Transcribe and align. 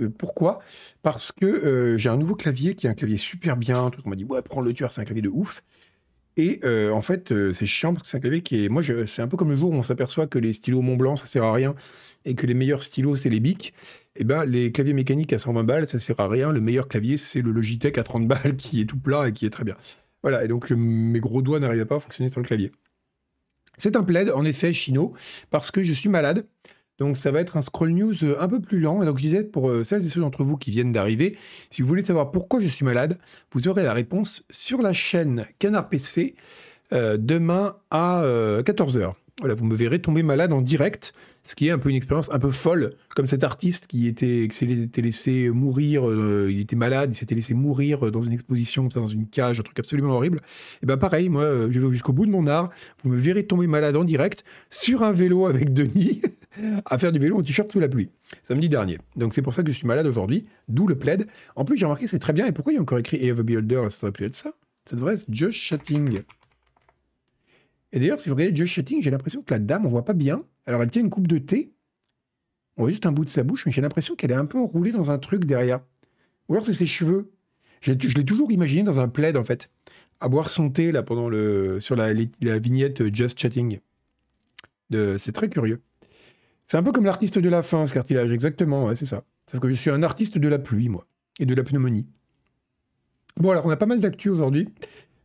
euh, 0.00 0.08
pourquoi? 0.08 0.60
Parce 1.02 1.32
que 1.32 1.46
euh, 1.46 1.98
j'ai 1.98 2.08
un 2.08 2.16
nouveau 2.16 2.34
clavier 2.34 2.74
qui 2.74 2.86
est 2.86 2.90
un 2.90 2.94
clavier 2.94 3.16
super 3.16 3.56
bien. 3.56 3.90
Tout 3.90 4.02
on 4.04 4.10
m'a 4.10 4.16
dit, 4.16 4.24
ouais, 4.24 4.42
prends 4.42 4.60
le 4.60 4.72
tueur, 4.72 4.92
c'est 4.92 5.00
un 5.00 5.04
clavier 5.04 5.22
de 5.22 5.28
ouf. 5.28 5.62
Et 6.36 6.60
euh, 6.64 6.90
en 6.90 7.00
fait, 7.00 7.32
c'est 7.54 7.66
chiant 7.66 7.94
parce 7.94 8.04
que 8.04 8.08
c'est 8.10 8.18
un 8.18 8.20
clavier 8.20 8.42
qui 8.42 8.64
est. 8.64 8.68
Moi, 8.68 8.82
c'est 9.06 9.22
un 9.22 9.28
peu 9.28 9.36
comme 9.36 9.50
le 9.50 9.56
jour 9.56 9.70
où 9.70 9.74
on 9.74 9.82
s'aperçoit 9.82 10.26
que 10.26 10.38
les 10.38 10.52
stylos 10.52 10.82
Mont 10.82 10.96
Blanc, 10.96 11.16
ça 11.16 11.26
sert 11.26 11.44
à 11.44 11.52
rien 11.52 11.74
et 12.26 12.34
que 12.34 12.46
les 12.46 12.54
meilleurs 12.54 12.82
stylos, 12.82 13.16
c'est 13.16 13.30
les 13.30 13.40
bics. 13.40 13.72
Et 14.16 14.22
eh 14.22 14.24
ben, 14.24 14.44
les 14.44 14.72
claviers 14.72 14.94
mécaniques 14.94 15.32
à 15.32 15.38
120 15.38 15.64
balles, 15.64 15.86
ça 15.86 16.00
sert 16.00 16.18
à 16.20 16.28
rien. 16.28 16.52
Le 16.52 16.60
meilleur 16.60 16.88
clavier, 16.88 17.16
c'est 17.16 17.40
le 17.40 17.52
Logitech 17.52 17.98
à 17.98 18.02
30 18.02 18.26
balles 18.26 18.56
qui 18.58 18.80
est 18.80 18.84
tout 18.84 18.98
plat 18.98 19.28
et 19.28 19.32
qui 19.32 19.46
est 19.46 19.50
très 19.50 19.64
bien. 19.64 19.76
Voilà, 20.22 20.44
et 20.44 20.48
donc 20.48 20.70
mes 20.70 21.20
gros 21.20 21.40
doigts 21.40 21.60
n'arrivaient 21.60 21.84
pas 21.84 21.96
à 21.96 22.00
fonctionner 22.00 22.30
sur 22.30 22.40
le 22.40 22.46
clavier. 22.46 22.72
C'est 23.78 23.96
un 23.96 24.02
plaid, 24.02 24.30
en 24.30 24.44
effet, 24.44 24.72
chino, 24.72 25.14
parce 25.50 25.70
que 25.70 25.82
je 25.82 25.92
suis 25.92 26.08
malade. 26.08 26.46
Donc 26.98 27.16
ça 27.16 27.30
va 27.30 27.40
être 27.40 27.56
un 27.56 27.62
scroll 27.62 27.90
news 27.90 28.24
euh, 28.24 28.36
un 28.40 28.48
peu 28.48 28.60
plus 28.60 28.80
lent. 28.80 29.02
Et 29.02 29.06
je 29.06 29.12
disais, 29.12 29.44
pour 29.44 29.70
euh, 29.70 29.84
celles 29.84 30.04
et 30.04 30.08
ceux 30.08 30.20
d'entre 30.20 30.44
vous 30.44 30.56
qui 30.56 30.70
viennent 30.70 30.92
d'arriver, 30.92 31.36
si 31.70 31.82
vous 31.82 31.88
voulez 31.88 32.02
savoir 32.02 32.30
pourquoi 32.30 32.60
je 32.60 32.68
suis 32.68 32.84
malade, 32.84 33.18
vous 33.52 33.68
aurez 33.68 33.82
la 33.82 33.92
réponse 33.92 34.44
sur 34.50 34.80
la 34.80 34.92
chaîne 34.92 35.46
Canard 35.58 35.88
PC 35.88 36.34
euh, 36.92 37.16
demain 37.18 37.76
à 37.90 38.22
14h. 38.62 39.12
Voilà, 39.40 39.54
vous 39.54 39.66
me 39.66 39.76
verrez 39.76 40.00
tomber 40.00 40.22
malade 40.22 40.54
en 40.54 40.62
direct, 40.62 41.12
ce 41.44 41.54
qui 41.54 41.68
est 41.68 41.70
un 41.70 41.78
peu 41.78 41.90
une 41.90 41.96
expérience 41.96 42.30
un 42.32 42.38
peu 42.38 42.50
folle, 42.50 42.94
comme 43.14 43.26
cet 43.26 43.44
artiste 43.44 43.86
qui 43.86 44.06
était, 44.06 44.48
qui 44.48 44.56
s'était 44.56 45.02
laissé 45.02 45.50
mourir, 45.50 46.04
il 46.48 46.58
était 46.58 46.74
malade, 46.74 47.10
il 47.12 47.14
s'était 47.14 47.34
laissé 47.34 47.52
mourir 47.52 48.10
dans 48.10 48.22
une 48.22 48.32
exposition, 48.32 48.84
dans 48.86 49.06
une 49.06 49.28
cage, 49.28 49.60
un 49.60 49.62
truc 49.62 49.78
absolument 49.78 50.14
horrible. 50.14 50.40
Et 50.82 50.86
ben 50.86 50.96
pareil, 50.96 51.28
moi, 51.28 51.70
je 51.70 51.78
vais 51.78 51.90
jusqu'au 51.92 52.14
bout 52.14 52.24
de 52.24 52.30
mon 52.30 52.46
art, 52.46 52.70
vous 53.04 53.10
me 53.10 53.18
verrez 53.18 53.46
tomber 53.46 53.66
malade 53.66 53.94
en 53.96 54.04
direct 54.04 54.42
sur 54.70 55.02
un 55.02 55.12
vélo 55.12 55.44
avec 55.44 55.74
Denis. 55.74 56.22
à 56.84 56.98
faire 56.98 57.12
du 57.12 57.18
vélo 57.18 57.38
en 57.38 57.42
t-shirt 57.42 57.70
sous 57.70 57.80
la 57.80 57.88
pluie, 57.88 58.10
samedi 58.44 58.68
dernier. 58.68 58.98
Donc 59.16 59.34
c'est 59.34 59.42
pour 59.42 59.54
ça 59.54 59.62
que 59.62 59.70
je 59.70 59.76
suis 59.76 59.86
malade 59.86 60.06
aujourd'hui, 60.06 60.46
d'où 60.68 60.86
le 60.86 60.96
plaid. 60.96 61.26
En 61.54 61.64
plus, 61.64 61.76
j'ai 61.76 61.84
remarqué, 61.86 62.06
c'est 62.06 62.18
très 62.18 62.32
bien. 62.32 62.46
Et 62.46 62.52
pourquoi 62.52 62.72
il 62.72 62.76
y 62.76 62.78
a 62.78 62.82
encore 62.82 62.98
écrit 62.98 63.18
Eve 63.18 63.42
Builder 63.42 63.86
Ça 63.90 63.96
devrait 63.96 64.12
plus 64.12 64.26
être 64.26 64.34
ça. 64.34 64.52
Ça 64.84 64.96
devrait 64.96 65.14
être 65.14 65.26
Josh 65.28 65.56
Chatting. 65.56 66.22
Et 67.92 68.00
d'ailleurs, 68.00 68.20
si 68.20 68.28
vous 68.28 68.34
regardez 68.34 68.54
Josh 68.54 68.72
Chatting, 68.72 69.02
j'ai 69.02 69.10
l'impression 69.10 69.42
que 69.42 69.52
la 69.52 69.58
dame, 69.58 69.86
on 69.86 69.88
voit 69.88 70.04
pas 70.04 70.12
bien. 70.12 70.42
Alors 70.66 70.82
elle 70.82 70.90
tient 70.90 71.02
une 71.02 71.10
coupe 71.10 71.28
de 71.28 71.38
thé. 71.38 71.72
On 72.76 72.82
voit 72.82 72.90
juste 72.90 73.06
un 73.06 73.12
bout 73.12 73.24
de 73.24 73.30
sa 73.30 73.42
bouche, 73.42 73.64
mais 73.66 73.72
j'ai 73.72 73.80
l'impression 73.80 74.14
qu'elle 74.16 74.32
est 74.32 74.34
un 74.34 74.44
peu 74.46 74.58
enroulée 74.58 74.92
dans 74.92 75.10
un 75.10 75.18
truc 75.18 75.44
derrière. 75.44 75.80
Ou 76.48 76.54
alors 76.54 76.66
c'est 76.66 76.74
ses 76.74 76.86
cheveux. 76.86 77.32
Je 77.80 77.92
l'ai 77.92 78.24
toujours 78.24 78.50
imaginé 78.50 78.82
dans 78.82 79.00
un 79.00 79.08
plaid, 79.08 79.36
en 79.36 79.44
fait. 79.44 79.70
À 80.20 80.28
boire 80.28 80.50
son 80.50 80.70
thé, 80.70 80.92
là, 80.92 81.02
pendant 81.02 81.28
le, 81.28 81.80
sur 81.80 81.94
la, 81.94 82.12
la 82.40 82.58
vignette 82.58 83.14
Just 83.14 83.38
Chatting. 83.38 83.80
C'est 84.90 85.32
très 85.32 85.48
curieux. 85.48 85.82
C'est 86.66 86.76
un 86.76 86.82
peu 86.82 86.92
comme 86.92 87.04
l'artiste 87.04 87.38
de 87.38 87.48
la 87.48 87.62
fin, 87.62 87.86
ce 87.86 87.94
cartilage, 87.94 88.30
exactement, 88.30 88.86
ouais, 88.86 88.96
c'est 88.96 89.06
ça. 89.06 89.22
Sauf 89.50 89.60
que 89.60 89.68
je 89.68 89.74
suis 89.74 89.90
un 89.90 90.02
artiste 90.02 90.36
de 90.36 90.48
la 90.48 90.58
pluie, 90.58 90.88
moi, 90.88 91.06
et 91.38 91.46
de 91.46 91.54
la 91.54 91.62
pneumonie. 91.62 92.06
Bon, 93.36 93.50
alors, 93.52 93.66
on 93.66 93.70
a 93.70 93.76
pas 93.76 93.86
mal 93.86 94.00
d'actu 94.00 94.30
aujourd'hui, 94.30 94.68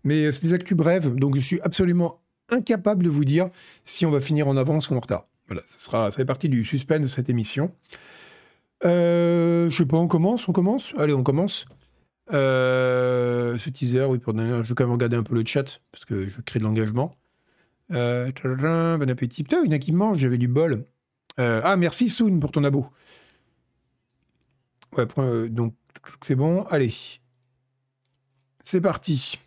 mais 0.03 0.31
c'est 0.31 0.44
des 0.44 0.53
actus 0.53 0.78
brèves, 0.78 1.16
donc 1.16 1.36
je 1.36 1.42
suis 1.42 1.59
absolument 1.62 2.22
incapable 2.50 3.03
de 3.03 3.09
vous 3.09 3.25
dire 3.25 3.50
si 3.84 4.06
on 4.06 4.12
va 4.12 4.22
finir 4.22 4.47
en 4.47 4.56
avance 4.56 4.89
ou 4.89 4.95
en 4.95 5.00
retard. 5.00 5.28
Voilà, 5.47 5.64
ça, 5.67 5.80
sera, 5.80 6.12
ça 6.12 6.17
fait 6.17 6.25
partie 6.25 6.47
du 6.47 6.64
suspense 6.64 7.02
de 7.02 7.08
cette 7.08 7.30
émission. 7.30 7.72
Euh, 8.86 9.69
je 9.69 9.78
sais 9.78 9.86
pas, 9.86 9.97
on 9.97 10.08
commence, 10.08 10.47
on 10.47 10.53
commence? 10.53 10.94
Allez, 10.97 11.14
on 11.14 11.23
commence. 11.23 11.66
Euh, 12.34 13.58
ce 13.58 13.69
teaser, 13.69 14.06
oui, 14.06 14.19
pour 14.19 14.34
donner, 14.34 14.64
je 14.64 14.69
vais 14.69 14.75
quand 14.75 14.84
même 14.84 14.94
regarder 14.94 15.17
un 15.17 15.23
peu 15.23 15.36
le 15.36 15.44
chat, 15.45 15.81
parce 15.92 16.06
que 16.06 16.28
je 16.28 16.42
crée 16.42 16.59
de 16.59 16.66
l'engagement. 16.66 17.16
Euh, 17.92 18.31
bon 18.97 19.09
appétit. 19.09 19.44
Il 19.52 19.66
y 19.66 19.69
en 19.69 19.72
a 19.72 19.80
qui 19.80 19.92
mangent, 19.92 20.19
j'avais 20.19 20.38
du 20.38 20.47
bol. 20.47 20.86
Euh, 21.40 21.62
ah, 21.64 21.76
merci 21.78 22.10
Soon 22.10 22.40
pour 22.40 22.52
ton 22.52 22.64
abo. 22.64 22.88
Ouais, 24.98 25.08
euh, 25.18 25.50
donc 25.50 25.76
c'est 26.22 26.36
bon. 26.36 26.64
Allez. 26.64 26.94
C'est 28.64 28.82
parti. 28.82 29.40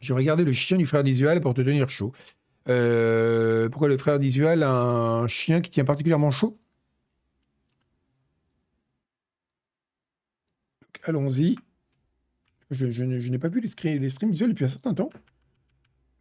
J'ai 0.00 0.12
regardé 0.12 0.44
le 0.44 0.52
chien 0.52 0.76
du 0.76 0.86
frère 0.86 1.02
d'Isual 1.02 1.40
pour 1.40 1.54
te 1.54 1.62
tenir 1.62 1.88
chaud. 1.88 2.12
Euh, 2.68 3.68
pourquoi 3.68 3.88
le 3.88 3.98
frère 3.98 4.18
d'Isual 4.18 4.62
a 4.62 4.70
un 4.70 5.28
chien 5.28 5.60
qui 5.60 5.70
tient 5.70 5.84
particulièrement 5.84 6.30
chaud? 6.30 6.58
Allons-y. 11.04 11.56
Je, 12.70 13.02
n'ai 13.04 13.38
pas 13.38 13.48
vu 13.48 13.60
les, 13.60 13.98
les 13.98 14.08
streams 14.08 14.30
d'Isual 14.30 14.50
depuis 14.50 14.64
un 14.64 14.68
certain 14.68 14.94
temps. 14.94 15.10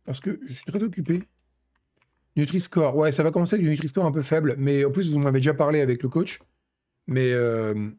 Parce 0.04 0.20
que 0.20 0.40
je 0.46 0.54
suis 0.54 0.66
très 0.66 0.84
occupé. 0.84 1.24
Nutri-Score, 2.36 2.96
ouais, 2.96 3.12
ça 3.12 3.24
va 3.24 3.32
commencer 3.32 3.56
avec 3.56 3.66
du 3.66 3.72
Nutri-Score 3.72 4.06
un 4.06 4.12
peu 4.12 4.22
faible, 4.22 4.56
mais 4.58 4.86
en 4.86 4.92
plus, 4.92 5.12
vous 5.12 5.20
m'avez 5.20 5.40
déjà 5.40 5.54
parlé 5.54 5.82
avec 5.82 6.02
le 6.04 6.10
coach. 6.10 6.40
Mais 7.08 7.32
euh, 7.32 7.92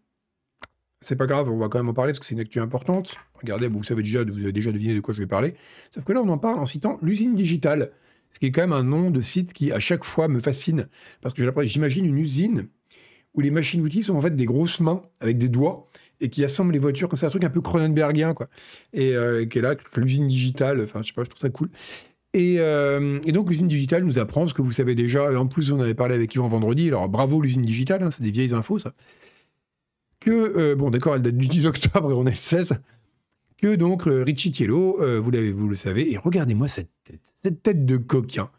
c'est 1.00 1.16
pas 1.16 1.26
grave, 1.26 1.50
on 1.50 1.58
va 1.58 1.68
quand 1.68 1.78
même 1.78 1.88
en 1.88 1.94
parler 1.94 2.12
parce 2.12 2.20
que 2.20 2.26
c'est 2.26 2.34
une 2.34 2.40
actu 2.40 2.60
importante. 2.60 3.16
Regardez, 3.34 3.68
vous 3.68 3.84
savez 3.84 4.02
déjà, 4.02 4.24
vous 4.24 4.42
avez 4.42 4.52
déjà 4.52 4.72
deviné 4.72 4.94
de 4.94 5.00
quoi 5.00 5.14
je 5.14 5.20
vais 5.20 5.26
parler. 5.26 5.54
Sauf 5.90 6.04
que 6.04 6.12
là, 6.12 6.22
on 6.22 6.28
en 6.28 6.38
parle 6.38 6.58
en 6.58 6.66
citant 6.66 6.98
l'usine 7.02 7.34
digitale, 7.34 7.92
ce 8.30 8.38
qui 8.38 8.46
est 8.46 8.50
quand 8.50 8.62
même 8.62 8.72
un 8.72 8.82
nom 8.82 9.10
de 9.10 9.20
site 9.20 9.52
qui, 9.52 9.70
à 9.70 9.78
chaque 9.78 10.04
fois, 10.04 10.28
me 10.28 10.40
fascine. 10.40 10.88
Parce 11.20 11.34
que 11.34 11.42
j'imagine 11.66 12.06
une 12.06 12.18
usine 12.18 12.68
où 13.34 13.40
les 13.40 13.50
machines-outils 13.50 14.04
sont 14.04 14.16
en 14.16 14.20
fait 14.20 14.34
des 14.34 14.46
grosses 14.46 14.80
mains 14.80 15.02
avec 15.20 15.38
des 15.38 15.48
doigts 15.48 15.86
et 16.20 16.28
qui 16.28 16.44
assemblent 16.44 16.72
les 16.72 16.78
voitures 16.78 17.08
comme 17.08 17.18
ça, 17.18 17.26
un 17.26 17.30
truc 17.30 17.44
un 17.44 17.50
peu 17.50 17.60
Cronenbergien, 17.60 18.32
quoi. 18.32 18.48
Et 18.92 19.14
euh, 19.14 19.44
qui 19.44 19.58
est 19.58 19.62
là, 19.62 19.74
l'usine 19.96 20.28
digitale, 20.28 20.80
enfin, 20.82 21.02
je 21.02 21.08
sais 21.08 21.12
pas, 21.12 21.24
je 21.24 21.30
trouve 21.30 21.40
ça 21.40 21.50
cool. 21.50 21.68
Euh, 22.34 23.20
et, 23.24 23.32
donc 23.32 23.48
l'usine 23.48 23.68
digitale 23.68 24.04
nous 24.04 24.18
apprend 24.18 24.46
ce 24.46 24.54
que 24.54 24.62
vous 24.62 24.72
savez 24.72 24.94
déjà, 24.94 25.30
et 25.30 25.36
en 25.36 25.46
plus 25.46 25.70
on 25.72 25.80
avait 25.80 25.94
parlé 25.94 26.14
avec 26.14 26.34
Yvan 26.34 26.48
vendredi, 26.48 26.88
alors 26.88 27.08
bravo 27.08 27.40
l'usine 27.40 27.62
digitale, 27.62 28.02
hein, 28.02 28.10
c'est 28.10 28.22
des 28.22 28.32
vieilles 28.32 28.54
infos 28.54 28.78
ça, 28.78 28.92
que, 30.20 30.30
euh, 30.30 30.74
bon 30.74 30.90
d'accord, 30.90 31.14
elle 31.14 31.22
date 31.22 31.36
du 31.36 31.46
10 31.48 31.66
octobre 31.66 32.10
et 32.10 32.14
on 32.14 32.26
est 32.26 32.30
le 32.30 32.36
16, 32.36 32.80
que 33.58 33.76
donc 33.76 34.08
euh, 34.08 34.24
Richie 34.24 34.50
Tiello, 34.50 34.98
vous, 35.22 35.30
le 35.68 35.76
savez, 35.76 36.12
et 36.12 36.18
regardez-moi 36.18 36.66
cette 36.66 36.90
tête, 37.04 37.32
cette 37.42 37.62
tête 37.62 37.86
de 37.86 37.96
coquin. 37.98 38.50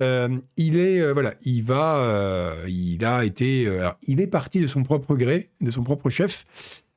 il 0.00 0.78
est, 0.78 1.12
voilà, 1.12 1.34
il 1.44 1.62
va, 1.64 2.56
il 2.66 3.04
a 3.04 3.26
été, 3.26 3.68
il 4.06 4.20
est 4.22 4.26
parti 4.26 4.60
de 4.60 4.66
son 4.66 4.82
propre 4.82 5.16
gré, 5.16 5.50
de 5.60 5.70
son 5.70 5.82
propre 5.82 6.08
chef, 6.08 6.46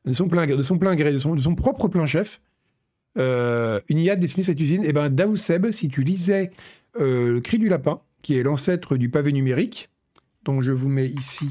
de 0.06 0.14
son 0.14 0.30
plein, 0.30 0.46
de 0.46 0.62
son 0.62 0.78
plein 0.78 0.96
gré, 0.96 1.12
de 1.12 1.18
son, 1.18 1.36
de 1.36 1.42
son 1.42 1.56
propre 1.56 1.90
plein 1.90 2.06
chef, 2.06 2.40
euh, 3.18 3.80
une 3.90 3.98
IA 3.98 4.16
dessinée 4.16 4.44
cette 4.44 4.60
usine, 4.60 4.84
et 4.84 4.90
eh 4.90 4.94
ben 4.94 5.10
Daouseb, 5.10 5.72
si 5.72 5.90
tu 5.90 6.04
lisais 6.04 6.52
euh, 7.00 7.32
Le 7.34 7.42
Cri 7.42 7.58
du 7.58 7.68
Lapin, 7.70 8.02
qui 8.22 8.38
est 8.38 8.44
l'ancêtre 8.44 8.98
du 8.98 9.10
pavé 9.10 9.32
numérique, 9.32 9.90
donc 10.44 10.62
je 10.62 10.72
vous 10.72 10.90
mets 10.90 11.08
ici 11.08 11.50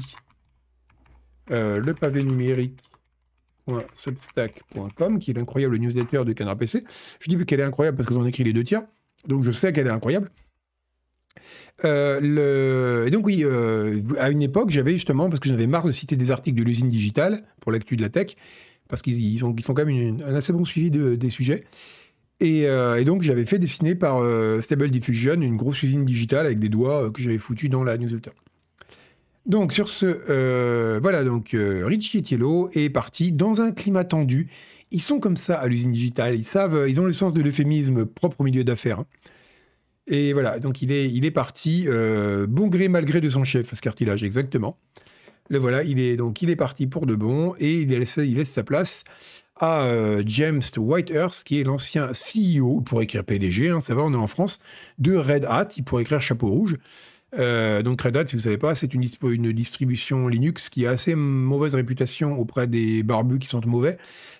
euh, 1.51 1.79
le 1.79 1.93
pavé 1.93 2.23
numérique.substack.com, 2.23 5.19
qui 5.19 5.31
est 5.31 5.33
l'incroyable 5.33 5.75
newsletter 5.77 6.23
de 6.25 6.31
Canard 6.33 6.57
PC. 6.57 6.85
Je 7.19 7.29
dis 7.29 7.45
qu'elle 7.45 7.59
est 7.59 7.63
incroyable 7.63 7.97
parce 7.97 8.07
que 8.07 8.13
j'en 8.13 8.25
écrit 8.25 8.45
les 8.45 8.53
deux 8.53 8.63
tiers, 8.63 8.83
donc 9.27 9.43
je 9.43 9.51
sais 9.51 9.73
qu'elle 9.73 9.87
est 9.87 9.91
incroyable. 9.91 10.31
le... 11.83 13.03
Et 13.05 13.11
donc 13.11 13.25
oui, 13.25 13.43
à 14.17 14.29
une 14.29 14.41
époque, 14.41 14.69
j'avais 14.69 14.93
justement, 14.93 15.29
parce 15.29 15.41
que 15.41 15.49
j'avais 15.49 15.67
marre 15.67 15.85
de 15.85 15.91
citer 15.91 16.15
des 16.15 16.31
articles 16.31 16.57
de 16.57 16.63
l'usine 16.63 16.87
digitale 16.87 17.43
pour 17.59 17.73
l'actu 17.73 17.97
de 17.97 18.01
la 18.01 18.09
tech, 18.09 18.37
parce 18.89 19.01
qu'ils 19.01 19.39
font 19.39 19.73
quand 19.73 19.85
même 19.85 20.19
un 20.25 20.35
assez 20.35 20.51
bon 20.51 20.65
suivi 20.65 20.91
des 20.91 21.29
sujets. 21.29 21.63
Euh, 22.41 22.95
et, 22.95 23.03
donc, 23.03 23.21
j'avais 23.21 23.45
fait 23.45 23.59
dessiner 23.59 23.95
par 23.95 24.19
euh, 24.21 24.61
Stable 24.61 24.89
Diffusion 24.89 25.41
une 25.41 25.57
grosse 25.57 25.83
usine 25.83 26.05
digitale 26.05 26.45
avec 26.45 26.59
des 26.59 26.69
doigts 26.69 27.05
euh, 27.05 27.11
que 27.11 27.21
j'avais 27.21 27.37
foutus 27.37 27.69
dans 27.69 27.83
la 27.83 27.97
newsletter. 27.97 28.31
Donc, 29.45 29.73
sur 29.73 29.89
ce, 29.89 30.99
voilà, 30.99 31.23
donc 31.23 31.55
Richie 31.55 32.21
Tiello 32.21 32.69
est 32.73 32.89
parti 32.89 33.31
dans 33.31 33.61
un 33.61 33.71
climat 33.71 34.03
tendu. 34.03 34.47
Ils 34.91 35.01
sont 35.01 35.19
comme 35.19 35.37
ça 35.37 35.57
à 35.57 35.67
l'usine 35.67 35.91
digitale. 35.91 36.35
Ils 36.35 36.43
savent, 36.43 36.85
ils 36.87 36.99
ont 36.99 37.05
le 37.05 37.13
sens 37.13 37.33
de 37.33 37.41
l'euphémisme 37.41 38.05
propre 38.05 38.41
au 38.41 38.43
milieu 38.43 38.63
d'affaires. 38.63 38.99
Hein. 38.99 39.05
Et 40.05 40.33
voilà, 40.33 40.59
donc 40.59 40.83
il 40.83 40.91
est, 40.91 41.09
il 41.09 41.25
est 41.25 41.31
parti, 41.31 41.87
bon 42.47 42.67
gré 42.67 42.89
mal 42.89 43.05
gré 43.05 43.21
de 43.21 43.29
son 43.29 43.43
chef, 43.43 43.73
ce 43.73 43.81
cartilage, 43.81 44.23
exactement. 44.23 44.77
Le 45.49 45.57
voilà, 45.57 45.83
il 45.83 45.99
est 45.99 46.15
donc 46.15 46.39
parti 46.57 46.85
pour 46.85 47.07
de 47.07 47.15
bon 47.15 47.55
et 47.59 47.81
il 47.81 47.89
laisse, 47.89 48.49
sa 48.49 48.63
place 48.63 49.03
à 49.55 49.81
euh, 49.81 50.21
James 50.25 50.61
Whitehurst, 50.77 51.45
qui 51.45 51.59
est 51.59 51.63
l'ancien 51.63 52.11
CEO, 52.11 52.81
pour 52.81 53.01
écrire 53.01 53.25
PDG, 53.25 53.69
hein, 53.69 53.79
ça 53.79 53.95
va, 53.95 54.03
on 54.03 54.13
est 54.13 54.17
en 54.17 54.27
France, 54.27 54.61
de 54.99 55.15
Red 55.15 55.45
Hat, 55.45 55.69
il 55.75 55.83
pourrait 55.83 56.03
écrire 56.03 56.21
Chapeau 56.21 56.47
Rouge. 56.47 56.77
Euh, 57.37 57.81
donc 57.81 57.99
Red 58.01 58.15
Hat, 58.15 58.27
si 58.27 58.35
vous 58.35 58.39
ne 58.39 58.43
savez 58.43 58.57
pas, 58.57 58.75
c'est 58.75 58.93
une, 58.93 59.03
une, 59.23 59.51
distribution 59.51 60.27
Linux 60.27 60.69
qui 60.69 60.85
a 60.85 60.91
assez 60.91 61.15
mauvaise 61.15 61.75
réputation 61.75 62.39
auprès 62.39 62.67
des 62.67 63.03
barbus 63.03 63.39
qui 63.39 63.47
sont 63.47 63.61
mauvais, 63.65 63.97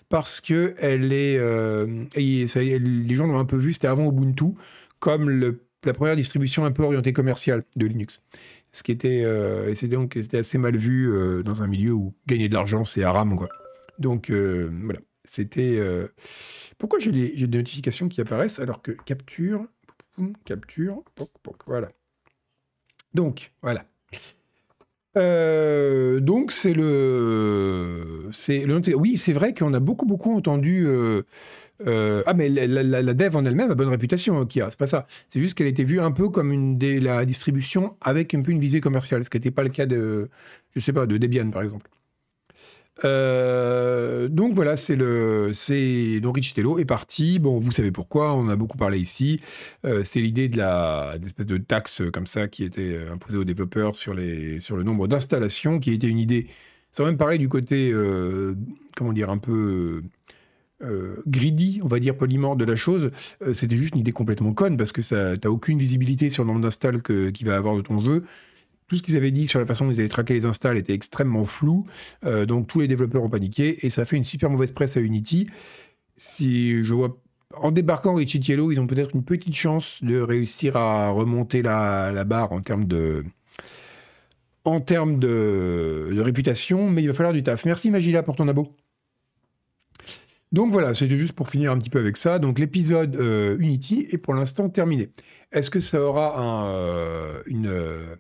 parce 0.10 0.42
que 0.42 0.76
elle 0.78 1.12
est, 1.12 1.38
euh, 1.38 2.06
les 2.16 3.16
gens 3.16 3.26
l'ont 3.26 3.40
un 3.40 3.46
peu 3.46 3.58
vu, 3.58 3.74
c'était 3.74 3.88
avant 3.88 4.08
Ubuntu, 4.10 4.54
comme 5.00 5.58
la 5.84 5.94
première 5.94 6.16
distribution 6.16 6.66
un 6.66 6.72
peu 6.72 6.84
orientée 6.84 7.14
commerciale 7.14 7.64
de 7.76 7.88
Linux 7.88 8.22
ce 8.72 8.84
qui 8.84 8.92
était, 8.92 9.24
euh, 9.24 9.74
c'était 9.74 9.96
donc 9.96 10.18
assez 10.34 10.58
mal 10.58 10.78
vu 10.78 11.12
euh, 11.12 11.44
dans 11.44 11.64
un 11.64 11.68
milieu 11.68 11.94
où 11.94 12.14
gagner 12.28 12.50
de 12.50 12.54
l'argent 12.54 12.86
c'est 12.86 13.04
haram 13.04 13.36
quoi. 13.36 13.50
Donc 13.98 14.30
euh, 14.30 14.70
voilà, 14.84 15.00
c'était 15.26 15.80
pourquoi 16.78 17.00
j'ai 17.00 17.12
des, 17.12 17.48
notifications 17.48 18.08
qui 18.08 18.22
apparaissent 18.22 18.60
alors 18.60 18.82
que 18.82 18.92
capture, 18.92 19.66
capture, 20.46 21.04
voilà. 21.66 21.92
Donc 23.14 23.52
voilà. 23.62 23.86
Donc 25.16 26.52
c'est 26.52 26.74
le, 26.74 28.30
c'est 28.32 28.60
le, 28.66 28.82
oui, 28.96 29.18
c'est 29.18 29.34
vrai 29.34 29.54
qu'on 29.54 29.74
a 29.74 29.80
beaucoup 29.80 30.06
beaucoup 30.06 30.34
entendu. 30.36 30.88
Euh, 31.88 32.24
ah 32.26 32.34
mais 32.34 32.50
la, 32.50 33.14
dev 33.14 33.36
en 33.36 33.46
elle-même 33.46 33.72
a 33.72 33.76
bonne 33.76 33.90
réputation, 33.90 34.46
Kia. 34.46 34.68
C'est 34.70 34.80
pas 34.80 34.88
ça. 34.88 35.08
C'est 35.28 35.40
juste 35.40 35.58
qu'elle 35.58 35.68
était 35.68 35.84
vue 35.84 36.00
un 36.00 36.12
peu 36.12 36.30
comme 36.30 36.52
une 36.52 36.78
la 37.00 37.26
distribution 37.26 37.96
avec 38.02 38.34
un 38.34 38.42
peu 38.42 38.52
une 38.52 38.60
visée 38.60 38.82
commerciale, 38.82 39.24
ce 39.24 39.30
qui 39.30 39.38
n'était 39.38 39.52
pas 39.52 39.64
le 39.64 39.70
cas 39.70 39.86
de, 39.86 40.30
je 40.76 40.80
sais 40.80 40.94
pas, 40.94 41.06
de 41.06 41.18
Debian 41.18 41.50
par 41.52 41.62
exemple. 41.62 41.90
Euh, 43.06 44.28
donc 44.28 44.54
voilà, 44.54 44.76
c'est 44.76 44.98
le, 44.98 45.52
c'est 45.54 46.20
donc 46.20 46.36
Richitello 46.36 46.80
est 46.80 46.86
parti. 46.86 47.40
Bon, 47.40 47.60
vous 47.60 47.72
savez 47.72 47.92
pourquoi, 47.92 48.36
on 48.36 48.50
a 48.50 48.56
beaucoup 48.58 48.78
parlé 48.78 49.00
ici. 49.00 49.40
Euh, 49.86 50.04
c'est 50.04 50.20
l'idée 50.20 50.50
de 50.50 50.58
la 50.58 51.18
d'espèce 51.18 51.46
de 51.46 51.58
taxe 51.58 52.02
comme 52.12 52.28
ça 52.28 52.48
qui 52.50 52.66
était 52.66 53.08
imposée 53.10 53.38
aux 53.38 53.46
développeurs 53.46 53.96
sur 53.96 54.14
les 54.14 54.60
sur 54.60 54.76
le 54.76 54.84
nombre 54.84 55.08
d'installations, 55.08 55.80
qui 55.80 55.92
était 55.92 56.10
une 56.10 56.20
idée. 56.20 56.48
Sans 56.92 57.06
même 57.06 57.18
parler 57.18 57.38
du 57.38 57.48
côté, 57.48 57.94
comment 58.96 59.14
dire, 59.14 59.30
un 59.30 59.38
peu 59.38 60.02
greedy, 61.28 61.82
on 61.84 61.88
va 61.88 62.00
dire 62.00 62.16
poliment 62.16 62.56
de 62.56 62.66
la 62.66 62.76
chose. 62.76 63.12
C'était 63.54 63.76
juste 63.76 63.96
une 63.96 64.02
idée 64.02 64.12
complètement 64.12 64.54
conne 64.54 64.78
parce 64.78 64.92
que 64.92 65.02
ça, 65.02 65.38
t'as 65.38 65.50
aucune 65.50 65.78
visibilité 65.78 66.30
sur 66.30 66.44
le 66.44 66.48
nombre 66.48 66.62
d'installs 66.62 67.02
qu'il 67.02 67.46
va 67.46 67.56
avoir 67.56 67.76
de 67.76 67.82
ton 67.82 68.00
jeu 68.00 68.24
tout 68.90 68.98
ce 68.98 69.04
qu'ils 69.04 69.16
avaient 69.16 69.32
dit 69.32 69.48
sur 69.48 69.60
la 69.60 69.66
façon 69.66 69.86
dont 69.86 69.92
ils 69.92 70.00
avaient 70.00 70.10
traqué 70.10 70.34
les 70.34 70.46
installs 70.46 70.78
était 70.78 70.94
extrêmement 70.94 71.46
flou. 71.46 71.86
Euh, 72.26 72.46
donc 72.46 72.68
tous 72.68 72.82
les 72.82 72.88
développeurs 72.88 73.24
ont 73.24 73.30
paniqué 73.30 73.86
et 73.86 73.90
ça 73.90 74.04
fait 74.04 74.18
une 74.18 74.24
super 74.24 74.50
mauvaise 74.50 74.72
presse 74.72 74.98
à 74.98 75.00
Unity. 75.00 75.48
Si 76.18 76.84
je 76.84 76.94
vois 76.94 77.18
en 77.56 77.72
débarquant 77.72 78.16
Richie 78.16 78.40
Tiello, 78.40 78.72
ils 78.72 78.80
ont 78.80 78.88
peut-être 78.88 79.16
une 79.16 79.24
petite 79.24 79.56
chance 79.56 80.04
de 80.04 80.20
réussir 80.20 80.76
à 80.76 81.10
remonter 81.10 81.62
la, 81.62 82.24
barre 82.24 82.52
en 82.52 82.62
termes 82.62 82.86
de 82.86 83.24
en 84.66 84.82
termes 84.82 85.20
de, 85.20 86.20
réputation, 86.20 86.90
mais 86.90 87.02
il 87.02 87.08
va 87.08 87.14
falloir 87.14 87.34
du 87.34 87.44
taf. 87.44 87.66
Merci 87.66 87.92
Magila 87.92 88.24
pour 88.24 88.36
ton 88.36 88.48
abo. 88.48 88.76
Donc 90.52 90.72
voilà, 90.72 90.94
c'était 90.94 91.16
juste 91.16 91.34
pour 91.34 91.50
finir 91.50 91.72
un 91.72 91.78
petit 91.78 91.92
peu 91.92 92.00
avec 92.00 92.18
ça. 92.18 92.40
Donc 92.40 92.58
l'épisode 92.58 93.16
euh, 93.18 93.58
Unity 93.60 94.08
est 94.12 94.18
pour 94.18 94.34
l'instant 94.34 94.70
terminé. 94.70 95.10
Est-ce 95.52 95.70
que 95.70 95.80
ça 95.80 96.02
aura 96.02 96.74
euh, 96.74 97.42
une, 97.46 98.18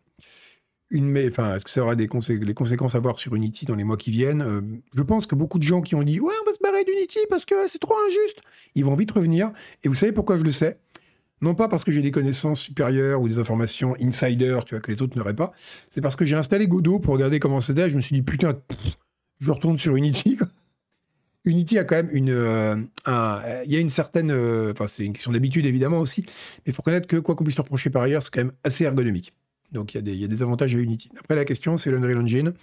une, 0.91 1.27
enfin, 1.27 1.55
est-ce 1.55 1.65
que 1.65 1.71
ça 1.71 1.81
aura 1.81 1.95
des, 1.95 2.07
conséquences 2.07 2.95
à 2.95 2.99
voir 2.99 3.17
sur 3.17 3.33
Unity 3.35 3.65
dans 3.65 3.75
les 3.75 3.83
mois 3.83 3.97
qui 3.97 4.11
viennent? 4.11 4.41
Euh, 4.41 4.61
Je 4.95 5.01
pense 5.01 5.25
que 5.25 5.35
beaucoup 5.35 5.57
de 5.57 5.63
gens 5.63 5.81
qui 5.81 5.95
ont 5.95 6.03
dit 6.03 6.19
ouais, 6.19 6.33
on 6.41 6.45
va 6.45 6.51
se 6.51 6.59
barrer 6.61 6.83
d'Unity 6.83 7.19
parce 7.29 7.45
que 7.45 7.67
c'est 7.67 7.79
trop 7.79 7.95
injuste, 8.07 8.41
ils 8.75 8.85
vont 8.85 8.95
vite 8.95 9.11
revenir. 9.11 9.51
Et 9.83 9.87
vous 9.87 9.95
savez 9.95 10.11
pourquoi 10.11 10.37
je 10.37 10.43
le 10.43 10.51
sais? 10.51 10.79
Non 11.41 11.55
pas 11.55 11.67
parce 11.67 11.83
que 11.83 11.91
j'ai 11.91 12.01
des 12.01 12.11
connaissances 12.11 12.59
supérieures 12.59 13.21
ou 13.21 13.29
des 13.29 13.39
informations 13.39 13.95
insider, 14.01 14.59
tu 14.65 14.75
vois, 14.75 14.81
que 14.81 14.91
les 14.91 15.01
autres 15.01 15.17
n'auraient 15.17 15.35
pas. 15.35 15.53
C'est 15.89 16.01
parce 16.01 16.15
que 16.15 16.25
j'ai 16.25 16.35
installé 16.35 16.67
Godot 16.67 16.99
pour 16.99 17.13
regarder 17.13 17.39
comment 17.39 17.61
c'était. 17.61 17.89
Je 17.89 17.95
me 17.95 18.01
suis 18.01 18.13
dit 18.13 18.21
putain, 18.21 18.59
je 19.39 19.51
retourne 19.51 19.77
sur 19.77 19.95
Unity. 19.95 20.37
Unity 21.49 21.77
a 21.77 21.83
quand 21.83 21.95
même 21.95 22.09
une, 22.11 22.29
euh, 22.29 22.75
il 23.65 23.71
y 23.71 23.75
a 23.75 23.79
une 23.79 23.89
certaine, 23.89 24.31
euh, 24.31 24.71
enfin 24.71 24.87
c'est 24.87 25.05
une 25.05 25.13
question 25.13 25.31
d'habitude 25.31 25.65
évidemment 25.65 25.99
aussi, 25.99 26.23
mais 26.25 26.67
il 26.67 26.73
faut 26.73 26.81
reconnaître 26.81 27.07
que 27.07 27.17
quoi 27.17 27.35
qu'on 27.35 27.43
puisse 27.43 27.57
reprocher 27.57 27.89
par 27.89 28.03
ailleurs, 28.03 28.23
c'est 28.23 28.33
quand 28.33 28.41
même 28.41 28.53
assez 28.63 28.83
ergonomique. 28.83 29.33
Donc 29.71 29.93
il 29.93 30.07
y, 30.07 30.23
a 30.23 30.27
des 30.27 30.41
avantages 30.41 30.75
à 30.75 30.79
Unity. 30.79 31.11
Après, 31.19 31.35
la 31.35 31.45
question, 31.45 31.77
c'est 31.77 31.91
l'Unreal 31.91 32.17
Engine. 32.17 32.53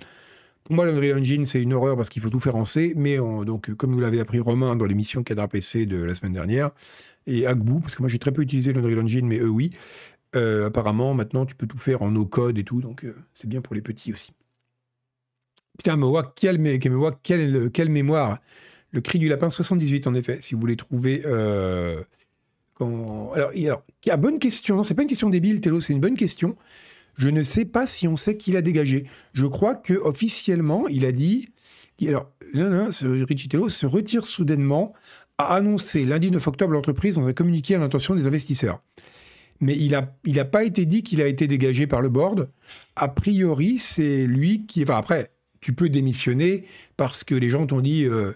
Pour 0.64 0.74
moi, 0.74 0.86
l'Unreal 0.86 1.20
Engine, 1.20 1.46
c'est 1.46 1.62
une 1.62 1.72
horreur 1.72 1.96
parce 1.96 2.08
qu'il 2.08 2.20
faut 2.20 2.30
tout 2.30 2.40
faire 2.40 2.56
en 2.56 2.64
C. 2.64 2.94
Mais 2.96 3.16
donc, 3.16 3.72
comme 3.76 3.92
vous 3.92 4.00
l'avez 4.00 4.18
appris 4.18 4.40
Romain 4.40 4.74
dans 4.74 4.86
l'émission 4.86 5.22
Cadre 5.22 5.46
PC 5.46 5.86
de 5.86 6.02
la 6.02 6.16
semaine 6.16 6.32
dernière, 6.32 6.70
et 7.28 7.46
Agbu, 7.46 7.80
parce 7.80 7.94
que 7.94 8.02
moi 8.02 8.08
j'ai 8.08 8.18
très 8.18 8.32
peu 8.32 8.42
utilisé 8.42 8.72
l'Unreal 8.72 8.98
Engine, 8.98 9.26
mais 9.26 9.38
eux 9.38 9.48
oui. 9.48 9.70
Euh, 10.34 10.66
apparemment, 10.66 11.14
maintenant, 11.14 11.46
tu 11.46 11.54
peux 11.54 11.68
tout 11.68 11.78
faire 11.78 12.02
en 12.02 12.10
no-code 12.10 12.58
et 12.58 12.64
tout, 12.64 12.80
donc 12.80 13.06
c'est 13.34 13.48
bien 13.48 13.60
pour 13.60 13.76
les 13.76 13.82
petits 13.82 14.12
aussi. 14.12 14.32
Putain, 15.76 15.96
mais 15.96 16.06
quelle, 16.34 16.78
quelle, 17.22 17.70
quelle 17.70 17.90
mémoire 17.90 18.38
Le 18.96 19.02
cri 19.02 19.18
du 19.18 19.28
lapin 19.28 19.50
78, 19.50 20.06
en 20.06 20.14
effet, 20.14 20.38
si 20.40 20.54
vous 20.54 20.60
voulez 20.62 20.74
trouver. 20.74 21.20
Euh, 21.26 22.02
quand... 22.72 23.30
Alors, 23.34 23.50
alors, 23.54 23.82
a 24.08 24.16
bonne 24.16 24.38
question, 24.38 24.82
c'est 24.82 24.94
pas 24.94 25.02
une 25.02 25.08
question 25.08 25.28
débile, 25.28 25.60
Tello, 25.60 25.82
c'est 25.82 25.92
une 25.92 26.00
bonne 26.00 26.16
question. 26.16 26.56
Je 27.18 27.28
ne 27.28 27.42
sais 27.42 27.66
pas 27.66 27.86
si 27.86 28.08
on 28.08 28.16
sait 28.16 28.38
qui 28.38 28.52
l'a 28.52 28.62
dégagé. 28.62 29.04
Je 29.34 29.44
crois 29.44 29.74
que 29.74 29.92
officiellement, 29.92 30.88
il 30.88 31.04
a 31.04 31.12
dit. 31.12 31.50
Alors, 32.08 32.30
non, 32.54 32.70
non, 32.70 32.88
Richie 33.28 33.48
Tello 33.48 33.68
se 33.68 33.84
retire 33.84 34.24
soudainement, 34.24 34.94
a 35.36 35.56
annoncé 35.56 36.06
lundi 36.06 36.30
9 36.30 36.46
octobre 36.46 36.72
l'entreprise 36.72 37.16
dans 37.16 37.28
un 37.28 37.34
communiqué 37.34 37.74
à 37.74 37.78
l'intention 37.78 38.14
des 38.14 38.26
investisseurs. 38.26 38.80
Mais 39.60 39.76
il 39.76 39.90
n'a 39.90 40.10
il 40.24 40.42
pas 40.46 40.64
été 40.64 40.86
dit 40.86 41.02
qu'il 41.02 41.20
a 41.20 41.26
été 41.26 41.46
dégagé 41.46 41.86
par 41.86 42.00
le 42.00 42.08
board. 42.08 42.48
A 42.96 43.08
priori, 43.08 43.76
c'est 43.76 44.24
lui 44.24 44.64
qui. 44.64 44.82
Enfin, 44.84 44.96
après, 44.96 45.32
tu 45.60 45.74
peux 45.74 45.90
démissionner 45.90 46.64
parce 46.96 47.24
que 47.24 47.34
les 47.34 47.50
gens 47.50 47.66
t'ont 47.66 47.82
dit 47.82 48.04
euh, 48.04 48.32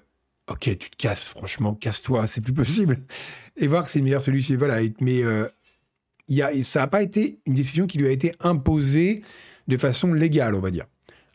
Ok, 0.51 0.63
tu 0.63 0.91
te 0.91 0.97
casses, 0.97 1.27
franchement, 1.27 1.75
casse-toi, 1.75 2.27
c'est 2.27 2.41
plus 2.41 2.53
possible. 2.53 2.99
Et 3.57 3.67
voir 3.67 3.85
que 3.85 3.91
c'est 3.91 4.01
une 4.01 4.05
meilleure 4.05 4.23
solution. 4.23 4.57
Voilà, 4.59 4.81
mais 5.01 5.23
euh, 5.23 5.47
ça 6.63 6.81
n'a 6.81 6.87
pas 6.89 7.03
été 7.03 7.39
une 7.47 7.55
décision 7.55 7.87
qui 7.87 7.99
lui 7.99 8.07
a 8.07 8.11
été 8.11 8.33
imposée 8.41 9.23
de 9.69 9.77
façon 9.77 10.13
légale, 10.13 10.55
on 10.55 10.61
va 10.61 10.71
dire. 10.71 10.87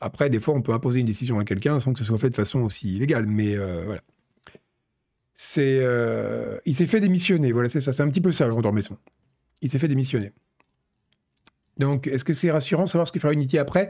Après, 0.01 0.29
des 0.29 0.39
fois, 0.39 0.53
on 0.53 0.62
peut 0.62 0.73
imposer 0.73 1.00
une 1.00 1.06
décision 1.06 1.39
à 1.39 1.45
quelqu'un 1.45 1.79
sans 1.79 1.94
que 1.94 2.00
ce 2.00 2.06
soit 2.06 2.17
fait 2.17 2.29
de 2.29 2.35
façon 2.35 2.62
aussi 2.62 3.00
légale, 3.00 3.25
mais 3.25 3.56
euh, 3.56 3.83
voilà. 3.85 4.01
C'est, 5.38 5.79
euh, 5.81 6.57
il 6.65 6.75
s'est 6.75 6.88
fait 6.88 7.00
démissionner, 7.00 7.51
voilà, 7.51 7.67
c'est 7.69 7.81
ça, 7.81 7.91
c'est 7.91 8.03
un 8.03 8.09
petit 8.09 8.21
peu 8.21 8.31
ça, 8.31 8.50
Jean 8.50 8.62
Dormesson. 8.62 8.97
Il 9.62 9.69
s'est 9.69 9.79
fait 9.79 9.88
démissionner. 9.88 10.31
Donc, 11.77 12.07
est-ce 12.07 12.23
que 12.23 12.33
c'est 12.33 12.51
rassurant 12.51 12.88
savoir 12.88 13.07
ce 13.07 13.12
que 13.12 13.19
fera 13.19 13.33
Unity 13.33 13.57
après? 13.57 13.89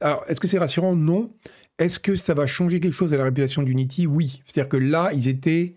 Alors, 0.00 0.24
est-ce 0.28 0.40
que 0.40 0.46
c'est 0.46 0.58
rassurant? 0.58 0.94
Non. 0.94 1.30
Est-ce 1.78 2.00
que 2.00 2.16
ça 2.16 2.34
va 2.34 2.46
changer 2.46 2.80
quelque 2.80 2.94
chose 2.94 3.14
à 3.14 3.16
la 3.16 3.24
réputation 3.24 3.62
d'Unity? 3.62 4.06
Oui. 4.06 4.42
C'est-à-dire 4.44 4.68
que 4.68 4.76
là, 4.76 5.10
ils 5.12 5.28
étaient 5.28 5.76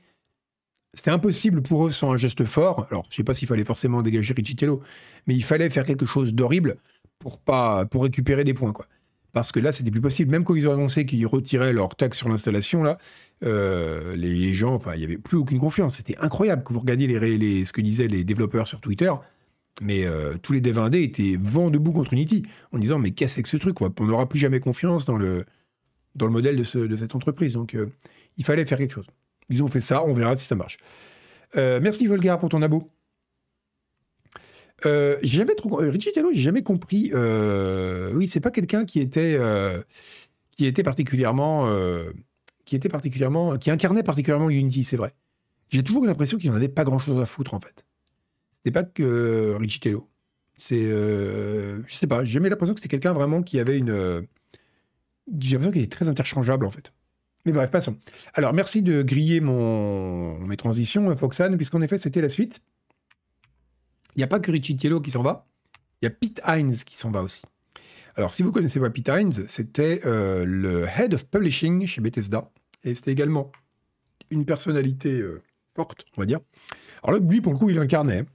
c'était 0.93 1.11
impossible 1.11 1.61
pour 1.61 1.87
eux 1.87 1.91
sans 1.91 2.11
un 2.11 2.17
geste 2.17 2.43
fort. 2.45 2.87
Alors, 2.91 3.03
je 3.05 3.13
ne 3.13 3.15
sais 3.17 3.23
pas 3.23 3.33
s'il 3.33 3.47
fallait 3.47 3.63
forcément 3.63 4.01
dégager 4.01 4.33
Richitello, 4.33 4.81
mais 5.25 5.35
il 5.35 5.43
fallait 5.43 5.69
faire 5.69 5.85
quelque 5.85 6.05
chose 6.05 6.33
d'horrible 6.33 6.77
pour 7.19 8.03
récupérer 8.03 8.43
des 8.43 8.53
points. 8.53 8.73
Parce 9.31 9.53
que 9.53 9.61
là, 9.61 9.71
c'était 9.71 9.91
plus 9.91 10.01
possible. 10.01 10.31
Même 10.31 10.43
quand 10.43 10.55
ils 10.55 10.67
ont 10.67 10.73
annoncé 10.73 11.05
qu'ils 11.05 11.25
retiraient 11.25 11.71
leur 11.71 11.95
taxe 11.95 12.17
sur 12.17 12.27
l'installation, 12.27 12.83
là, 12.83 12.97
euh, 13.45 14.15
les, 14.17 14.53
gens, 14.53 14.73
enfin, 14.73 14.93
il 14.95 14.99
n'y 14.99 15.05
avait 15.05 15.17
plus 15.17 15.37
aucune 15.37 15.59
confiance. 15.59 15.95
C'était 15.95 16.17
incroyable 16.17 16.63
que 16.63 16.73
vous 16.73 16.79
regardiez 16.79 17.07
les, 17.07 17.63
ce 17.63 17.71
que 17.71 17.79
disaient 17.79 18.07
les 18.07 18.25
développeurs 18.25 18.67
sur 18.67 18.81
Twitter. 18.81 19.13
Mais 19.81 20.05
euh, 20.05 20.35
tous 20.41 20.51
les 20.51 20.59
devs 20.59 20.79
indés 20.79 21.03
étaient 21.03 21.37
vent 21.39 21.69
debout 21.69 21.93
contre 21.93 22.11
Unity 22.11 22.43
en 22.73 22.77
disant 22.77 22.99
mais 22.99 23.11
qu'est-ce 23.11 23.41
que 23.41 23.47
ce 23.47 23.55
truc 23.55 23.77
On 23.81 24.05
n'aura 24.05 24.27
plus 24.27 24.37
jamais 24.37 24.59
confiance 24.59 25.05
dans 25.05 25.17
le, 25.17 25.45
dans 26.15 26.25
le 26.25 26.31
modèle 26.31 26.55
de, 26.55 26.95
cette 26.95 27.15
entreprise. 27.15 27.53
Donc 27.53 27.75
euh, 27.75 27.87
il 28.37 28.45
fallait 28.45 28.65
faire 28.65 28.77
quelque 28.77 28.93
chose. 28.93 29.07
Ils 29.49 29.63
ont 29.63 29.67
fait 29.67 29.81
ça, 29.81 30.03
on 30.03 30.13
verra 30.13 30.35
si 30.35 30.45
ça 30.45 30.55
marche. 30.55 30.77
Euh, 31.57 31.79
merci 31.81 32.07
Volgar 32.07 32.39
pour 32.39 32.49
ton 32.49 32.61
abo. 32.61 32.89
Euh, 34.85 35.17
jamais 35.21 35.55
trop 35.55 35.75
Richie 35.75 36.11
Tello, 36.11 36.31
j'ai 36.33 36.41
jamais 36.41 36.63
compris. 36.63 37.11
Euh, 37.13 38.11
oui, 38.13 38.27
c'est 38.27 38.39
pas 38.39 38.51
quelqu'un 38.51 38.85
qui 38.85 38.99
était 38.99 39.35
euh, 39.39 39.81
qui 40.57 40.65
était 40.65 40.83
particulièrement 40.83 41.67
qui 42.65 42.75
était 42.75 42.89
particulièrement 42.89 43.57
qui 43.57 43.71
incarnait 43.71 44.03
particulièrement 44.03 44.49
Unity, 44.49 44.83
c'est 44.83 44.97
vrai. 44.97 45.13
J'ai 45.69 45.83
toujours 45.83 46.03
eu 46.03 46.07
l'impression 46.07 46.37
qu'il 46.37 46.49
n'en 46.49 46.57
avait 46.57 46.69
pas 46.69 46.83
grand 46.83 46.99
chose 46.99 47.21
à 47.21 47.25
foutre 47.25 47.53
en 47.53 47.59
fait. 47.59 47.85
C'était 48.51 48.71
pas 48.71 48.83
que 48.83 49.55
Richie 49.59 49.79
Tello. 49.79 50.09
C'est 50.55 50.81
je 50.81 51.81
sais 51.87 52.07
pas, 52.07 52.23
j'ai 52.23 52.33
jamais 52.33 52.49
l'impression 52.49 52.73
que 52.73 52.79
c'était 52.79 52.89
quelqu'un 52.89 53.13
vraiment 53.13 53.43
qui 53.43 53.59
avait 53.59 53.77
une 53.77 54.25
j'ai 55.39 55.53
l'impression 55.53 55.71
qu'il 55.71 55.81
était 55.81 55.95
très 55.95 56.09
interchangeable 56.09 56.65
en 56.65 56.71
fait. 56.71 56.91
Mais 57.45 57.53
bref, 57.53 57.71
passons. 57.71 57.97
Alors, 58.33 58.53
merci 58.53 58.81
de 58.83 59.01
griller 59.01 59.41
mon, 59.41 60.37
mes 60.39 60.57
transitions, 60.57 61.15
Foxan, 61.15 61.55
puisqu'en 61.57 61.81
effet, 61.81 61.97
c'était 61.97 62.21
la 62.21 62.29
suite. 62.29 62.61
Il 64.15 64.19
n'y 64.19 64.23
a 64.23 64.27
pas 64.27 64.39
que 64.39 64.51
Richie 64.51 64.75
Tiello 64.75 65.01
qui 65.01 65.11
s'en 65.11 65.23
va, 65.23 65.47
il 66.01 66.05
y 66.05 66.07
a 66.07 66.11
Pete 66.11 66.41
Hines 66.45 66.75
qui 66.75 66.97
s'en 66.97 67.11
va 67.11 67.23
aussi. 67.23 67.41
Alors, 68.15 68.33
si 68.33 68.43
vous 68.43 68.51
connaissez 68.51 68.79
pas 68.79 68.89
Pete 68.89 69.07
Hines, 69.07 69.47
c'était 69.47 70.01
euh, 70.05 70.43
le 70.45 70.85
Head 70.85 71.13
of 71.13 71.25
Publishing 71.27 71.87
chez 71.87 72.01
Bethesda, 72.01 72.51
et 72.83 72.93
c'était 72.93 73.11
également 73.11 73.51
une 74.29 74.45
personnalité 74.45 75.19
euh, 75.19 75.41
forte, 75.75 76.05
on 76.17 76.21
va 76.21 76.25
dire. 76.25 76.39
Alors 77.03 77.19
là, 77.19 77.25
lui, 77.27 77.41
pour 77.41 77.53
le 77.53 77.57
coup, 77.57 77.69
il 77.69 77.79
incarnait. 77.79 78.25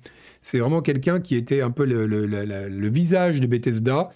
C'est 0.40 0.58
vraiment 0.58 0.80
quelqu'un 0.80 1.20
qui 1.20 1.36
était 1.36 1.60
un 1.60 1.70
peu 1.70 1.84
le 1.84 2.88
visage 2.88 3.40
de 3.40 3.46
Bethesda, 3.46 4.10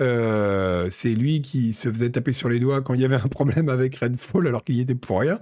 euh, 0.00 0.88
c'est 0.90 1.10
lui 1.10 1.40
qui 1.40 1.74
se 1.74 1.90
faisait 1.90 2.10
taper 2.10 2.32
sur 2.32 2.48
les 2.48 2.60
doigts 2.60 2.82
quand 2.82 2.94
il 2.94 3.00
y 3.00 3.04
avait 3.04 3.16
un 3.16 3.28
problème 3.28 3.68
avec 3.68 3.96
Redfall 3.96 4.46
alors 4.46 4.64
qu'il 4.64 4.76
y 4.76 4.80
était 4.80 4.94
pour 4.94 5.20
rien. 5.20 5.38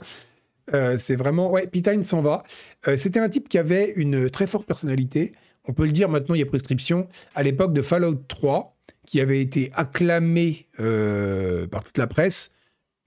Euh, 0.74 0.98
c'est 0.98 1.16
vraiment... 1.16 1.50
Ouais, 1.50 1.66
Pitine 1.66 2.02
s'en 2.02 2.22
va. 2.22 2.42
Euh, 2.88 2.96
c'était 2.96 3.20
un 3.20 3.28
type 3.28 3.48
qui 3.48 3.58
avait 3.58 3.92
une 3.96 4.30
très 4.30 4.46
forte 4.46 4.66
personnalité. 4.66 5.32
On 5.64 5.72
peut 5.72 5.84
le 5.84 5.92
dire 5.92 6.08
maintenant, 6.08 6.34
il 6.34 6.38
y 6.38 6.42
a 6.42 6.46
prescription. 6.46 7.08
À 7.34 7.42
l'époque 7.42 7.72
de 7.72 7.82
Fallout 7.82 8.22
3, 8.28 8.76
qui 9.06 9.20
avait 9.20 9.40
été 9.40 9.70
acclamé 9.74 10.66
par 11.70 11.84
toute 11.84 11.98
la 11.98 12.06
presse, 12.06 12.52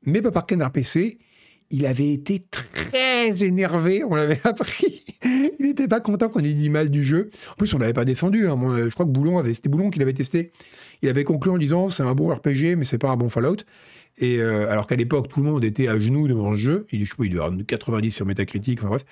mais 0.05 0.21
pas 0.21 0.31
par 0.31 0.45
Ken 0.45 0.65
PC, 0.71 1.19
il 1.71 1.85
avait 1.85 2.13
été 2.13 2.43
très 2.49 3.43
énervé, 3.43 4.03
on 4.03 4.15
l'avait 4.15 4.39
appris. 4.45 5.03
il 5.23 5.65
n'était 5.65 5.87
pas 5.87 5.99
content 5.99 6.29
qu'on 6.29 6.43
ait 6.43 6.53
dit 6.53 6.69
mal 6.69 6.89
du 6.89 7.03
jeu. 7.03 7.29
En 7.51 7.55
plus, 7.55 7.73
on 7.73 7.77
l'avait 7.77 7.93
pas 7.93 8.05
descendu. 8.05 8.47
Hein. 8.47 8.57
je 8.87 8.93
crois 8.93 9.05
que 9.05 9.11
Boulon 9.11 9.37
avait, 9.37 9.53
c'était 9.53 9.69
Boulon 9.69 9.89
qui 9.89 9.99
l'avait 9.99 10.13
testé 10.13 10.51
Il 11.01 11.09
avait 11.09 11.23
conclu 11.23 11.51
en 11.51 11.57
disant 11.57 11.89
c'est 11.89 12.03
un 12.03 12.13
bon 12.13 12.29
RPG, 12.29 12.75
mais 12.77 12.83
c'est 12.83 12.97
pas 12.97 13.09
un 13.09 13.17
bon 13.17 13.29
Fallout. 13.29 13.57
Et 14.17 14.41
alors 14.41 14.85
qu'à 14.85 14.97
l'époque, 14.97 15.29
tout 15.29 15.39
le 15.39 15.45
monde 15.45 15.63
était 15.63 15.87
à 15.87 15.97
genoux 15.97 16.27
devant 16.27 16.51
le 16.51 16.57
jeu. 16.57 16.85
Il, 16.91 17.05
je 17.05 17.09
sais 17.09 17.15
pas, 17.15 17.23
il 17.23 17.29
devait 17.29 17.41
avoir 17.41 17.57
90 17.65 18.11
sur 18.11 18.25
Metacritic, 18.25 18.79
enfin 18.79 18.89
bref. 18.89 19.05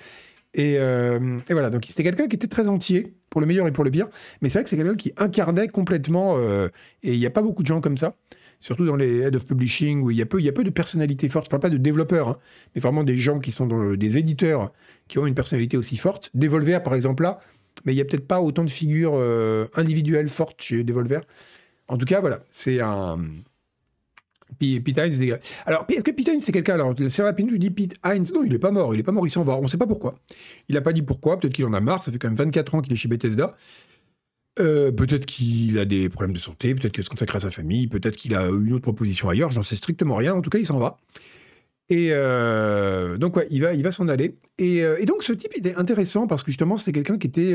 Et, 0.52 0.74
et 0.74 1.52
voilà, 1.52 1.70
donc 1.70 1.86
c'était 1.86 2.02
quelqu'un 2.02 2.28
qui 2.28 2.36
était 2.36 2.46
très 2.46 2.68
entier, 2.68 3.14
pour 3.30 3.40
le 3.40 3.46
meilleur 3.46 3.66
et 3.66 3.72
pour 3.72 3.84
le 3.84 3.90
pire. 3.90 4.08
Mais 4.42 4.50
c'est 4.50 4.58
vrai 4.58 4.64
que 4.64 4.68
c'est 4.68 4.76
quelqu'un 4.76 4.96
qui 4.96 5.14
incarnait 5.16 5.68
complètement, 5.68 6.38
et 6.38 7.14
il 7.14 7.18
n'y 7.18 7.24
a 7.24 7.30
pas 7.30 7.40
beaucoup 7.40 7.62
de 7.62 7.68
gens 7.68 7.80
comme 7.80 7.96
ça 7.96 8.16
surtout 8.60 8.84
dans 8.84 8.96
les 8.96 9.20
head 9.20 9.36
of 9.36 9.46
publishing, 9.46 10.02
où 10.02 10.10
il 10.10 10.16
y 10.16 10.22
a 10.22 10.26
peu, 10.26 10.40
y 10.40 10.48
a 10.48 10.52
peu 10.52 10.64
de 10.64 10.70
personnalités 10.70 11.28
fortes. 11.28 11.46
Je 11.46 11.48
ne 11.48 11.50
parle 11.50 11.62
pas 11.62 11.70
de 11.70 11.76
développeurs, 11.76 12.28
hein, 12.28 12.38
mais 12.74 12.80
vraiment 12.80 13.04
des 13.04 13.16
gens 13.16 13.38
qui 13.38 13.52
sont 13.52 13.66
dans 13.66 13.94
des 13.94 14.18
éditeurs 14.18 14.72
qui 15.06 15.18
ont 15.18 15.26
une 15.26 15.34
personnalité 15.34 15.76
aussi 15.76 15.96
forte. 15.96 16.30
Devolver, 16.34 16.82
par 16.82 16.94
exemple, 16.94 17.22
là, 17.22 17.40
mais 17.84 17.92
il 17.92 17.96
n'y 17.96 18.02
a 18.02 18.04
peut-être 18.04 18.26
pas 18.26 18.40
autant 18.40 18.64
de 18.64 18.70
figures 18.70 19.14
euh, 19.14 19.66
individuelles 19.74 20.28
fortes 20.28 20.60
chez 20.60 20.84
Devolver. 20.84 21.20
En 21.88 21.98
tout 21.98 22.06
cas, 22.06 22.20
voilà, 22.20 22.40
c'est 22.50 22.80
un. 22.80 23.18
Pete 24.58 24.96
Hines, 24.96 25.38
alors 25.66 25.84
est-ce 25.88 26.00
que 26.00 26.40
c'est 26.40 26.52
quelqu'un 26.52 26.74
alors 26.74 26.94
c'est 27.08 27.22
rapide 27.22 27.48
tu 27.48 27.58
dis 27.58 27.70
Pete 27.70 27.96
Hines 28.04 28.26
non 28.34 28.42
il 28.44 28.54
est 28.54 28.58
pas 28.58 28.70
mort 28.70 28.94
il 28.94 28.98
est 28.98 29.02
pas 29.02 29.12
mort 29.12 29.26
il 29.26 29.30
s'en 29.30 29.44
va 29.44 29.54
on 29.56 29.62
ne 29.62 29.68
sait 29.68 29.76
pas 29.76 29.86
pourquoi 29.86 30.18
il 30.70 30.74
n'a 30.74 30.80
pas 30.80 30.94
dit 30.94 31.02
pourquoi 31.02 31.38
peut-être 31.38 31.52
qu'il 31.52 31.66
en 31.66 31.74
a 31.74 31.80
marre 31.80 32.02
ça 32.02 32.10
fait 32.10 32.18
quand 32.18 32.28
même 32.28 32.36
24 32.36 32.74
ans 32.74 32.80
qu'il 32.80 32.92
est 32.92 32.96
chez 32.96 33.08
Bethesda 33.08 33.54
euh, 34.60 34.90
peut-être 34.90 35.24
qu'il 35.26 35.78
a 35.78 35.84
des 35.84 36.08
problèmes 36.08 36.32
de 36.32 36.40
santé, 36.40 36.74
peut-être 36.74 36.92
qu'il 36.92 37.04
se 37.04 37.08
consacre 37.08 37.36
à 37.36 37.40
sa 37.40 37.50
famille, 37.50 37.86
peut-être 37.86 38.16
qu'il 38.16 38.34
a 38.34 38.46
une 38.46 38.72
autre 38.72 38.82
proposition 38.82 39.28
ailleurs, 39.28 39.52
j'en 39.52 39.62
sais 39.62 39.76
strictement 39.76 40.16
rien. 40.16 40.34
En 40.34 40.42
tout 40.42 40.50
cas, 40.50 40.58
il 40.58 40.66
s'en 40.66 40.78
va. 40.78 40.98
Et 41.88 42.08
euh, 42.10 43.16
donc, 43.18 43.36
ouais, 43.36 43.46
il 43.50 43.62
va, 43.62 43.72
il 43.74 43.82
va 43.82 43.92
s'en 43.92 44.08
aller. 44.08 44.36
Euh, 44.60 44.96
et, 44.98 45.06
donc, 45.06 45.22
ce 45.22 45.32
type 45.32 45.56
était 45.56 45.74
intéressant 45.76 46.26
parce 46.26 46.42
que 46.42 46.50
justement, 46.50 46.76
c'était 46.76 46.92
quelqu'un 46.92 47.18
qui 47.18 47.28
était. 47.28 47.54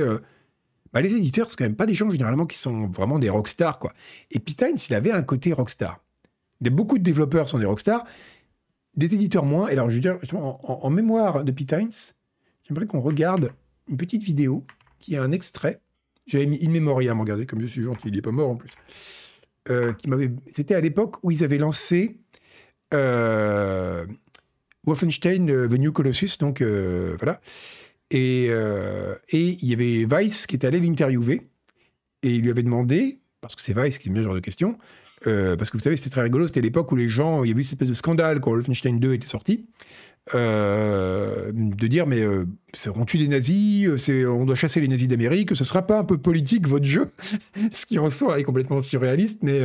Bah, 0.93 1.01
les 1.01 1.15
éditeurs, 1.15 1.49
c'est 1.49 1.57
quand 1.57 1.65
même 1.65 1.75
pas 1.75 1.85
des 1.85 1.93
gens 1.93 2.09
généralement 2.09 2.45
qui 2.45 2.57
sont 2.57 2.87
vraiment 2.87 3.19
des 3.19 3.29
rockstars, 3.29 3.79
quoi. 3.79 3.93
Et 4.31 4.39
Pete 4.39 4.77
s'il 4.77 4.95
avait 4.95 5.11
un 5.11 5.23
côté 5.23 5.51
rockstar. 5.53 6.03
Beaucoup 6.61 6.97
de 6.97 7.03
développeurs 7.03 7.49
sont 7.49 7.59
des 7.59 7.65
rockstars, 7.65 8.05
des 8.95 9.13
éditeurs 9.13 9.43
moins. 9.43 9.67
Et 9.67 9.73
alors, 9.73 9.89
je 9.89 9.95
veux 9.95 10.01
dire, 10.01 10.17
en, 10.33 10.89
mémoire 10.89 11.43
de 11.43 11.51
Pete 11.51 11.75
j'aimerais 12.63 12.85
qu'on 12.85 13.01
regarde 13.01 13.51
une 13.89 13.97
petite 13.97 14.23
vidéo 14.23 14.63
qui 14.99 15.15
est 15.15 15.17
un 15.17 15.31
extrait 15.31 15.81
j'avais 16.25 16.45
mis 16.45 16.63
In 16.65 16.69
Memoriam, 16.69 17.19
regardez, 17.19 17.45
comme 17.45 17.61
je 17.61 17.67
suis 17.67 17.83
gentil, 17.83 18.07
il 18.07 18.15
n'est 18.15 18.21
pas 18.21 18.31
mort 18.31 18.51
en 18.51 18.55
plus. 18.55 18.69
Euh. 19.69 19.93
C'était 20.51 20.75
à 20.75 20.81
l'époque 20.81 21.17
où 21.23 21.31
ils 21.31 21.43
avaient 21.43 21.57
lancé 21.57 22.17
euh, 22.93 24.05
Wolfenstein 24.85 25.49
euh, 25.49 25.67
The 25.67 25.73
New 25.73 25.91
Colossus, 25.91 26.37
donc 26.39 26.61
voilà. 26.61 27.41
Et, 28.11 28.45
et 28.45 29.57
il 29.61 29.65
y 29.65 29.73
avait 29.73 30.05
Vice 30.05 30.45
qui 30.45 30.55
était 30.55 30.67
allé 30.67 30.79
l'interviewer, 30.79 31.49
et 32.21 32.35
il 32.35 32.41
lui 32.41 32.51
avait 32.51 32.63
demandé, 32.63 33.19
parce 33.41 33.55
que 33.55 33.61
c'est 33.61 33.77
Vice 33.77 33.97
qui 33.97 34.09
aime 34.09 34.13
bien 34.13 34.23
ce 34.23 34.27
genre 34.27 34.35
de 34.35 34.39
questions, 34.39 34.77
parce 35.23 35.69
que 35.69 35.77
vous 35.77 35.83
savez, 35.83 35.95
c'était 35.95 36.11
très 36.11 36.21
rigolo, 36.21 36.47
c'était 36.47 36.61
l'époque 36.61 36.91
où 36.91 36.95
les 36.95 37.09
gens, 37.09 37.43
il 37.43 37.49
y 37.49 37.51
avait 37.51 37.61
eu 37.61 37.63
cette 37.63 37.73
espèce 37.73 37.89
de 37.89 37.93
scandale 37.93 38.39
quand 38.39 38.51
Wolfenstein 38.51 38.99
2 38.99 39.13
était 39.13 39.27
sorti, 39.27 39.65
euh, 40.33 41.51
de 41.53 41.87
dire 41.87 42.07
mais 42.07 42.21
euh, 42.21 42.45
on 42.95 43.03
tue 43.03 43.17
des 43.17 43.27
nazis, 43.27 43.87
euh, 44.09 44.27
on 44.27 44.45
doit 44.45 44.55
chasser 44.55 44.79
les 44.79 44.87
nazis 44.87 45.09
d'Amérique, 45.09 45.53
ce 45.53 45.65
sera 45.65 45.81
pas 45.81 45.99
un 45.99 46.05
peu 46.05 46.17
politique 46.17 46.65
votre 46.65 46.85
jeu 46.85 47.09
Ce 47.71 47.85
qui 47.85 47.99
en 47.99 48.09
soi 48.09 48.39
est 48.39 48.43
complètement 48.43 48.81
surréaliste, 48.81 49.43
mais 49.43 49.61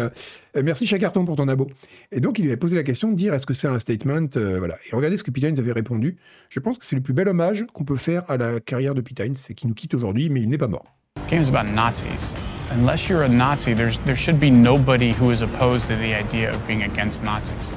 merci 0.60 0.86
Chacarton 0.86 1.24
pour 1.24 1.36
ton 1.36 1.46
abo. 1.46 1.68
Et 2.10 2.18
donc 2.18 2.38
il 2.38 2.42
lui 2.42 2.50
avait 2.50 2.56
posé 2.56 2.74
la 2.74 2.82
question 2.82 3.10
de 3.10 3.16
dire 3.16 3.34
est-ce 3.34 3.46
que 3.46 3.54
c'est 3.54 3.68
un 3.68 3.78
statement 3.78 4.26
voilà. 4.58 4.76
Et 4.90 4.96
regardez 4.96 5.16
ce 5.16 5.22
que 5.22 5.30
Pete 5.30 5.58
avait 5.58 5.72
répondu. 5.72 6.16
Je 6.48 6.58
pense 6.58 6.76
que 6.76 6.84
c'est 6.84 6.96
le 6.96 7.02
plus 7.02 7.14
bel 7.14 7.28
hommage 7.28 7.64
qu'on 7.72 7.84
peut 7.84 7.96
faire 7.96 8.28
à 8.28 8.36
la 8.36 8.58
carrière 8.58 8.94
de 8.94 9.00
Pete 9.00 9.36
c'est 9.36 9.54
qu'il 9.54 9.68
nous 9.68 9.74
quitte 9.74 9.94
aujourd'hui, 9.94 10.28
mais 10.28 10.42
il 10.42 10.48
n'est 10.48 10.58
pas 10.58 10.68
mort. 10.68 10.84
Games 11.28 11.48
about 11.48 11.70
Nazis. 11.72 12.34
Unless 12.72 13.08
you're 13.08 13.22
a 13.22 13.28
Nazi, 13.28 13.74
there 13.74 14.16
should 14.16 14.40
be 14.40 14.50
nobody 14.50 15.12
who 15.12 15.30
is 15.30 15.42
opposed 15.42 15.86
to 15.88 15.96
the 15.96 16.14
idea 16.14 16.50
of 16.50 16.66
being 16.66 16.82
against 16.82 17.22
Nazis. 17.22 17.74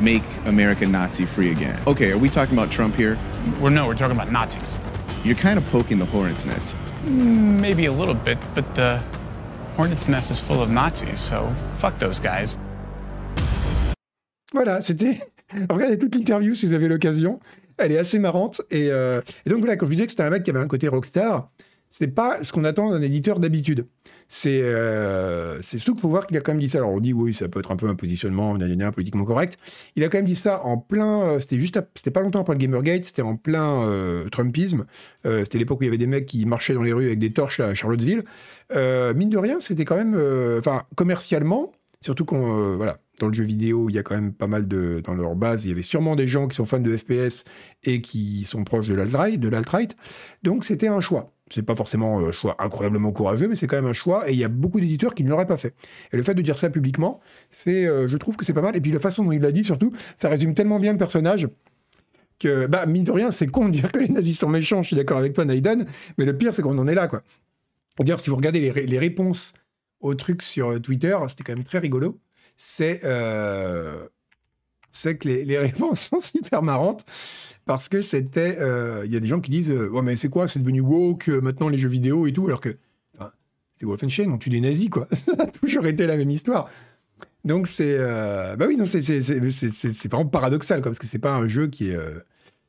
Make 0.00 0.22
America 0.46 0.86
Nazi 0.86 1.26
free 1.26 1.50
again. 1.50 1.78
Okay, 1.86 2.10
are 2.12 2.18
we 2.18 2.28
talking 2.28 2.56
about 2.56 2.70
Trump 2.70 2.96
here? 2.96 3.18
Well, 3.60 3.72
no, 3.72 3.86
we're 3.86 3.94
talking 3.94 4.16
about 4.16 4.30
Nazis. 4.30 4.76
You're 5.24 5.36
kind 5.36 5.58
of 5.58 5.66
poking 5.70 5.98
the 5.98 6.06
hornet's 6.06 6.46
nest. 6.46 6.74
Maybe 7.06 7.86
a 7.86 7.92
little 7.92 8.14
bit, 8.14 8.38
but 8.54 8.64
the 8.74 9.00
hornet's 9.76 10.08
nest 10.08 10.30
is 10.30 10.40
full 10.40 10.60
of 10.60 10.70
Nazis, 10.70 11.18
so 11.18 11.52
fuck 11.76 11.98
those 11.98 12.20
guys. 12.20 12.58
Voilà, 14.52 14.80
c'était. 14.80 15.20
Regardez 15.70 15.98
toute 15.98 16.14
l'interview 16.14 16.54
si 16.54 16.66
vous 16.66 16.74
avez 16.74 16.88
l'occasion. 16.88 17.40
Elle 17.78 17.92
est 17.92 17.98
assez 17.98 18.18
marrante. 18.18 18.60
Et, 18.70 18.90
euh... 18.90 19.20
et 19.46 19.50
donc 19.50 19.60
voilà, 19.60 19.76
quand 19.76 19.86
je 19.86 19.90
vous 19.90 19.94
disais 19.94 20.06
que 20.06 20.12
c'était 20.12 20.24
un 20.24 20.30
mec 20.30 20.42
qui 20.42 20.50
avait 20.50 20.60
un 20.60 20.66
côté 20.66 20.88
rockstar, 20.88 21.50
c'est 21.88 22.08
pas 22.08 22.42
ce 22.42 22.52
qu'on 22.52 22.64
attend 22.64 22.90
d'un 22.90 23.00
éditeur 23.02 23.40
d'habitude. 23.40 23.86
C'est 24.30 24.60
euh, 24.60 25.62
surtout 25.62 25.94
qu'il 25.94 26.02
faut 26.02 26.10
voir 26.10 26.26
qu'il 26.26 26.36
a 26.36 26.40
quand 26.40 26.52
même 26.52 26.60
dit 26.60 26.68
ça. 26.68 26.78
Alors 26.78 26.90
on 26.90 27.00
dit 27.00 27.14
oui, 27.14 27.32
ça 27.32 27.48
peut 27.48 27.60
être 27.60 27.70
un 27.70 27.76
peu 27.76 27.88
un 27.88 27.94
positionnement 27.94 28.56
politiquement 28.92 29.24
correct. 29.24 29.58
Il 29.96 30.04
a 30.04 30.08
quand 30.08 30.18
même 30.18 30.26
dit 30.26 30.36
ça 30.36 30.64
en 30.64 30.76
plein. 30.76 31.22
Euh, 31.22 31.38
c'était 31.38 31.58
juste, 31.58 31.80
c'était 31.94 32.10
pas 32.10 32.20
longtemps 32.20 32.40
après 32.40 32.52
le 32.52 32.58
Gamergate. 32.58 33.04
C'était 33.04 33.22
en 33.22 33.36
plein 33.36 33.82
euh, 33.82 34.28
Trumpisme. 34.28 34.84
Euh, 35.24 35.44
c'était 35.44 35.56
l'époque 35.58 35.80
où 35.80 35.84
il 35.84 35.86
y 35.86 35.88
avait 35.88 35.96
des 35.96 36.06
mecs 36.06 36.26
qui 36.26 36.44
marchaient 36.44 36.74
dans 36.74 36.82
les 36.82 36.92
rues 36.92 37.06
avec 37.06 37.18
des 37.18 37.32
torches 37.32 37.60
à 37.60 37.72
Charlottesville. 37.72 38.24
mine 38.70 39.30
de 39.30 39.38
rien, 39.38 39.60
c'était 39.60 39.86
quand 39.86 39.96
même, 39.96 40.14
enfin 40.58 40.82
commercialement, 40.94 41.72
surtout 42.02 42.26
qu'on 42.26 42.76
voilà 42.76 42.98
dans 43.18 43.26
le 43.26 43.32
jeu 43.32 43.44
vidéo, 43.44 43.88
il 43.88 43.94
y 43.94 43.98
a 43.98 44.02
quand 44.02 44.14
même 44.14 44.32
pas 44.32 44.46
mal 44.46 44.68
de. 44.68 45.00
Dans 45.04 45.14
leur 45.14 45.34
base, 45.34 45.64
il 45.64 45.68
y 45.68 45.72
avait 45.72 45.82
sûrement 45.82 46.16
des 46.16 46.28
gens 46.28 46.48
qui 46.48 46.56
sont 46.56 46.64
fans 46.64 46.80
de 46.80 46.96
FPS 46.96 47.44
et 47.84 48.00
qui 48.00 48.44
sont 48.44 48.64
proches 48.64 48.88
de 48.88 48.94
l'alt-right. 48.94 49.96
Donc 50.42 50.64
c'était 50.64 50.88
un 50.88 51.00
choix. 51.00 51.32
C'est 51.50 51.62
pas 51.62 51.74
forcément 51.74 52.18
un 52.20 52.32
choix 52.32 52.56
incroyablement 52.58 53.12
courageux, 53.12 53.48
mais 53.48 53.56
c'est 53.56 53.66
quand 53.66 53.76
même 53.76 53.86
un 53.86 53.92
choix 53.92 54.28
et 54.28 54.32
il 54.32 54.38
y 54.38 54.44
a 54.44 54.48
beaucoup 54.48 54.80
d'éditeurs 54.80 55.14
qui 55.14 55.24
ne 55.24 55.30
l'auraient 55.30 55.46
pas 55.46 55.56
fait. 55.56 55.74
Et 56.12 56.16
le 56.16 56.22
fait 56.22 56.34
de 56.34 56.42
dire 56.42 56.58
ça 56.58 56.70
publiquement, 56.70 57.20
c'est, 57.50 57.86
euh, 57.86 58.08
je 58.08 58.16
trouve 58.16 58.36
que 58.36 58.44
c'est 58.44 58.52
pas 58.52 58.60
mal. 58.60 58.76
Et 58.76 58.80
puis 58.80 58.92
la 58.92 59.00
façon 59.00 59.24
dont 59.24 59.32
il 59.32 59.40
l'a 59.40 59.52
dit, 59.52 59.64
surtout, 59.64 59.92
ça 60.16 60.28
résume 60.28 60.54
tellement 60.54 60.78
bien 60.78 60.92
le 60.92 60.98
personnage 60.98 61.48
que, 62.38 62.66
bah, 62.66 62.86
mine 62.86 63.04
de 63.04 63.12
rien, 63.12 63.30
c'est 63.30 63.46
con 63.46 63.66
de 63.66 63.72
dire 63.72 63.90
que 63.90 63.98
les 63.98 64.08
nazis 64.08 64.38
sont 64.38 64.48
méchants. 64.48 64.82
Je 64.82 64.88
suis 64.88 64.96
d'accord 64.96 65.18
avec 65.18 65.32
toi, 65.32 65.44
Naiden, 65.44 65.86
mais 66.18 66.24
le 66.24 66.36
pire, 66.36 66.54
c'est 66.54 66.62
qu'on 66.62 66.78
en 66.78 66.86
est 66.86 66.94
là, 66.94 67.08
quoi. 67.08 67.22
Dire, 68.00 68.20
si 68.20 68.30
vous 68.30 68.36
regardez 68.36 68.60
les, 68.60 68.98
réponses 68.98 69.54
aux 70.00 70.14
trucs 70.14 70.42
sur 70.42 70.68
euh, 70.68 70.78
Twitter, 70.78 71.18
c'était 71.26 71.42
quand 71.42 71.54
même 71.56 71.64
très 71.64 71.80
rigolo 71.80 72.20
c'est 72.58 73.00
euh, 73.04 74.06
que 75.04 75.28
les, 75.28 75.58
réponses 75.58 76.08
sont 76.10 76.20
super 76.20 76.62
marrantes 76.62 77.04
parce 77.64 77.88
que 77.88 78.00
c'était. 78.00 78.56
Euh, 78.58 79.02
il 79.04 79.12
y 79.12 79.16
a 79.16 79.20
des 79.20 79.26
gens 79.26 79.40
qui 79.40 79.50
disent 79.50 79.70
euh, 79.70 79.88
Ouais, 79.88 80.02
mais 80.02 80.16
c'est 80.16 80.28
quoi 80.28 80.48
C'est 80.48 80.58
devenu 80.58 80.80
woke 80.80 81.28
maintenant 81.28 81.68
les 81.68 81.78
jeux 81.78 81.88
vidéo 81.88 82.26
et 82.26 82.32
tout, 82.32 82.46
alors 82.46 82.60
que 82.60 82.76
c'est 83.74 83.86
Wolfenstein, 83.86 84.32
on 84.32 84.38
tue 84.38 84.50
des 84.50 84.60
nazis, 84.60 84.90
quoi. 84.90 85.06
Ça 85.26 85.34
a 85.38 85.46
toujours 85.46 85.86
été 85.86 86.04
la 86.06 86.16
même 86.16 86.30
histoire. 86.30 86.68
Donc 87.44 87.68
c'est. 87.68 87.96
bah 87.98 88.66
oui, 88.66 88.76
non, 88.76 88.84
c'est 88.84 90.08
vraiment 90.08 90.26
paradoxal, 90.26 90.80
quoi, 90.82 90.90
parce 90.90 90.98
que 90.98 91.06
c'est 91.06 91.20
pas 91.20 91.32
un 91.34 91.46
jeu 91.46 91.68
qui 91.68 91.90
est. 91.90 91.98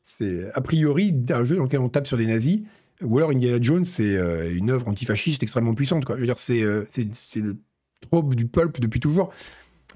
c'est 0.03 0.51
a 0.53 0.61
priori 0.61 1.15
un 1.31 1.43
jeu 1.43 1.55
dans 1.55 1.63
lequel 1.63 1.79
on 1.79 1.89
tape 1.89 2.07
sur 2.07 2.17
des 2.17 2.27
nazis. 2.27 2.61
Ou 3.01 3.17
alors 3.17 3.31
Indiana 3.31 3.57
Jones, 3.61 3.85
c'est 3.85 4.13
une 4.53 4.69
œuvre 4.69 4.87
antifasciste 4.87 5.41
extrêmement 5.41 5.73
puissante. 5.73 6.05
Quoi. 6.05 6.15
Je 6.15 6.21
veux 6.21 6.27
dire, 6.27 6.37
c'est 6.37 6.61
le 6.61 7.57
trope 8.01 8.35
du 8.35 8.45
pulp 8.45 8.79
depuis 8.79 8.99
toujours 8.99 9.31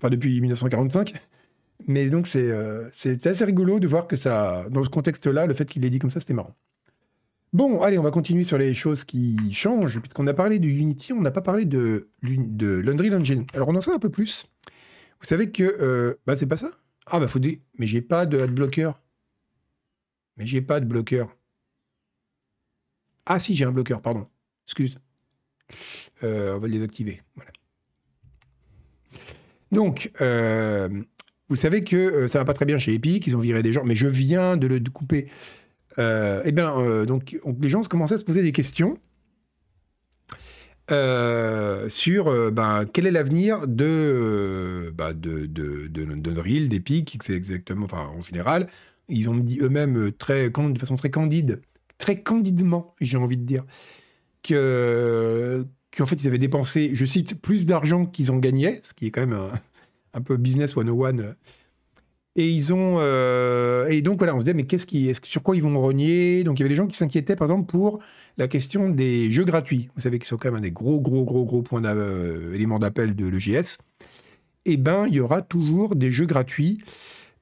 depuis 0.10 0.40
1945. 0.42 1.14
Mais 1.88 2.10
donc 2.10 2.30
euh, 2.36 2.90
c'est 2.94 3.26
assez 3.28 3.46
rigolo 3.46 3.80
de 3.80 3.88
voir 3.88 4.08
que 4.08 4.16
ça, 4.16 4.66
dans 4.70 4.84
ce 4.84 4.90
contexte-là, 4.90 5.46
le 5.46 5.54
fait 5.54 5.66
qu'il 5.66 5.82
l'ait 5.82 5.90
dit 5.90 6.00
comme 6.00 6.10
ça, 6.10 6.20
c'était 6.20 6.34
marrant. 6.34 6.56
Bon, 7.52 7.82
allez, 7.82 8.00
on 8.00 8.04
va 8.04 8.12
continuer 8.12 8.44
sur 8.44 8.58
les 8.58 8.74
choses 8.74 9.04
qui 9.04 9.54
changent, 9.54 10.00
puisqu'on 10.00 10.26
a 10.28 10.34
parlé 10.34 10.58
de 10.60 10.68
Unity, 10.68 11.14
on 11.14 11.22
n'a 11.22 11.32
pas 11.32 11.42
parlé 11.42 11.66
de, 11.66 12.10
de 12.24 12.68
l'Unreal 12.68 13.16
Engine. 13.16 13.46
Alors 13.54 13.68
on 13.68 13.76
en 13.76 13.82
sait 13.82 13.92
un 13.92 14.00
peu 14.00 14.10
plus. 14.10 14.52
Vous 15.20 15.26
savez 15.26 15.52
que... 15.52 15.64
Euh, 15.64 16.16
bah 16.26 16.36
c'est 16.36 16.48
pas 16.48 16.58
ça? 16.58 16.72
Ah 17.06 17.20
bah 17.20 17.28
faut 17.28 17.40
dire... 17.40 17.58
Mais 17.78 17.86
j'ai 17.86 18.02
pas 18.02 18.26
de 18.26 18.40
adblocker. 18.40 18.92
Mais 20.38 20.48
j'ai 20.48 20.62
pas 20.62 20.80
de 20.80 20.86
bloqueur. 20.86 21.36
Ah 23.26 23.40
si, 23.40 23.56
j'ai 23.56 23.66
un 23.66 23.72
bloqueur, 23.72 24.02
pardon. 24.02 24.24
Excuse. 24.66 24.98
Euh, 26.24 26.56
on 26.56 26.60
va 26.60 26.68
le 26.68 26.74
désactiver. 26.74 27.22
Voilà. 27.36 27.52
Donc, 29.72 30.12
euh, 30.22 31.04
vous 31.54 31.60
savez 31.60 31.84
que 31.84 31.96
euh, 31.96 32.28
ça 32.28 32.40
va 32.40 32.46
pas 32.46 32.56
très 32.56 32.66
bien 32.66 32.80
chez 32.80 32.96
Epic, 32.96 33.28
ils 33.28 33.36
ont 33.36 33.40
viré 33.40 33.62
des 33.62 33.72
gens, 33.72 33.84
mais 33.84 33.94
je 33.94 34.08
viens 34.08 34.58
de 34.58 34.66
le 34.66 34.80
couper. 34.90 35.28
Euh, 36.00 36.42
eh 36.46 36.52
bien, 36.52 37.06
donc, 37.06 37.38
les 37.62 37.70
gens 37.70 37.84
commencent 37.84 38.12
à 38.12 38.18
se 38.18 38.26
poser 38.26 38.42
des 38.42 38.52
questions 38.52 38.98
sur 40.90 42.52
ben, 42.52 42.86
quel 42.92 43.06
est 43.06 43.12
l'avenir 43.12 43.68
de, 43.68 44.92
bah, 44.98 45.14
de, 45.14 45.46
de, 45.46 45.88
de, 45.88 46.68
d'Epic, 46.68 47.20
exactement, 47.30 47.86
enfin, 47.86 48.10
en 48.18 48.24
général, 48.24 48.68
ils 49.10 49.30
ont 49.30 49.36
dit 49.36 49.60
eux-mêmes 49.62 50.12
très, 50.12 50.50
de 50.50 50.80
façon 50.80 50.96
très 50.96 51.12
candide, 51.12 51.62
très 52.00 52.18
candidement, 52.18 52.96
j'ai 53.00 53.18
envie 53.18 53.38
de 53.38 53.46
dire, 53.46 53.64
que 54.42 55.68
qu'en 55.96 56.08
fait 56.08 56.16
ils 56.16 56.28
avaient 56.28 56.40
dépensé, 56.40 56.92
je 56.96 57.06
cite, 57.06 57.40
plus 57.40 57.68
d'argent 57.68 58.08
qu'ils 58.08 58.32
en 58.32 58.38
gagnaient, 58.38 58.80
ce 58.82 58.96
qui 58.96 59.06
est 59.06 59.12
quand 59.12 59.22
même 59.22 59.34
un, 59.34 59.52
peu 60.22 60.38
business 60.38 60.72
101. 60.74 61.36
Et 62.36 62.50
ils 62.50 62.74
ont 62.74 62.96
euh, 62.98 63.88
et 63.90 64.02
donc 64.02 64.18
voilà, 64.18 64.36
on 64.36 64.40
se 64.40 64.46
disait 64.46 64.56
mais 64.56 64.66
qu'est-ce 64.66 64.88
qui, 64.88 65.14
sur 65.24 65.44
quoi 65.44 65.56
ils 65.56 65.62
vont 65.62 65.80
renier? 65.80 66.44
Donc 66.44 66.58
il 66.60 66.62
y 66.62 66.64
avait 66.64 66.70
des 66.70 66.76
gens 66.76 66.88
qui 66.88 66.98
s'inquiétaient 66.98 67.36
par 67.36 67.46
exemple 67.48 67.70
pour 67.70 68.00
la 68.38 68.48
question 68.48 68.90
des 68.90 69.32
jeux 69.32 69.46
gratuits. 69.46 69.90
Vous 69.96 70.02
savez 70.02 70.18
qu'ils 70.18 70.28
sont 70.28 70.38
quand 70.38 70.50
même 70.50 70.58
un 70.58 70.62
des 70.62 70.72
gros 70.72 71.00
gros 71.00 71.24
gros 71.26 71.46
gros 71.46 71.62
points 71.62 71.82
d'éléments 71.82 72.80
d'appel 72.80 73.16
de 73.16 73.28
l'EGS. 73.28 73.78
Eh 74.66 74.78
ben 74.78 75.06
il 75.08 75.14
y 75.14 75.20
aura 75.20 75.42
toujours 75.44 75.96
des 75.96 76.10
jeux 76.10 76.26
gratuits. 76.26 76.80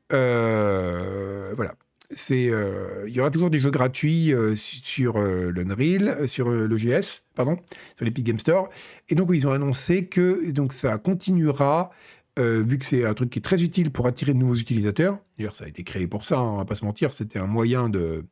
voilà 0.09 1.75
c'est 2.13 2.49
euh, 2.49 3.05
il 3.07 3.13
y 3.13 3.19
aura 3.19 3.31
toujours 3.31 3.49
des 3.49 3.59
jeux 3.59 3.71
gratuits 3.71 4.33
euh, 4.33 4.55
sur 4.55 5.17
euh, 5.17 5.51
l'Unreal, 5.51 6.27
sur 6.27 6.49
l'OGS, 6.49 7.27
pardon, 7.35 7.57
sur 7.95 8.05
l'Epic 8.05 8.25
Game 8.25 8.39
Store. 8.39 8.69
Et 9.09 9.15
donc 9.15 9.29
ils 9.33 9.47
ont 9.47 9.51
annoncé 9.51 10.05
que 10.07 10.51
donc 10.51 10.73
ça 10.73 10.97
continuera 10.97 11.91
vu 12.37 12.77
que 12.77 12.85
c'est 12.85 13.05
un 13.05 13.13
truc 13.13 13.29
qui 13.29 13.39
est 13.39 13.43
très 13.43 13.61
utile 13.61 13.91
pour 13.91 14.07
attirer 14.07 14.33
de 14.33 14.39
nouveaux 14.39 14.55
utilisateurs. 14.55 15.19
D'ailleurs, 15.37 15.55
ça 15.55 15.65
a 15.65 15.67
été 15.67 15.83
créé 15.83 16.07
pour 16.07 16.25
ça, 16.25 16.39
hein, 16.39 16.51
on 16.53 16.57
va 16.57 16.65
pas 16.65 16.75
se 16.75 16.85
mentir. 16.85 17.13
C'était 17.13 17.39
un 17.39 17.47
moyen 17.47 17.89
de, 17.89 18.25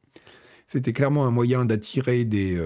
c'était 0.68 0.94
clairement 0.94 1.26
un 1.26 1.32
moyen 1.32 1.66
d'attirer 1.66 2.26
des, 2.26 2.60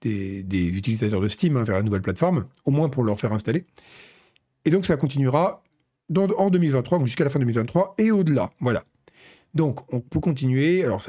des, 0.00 0.68
utilisateurs 0.68 1.20
de 1.20 1.28
Steam 1.28 1.56
hein, 1.56 1.64
vers 1.64 1.76
la 1.76 1.82
nouvelle 1.82 2.02
plateforme, 2.02 2.46
au 2.64 2.70
moins 2.70 2.88
pour 2.88 3.04
leur 3.04 3.18
faire 3.18 3.32
installer. 3.32 3.64
Et 4.64 4.70
donc 4.70 4.86
ça 4.86 4.96
continuera 4.96 5.62
en 6.16 6.50
2023, 6.50 7.04
jusqu'à 7.04 7.24
la 7.24 7.30
fin 7.30 7.38
2023 7.38 7.94
et 7.98 8.10
au-delà. 8.10 8.50
Voilà. 8.60 8.84
Donc, 9.54 9.92
on 9.92 10.00
peut 10.00 10.20
continuer. 10.20 10.84
Alors, 10.84 11.02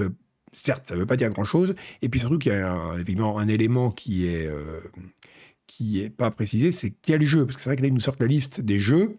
certes, 0.52 0.86
ça 0.86 0.96
ne 0.96 1.00
veut 1.00 1.06
pas 1.06 1.18
dire 1.18 1.30
grand-chose. 1.30 1.76
Et 2.02 2.10
puis 2.10 2.20
surtout 2.20 2.38
qu'il 2.38 2.52
y 2.52 2.56
a 2.56 2.94
évidemment 3.00 3.38
un 3.38 3.48
élément 3.48 3.92
qui 3.92 4.28
est, 4.28 4.48
euh, 4.48 4.80
qui 5.67 6.01
est 6.01 6.10
pas 6.10 6.31
précisé, 6.31 6.72
c'est 6.72 6.91
quel 6.91 7.22
jeu. 7.24 7.45
Parce 7.45 7.57
que 7.57 7.63
c'est 7.63 7.69
vrai 7.69 7.77
que 7.77 7.81
là, 7.81 7.88
ils 7.88 7.93
nous 7.93 8.00
sortent 8.00 8.22
la 8.22 8.27
liste 8.27 8.62
des 8.62 8.79
jeux. 8.79 9.17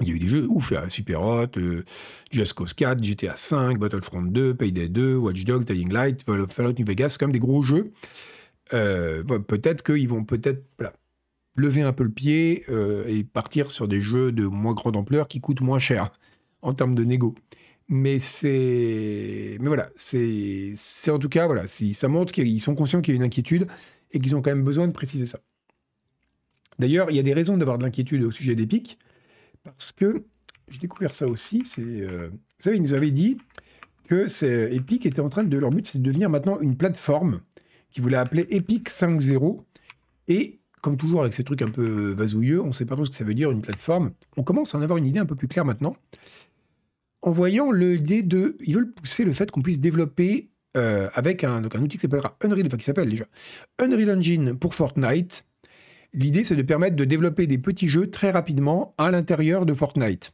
Il 0.00 0.08
y 0.08 0.12
a 0.12 0.14
eu 0.14 0.18
des 0.18 0.28
jeux 0.28 0.46
ouf, 0.48 0.72
Super 0.88 1.20
Hot, 1.22 1.58
euh, 1.58 1.84
Just 2.30 2.54
Cause 2.54 2.72
4, 2.72 3.02
GTA 3.02 3.36
5, 3.36 3.78
Battlefront 3.78 4.22
2, 4.22 4.54
Payday 4.54 4.88
2, 4.88 5.16
Watch 5.16 5.44
Dogs, 5.44 5.64
Dying 5.64 5.92
Light, 5.92 6.24
Fallout 6.24 6.72
New 6.78 6.86
Vegas, 6.86 7.10
c'est 7.10 7.18
quand 7.18 7.26
même 7.26 7.34
des 7.34 7.38
gros 7.38 7.62
jeux. 7.62 7.92
Euh, 8.72 9.22
peut-être 9.24 9.82
qu'ils 9.82 10.08
vont 10.08 10.24
peut-être 10.24 10.64
lever 11.56 11.82
un 11.82 11.92
peu 11.92 12.04
le 12.04 12.10
pied 12.10 12.64
et 13.06 13.24
partir 13.24 13.70
sur 13.70 13.88
des 13.88 14.00
jeux 14.00 14.32
de 14.32 14.46
moins 14.46 14.72
grande 14.72 14.96
ampleur 14.96 15.28
qui 15.28 15.40
coûtent 15.40 15.60
moins 15.60 15.80
cher 15.80 16.12
en 16.62 16.72
termes 16.72 16.94
de 16.94 17.04
négo. 17.04 17.34
Mais 17.88 18.20
c'est, 18.20 19.58
mais 19.60 19.66
voilà, 19.66 19.90
c'est, 19.96 20.72
c'est 20.76 21.10
en 21.10 21.18
tout 21.18 21.28
cas 21.28 21.46
voilà, 21.46 21.64
ça 21.66 22.08
montre 22.08 22.32
qu'ils 22.32 22.60
sont 22.60 22.76
conscients 22.76 23.00
qu'il 23.00 23.14
y 23.14 23.16
a 23.16 23.18
une 23.18 23.24
inquiétude 23.24 23.66
et 24.12 24.20
qu'ils 24.20 24.36
ont 24.36 24.42
quand 24.42 24.50
même 24.50 24.64
besoin 24.64 24.86
de 24.86 24.92
préciser 24.92 25.26
ça. 25.26 25.40
D'ailleurs, 26.78 27.10
il 27.10 27.16
y 27.16 27.18
a 27.18 27.22
des 27.22 27.34
raisons 27.34 27.56
d'avoir 27.56 27.78
de 27.78 27.84
l'inquiétude 27.84 28.22
au 28.22 28.30
sujet 28.30 28.54
d'Epic 28.54 28.98
parce 29.62 29.92
que 29.92 30.24
j'ai 30.68 30.78
découvert 30.78 31.14
ça 31.14 31.26
aussi. 31.26 31.62
Euh, 31.78 32.30
vous 32.30 32.38
savez, 32.58 32.76
ils 32.76 32.82
nous 32.82 32.94
avaient 32.94 33.10
dit 33.10 33.38
que 34.08 34.26
Epic 34.72 35.06
était 35.06 35.20
en 35.20 35.28
train 35.28 35.44
de 35.44 35.58
leur 35.58 35.70
but, 35.70 35.86
c'est 35.86 35.98
de 35.98 36.02
devenir 36.02 36.30
maintenant 36.30 36.58
une 36.60 36.76
plateforme 36.76 37.40
qui 37.90 38.00
voulait 38.00 38.16
appeler 38.16 38.46
Epic 38.50 38.88
5.0 38.88 39.62
et 40.28 40.60
comme 40.80 40.96
toujours 40.96 41.20
avec 41.20 41.34
ces 41.34 41.44
trucs 41.44 41.60
un 41.60 41.70
peu 41.70 42.12
vasouilleux, 42.12 42.62
on 42.62 42.68
ne 42.68 42.72
sait 42.72 42.86
pas 42.86 42.94
trop 42.94 43.04
ce 43.04 43.10
que 43.10 43.16
ça 43.16 43.24
veut 43.24 43.34
dire 43.34 43.50
une 43.50 43.60
plateforme. 43.60 44.12
On 44.36 44.42
commence 44.42 44.74
à 44.74 44.78
en 44.78 44.82
avoir 44.82 44.96
une 44.96 45.06
idée 45.06 45.18
un 45.18 45.26
peu 45.26 45.34
plus 45.34 45.48
claire 45.48 45.66
maintenant 45.66 45.94
en 47.22 47.30
voyant 47.32 47.70
l'idée 47.70 48.22
de. 48.22 48.56
Ils 48.60 48.74
veulent 48.74 48.92
pousser 48.92 49.24
le 49.24 49.32
fait 49.32 49.50
qu'on 49.50 49.62
puisse 49.62 49.80
développer 49.80 50.50
euh, 50.76 51.08
avec 51.14 51.44
un, 51.44 51.64
un 51.64 51.82
outil 51.82 51.96
qui 51.96 52.02
s'appellera 52.02 52.36
Unreal, 52.42 52.68
qui 52.68 52.84
s'appelle 52.84 53.10
déjà 53.10 53.24
Unreal 53.78 54.18
Engine 54.18 54.56
pour 54.56 54.74
Fortnite. 54.74 55.44
L'idée, 56.12 56.44
c'est 56.44 56.56
de 56.56 56.62
permettre 56.62 56.96
de 56.96 57.04
développer 57.04 57.46
des 57.46 57.58
petits 57.58 57.88
jeux 57.88 58.10
très 58.10 58.30
rapidement 58.30 58.94
à 58.98 59.10
l'intérieur 59.10 59.66
de 59.66 59.74
Fortnite. 59.74 60.32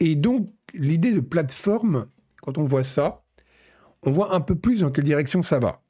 Et 0.00 0.14
donc, 0.14 0.50
l'idée 0.74 1.12
de 1.12 1.20
plateforme, 1.20 2.06
quand 2.42 2.58
on 2.58 2.64
voit 2.64 2.82
ça, 2.82 3.22
on 4.02 4.10
voit 4.10 4.34
un 4.34 4.40
peu 4.40 4.54
plus 4.54 4.80
dans 4.80 4.90
quelle 4.90 5.04
direction 5.04 5.42
ça 5.42 5.58
va. 5.58 5.82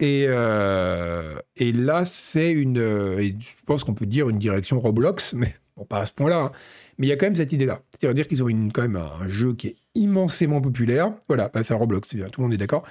Et, 0.00 0.26
euh, 0.28 1.38
là, 1.58 2.04
c'est 2.04 2.52
une. 2.52 2.78
je 2.78 3.64
pense 3.66 3.84
qu'on 3.84 3.94
peut 3.94 4.06
dire 4.06 4.28
une 4.28 4.38
direction 4.38 4.78
Roblox, 4.78 5.34
mais 5.34 5.54
pas 5.88 6.00
à 6.00 6.06
ce 6.06 6.12
point-là. 6.12 6.38
Hein. 6.38 6.52
Mais 6.98 7.06
il 7.06 7.10
y 7.10 7.12
a 7.12 7.16
quand 7.16 7.26
même 7.26 7.34
cette 7.34 7.52
idée-là. 7.52 7.82
C'est-à-dire 7.98 8.26
qu'ils 8.28 8.42
ont 8.42 8.48
une, 8.48 8.72
quand 8.72 8.82
même 8.82 8.96
un 8.96 9.28
jeu 9.28 9.54
qui 9.54 9.68
est 9.68 9.76
immensément 9.94 10.60
populaire. 10.60 11.12
Voilà, 11.28 11.48
bah, 11.52 11.62
c'est 11.62 11.74
un 11.74 11.76
Roblox, 11.76 12.08
tout 12.08 12.16
le 12.16 12.42
monde 12.42 12.52
est 12.52 12.58
d'accord. 12.58 12.84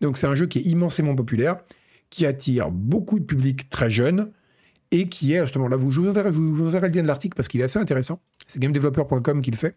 Donc 0.00 0.16
c'est 0.16 0.26
un 0.26 0.34
jeu 0.34 0.46
qui 0.46 0.58
est 0.58 0.62
immensément 0.62 1.14
populaire, 1.14 1.58
qui 2.10 2.26
attire 2.26 2.70
beaucoup 2.70 3.18
de 3.18 3.24
public 3.24 3.70
très 3.70 3.90
jeune, 3.90 4.32
et 4.92 5.06
qui 5.06 5.32
est, 5.32 5.40
justement, 5.40 5.68
là, 5.68 5.76
vous, 5.76 5.90
je, 5.90 6.00
vous 6.00 6.08
enverrai, 6.08 6.30
le 6.30 6.94
lien 6.94 7.02
de 7.02 7.06
l'article 7.08 7.34
parce 7.34 7.48
qu'il 7.48 7.60
est 7.60 7.64
assez 7.64 7.78
intéressant. 7.78 8.20
C'est 8.46 8.60
gamedeveloper.com 8.60 9.40
qui 9.40 9.50
le 9.50 9.56
fait. 9.56 9.74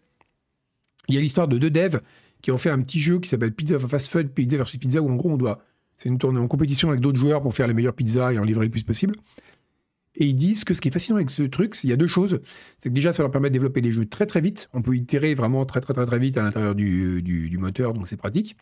Il 1.08 1.14
y 1.14 1.18
a 1.18 1.20
l'histoire 1.20 1.48
de 1.48 1.56
deux 1.56 1.70
devs 1.70 2.00
qui 2.42 2.50
ont 2.50 2.58
fait 2.58 2.70
un 2.70 2.80
petit 2.82 3.00
jeu 3.00 3.18
qui 3.18 3.28
s'appelle 3.28 3.52
Pizza 3.52 3.78
Fast 3.78 4.08
Food, 4.08 4.28
Pizza 4.28 4.58
versus 4.58 4.78
Pizza, 4.78 5.00
où 5.00 5.10
en 5.10 5.16
gros 5.16 5.30
on 5.30 5.38
doit. 5.38 5.62
C'est 5.96 6.10
une 6.10 6.18
tournée 6.18 6.38
en 6.38 6.46
compétition 6.46 6.90
avec 6.90 7.00
d'autres 7.00 7.18
joueurs 7.18 7.40
pour 7.40 7.54
faire 7.54 7.66
les 7.66 7.72
meilleures 7.72 7.94
pizzas 7.94 8.32
et 8.32 8.38
en 8.38 8.44
livrer 8.44 8.66
le 8.66 8.70
plus 8.70 8.84
possible. 8.84 9.16
Et 10.16 10.26
ils 10.26 10.34
disent 10.34 10.64
que 10.64 10.74
ce 10.74 10.80
qui 10.80 10.88
est 10.88 10.90
fascinant 10.90 11.16
avec 11.16 11.30
ce 11.30 11.42
truc, 11.42 11.74
qu'il 11.74 11.90
y 11.90 11.92
a 11.92 11.96
deux 11.96 12.06
choses. 12.06 12.40
C'est 12.78 12.88
que 12.88 12.94
déjà, 12.94 13.12
ça 13.12 13.22
leur 13.22 13.30
permet 13.30 13.48
de 13.48 13.54
développer 13.54 13.80
des 13.80 13.92
jeux 13.92 14.06
très 14.06 14.26
très 14.26 14.40
vite. 14.40 14.68
On 14.72 14.82
peut 14.82 14.96
itérer 14.96 15.34
vraiment 15.34 15.64
très 15.66 15.80
très 15.80 15.94
très 15.94 16.06
très 16.06 16.18
vite 16.18 16.36
à 16.38 16.42
l'intérieur 16.42 16.74
du, 16.74 17.22
du, 17.22 17.58
moteur, 17.58 17.92
donc 17.92 18.08
c'est 18.08 18.16
pratique. 18.16 18.56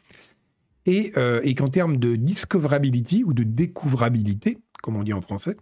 Et, 0.86 1.12
euh, 1.16 1.40
et 1.44 1.54
qu'en 1.54 1.68
termes 1.68 1.96
de 1.96 2.16
discoverability 2.16 3.24
ou 3.24 3.32
de 3.32 3.42
découvrabilité, 3.42 4.58
comme 4.82 4.96
on 4.96 5.02
dit 5.02 5.12
en 5.12 5.20
français, 5.20 5.56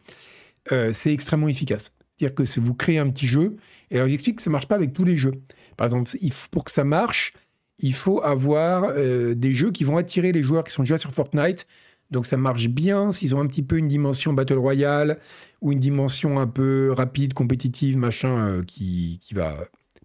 euh, 0.73 0.93
c'est 0.93 1.13
extrêmement 1.13 1.49
efficace. 1.49 1.93
C'est-à-dire 2.17 2.35
que 2.35 2.61
vous 2.61 2.75
créez 2.75 2.99
un 2.99 3.11
petit 3.11 3.27
jeu, 3.27 3.57
et 3.91 3.97
alors 3.97 4.09
ils 4.09 4.15
expliquent 4.15 4.37
que 4.37 4.43
ça 4.43 4.51
ne 4.51 4.53
marche 4.53 4.69
pas 4.69 4.75
avec 4.75 4.93
tous 4.93 5.05
les 5.05 5.17
jeux. 5.17 5.35
Par 5.77 5.87
exemple, 5.87 6.11
il 6.21 6.33
pour 6.51 6.65
que 6.65 6.71
ça 6.71 6.85
marche, 6.85 7.35
il 7.79 7.95
faut 7.95 8.23
avoir 8.23 8.85
euh, 8.97 9.35
des 9.35 9.53
jeux 9.53 9.71
qui 9.71 9.85
vont 9.85 9.97
attirer 9.97 10.33
les 10.33 10.43
joueurs 10.43 10.65
qui 10.65 10.73
sont 10.73 10.83
déjà 10.83 10.99
sur 10.99 11.13
Fortnite 11.13 11.67
donc 12.13 12.27
ça 12.27 12.37
marche 12.37 12.69
bien 12.69 13.11
s'ils 13.11 13.35
ont 13.35 13.41
un 13.41 13.47
petit 13.47 13.63
peu 13.63 13.79
une 13.79 13.89
dimension 13.89 14.33
Battle 14.35 14.59
Royale 14.59 15.19
ou 15.63 15.73
une 15.73 15.81
dimension 15.81 16.39
un 16.39 16.47
peu 16.47 16.93
rapide, 16.93 17.33
compétitive, 17.33 17.97
machin, 17.97 18.47
euh, 18.47 18.63
qui, 18.63 19.19
va 19.33 19.57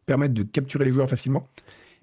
permettre 0.06 0.34
de 0.34 0.44
capturer 0.44 0.86
les 0.86 0.94
joueurs 0.94 1.10
facilement. 1.10 1.50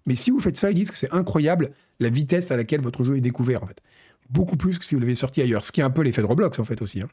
Mais 0.06 0.14
si 0.14 0.30
vous 0.30 0.40
faites 0.40 0.58
ça, 0.58 0.70
ils 0.70 0.74
disent 0.74 0.90
que 0.90 0.98
c'est 0.98 1.12
incroyable 1.12 1.70
la 2.00 2.10
vitesse 2.10 2.50
à 2.50 2.56
laquelle 2.56 2.82
votre 2.82 3.02
jeu 3.02 3.16
est 3.16 3.22
découvert, 3.22 3.62
en 3.64 3.66
fait. 3.66 3.80
Beaucoup 4.28 4.58
plus 4.58 4.78
que 4.78 4.84
si 4.84 4.94
vous 4.94 5.00
l'avez 5.00 5.14
sorti 5.14 5.40
ailleurs. 5.40 5.64
Ce 5.64 5.72
qui 5.72 5.80
est 5.80 5.84
un 5.84 5.90
peu 5.90 6.02
l'effet 6.02 6.20
de 6.20 6.26
Roblox, 6.26 6.58
en 6.58 6.64
fait, 6.64 6.82
aussi. 6.82 7.00
Hein. 7.00 7.08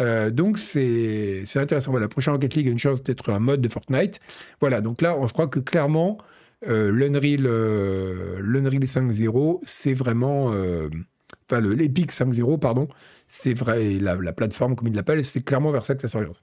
Euh, 0.00 0.30
donc 0.30 0.58
c'est 0.58 1.44
intéressant. 1.54 1.92
Voilà, 1.92 2.08
prochain 2.08 2.32
Rocket 2.32 2.54
League 2.54 2.68
a 2.68 2.70
une 2.70 2.78
chance 2.78 3.02
d'être 3.02 3.30
un 3.30 3.38
mode 3.38 3.60
de 3.60 3.68
Fortnite. 3.68 4.18
Voilà, 4.60 4.80
donc 4.80 5.02
là, 5.02 5.16
je 5.24 5.32
crois 5.32 5.46
que 5.46 5.60
clairement, 5.60 6.18
euh, 6.66 6.90
l'Unreal 6.90 7.46
5.0, 8.84 9.60
c'est 9.62 9.94
vraiment 9.94 10.52
enfin 11.50 11.60
l'Epic 11.60 12.12
5.0, 12.12 12.58
pardon, 12.58 12.88
c'est 13.26 13.54
vrai, 13.54 13.94
la, 13.94 14.16
la, 14.16 14.32
plateforme 14.32 14.76
comme 14.76 14.88
ils 14.88 14.94
l'appellent, 14.94 15.24
c'est 15.24 15.42
clairement 15.42 15.70
vers 15.70 15.84
ça 15.84 15.94
que 15.94 16.02
ça 16.02 16.08
s'oriente. 16.08 16.40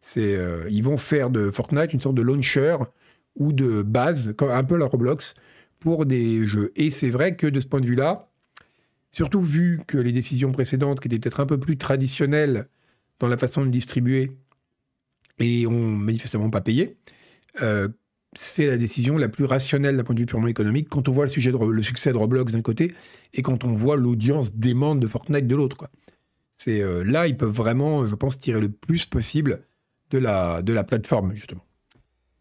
C'est, 0.00 0.34
euh, 0.34 0.66
ils 0.70 0.82
vont 0.82 0.96
faire 0.96 1.30
de 1.30 1.50
Fortnite 1.50 1.92
une 1.92 2.00
sorte 2.00 2.16
de 2.16 2.22
launcher 2.22 2.76
ou 3.36 3.52
de 3.52 3.82
base, 3.82 4.34
un 4.40 4.64
peu 4.64 4.76
la 4.76 4.86
Roblox, 4.86 5.34
pour 5.78 6.06
des 6.06 6.46
jeux. 6.46 6.72
Et 6.76 6.90
c'est 6.90 7.10
vrai 7.10 7.36
que 7.36 7.46
de 7.46 7.60
ce 7.60 7.66
point 7.66 7.80
de 7.80 7.86
vue-là, 7.86 8.28
surtout 9.10 9.40
vu 9.40 9.80
que 9.86 9.98
les 9.98 10.12
décisions 10.12 10.52
précédentes, 10.52 11.00
qui 11.00 11.08
étaient 11.08 11.18
peut-être 11.18 11.40
un 11.40 11.46
peu 11.46 11.58
plus 11.58 11.78
traditionnelles 11.78 12.68
dans 13.20 13.28
la 13.28 13.36
façon 13.36 13.64
de 13.64 13.70
distribuer, 13.70 14.36
et 15.38 15.66
ont 15.66 15.88
manifestement 15.88 16.50
pas 16.50 16.60
payé, 16.60 16.96
euh, 17.62 17.88
c'est 18.34 18.66
la 18.66 18.78
décision 18.78 19.18
la 19.18 19.28
plus 19.28 19.44
rationnelle 19.44 19.96
d'un 19.96 20.04
point 20.04 20.14
de 20.14 20.20
vue 20.20 20.26
purement 20.26 20.46
économique 20.46 20.88
quand 20.88 21.08
on 21.08 21.12
voit 21.12 21.26
le, 21.26 21.82
succès 21.82 22.12
de 22.12 22.16
Roblox 22.16 22.52
d'un 22.52 22.62
côté 22.62 22.94
et 23.34 23.42
quand 23.42 23.64
on 23.64 23.74
voit 23.74 23.96
l'audience 23.96 24.54
démente 24.56 25.00
de 25.00 25.06
Fortnite 25.06 25.46
de 25.46 25.56
l'autre. 25.56 25.88
C'est 26.56 26.80
euh, 26.80 27.02
là 27.04 27.26
ils 27.26 27.36
peuvent 27.36 27.50
vraiment, 27.50 28.06
je 28.06 28.14
pense, 28.14 28.38
tirer 28.38 28.60
le 28.60 28.70
plus 28.70 29.06
possible 29.06 29.62
de 30.10 30.18
la, 30.18 30.62
de 30.62 30.72
la 30.72 30.84
plateforme 30.84 31.34
justement. 31.34 31.64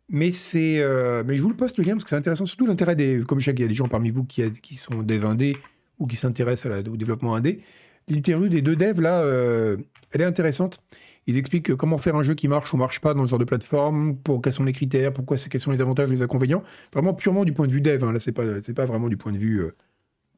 Mais 0.08 0.32
c'est, 0.32 0.82
euh, 0.82 1.24
mais 1.26 1.38
je 1.38 1.42
vous 1.42 1.50
le 1.50 1.56
poste 1.56 1.78
le 1.78 1.86
lien 1.86 1.94
parce 1.94 2.04
que 2.04 2.10
c'est 2.10 2.18
intéressant, 2.18 2.46
surtout 2.46 2.68
l'intérêt 2.68 2.96
des, 2.96 3.22
comme 3.26 3.40
je 3.40 3.46
sais 3.46 3.56
y 3.58 3.64
a 3.64 3.68
des 3.68 3.74
gens 3.74 3.88
parmi 3.88 4.12
vous 4.12 4.26
qui, 4.26 4.50
qui 4.62 4.76
sont 4.76 5.04
des 5.04 5.24
indés 5.24 5.58
ou 6.00 6.08
qui 6.08 6.16
s'intéressent 6.16 6.86
au 6.88 6.98
développement 6.98 7.36
indé. 7.36 7.62
L'interview 8.10 8.50
des 8.50 8.62
deux 8.62 8.76
devs 8.76 9.00
là, 9.00 9.22
euh, 9.22 9.78
elle 10.12 10.22
est 10.22 10.26
intéressante. 10.26 10.82
Ils 11.28 11.38
expliquent 11.38 11.76
comment 11.76 11.98
faire 11.98 12.16
un 12.16 12.24
jeu 12.24 12.34
qui 12.34 12.48
marche 12.48 12.74
ou 12.74 12.78
marche 12.78 13.00
pas 13.00 13.14
dans 13.14 13.26
ce 13.26 13.30
genre 13.30 13.40
de 13.40 13.46
plateforme, 13.46 14.18
pour 14.18 14.42
quels 14.42 14.54
sont 14.54 14.64
les 14.64 14.74
critères, 14.74 15.14
pourquoi 15.14 15.38
quels 15.38 15.62
sont 15.62 15.72
les 15.72 15.82
avantages 15.82 16.10
et 16.10 16.16
les 16.16 16.22
inconvénients. 16.22 16.64
Vraiment 16.92 17.14
purement 17.14 17.46
du 17.46 17.54
point 17.54 17.68
de 17.68 17.72
vue 17.72 17.82
dev. 17.82 18.04
Hein. 18.04 18.12
Là, 18.12 18.20
c'est 18.20 18.32
pas, 18.32 18.44
pas 18.76 18.86
vraiment 18.86 19.08
du 19.08 19.18
point 19.18 19.32
de 19.32 19.38
vue 19.38 19.60
euh, 19.60 19.76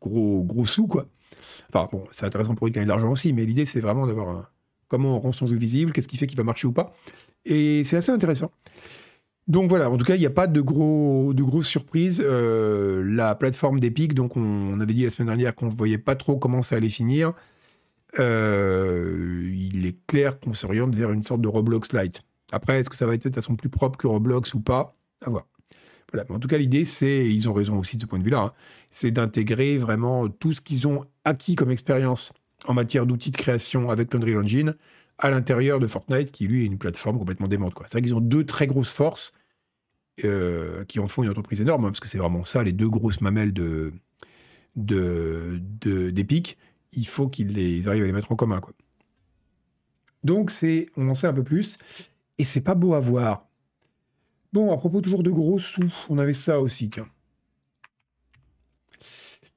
gros, 0.01 0.43
gros 0.43 0.65
sous, 0.65 0.87
quoi. 0.87 1.07
Enfin, 1.69 1.87
bon, 1.91 2.03
c'est 2.11 2.25
intéressant 2.25 2.55
pour 2.55 2.67
eux 2.67 2.69
de 2.69 2.75
gagner 2.75 2.85
de 2.85 2.89
l'argent 2.89 3.11
aussi, 3.11 3.33
mais 3.33 3.45
l'idée, 3.45 3.65
c'est 3.65 3.79
vraiment 3.79 4.05
d'avoir 4.05 4.29
un... 4.29 4.47
comment 4.87 5.17
on 5.17 5.19
rend 5.19 5.31
son 5.31 5.47
jeu 5.47 5.55
visible, 5.55 5.93
qu'est-ce 5.93 6.07
qui 6.07 6.17
fait 6.17 6.27
qu'il 6.27 6.37
va 6.37 6.43
marcher 6.43 6.67
ou 6.67 6.73
pas. 6.73 6.93
Et 7.45 7.83
c'est 7.85 7.97
assez 7.97 8.11
intéressant. 8.11 8.51
Donc 9.47 9.69
voilà, 9.69 9.89
en 9.89 9.97
tout 9.97 10.05
cas, 10.05 10.15
il 10.15 10.19
n'y 10.19 10.25
a 10.25 10.31
pas 10.31 10.47
de, 10.47 10.61
gros, 10.61 11.33
de 11.33 11.43
grosses 11.43 11.67
surprises. 11.67 12.21
Euh, 12.23 13.03
la 13.05 13.35
plateforme 13.35 13.79
d'Epic, 13.79 14.13
donc 14.13 14.37
on, 14.37 14.41
on, 14.41 14.79
avait 14.79 14.93
dit 14.93 15.03
la 15.03 15.09
semaine 15.09 15.27
dernière 15.27 15.55
qu'on 15.55 15.67
ne 15.67 15.75
voyait 15.75 15.97
pas 15.97 16.15
trop 16.15 16.37
comment 16.37 16.61
ça 16.61 16.75
allait 16.75 16.89
finir. 16.89 17.33
Euh, 18.19 19.49
il 19.53 19.85
est 19.85 19.97
clair 20.07 20.39
qu'on 20.39 20.53
s'oriente 20.53 20.95
vers 20.95 21.11
une 21.11 21.23
sorte 21.23 21.41
de 21.41 21.47
Roblox 21.47 21.93
Lite. 21.93 22.21
Après, 22.51 22.79
est-ce 22.79 22.89
que 22.89 22.95
ça 22.95 23.05
va 23.05 23.15
être 23.15 23.27
de 23.27 23.33
façon 23.33 23.55
plus 23.55 23.69
propre 23.69 23.97
que 23.97 24.07
Roblox 24.07 24.53
ou 24.53 24.59
pas? 24.59 24.95
À 25.21 25.29
voir. 25.29 25.47
En 26.29 26.39
tout 26.39 26.47
cas, 26.47 26.57
l'idée, 26.57 26.85
c'est, 26.85 27.27
ils 27.27 27.49
ont 27.49 27.53
raison 27.53 27.79
aussi 27.79 27.97
de 27.97 28.03
ce 28.03 28.07
point 28.07 28.19
de 28.19 28.23
vue-là, 28.23 28.41
hein, 28.41 28.53
c'est 28.91 29.09
d'intégrer 29.09 29.79
vraiment 29.79 30.29
tout 30.29 30.53
ce 30.53 30.61
qu'ils 30.61 30.87
ont 30.87 31.01
acquis 31.25 31.55
comme 31.55 31.71
expérience 31.71 32.33
en 32.67 32.75
matière 32.75 33.07
d'outils 33.07 33.31
de 33.31 33.37
création 33.37 33.89
avec 33.89 34.13
l'Unreal 34.13 34.37
Engine 34.37 34.75
à 35.17 35.31
l'intérieur 35.31 35.79
de 35.79 35.87
Fortnite, 35.87 36.31
qui 36.31 36.47
lui 36.47 36.63
est 36.63 36.67
une 36.67 36.77
plateforme 36.77 37.17
complètement 37.17 37.47
démente. 37.47 37.73
C'est 37.85 37.93
vrai 37.93 38.01
qu'ils 38.03 38.13
ont 38.13 38.21
deux 38.21 38.45
très 38.45 38.67
grosses 38.67 38.91
forces 38.91 39.33
euh, 40.23 40.85
qui 40.85 40.99
en 40.99 41.07
font 41.07 41.23
une 41.23 41.29
entreprise 41.29 41.61
énorme, 41.61 41.85
hein, 41.85 41.89
parce 41.89 41.99
que 41.99 42.07
c'est 42.07 42.19
vraiment 42.19 42.45
ça, 42.45 42.63
les 42.63 42.73
deux 42.73 42.89
grosses 42.89 43.21
mamelles 43.21 43.53
de, 43.53 43.91
d'Epic. 44.75 46.57
Il 46.95 47.07
faut 47.07 47.27
qu'ils 47.27 47.87
arrivent 47.87 48.03
à 48.03 48.07
les 48.07 48.11
mettre 48.11 48.31
en 48.31 48.35
commun. 48.35 48.61
Donc, 50.23 50.51
c'est, 50.51 50.87
on 50.95 51.09
en 51.09 51.15
sait 51.15 51.27
un 51.27 51.33
peu 51.33 51.43
plus, 51.43 51.77
et 52.37 52.43
c'est 52.43 52.61
pas 52.61 52.75
beau 52.75 52.93
à 52.93 52.99
voir. 52.99 53.47
Bon, 54.53 54.71
à 54.71 54.77
propos 54.77 55.01
toujours 55.01 55.23
de 55.23 55.31
gros 55.31 55.59
sous, 55.59 55.91
on 56.09 56.17
avait 56.17 56.33
ça 56.33 56.59
aussi, 56.59 56.89
tiens. 56.89 57.07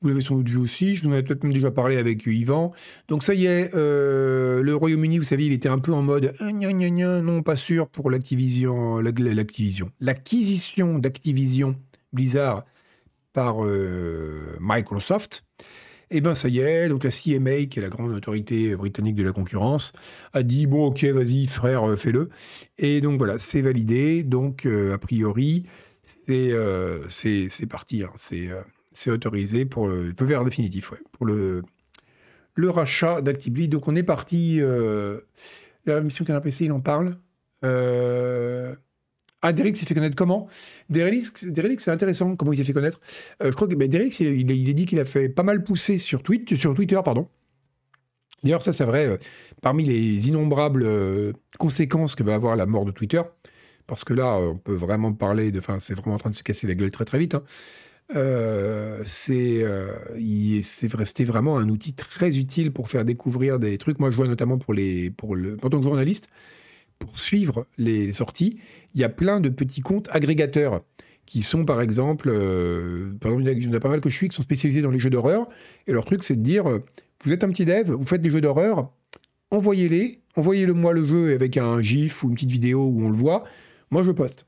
Vous 0.03 0.09
l'avez 0.09 0.21
sans 0.21 0.37
doute 0.37 0.49
vu 0.49 0.59
aussi, 0.59 0.95
je 0.95 1.03
vous 1.03 1.09
en 1.09 1.13
avais 1.13 1.23
peut-être 1.23 1.43
même 1.43 1.53
déjà 1.53 1.71
parlé 1.71 1.97
avec 1.97 2.27
Yvan. 2.27 2.73
Donc 3.09 3.23
ça 3.23 3.33
y 3.33 3.47
est, 3.47 3.75
euh, 3.75 4.63
le 4.63 4.75
Royaume-Uni, 4.75 5.19
vous 5.19 5.25
savez, 5.25 5.47
il 5.47 5.53
était 5.53 5.71
un 5.71 5.79
peu 5.79 5.93
en 5.93 6.03
mode 6.03 6.35
ah, 6.39 6.53
non, 6.53 7.43
pas 7.43 7.57
sûr 7.57 7.89
pour 7.89 8.11
l'Activision, 8.11 8.99
l'Activision, 8.99 9.91
l'acquisition 10.01 10.99
d'Activision 10.99 11.77
Blizzard 12.13 12.65
par 13.33 13.65
euh, 13.65 14.57
Microsoft. 14.61 15.45
Et 16.09 16.19
eh 16.19 16.21
bien 16.21 16.37
ça 16.37 16.49
y 16.49 16.61
est, 16.61 16.89
la 17.03 17.11
CMA, 17.11 17.67
qui 17.67 17.81
est 17.81 17.83
la 17.83 17.89
grande 17.89 18.13
autorité 18.13 18.77
britannique 18.77 19.17
de 19.17 19.25
la 19.25 19.33
concurrence, 19.33 19.93
a 20.35 20.45
dit 20.45 20.69
bon 20.69 20.87
ok 20.87 21.03
vas-y 21.05 21.47
frère 21.47 21.89
euh, 21.89 21.97
fais-le. 21.97 22.29
Et 22.79 23.01
donc 23.01 23.19
voilà, 23.19 23.41
c'est 23.41 23.61
validé, 23.61 24.23
donc 24.23 24.67
a 24.67 24.99
priori 24.99 25.67
c'est 26.05 26.53
c'est 27.49 27.67
parti, 27.67 28.05
hein. 28.05 28.13
c'est 28.17 29.11
autorisé 29.11 29.65
pour 29.65 29.89
le, 29.89 30.13
définitif, 30.45 30.93
rachat 32.71 33.21
d'Actibly. 33.21 33.69
Donc 33.69 33.89
on 33.89 33.97
est 33.97 34.03
parti. 34.03 34.61
Euh, 34.61 35.21
la 35.85 36.01
mission 36.01 36.25
Canard 36.25 36.43
PC, 36.43 36.65
il 36.67 36.73
en 36.73 36.81
parle. 36.81 37.17
Euh, 37.65 38.75
ah, 39.43 39.53
Derek 39.53 39.77
s'est 39.77 39.87
fait 39.87 39.95
connaître 39.95 40.17
comment? 40.17 40.49
Derek, 40.89 41.25
c'est 41.81 41.91
intéressant 41.91 42.35
comment 42.37 42.53
il 42.53 42.57
s'est 42.57 42.65
fait 42.65 42.73
connaître. 42.73 43.01
Euh, 43.43 43.51
je 43.51 43.57
crois 43.57 43.69
que 43.69 43.75
ben, 43.75 43.89
Derek, 43.89 44.19
il, 44.21 44.51
il, 44.51 44.75
dit 44.75 44.87
qu'il 44.87 44.99
a 44.99 45.05
fait 45.05 45.29
pas 45.29 45.43
mal 45.43 45.63
pousser 45.63 45.99
sur, 45.99 46.23
Twitter. 46.23 46.57
pardon. 47.05 47.29
D'ailleurs, 48.43 48.63
ça, 48.63 48.73
c'est 48.73 48.85
vrai, 48.85 49.07
euh, 49.07 49.17
parmi 49.63 49.85
les 49.85 50.29
innombrables 50.29 50.87
conséquences 51.59 52.15
que 52.15 52.23
va 52.23 52.35
avoir 52.35 52.57
la 52.57 52.67
mort 52.67 52.85
de 52.85 52.93
Twitter, 52.93 53.23
parce 53.87 54.05
que 54.05 54.15
là, 54.15 54.39
on 54.39 54.57
peut 54.57 54.75
vraiment 54.75 55.13
parler 55.13 55.53
de. 55.53 55.59
Enfin, 55.59 55.79
c'est 55.81 55.95
vraiment 55.95 56.17
en 56.17 56.19
train 56.19 56.31
de 56.31 56.35
se 56.35 56.43
casser 56.43 56.67
la 56.67 56.75
gueule 56.75 56.91
très 56.91 57.05
très 57.05 57.19
vite. 57.19 57.35
Hein. 57.35 57.45
Euh, 58.15 59.03
c'est 59.05 59.65
euh, 59.65 60.61
c'était 60.63 61.25
vraiment 61.25 61.59
un 61.59 61.69
outil 61.69 61.93
très 61.93 62.39
utile 62.39 62.73
pour 62.73 62.89
faire 62.89 63.05
découvrir 63.05 63.59
des 63.59 63.79
trucs. 63.79 63.99
Moi, 63.99 64.11
je 64.11 64.17
vois 64.17 64.29
notamment 64.29 64.59
pour 64.59 64.75
les, 64.75 65.11
pour 65.11 65.35
le, 65.35 65.57
en 65.63 65.69
tant 65.69 65.79
que 65.79 65.85
journaliste, 65.85 66.29
pour 66.99 67.19
suivre 67.19 67.67
les 67.79 68.13
sorties, 68.13 68.59
il 68.95 69.01
y 69.01 69.05
a 69.05 69.09
plein 69.09 69.41
de 69.41 69.49
petits 69.49 69.81
comptes 69.81 70.09
agrégateurs 70.11 70.83
qui 71.27 71.43
sont 71.43 71.65
par 71.65 71.81
exemple, 71.81 72.31
euh, 72.33 73.13
par 73.21 73.33
exemple, 73.33 73.51
il 73.51 73.65
y 73.65 73.69
en 73.69 73.73
a 73.73 73.81
pas 73.81 73.89
mal 73.89 74.01
que 74.01 74.11
je 74.11 74.17
suis 74.17 74.29
qui 74.29 74.37
sont 74.37 74.43
spécialisés 74.43 74.83
dans 74.83 74.91
les 74.91 74.99
jeux 74.99 75.11
d'horreur. 75.11 75.49
Et 75.87 75.93
leur 75.93 76.05
truc, 76.05 76.23
c'est 76.23 76.37
de 76.37 76.43
dire, 76.43 76.65
vous 77.25 77.33
êtes 77.33 77.43
un 77.43 77.49
petit 77.49 77.65
dev, 77.65 77.91
vous 77.91 78.07
faites 78.07 78.23
des 78.23 78.31
jeux 78.31 78.41
d'horreur, 78.41 78.93
envoyez-les, 79.51 80.21
envoyez-le 80.37 80.73
moi 80.73 80.93
le 80.93 81.05
jeu 81.05 81.35
avec 81.35 81.57
un 81.57 81.83
gif 81.83 82.23
ou 82.23 82.29
une 82.29 82.35
petite 82.35 82.51
vidéo 82.51 82.85
où 82.85 83.05
on 83.05 83.11
le 83.11 83.17
voit. 83.17 83.45
Moi, 83.91 84.03
je 84.03 84.13
poste 84.13 84.47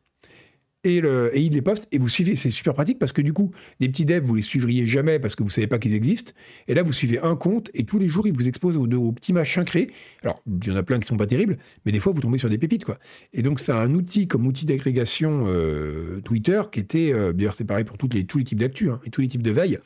et, 0.85 1.01
le, 1.01 1.37
et 1.37 1.43
il 1.43 1.53
les 1.53 1.63
poste 1.63 1.89
et 1.93 1.99
vous 1.99 2.09
suivez. 2.09 2.37
C'est 2.37 2.51
super 2.51 2.75
pratique 2.75 2.99
parce 2.99 3.13
que 3.13 3.23
du 3.23 3.33
coup, 3.33 3.51
des 3.81 3.89
petits 3.89 4.05
devs, 4.05 4.23
vous 4.23 4.37
les 4.37 4.43
suivriez 4.43 4.87
jamais 4.87 5.19
parce 5.19 5.35
que 5.35 5.43
vous 5.43 5.51
savez 5.51 5.67
pas 5.67 5.79
qu'ils 5.79 5.95
existent. 5.95 6.33
Et 6.69 6.75
là, 6.75 6.83
vous 6.83 6.93
suivez 6.93 7.19
un 7.19 7.37
compte 7.37 7.71
et 7.75 7.85
tous 7.85 7.99
les 7.99 8.09
jours, 8.09 8.27
il 8.27 8.33
vous 8.33 8.49
expose 8.49 8.77
aux, 8.77 9.13
petits 9.13 9.33
machins 9.33 9.65
créés. 9.65 9.91
Alors, 10.23 10.37
il 10.47 10.69
y 10.69 10.71
en 10.71 10.77
a 10.77 10.83
plein 10.83 11.01
qui 11.01 11.09
sont 11.09 11.17
pas 11.17 11.27
terribles, 11.27 11.59
mais 11.85 11.93
des 11.93 12.01
fois, 12.01 12.13
vous 12.13 12.21
tombez 12.21 12.39
sur 12.39 12.49
des 12.49 12.59
pépites, 12.59 12.85
quoi. 12.85 12.99
Et 13.33 13.43
donc, 13.43 13.61
c'est 13.61 13.73
un 13.73 13.93
outil 13.95 14.29
comme 14.29 14.47
outil 14.47 14.67
d'agrégation 14.67 15.45
euh, 15.47 16.21
Twitter 16.21 16.63
qui 16.71 16.81
était, 16.81 17.13
euh, 17.13 17.33
d'ailleurs, 17.33 17.55
c'est 17.55 17.65
pareil 17.65 17.85
pour 17.85 17.99
toutes 17.99 18.15
les, 18.15 18.25
tous 18.25 18.39
les 18.39 18.45
types 18.45 18.61
d'actu 18.61 18.91
hein, 18.91 19.01
et 19.05 19.11
tous 19.11 19.21
les 19.21 19.29
types 19.29 19.43
de 19.43 19.51
veille. 19.51 19.79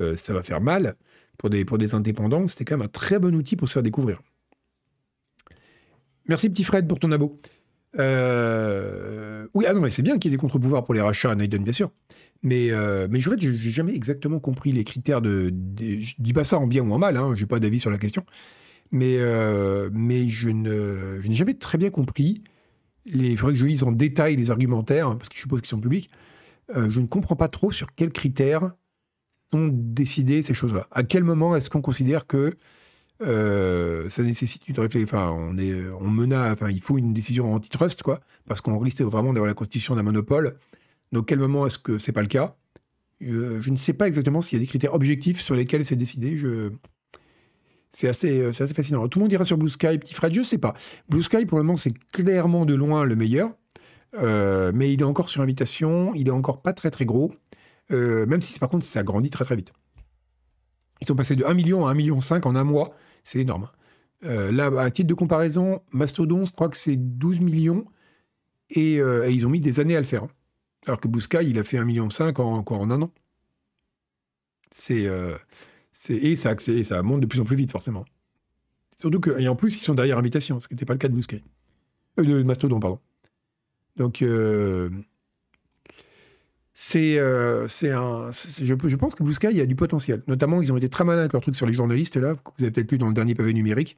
Euh, 0.00 0.16
ça 0.16 0.32
va 0.32 0.42
faire 0.42 0.60
mal 0.60 0.96
pour 1.38 1.50
des, 1.50 1.64
pour 1.64 1.78
des 1.78 1.94
indépendants. 1.94 2.48
C'était 2.48 2.64
quand 2.64 2.78
même 2.78 2.86
un 2.86 2.88
très 2.88 3.18
bon 3.18 3.34
outil 3.34 3.56
pour 3.56 3.68
se 3.68 3.74
faire 3.74 3.82
découvrir. 3.82 4.20
Merci, 6.26 6.48
petit 6.48 6.64
Fred, 6.64 6.88
pour 6.88 6.98
ton 6.98 7.12
abo. 7.12 7.36
Euh, 7.98 9.46
oui, 9.54 9.64
ah 9.68 9.72
non, 9.72 9.80
mais 9.80 9.90
c'est 9.90 10.02
bien 10.02 10.18
qu'il 10.18 10.30
y 10.30 10.34
ait 10.34 10.36
des 10.36 10.40
contre-pouvoirs 10.40 10.84
pour 10.84 10.94
les 10.94 11.00
rachats 11.00 11.30
à 11.30 11.34
Naiden, 11.34 11.62
bien 11.62 11.72
sûr. 11.72 11.90
Mais, 12.42 12.70
euh, 12.70 13.08
mais 13.10 13.20
je 13.20 13.30
jamais 13.38 13.94
exactement 13.94 14.38
compris 14.38 14.72
les 14.72 14.84
critères 14.84 15.22
de, 15.22 15.52
Je 15.78 16.14
dis 16.18 16.32
pas 16.32 16.44
ça 16.44 16.58
en 16.58 16.66
bien 16.66 16.82
ou 16.82 16.92
en 16.92 16.98
mal, 16.98 17.16
hein, 17.16 17.34
j'ai 17.34 17.46
pas 17.46 17.60
d'avis 17.60 17.80
sur 17.80 17.90
la 17.90 17.98
question. 17.98 18.24
Mais, 18.90 19.16
euh, 19.18 19.90
mais 19.92 20.28
je, 20.28 20.48
ne, 20.50 21.20
n'ai 21.26 21.34
jamais 21.34 21.54
très 21.54 21.78
bien 21.78 21.90
compris. 21.90 22.42
Il 23.06 23.36
faudrait 23.36 23.54
que 23.54 23.60
je 23.60 23.66
lise 23.66 23.82
en 23.82 23.92
détail 23.92 24.36
les 24.36 24.50
argumentaires, 24.50 25.16
parce 25.16 25.28
que 25.28 25.36
je 25.36 25.40
suppose 25.40 25.60
qu'ils 25.60 25.68
sont 25.68 25.80
publics. 25.80 26.10
je 26.74 27.00
ne 27.00 27.06
comprends 27.06 27.36
pas 27.36 27.48
trop 27.48 27.70
sur 27.70 27.94
quels 27.94 28.12
critères 28.12 28.72
sont 29.50 29.68
décidées 29.70 30.42
ces 30.42 30.54
choses-là. 30.54 30.88
À 30.90 31.02
quel 31.02 31.22
moment 31.22 31.54
est-ce 31.54 31.70
qu'on 31.70 31.82
considère 31.82 32.26
que 32.26 32.56
euh, 33.22 34.08
ça 34.08 34.22
nécessite 34.22 34.68
une 34.68 34.78
réflexion. 34.78 35.18
On 35.18 35.56
est, 35.58 35.74
on 36.00 36.08
menace. 36.08 36.52
Enfin, 36.52 36.70
il 36.70 36.80
faut 36.80 36.98
une 36.98 37.14
décision 37.14 37.52
antitrust, 37.52 38.02
quoi, 38.02 38.20
parce 38.46 38.60
qu'on 38.60 38.78
risque 38.78 39.00
vraiment 39.02 39.32
d'avoir 39.32 39.46
la 39.46 39.54
constitution 39.54 39.94
d'un 39.94 40.02
monopole. 40.02 40.56
Donc, 41.12 41.26
quel 41.26 41.38
moment 41.38 41.66
est-ce 41.66 41.78
que 41.78 41.98
c'est 41.98 42.12
pas 42.12 42.22
le 42.22 42.28
cas? 42.28 42.56
Euh, 43.22 43.60
Je 43.62 43.70
ne 43.70 43.76
sais 43.76 43.92
pas 43.92 44.06
exactement 44.06 44.42
s'il 44.42 44.58
y 44.58 44.60
a 44.60 44.64
des 44.64 44.68
critères 44.68 44.94
objectifs 44.94 45.40
sur 45.40 45.54
lesquels 45.54 45.84
c'est 45.84 45.96
décidé. 45.96 46.36
C'est 47.90 48.08
assez, 48.08 48.40
euh, 48.40 48.52
fascinant. 48.52 49.06
Tout 49.08 49.20
le 49.20 49.24
monde 49.24 49.30
dira 49.30 49.44
sur 49.44 49.56
Blue 49.56 49.70
Sky, 49.70 49.98
petit 49.98 50.14
Fred, 50.14 50.32
je 50.32 50.42
sais 50.42 50.58
pas. 50.58 50.74
Blue 51.08 51.22
Sky, 51.22 51.46
pour 51.46 51.58
le 51.58 51.64
moment, 51.64 51.76
c'est 51.76 51.96
clairement 52.12 52.66
de 52.66 52.74
loin 52.74 53.04
le 53.04 53.14
meilleur. 53.14 53.50
mais 54.20 54.92
il 54.92 55.00
est 55.00 55.04
encore 55.04 55.28
sur 55.28 55.40
invitation, 55.42 56.14
il 56.14 56.28
est 56.28 56.32
encore 56.32 56.62
pas 56.62 56.72
très 56.72 56.90
très 56.90 57.04
gros, 57.04 57.32
même 57.90 58.40
si 58.42 58.58
par 58.60 58.68
contre 58.68 58.84
ça 58.84 59.02
grandit 59.02 59.30
très 59.30 59.44
très 59.44 59.56
vite. 59.56 59.72
Ils 61.00 61.06
sont 61.06 61.16
passés 61.16 61.36
de 61.36 61.44
1 61.44 61.54
million 61.54 61.86
à 61.86 61.90
1 61.90 61.94
million 61.94 62.20
5 62.20 62.46
en 62.46 62.54
un 62.56 62.64
mois. 62.64 62.94
C'est 63.24 63.40
énorme. 63.40 63.68
Euh, 64.24 64.52
là, 64.52 64.66
à 64.80 64.90
titre 64.90 65.08
de 65.08 65.14
comparaison, 65.14 65.82
Mastodon, 65.92 66.44
je 66.44 66.52
crois 66.52 66.68
que 66.68 66.76
c'est 66.76 66.96
12 66.96 67.40
millions 67.40 67.84
euh, 68.76 69.26
et, 69.26 69.32
ils 69.32 69.46
ont 69.46 69.50
mis 69.50 69.60
des 69.60 69.80
années 69.80 69.96
à 69.96 70.00
le 70.00 70.06
faire. 70.06 70.26
Alors 70.86 71.00
que 71.00 71.08
Bousca, 71.08 71.42
il 71.42 71.58
a 71.58 71.64
fait 71.64 71.78
1,5 71.78 71.84
million 71.84 72.08
en, 72.08 72.42
encore 72.56 72.80
en 72.80 72.90
un 72.90 73.02
an. 73.02 73.10
C'est, 74.70 75.06
euh, 75.06 75.36
et, 76.08 76.36
ça, 76.36 76.54
ça 76.58 77.02
monte 77.02 77.20
de 77.20 77.26
plus 77.26 77.40
en 77.40 77.44
plus 77.44 77.56
vite, 77.56 77.72
forcément. 77.72 78.04
Surtout 78.98 79.20
que, 79.20 79.38
et 79.38 79.48
en 79.48 79.56
plus, 79.56 79.76
ils 79.76 79.82
sont 79.82 79.94
derrière 79.94 80.18
invitation, 80.18 80.60
ce 80.60 80.68
qui 80.68 80.74
n'était 80.74 80.86
pas 80.86 80.94
le 80.94 80.98
cas 80.98 81.08
de 81.08 81.14
Bousca. 81.14 81.36
de 82.16 82.42
Mastodon, 82.42 82.80
pardon. 82.80 83.00
Donc, 83.96 84.24
c'est 86.76 87.18
euh, 87.18 87.66
un. 87.84 88.30
Je, 88.32 88.96
pense 88.96 89.14
que 89.14 89.22
Blue 89.22 89.32
Sky, 89.32 89.46
il 89.50 89.56
y 89.56 89.60
a 89.60 89.66
du 89.66 89.76
potentiel. 89.76 90.22
Notamment, 90.26 90.60
ils 90.60 90.72
ont 90.72 90.76
été 90.76 90.88
très 90.88 91.04
malins 91.04 91.20
avec 91.20 91.32
leur 91.32 91.40
truc 91.40 91.54
sur 91.54 91.66
les 91.66 91.72
journalistes, 91.72 92.16
là, 92.16 92.34
que 92.34 92.50
vous 92.58 92.64
avez 92.64 92.72
peut-être 92.72 92.90
lu 92.90 92.98
dans 92.98 93.06
le 93.06 93.14
dernier 93.14 93.36
pavé 93.36 93.52
numérique, 93.52 93.96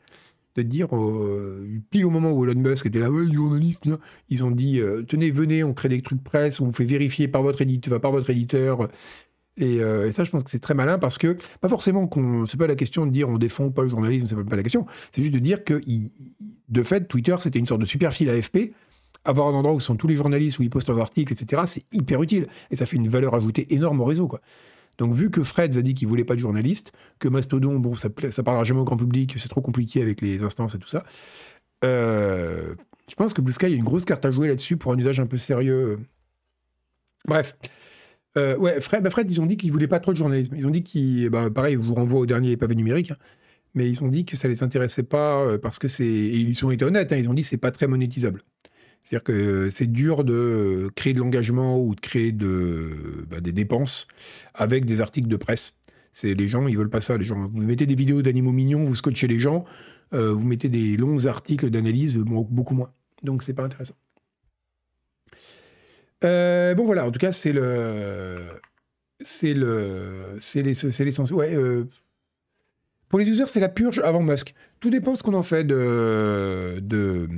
de 0.57 0.63
dire, 0.63 0.95
euh, 0.95 1.67
pile 1.91 2.05
au 2.05 2.11
moment 2.11 2.33
où 2.33 2.45
Elon 2.45 2.61
Musk 2.61 2.85
était 2.85 2.99
là, 2.99 3.11
ouais, 3.11 3.25
les 3.25 3.33
journalistes, 3.33 3.85
ils 4.29 4.45
ont 4.45 4.51
dit, 4.51 4.79
euh, 4.79 5.03
tenez, 5.09 5.31
venez, 5.31 5.65
on 5.65 5.73
crée 5.73 5.89
des 5.89 6.03
trucs 6.03 6.23
presse, 6.23 6.61
on 6.61 6.67
vous 6.67 6.73
fait 6.73 6.85
vérifier 6.85 7.29
par 7.29 7.43
votre 7.43 7.63
éditeur, 7.63 7.99
par 7.99 8.13
votre 8.13 8.29
éditeur. 8.29 8.91
Et, 9.57 9.77
et, 9.77 10.13
ça, 10.13 10.25
je 10.25 10.31
pense 10.31 10.45
que 10.45 10.51
c'est 10.51 10.59
très 10.59 10.75
malin 10.75 10.99
parce 10.99 11.17
que, 11.17 11.39
pas 11.63 11.69
forcément 11.69 12.07
qu'on. 12.07 12.47
C'est 12.47 12.59
pas 12.59 12.67
la 12.67 12.77
question 12.77 13.07
de 13.07 13.11
dire 13.11 13.31
on 13.31 13.39
défend 13.39 13.71
pas 13.71 13.85
le 13.85 13.89
journalisme, 13.89 14.27
c'est 14.27 14.37
pas 14.37 14.55
la 14.55 14.63
question. 14.63 14.85
C'est 15.13 15.23
juste 15.23 15.33
de 15.33 15.39
dire 15.39 15.65
que, 15.65 15.81
de 16.69 16.83
fait, 16.83 17.09
Twitter, 17.09 17.37
c'était 17.39 17.59
une 17.59 17.65
sorte 17.65 17.81
de 17.81 17.87
super 17.87 18.13
fil 18.13 18.29
AFP 18.29 18.75
avoir 19.27 19.49
un 19.49 19.55
endroit 19.55 19.75
où 19.75 19.81
sont 19.81 19.97
tous 19.97 20.07
les 20.07 20.17
journalistes, 20.17 20.59
où 20.59 20.63
ils 20.63 20.71
postent 20.71 20.89
leurs 20.89 21.01
articles, 21.01 21.33
etc., 21.33 21.63
c'est 21.67 21.85
hyper 21.93 22.23
utile. 22.23 22.47
Et 22.71 22.77
ça 22.77 22.87
fait 22.87 22.97
une 22.97 23.09
valeur 23.09 23.35
ajoutée 23.35 23.73
énorme 23.75 24.01
au 24.01 24.05
réseau. 24.05 24.31
Donc, 24.99 25.13
vu 25.13 25.31
que 25.31 25.43
Fred 25.43 25.77
a 25.77 25.83
dit 25.83 25.95
qu'il 25.95 26.09
voulait 26.09 26.25
pas 26.25 26.35
de 26.35 26.41
journalistes, 26.41 26.93
que 27.19 27.29
Mastodon, 27.29 27.79
bon, 27.79 27.95
ça, 27.95 28.09
ça 28.31 28.43
parlera 28.43 28.65
jamais 28.65 28.81
au 28.81 28.85
grand 28.85 28.97
public, 28.97 29.35
c'est 29.39 29.49
trop 29.49 29.61
compliqué 29.61 30.01
avec 30.01 30.21
les 30.21 30.43
instances 30.43 30.75
et 30.75 30.79
tout 30.79 30.89
ça, 30.89 31.05
euh, 31.85 32.75
je 33.09 33.15
pense 33.15 33.33
que 33.33 33.41
Blue 33.41 33.53
Sky 33.53 33.67
a 33.67 33.69
une 33.69 33.85
grosse 33.85 34.05
carte 34.05 34.25
à 34.25 34.31
jouer 34.31 34.49
là-dessus 34.49 34.77
pour 34.77 34.93
un 34.93 34.99
usage 34.99 35.21
un 35.21 35.27
peu 35.27 35.37
sérieux. 35.37 35.99
Bref. 37.27 37.57
Euh, 38.37 38.57
ouais, 38.57 38.81
Fred, 38.81 39.03
bah, 39.03 39.11
Fred, 39.11 39.31
ils 39.31 39.41
ont 39.41 39.47
dit 39.47 39.57
qu'ils 39.57 39.73
voulaient 39.73 39.89
pas 39.89 40.01
trop 40.01 40.13
de 40.13 40.19
journalisme. 40.19 40.55
Ils 40.57 40.67
ont 40.67 40.71
dit 40.71 40.83
qu'ils, 40.83 41.31
bah, 41.31 41.51
pareil, 41.51 41.75
je 41.75 41.79
vous 41.79 41.95
renvoie 41.95 42.21
au 42.21 42.27
dernier 42.27 42.57
pavé 42.57 42.75
numérique, 42.75 43.13
hein, 43.13 43.17
mais 43.75 43.89
ils 43.89 44.03
ont 44.03 44.09
dit 44.09 44.25
que 44.25 44.37
ça 44.37 44.49
les 44.49 44.63
intéressait 44.63 45.03
pas 45.05 45.41
euh, 45.43 45.59
parce 45.59 45.79
que 45.79 45.89
c'est, 45.89 46.07
ils 46.07 46.65
ont 46.65 46.71
été 46.71 46.85
honnêtes, 46.85 47.13
hein, 47.13 47.17
ils 47.17 47.29
ont 47.31 47.35
dit 47.35 47.43
que 47.43 47.49
c'est 47.49 47.57
pas 47.57 47.71
très 47.71 47.87
monétisable. 47.87 48.43
C'est-à-dire 49.07 49.23
que 49.23 49.71
c'est 49.71 49.87
dur 49.87 50.25
de 50.25 50.91
créer 50.97 51.13
de 51.15 51.21
l'engagement 51.21 51.81
ou 51.81 51.95
de 51.95 52.01
créer 52.01 52.33
bah, 52.33 53.41
des 53.41 53.53
dépenses 53.53 54.09
avec 54.53 54.85
des 54.85 55.01
articles 55.01 55.29
de 55.29 55.37
presse. 55.37 55.77
C'est 56.11 56.35
les 56.35 56.49
gens, 56.49 56.67
ils 56.67 56.77
veulent 56.77 56.91
pas 56.91 57.01
ça. 57.01 57.17
Les 57.17 57.25
gens, 57.25 57.47
vous 57.47 57.63
mettez 57.63 57.87
des 57.87 57.95
vidéos 57.95 58.21
d'animaux 58.21 58.51
mignons, 58.51 58.85
vous 58.85 58.97
scotchez 58.97 59.29
les 59.29 59.39
gens, 59.39 59.65
euh, 60.13 60.33
vous 60.33 60.43
mettez 60.43 60.69
des 60.69 60.97
longs 60.97 61.25
articles 61.27 61.71
d'analyse, 61.71 62.17
beaucoup 62.17 62.75
moins. 62.75 62.91
Donc 63.23 63.45
c'est 63.45 63.55
pas 63.55 63.63
intéressant. 63.63 63.95
Euh, 66.25 66.75
bon 66.75 66.85
voilà, 66.85 67.07
en 67.07 67.13
tout 67.13 67.21
cas, 67.21 67.31
c'est 67.31 67.53
le, 67.53 68.39
c'est 69.21 69.55
le, 69.55 70.37
c'est 70.41 70.65
l'essence. 70.65 71.31
Ouais. 71.31 71.55
Euh, 71.55 71.85
pour 73.09 73.21
les 73.21 73.29
users, 73.29 73.47
c'est 73.47 73.61
la 73.61 73.69
purge 73.69 74.01
avant 74.01 74.21
Musk. 74.21 74.53
Tout 74.81 74.91
dépend 74.91 75.15
ce 75.15 75.23
qu'on 75.23 75.35
en 75.35 75.45
fait 75.45 75.63
de, 75.63 76.81
de, 76.83 77.29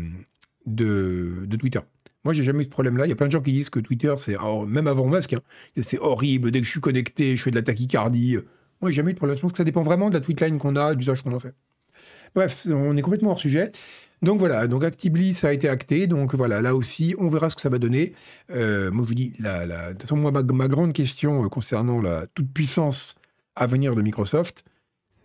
de, 0.74 1.46
Twitter. 1.58 1.80
Moi, 2.24 2.34
j'ai 2.34 2.44
jamais 2.44 2.62
eu 2.62 2.64
ce 2.64 2.70
problème-là. 2.70 3.06
Il 3.06 3.08
y 3.08 3.12
a 3.12 3.16
plein 3.16 3.26
de 3.26 3.32
gens 3.32 3.40
qui 3.40 3.52
disent 3.52 3.70
que 3.70 3.80
Twitter, 3.80 4.14
c'est 4.18 4.36
même 4.66 4.86
avant 4.86 5.06
Musk, 5.06 5.34
hein, 5.34 5.40
c'est 5.80 5.98
horrible. 5.98 6.50
Dès 6.50 6.60
que 6.60 6.66
je 6.66 6.70
suis 6.70 6.80
connecté, 6.80 7.36
je 7.36 7.42
fais 7.42 7.50
de 7.50 7.56
la 7.56 7.62
tachycardie. 7.62 8.38
Moi, 8.80 8.90
j'ai 8.90 8.96
jamais 8.96 9.10
eu 9.10 9.14
de 9.14 9.18
problème. 9.18 9.36
Je 9.36 9.42
pense 9.42 9.52
que 9.52 9.58
ça 9.58 9.64
dépend 9.64 9.82
vraiment 9.82 10.08
de 10.08 10.14
la 10.14 10.20
tweetline 10.20 10.58
qu'on 10.58 10.76
a, 10.76 10.94
de 10.94 10.98
l'usage 10.98 11.22
qu'on 11.22 11.32
en 11.32 11.40
fait. 11.40 11.54
Bref, 12.34 12.66
on 12.70 12.96
est 12.96 13.02
complètement 13.02 13.30
hors 13.30 13.38
sujet. 13.38 13.72
Donc 14.20 14.40
voilà, 14.40 14.66
donc 14.66 14.82
Actibly, 14.82 15.32
ça 15.32 15.48
a 15.48 15.52
été 15.52 15.68
acté. 15.68 16.06
Donc 16.06 16.34
voilà, 16.34 16.60
là 16.60 16.74
aussi, 16.74 17.14
on 17.18 17.28
verra 17.28 17.50
ce 17.50 17.56
que 17.56 17.62
ça 17.62 17.68
va 17.68 17.78
donner. 17.78 18.14
Euh, 18.50 18.90
moi, 18.90 19.04
je 19.04 19.08
vous 19.08 19.14
dis, 19.14 19.32
la, 19.38 19.66
la, 19.66 19.88
de 19.88 19.92
toute 19.92 20.02
façon, 20.02 20.16
moi, 20.16 20.32
ma, 20.32 20.68
grande 20.68 20.92
question 20.92 21.44
euh, 21.44 21.48
concernant 21.48 22.00
la 22.00 22.26
toute 22.34 22.52
puissance 22.52 23.16
à 23.54 23.66
venir 23.66 23.94
de 23.94 24.02
Microsoft, 24.02 24.64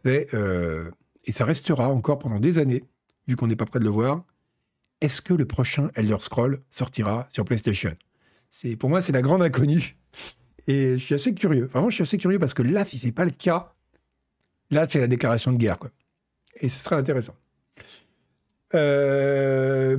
c'est, 0.06 0.34
euh, 0.34 0.92
et 1.26 1.32
ça 1.32 1.46
restera 1.46 1.90
encore 1.90 2.20
pendant 2.20 2.40
des 2.40 2.60
années, 2.60 2.84
vu 3.28 3.36
qu'on 3.36 3.48
n'est 3.48 3.56
pas 3.56 3.66
prêt 3.66 3.80
de 3.80 3.86
le 3.86 3.90
voir, 3.90 4.26
est-ce 5.04 5.22
que 5.22 5.34
le 5.34 5.46
prochain 5.46 5.92
Elder 5.96 6.16
Scroll 6.20 6.62
sortira 6.70 7.28
sur 7.30 7.44
PlayStation? 7.44 7.94
C'est 8.50 8.78
Pour 8.78 8.90
moi, 8.90 9.02
c'est 9.02 9.12
la 9.12 9.22
grande 9.22 9.44
inconnue. 9.44 9.98
Et 10.66 10.94
je 10.98 11.04
suis 11.04 11.14
assez 11.14 11.36
curieux. 11.36 11.66
Vraiment, 11.66 11.90
je 11.90 11.96
suis 11.96 12.04
assez 12.04 12.18
curieux 12.18 12.40
parce 12.40 12.54
que 12.54 12.64
là, 12.64 12.86
si 12.86 12.98
c'est 12.98 13.12
pas 13.12 13.26
le 13.26 13.32
cas, 13.32 13.74
là, 14.72 14.88
c'est 14.88 15.02
la 15.02 15.08
déclaration 15.08 15.52
de 15.52 15.58
guerre. 15.58 15.78
Et 16.62 16.70
ce 16.70 16.80
sera 16.80 16.96
intéressant. 16.96 17.36
Euh, 18.76 19.98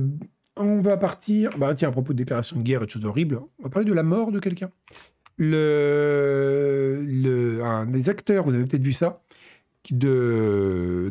on 0.55 0.81
va 0.81 0.97
partir. 0.97 1.55
Bah, 1.55 1.75
tiens, 1.75 1.89
à 1.89 1.91
propos 1.91 2.13
de 2.13 2.17
déclaration 2.17 2.57
de 2.57 2.63
guerre 2.63 2.81
et 2.81 2.87
de 2.87 2.91
choses 2.91 3.05
horribles, 3.05 3.39
on 3.59 3.63
va 3.63 3.69
parler 3.69 3.87
de 3.87 3.93
la 3.93 4.01
mort 4.01 4.31
de 4.31 4.39
quelqu'un. 4.39 4.71
Un 5.39 5.45
des 7.85 8.09
acteurs, 8.09 8.43
vous 8.43 8.55
avez 8.55 8.65
peut-être 8.65 8.81
vu 8.81 8.93
ça, 8.93 9.21
qui 9.83 9.93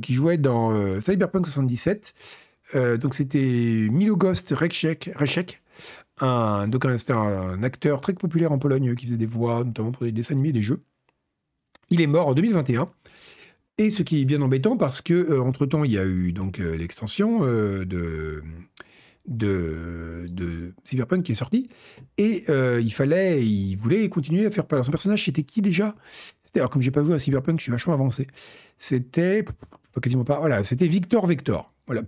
jouait 0.09 0.39
dans 0.39 0.73
euh, 0.73 1.01
Cyberpunk 1.01 1.47
77. 1.47 2.13
Euh, 2.75 2.97
donc 2.97 3.15
c'était 3.15 3.89
Milo 3.91 4.17
Rechek, 4.17 5.11
un, 6.21 6.71
c'était 6.97 7.13
un, 7.13 7.63
acteur 7.63 8.01
très 8.01 8.15
populaire 8.15 8.53
en 8.53 8.59
Pologne 8.59 8.95
qui 8.95 9.07
faisait 9.07 9.17
des 9.17 9.27
voix, 9.27 9.65
notamment 9.65 9.93
pour 9.93 10.05
des 10.05 10.13
dessins 10.13 10.35
animés, 10.35 10.53
des 10.53 10.63
jeux. 10.63 10.83
Il 11.91 12.01
est 12.01 12.07
mort 12.07 12.29
en 12.29 12.35
2021. 12.35 12.91
Et 13.77 13.91
ce 13.91 14.05
qui 14.05 14.23
est 14.23 14.25
bien 14.25 14.41
embêtant 14.41 14.77
parce 14.77 15.03
que 15.03 15.15
euh, 15.15 15.43
entre 15.43 15.67
temps 15.67 15.83
il 15.83 15.91
y 15.91 15.99
a 15.99 16.07
eu 16.07 16.33
donc 16.33 16.61
euh, 16.61 16.77
l'extension 16.77 17.41
de, 17.41 18.43
de, 19.27 20.73
Cyberpunk 20.85 21.25
qui 21.25 21.33
est 21.33 21.35
sortie 21.35 21.69
et 22.17 22.45
il 22.49 22.93
fallait, 22.93 23.45
il 23.45 23.75
voulait 23.75 24.09
continuer 24.09 24.47
à 24.47 24.51
faire 24.53 24.65
Son 24.85 24.93
personnage 24.93 25.25
c'était 25.25 25.43
qui 25.43 25.61
déjà? 25.61 25.97
Alors 26.55 26.71
comme 26.71 26.83
j'ai 26.83 26.93
pas 26.93 27.03
joué 27.03 27.15
à 27.15 27.19
Cyberpunk, 27.19 27.59
je 27.59 27.65
suis 27.65 27.73
vachement 27.73 27.95
avancé. 27.95 28.29
C'était 28.79 29.45
quasiment 30.01 30.25
pas. 30.25 30.39
Voilà, 30.39 30.63
c'était 30.65 30.87
Victor 30.87 31.27
Vector. 31.27 31.73
Voilà, 31.87 32.03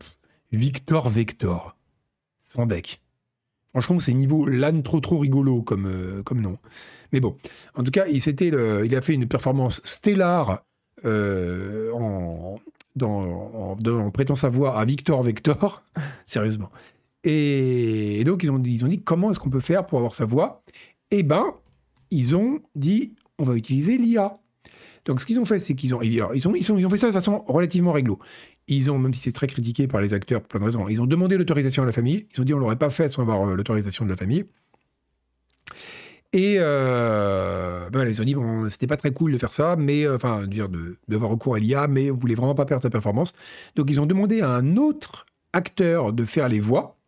Victor 0.53 1.09
Vector, 1.11 1.77
sans 2.41 2.67
bec. 2.67 3.03
Franchement, 3.71 4.01
c'est 4.01 4.15
niveau 4.15 4.47
LAN 4.47 4.83
trop 4.83 5.01
trop 5.01 5.19
rigolo 5.19 5.63
comme, 5.63 6.23
comme 6.25 6.41
nom. 6.41 6.59
Mais 7.13 7.21
bon, 7.21 7.37
en 7.75 7.83
tout 7.83 7.91
cas, 7.91 8.07
il, 8.07 8.17
il 8.17 8.97
a 8.97 9.01
fait 9.03 9.15
une 9.15 9.29
performance 9.29 9.81
stellare 9.85 10.65
euh, 11.05 11.93
en, 11.93 12.59
prêtant 14.13 14.35
sa 14.35 14.49
voix 14.49 14.79
à 14.79 14.85
Victor 14.85 15.23
Vector, 15.23 15.83
sérieusement. 16.27 16.71
Et, 17.25 18.23
donc, 18.25 18.43
ils 18.43 18.51
ont, 18.51 18.63
ils 18.63 18.85
ont 18.85 18.89
dit 18.89 19.03
comment 19.03 19.31
est-ce 19.31 19.41
qu'on 19.41 19.51
peut 19.51 19.61
faire 19.61 19.87
pour 19.87 19.99
avoir 19.99 20.15
sa 20.15 20.25
voix? 20.25 20.63
Eh 21.11 21.23
ben, 21.23 21.45
ils 22.11 22.35
ont 22.37 22.61
dit 22.75 23.15
on 23.39 23.45
va 23.45 23.57
utiliser 23.57 23.99
l'IA. 23.99 24.35
Donc, 25.05 25.21
ce 25.21 25.27
qu'ils 25.27 25.39
ont 25.39 25.45
fait, 25.45 25.59
c'est 25.59 25.75
qu'ils 25.75 25.95
ont 25.95 26.03
ils, 26.03 26.23
ont, 26.23 26.33
ils, 26.33 26.49
ont, 26.49 26.79
ils 26.79 26.87
ont 26.87 26.91
fait 26.91 26.97
ça 26.97 27.07
de 27.07 27.13
façon 27.13 27.45
relativement 27.47 27.93
réglo. 27.93 28.19
Ils 28.69 28.91
ont, 28.91 28.99
même 28.99 29.15
si 29.15 29.21
c'est 29.21 29.33
très 29.33 29.47
critiqué 29.47 29.87
par 29.87 30.01
les 30.01 30.13
acteurs 30.13 30.41
pour 30.41 30.49
plein 30.49 30.61
de 30.61 30.65
raisons, 30.65 30.89
ils 30.89 31.01
ont 31.01 31.07
demandé 31.07 31.37
l'autorisation 31.37 31.85
à 31.85 31.87
la 31.87 31.93
famille. 31.93 32.27
Ils 32.35 32.41
ont 32.41 32.45
dit 32.45 32.55
on 32.55 32.59
l'aurait 32.59 32.77
pas 32.77 32.91
fait 32.91 33.09
sans 33.09 33.23
avoir 33.23 33.49
euh, 33.49 33.55
l'autorisation 33.55 34.05
de 34.05 34.11
la 34.11 34.17
famille. 34.17 34.45
Et 36.33 36.57
euh, 36.59 37.89
ben, 37.91 38.07
ils 38.07 38.21
ont 38.21 38.25
dit, 38.25 38.35
bon, 38.35 38.69
c'était 38.69 38.87
pas 38.87 38.97
très 38.97 39.11
cool 39.11 39.33
de 39.33 39.39
faire 39.39 39.53
ça, 39.53 39.77
mais 39.77 40.05
euh, 40.05 40.17
enfin, 40.17 40.47
dire 40.47 40.69
de 40.69 40.99
d'avoir 41.09 41.31
recours 41.31 41.55
à 41.55 41.59
l'IA, 41.59 41.87
mais 41.89 42.11
on 42.11 42.17
voulait 42.17 42.35
vraiment 42.35 42.55
pas 42.55 42.67
perdre 42.67 42.83
sa 42.83 42.91
performance. 42.91 43.33
Donc 43.75 43.91
ils 43.91 44.01
ont 44.01 44.07
demandé 44.07 44.43
à 44.43 44.51
un 44.51 44.77
autre 44.77 45.27
acteur 45.53 46.13
de 46.13 46.25
faire 46.25 46.49
les 46.49 46.61
voix. 46.61 46.99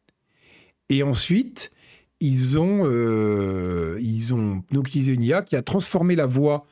Et 0.88 1.02
ensuite, 1.02 1.72
ils 2.20 2.58
ont, 2.58 2.82
euh, 2.84 3.98
ils 4.00 4.32
ont 4.32 4.62
utilisé 4.72 5.12
une 5.12 5.22
IA 5.22 5.42
qui 5.42 5.56
a 5.56 5.62
transformé 5.62 6.16
la 6.16 6.26
voix 6.26 6.66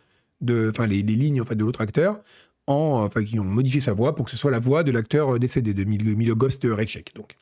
enfin 0.69 0.87
les, 0.87 1.03
lignes 1.03 1.41
en 1.41 1.45
fait 1.45 1.55
de 1.55 1.65
l'autre 1.65 1.81
acteur 1.81 2.23
en, 2.67 3.05
enfin 3.05 3.25
qui 3.25 3.39
ont 3.39 3.45
modifié 3.45 3.81
sa 3.81 3.93
voix 3.93 4.15
pour 4.15 4.25
que 4.25 4.31
ce 4.31 4.37
soit 4.37 4.51
la 4.51 4.59
voix 4.59 4.83
de 4.83 4.91
l'acteur 4.91 5.39
décédé 5.39 5.75
de 5.75 5.85
Milo 5.85 6.35
Ghost 6.35 6.65
Rechek. 6.65 7.15
Donc, 7.15 7.37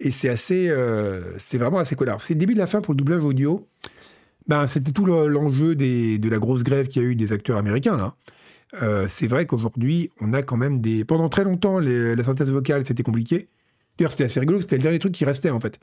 et 0.00 0.10
c'est 0.10 0.30
assez, 0.30 0.68
euh, 0.68 1.38
c'est 1.38 1.58
vraiment 1.58 1.78
assez 1.78 1.94
cool. 1.94 2.12
C'est 2.20 2.34
le 2.34 2.40
début 2.40 2.54
de 2.54 2.58
la 2.58 2.66
fin 2.66 2.80
pour 2.80 2.94
le 2.94 2.98
doublage 2.98 3.22
audio. 3.22 3.66
Ben, 4.48 4.66
c'était 4.66 4.92
tout 4.92 5.04
l'enjeu 5.04 5.74
de 5.74 6.28
la 6.28 6.38
grosse 6.38 6.64
grève 6.64 6.88
qu'il 6.88 7.02
y 7.02 7.04
a 7.04 7.08
eu 7.08 7.14
des 7.14 7.32
acteurs 7.32 7.58
américains, 7.58 7.96
là. 7.96 8.14
Euh, 8.82 9.06
c'est 9.08 9.26
vrai 9.26 9.46
qu'aujourd'hui, 9.46 10.10
on 10.20 10.32
a 10.32 10.42
quand 10.42 10.56
même 10.56 10.80
des... 10.80 11.04
Pendant 11.04 11.28
très 11.28 11.44
longtemps, 11.44 11.80
la 11.80 12.22
synthèse 12.22 12.50
vocale, 12.50 12.84
c'était 12.86 13.02
compliqué. 13.02 13.48
D'ailleurs, 13.98 14.12
c'était 14.12 14.24
assez 14.24 14.40
rigolo, 14.40 14.60
c'était 14.60 14.76
le 14.76 14.82
dernier 14.82 14.98
truc 14.98 15.12
qui 15.12 15.24
restait, 15.24 15.50
en 15.50 15.60
fait. 15.60 15.78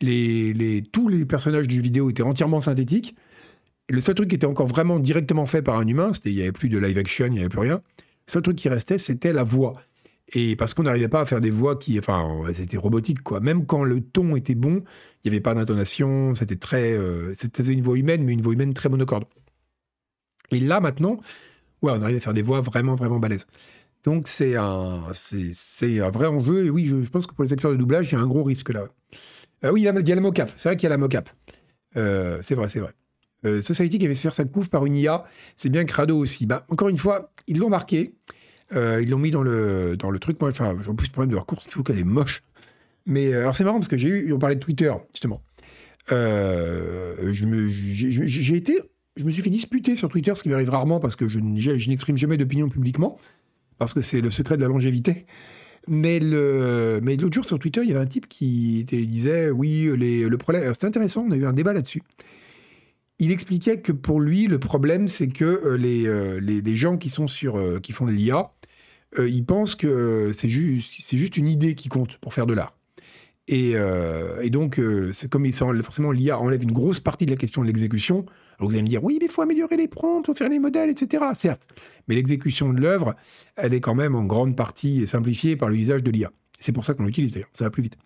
Les, 0.00 0.84
tous 0.92 1.08
les 1.08 1.24
personnages 1.26 1.68
du 1.68 1.80
vidéo 1.80 2.08
étaient 2.08 2.22
entièrement 2.22 2.60
synthétiques. 2.60 3.16
Le 3.88 4.00
seul 4.00 4.14
truc 4.14 4.28
qui 4.28 4.36
était 4.36 4.46
encore 4.46 4.68
vraiment 4.68 4.98
directement 4.98 5.46
fait 5.46 5.62
par 5.62 5.78
un 5.78 5.86
humain, 5.86 6.12
c'était 6.12 6.30
il 6.30 6.36
n'y 6.36 6.42
avait 6.42 6.52
plus 6.52 6.68
de 6.68 6.78
live 6.78 6.96
action, 6.96 7.26
il 7.26 7.32
n'y 7.32 7.40
avait 7.40 7.48
plus 7.48 7.60
rien. 7.60 7.82
Seul 8.28 8.42
truc 8.42 8.56
qui 8.56 8.68
restait, 8.68 8.98
c'était 8.98 9.32
la 9.32 9.42
voix. 9.42 9.72
Et 10.34 10.54
parce 10.56 10.74
qu'on 10.74 10.82
n'arrivait 10.82 11.08
pas 11.08 11.22
à 11.22 11.24
faire 11.24 11.40
des 11.40 11.50
voix 11.50 11.76
qui, 11.78 11.98
enfin, 11.98 12.42
c'était 12.52 12.76
robotique 12.76 13.22
quoi. 13.22 13.40
Même 13.40 13.66
quand 13.66 13.82
le 13.82 14.02
ton 14.02 14.36
était 14.36 14.54
bon, 14.54 14.84
il 15.24 15.30
n'y 15.30 15.34
avait 15.34 15.40
pas 15.40 15.54
d'intonation, 15.54 16.34
c'était 16.34 16.56
très, 16.56 16.92
euh, 16.92 17.32
c'était 17.34 17.62
une 17.62 17.80
voix 17.82 17.96
humaine, 17.96 18.22
mais 18.24 18.34
une 18.34 18.42
voix 18.42 18.52
humaine 18.52 18.74
très 18.74 18.90
monocorde. 18.90 19.24
Et 20.50 20.60
là 20.60 20.80
maintenant, 20.80 21.18
ouais, 21.82 21.92
on 21.92 22.02
arrive 22.02 22.18
à 22.18 22.20
faire 22.20 22.34
des 22.34 22.42
voix 22.42 22.60
vraiment 22.60 22.94
vraiment 22.94 23.18
balèzes. 23.18 23.46
Donc 24.04 24.28
c'est 24.28 24.56
un, 24.56 25.04
c'est, 25.12 26.00
un 26.00 26.10
vrai 26.10 26.26
enjeu. 26.26 26.66
Et 26.66 26.70
oui, 26.70 26.84
je, 26.84 26.96
pense 27.08 27.26
que 27.26 27.34
pour 27.34 27.44
les 27.44 27.52
acteurs 27.54 27.72
de 27.72 27.76
doublage, 27.76 28.12
il 28.12 28.16
y 28.16 28.18
a 28.18 28.20
un 28.20 28.26
gros 28.26 28.44
risque 28.44 28.68
là. 28.70 28.84
Euh, 29.64 29.72
oui, 29.72 29.80
il 29.80 29.84
y 29.84 29.88
a, 29.88 29.92
la 30.14 30.20
mocap. 30.20 30.52
C'est 30.56 30.68
vrai 30.68 30.76
qu'il 30.76 30.84
y 30.84 30.86
a 30.86 30.90
la 30.90 30.98
mocap. 30.98 31.30
Euh, 31.96 32.38
c'est 32.42 32.54
vrai, 32.54 32.68
c'est 32.68 32.80
vrai. 32.80 32.92
Euh, 33.44 33.62
Society 33.62 33.98
qui 33.98 34.06
avait 34.06 34.14
fait 34.14 34.22
faire 34.22 34.34
sa 34.34 34.44
couve 34.44 34.68
par 34.68 34.84
une 34.84 34.96
IA, 34.96 35.24
c'est 35.56 35.68
bien 35.68 35.84
Crado 35.84 36.18
aussi. 36.18 36.46
Bah, 36.46 36.66
encore 36.68 36.88
une 36.88 36.98
fois, 36.98 37.32
ils 37.46 37.58
l'ont 37.58 37.70
marqué. 37.70 38.14
Euh, 38.74 39.00
ils 39.02 39.10
l'ont 39.10 39.18
mis 39.18 39.30
dans 39.30 39.42
le, 39.42 39.96
dans 39.96 40.10
le 40.10 40.18
truc. 40.18 40.40
Moi, 40.40 40.50
enfin, 40.50 40.76
j'ai 40.84 40.92
plus 40.92 41.08
de 41.08 41.12
problème 41.12 41.30
de 41.30 41.34
leur 41.34 41.46
course, 41.46 41.66
trouve 41.66 41.84
qu'elle 41.84 41.98
est 41.98 42.04
moche. 42.04 42.42
Mais 43.06 43.32
euh, 43.32 43.40
alors, 43.40 43.54
c'est 43.54 43.64
marrant 43.64 43.78
parce 43.78 43.88
que 43.88 43.96
j'ai 43.96 44.08
eu, 44.08 44.32
on 44.32 44.38
parlait 44.38 44.56
de 44.56 44.60
Twitter, 44.60 44.92
justement. 45.12 45.42
Euh, 46.12 47.32
j'ai 47.32 48.56
été, 48.56 48.78
je 49.16 49.24
me 49.24 49.30
suis 49.30 49.42
fait 49.42 49.50
disputer 49.50 49.96
sur 49.96 50.08
Twitter, 50.08 50.32
ce 50.34 50.42
qui 50.42 50.48
m'arrive 50.48 50.70
rarement 50.70 51.00
parce 51.00 51.16
que 51.16 51.28
je, 51.28 51.38
n'exprime 51.38 52.16
jamais 52.16 52.36
d'opinion 52.36 52.68
publiquement, 52.68 53.18
parce 53.78 53.92
que 53.92 54.00
c'est 54.00 54.20
le 54.20 54.30
secret 54.30 54.56
de 54.56 54.62
la 54.62 54.68
longévité. 54.68 55.26
Mais, 55.86 56.18
le, 56.18 57.00
mais 57.02 57.16
l'autre 57.16 57.34
jour 57.34 57.44
sur 57.46 57.58
Twitter, 57.58 57.80
il 57.82 57.88
y 57.88 57.92
avait 57.92 58.00
un 58.00 58.06
type 58.06 58.28
qui 58.28 58.84
disait 58.84 59.48
oui, 59.50 59.84
le 59.84 60.36
problème. 60.36 60.72
C'était 60.74 60.86
intéressant, 60.86 61.24
on 61.26 61.30
a 61.30 61.36
eu 61.36 61.46
un 61.46 61.54
débat 61.54 61.72
là-dessus. 61.72 62.02
Il 63.18 63.32
expliquait 63.32 63.80
que 63.80 63.92
pour 63.92 64.20
lui, 64.20 64.46
le 64.46 64.58
problème, 64.58 65.08
c'est 65.08 65.28
que 65.28 65.74
les, 65.74 66.04
les, 66.40 66.60
les, 66.60 66.76
gens 66.76 66.96
qui 66.96 67.08
sont 67.08 67.26
sur, 67.26 67.80
qui 67.80 67.92
font 67.92 68.06
de 68.06 68.12
l'IA, 68.12 68.52
euh, 69.18 69.28
ils 69.28 69.44
pensent 69.44 69.74
que 69.74 70.32
c'est 70.32 70.48
juste, 70.48 71.36
une 71.36 71.48
idée 71.48 71.74
qui 71.74 71.88
compte 71.88 72.18
pour 72.18 72.34
faire 72.34 72.46
de 72.46 72.54
l'art. 72.54 72.74
Et, 73.46 73.72
euh, 73.74 74.46
donc, 74.50 74.78
euh, 74.78 75.10
c'est 75.12 75.30
comme 75.30 75.46
il 75.46 75.54
forcément 75.54 76.12
l'IA 76.12 76.38
enlève 76.38 76.62
une 76.62 76.72
grosse 76.72 77.00
partie 77.00 77.24
de 77.24 77.30
la 77.30 77.36
question 77.36 77.62
de 77.62 77.66
l'exécution. 77.66 78.26
Alors 78.58 78.68
vous 78.68 78.74
allez 78.74 78.82
me 78.82 78.88
dire, 78.88 79.02
oui, 79.02 79.16
mais 79.20 79.26
il 79.26 79.30
faut 79.30 79.40
améliorer 79.40 79.76
les 79.76 79.88
prompts, 79.88 80.22
il 80.22 80.26
faut 80.26 80.34
faire 80.34 80.50
les 80.50 80.58
modèles, 80.58 80.90
etc. 80.90 81.24
Certes, 81.34 81.66
mais 82.08 82.14
l'exécution 82.14 82.72
de 82.72 82.80
l'œuvre, 82.80 83.14
elle 83.56 83.72
est 83.72 83.80
quand 83.80 83.94
même 83.94 84.14
en 84.14 84.24
grande 84.24 84.56
partie 84.56 85.06
simplifiée 85.06 85.56
par 85.56 85.70
l'usage 85.70 86.02
de 86.02 86.10
l'IA. 86.10 86.30
C'est 86.58 86.72
pour 86.72 86.84
ça 86.84 86.92
qu'on 86.92 87.04
l'utilise 87.04 87.32
d'ailleurs, 87.32 87.48
ça 87.52 87.64
va 87.64 87.70
plus 87.70 87.82
vite. 87.82 87.96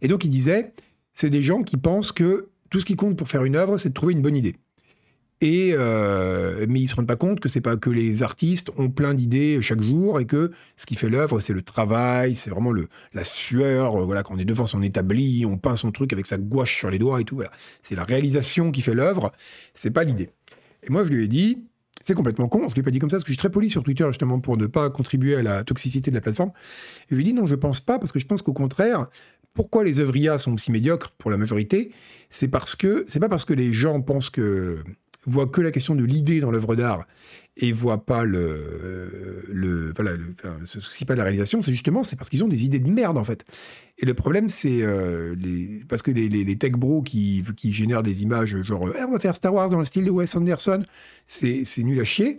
Et 0.00 0.08
donc 0.08 0.24
il 0.24 0.30
disait, 0.30 0.72
c'est 1.12 1.30
des 1.30 1.42
gens 1.42 1.62
qui 1.62 1.76
pensent 1.76 2.12
que 2.12 2.48
tout 2.70 2.80
ce 2.80 2.86
qui 2.86 2.96
compte 2.96 3.16
pour 3.16 3.28
faire 3.28 3.44
une 3.44 3.56
œuvre, 3.56 3.78
c'est 3.78 3.90
de 3.90 3.94
trouver 3.94 4.12
une 4.12 4.22
bonne 4.22 4.36
idée. 4.36 4.56
Et 5.40 5.70
euh, 5.72 6.66
mais 6.68 6.80
ils 6.80 6.88
se 6.88 6.96
rendent 6.96 7.06
pas 7.06 7.14
compte 7.14 7.38
que 7.38 7.48
c'est 7.48 7.60
pas 7.60 7.76
que 7.76 7.90
les 7.90 8.24
artistes 8.24 8.72
ont 8.76 8.90
plein 8.90 9.14
d'idées 9.14 9.62
chaque 9.62 9.82
jour 9.82 10.18
et 10.18 10.26
que 10.26 10.50
ce 10.76 10.84
qui 10.84 10.96
fait 10.96 11.08
l'œuvre, 11.08 11.38
c'est 11.38 11.52
le 11.52 11.62
travail, 11.62 12.34
c'est 12.34 12.50
vraiment 12.50 12.72
le 12.72 12.88
la 13.14 13.22
sueur, 13.22 14.00
euh, 14.00 14.04
voilà, 14.04 14.24
qu'on 14.24 14.36
est 14.38 14.44
devant 14.44 14.66
son 14.66 14.82
établi, 14.82 15.46
on 15.46 15.56
peint 15.56 15.76
son 15.76 15.92
truc 15.92 16.12
avec 16.12 16.26
sa 16.26 16.38
gouache 16.38 16.76
sur 16.76 16.90
les 16.90 16.98
doigts 16.98 17.20
et 17.20 17.24
tout. 17.24 17.36
Voilà. 17.36 17.52
C'est 17.82 17.94
la 17.94 18.02
réalisation 18.02 18.72
qui 18.72 18.82
fait 18.82 18.94
l'œuvre, 18.94 19.30
c'est 19.74 19.92
pas 19.92 20.02
l'idée. 20.02 20.30
Et 20.82 20.90
moi, 20.90 21.04
je 21.04 21.10
lui 21.10 21.24
ai 21.24 21.28
dit, 21.28 21.67
c'est 22.00 22.14
complètement 22.14 22.48
con. 22.48 22.60
Je 22.64 22.72
ne 22.72 22.74
l'ai 22.76 22.82
pas 22.82 22.90
dit 22.90 22.98
comme 22.98 23.10
ça 23.10 23.16
parce 23.16 23.24
que 23.24 23.28
je 23.28 23.34
suis 23.34 23.38
très 23.38 23.50
poli 23.50 23.70
sur 23.70 23.82
Twitter 23.82 24.04
justement 24.08 24.40
pour 24.40 24.56
ne 24.56 24.66
pas 24.66 24.90
contribuer 24.90 25.36
à 25.36 25.42
la 25.42 25.64
toxicité 25.64 26.10
de 26.10 26.16
la 26.16 26.20
plateforme. 26.20 26.50
Et 27.10 27.12
je 27.12 27.16
lui 27.16 27.24
dis 27.24 27.32
non, 27.32 27.46
je 27.46 27.54
pense 27.54 27.80
pas 27.80 27.98
parce 27.98 28.12
que 28.12 28.18
je 28.18 28.26
pense 28.26 28.42
qu'au 28.42 28.52
contraire, 28.52 29.08
pourquoi 29.54 29.84
les 29.84 30.00
œuvres 30.00 30.38
sont 30.38 30.54
aussi 30.54 30.70
médiocres 30.70 31.10
pour 31.18 31.30
la 31.30 31.36
majorité 31.36 31.92
C'est 32.30 32.48
parce 32.48 32.76
que 32.76 33.04
c'est 33.08 33.20
pas 33.20 33.28
parce 33.28 33.44
que 33.44 33.54
les 33.54 33.72
gens 33.72 34.00
pensent 34.00 34.30
que 34.30 34.78
voient 35.26 35.48
que 35.48 35.60
la 35.60 35.70
question 35.70 35.94
de 35.94 36.04
l'idée 36.04 36.40
dans 36.40 36.50
l'œuvre 36.50 36.76
d'art 36.76 37.06
et 37.60 37.72
voient 37.72 38.04
pas 38.04 38.22
le, 38.22 39.92
voilà, 39.94 40.12
se 40.64 40.80
soucient 40.80 41.06
pas 41.06 41.14
de 41.14 41.18
la 41.18 41.24
réalisation, 41.24 41.60
c'est 41.60 41.72
justement 41.72 42.04
c'est 42.04 42.16
parce 42.16 42.30
qu'ils 42.30 42.44
ont 42.44 42.48
des 42.48 42.64
idées 42.64 42.78
de 42.78 42.88
merde 42.88 43.18
en 43.18 43.24
fait. 43.24 43.44
Et 43.98 44.06
le 44.06 44.14
problème 44.14 44.48
c'est 44.48 44.82
euh, 44.82 45.34
parce 45.88 46.02
que 46.02 46.12
les, 46.12 46.56
tech 46.56 46.72
bros 46.72 47.02
qui, 47.02 47.42
qui 47.56 47.72
génèrent 47.72 48.04
des 48.04 48.22
images 48.22 48.62
genre 48.62 48.88
eh, 48.96 49.02
on 49.02 49.12
va 49.12 49.18
faire 49.18 49.34
Star 49.34 49.52
Wars 49.52 49.70
dans 49.70 49.78
le 49.78 49.84
style 49.84 50.04
de 50.04 50.10
Wes 50.10 50.34
Anderson, 50.36 50.84
c'est 51.26 51.64
nul 51.78 52.00
à 52.00 52.04
chier, 52.04 52.38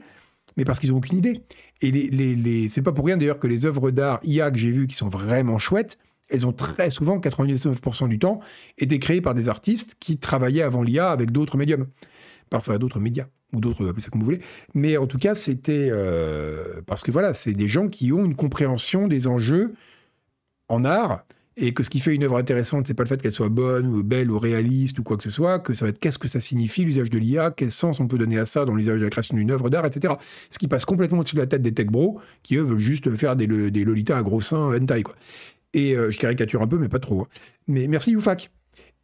mais 0.55 0.63
parce 0.63 0.79
qu'ils 0.79 0.93
ont 0.93 0.97
aucune 0.97 1.17
idée. 1.17 1.41
Et 1.82 1.91
les, 1.91 2.10
les, 2.10 2.36
les 2.36 2.69
c'est 2.69 2.82
pas 2.82 2.93
pour 2.93 3.05
rien 3.05 3.17
d'ailleurs 3.17 3.39
que 3.39 3.47
les 3.47 3.65
œuvres 3.65 3.91
d'art 3.91 4.19
IA 4.23 4.51
que 4.51 4.58
j'ai 4.58 4.71
vues 4.71 4.88
qui 4.88 4.95
sont 4.95 5.10
vraiment 5.10 5.58
chouettes, 5.58 5.97
elles 6.29 6.47
ont 6.47 6.53
très 6.53 6.89
souvent, 6.89 7.19
99% 7.19 8.08
du 8.08 8.19
temps, 8.19 8.39
été 8.77 8.99
créées 8.99 9.21
par 9.21 9.34
des 9.34 9.49
artistes 9.49 9.95
qui 9.99 10.17
travaillaient 10.17 10.62
avant 10.62 10.84
l'IA 10.84 11.10
avec 11.12 11.32
d'autres 11.32 11.58
médiums 11.58 11.88
parfois 12.49 12.77
d'autres 12.77 12.99
médias 12.99 13.27
ou 13.53 13.59
d'autres, 13.59 13.88
appelez 13.88 14.01
ça 14.01 14.09
comme 14.09 14.21
vous 14.21 14.25
voulez. 14.25 14.41
Mais 14.73 14.97
en 14.97 15.07
tout 15.07 15.17
cas, 15.17 15.35
c'était 15.35 15.89
euh, 15.91 16.81
parce 16.85 17.03
que 17.03 17.12
voilà, 17.12 17.33
c'est 17.33 17.53
des 17.53 17.67
gens 17.67 17.88
qui 17.88 18.12
ont 18.12 18.25
une 18.25 18.35
compréhension 18.35 19.07
des 19.07 19.27
enjeux 19.27 19.73
en 20.67 20.85
art 20.85 21.25
et 21.62 21.73
que 21.73 21.83
ce 21.83 21.89
qui 21.89 21.99
fait 21.99 22.15
une 22.15 22.23
œuvre 22.23 22.38
intéressante, 22.38 22.88
c'est 22.88 22.93
pas 22.93 23.03
le 23.03 23.09
fait 23.09 23.21
qu'elle 23.21 23.33
soit 23.33 23.49
bonne 23.49 23.88
ou 23.88 24.01
belle 24.01 24.31
ou 24.31 24.39
réaliste 24.39 24.97
ou 24.99 25.03
quoi 25.03 25.17
que 25.17 25.23
ce 25.23 25.29
soit, 25.29 25.59
que 25.59 25.73
ça 25.73 25.85
va 25.85 25.89
être 25.89 25.99
qu'est-ce 25.99 26.17
que 26.17 26.29
ça 26.29 26.39
signifie 26.39 26.85
l'usage 26.85 27.09
de 27.09 27.17
l'IA, 27.17 27.51
quel 27.51 27.69
sens 27.69 27.99
on 27.99 28.07
peut 28.07 28.17
donner 28.17 28.39
à 28.39 28.45
ça 28.45 28.63
dans 28.63 28.75
l'usage 28.75 28.99
de 28.99 29.03
la 29.03 29.09
création 29.09 29.35
d'une 29.35 29.51
œuvre 29.51 29.69
d'art, 29.69 29.85
etc. 29.85 30.13
Ce 30.49 30.57
qui 30.57 30.69
passe 30.69 30.85
complètement 30.85 31.19
au-dessus 31.19 31.35
de 31.35 31.41
la 31.41 31.47
tête 31.47 31.62
des 31.62 31.73
tech 31.73 31.88
bros 31.88 32.21
qui 32.43 32.55
eux 32.55 32.62
veulent 32.62 32.79
juste 32.79 33.13
faire 33.15 33.35
des, 33.35 33.47
des 33.47 33.83
lolitas 33.83 34.17
à 34.17 34.23
gros 34.23 34.41
seins 34.41 34.73
hentai 34.73 35.03
quoi. 35.03 35.15
Et 35.73 35.95
euh, 35.95 36.09
je 36.12 36.17
caricature 36.17 36.62
un 36.62 36.67
peu, 36.67 36.77
mais 36.77 36.89
pas 36.89 36.99
trop. 36.99 37.21
Hein. 37.21 37.27
Mais 37.67 37.88
merci 37.88 38.12
Youfak. 38.12 38.49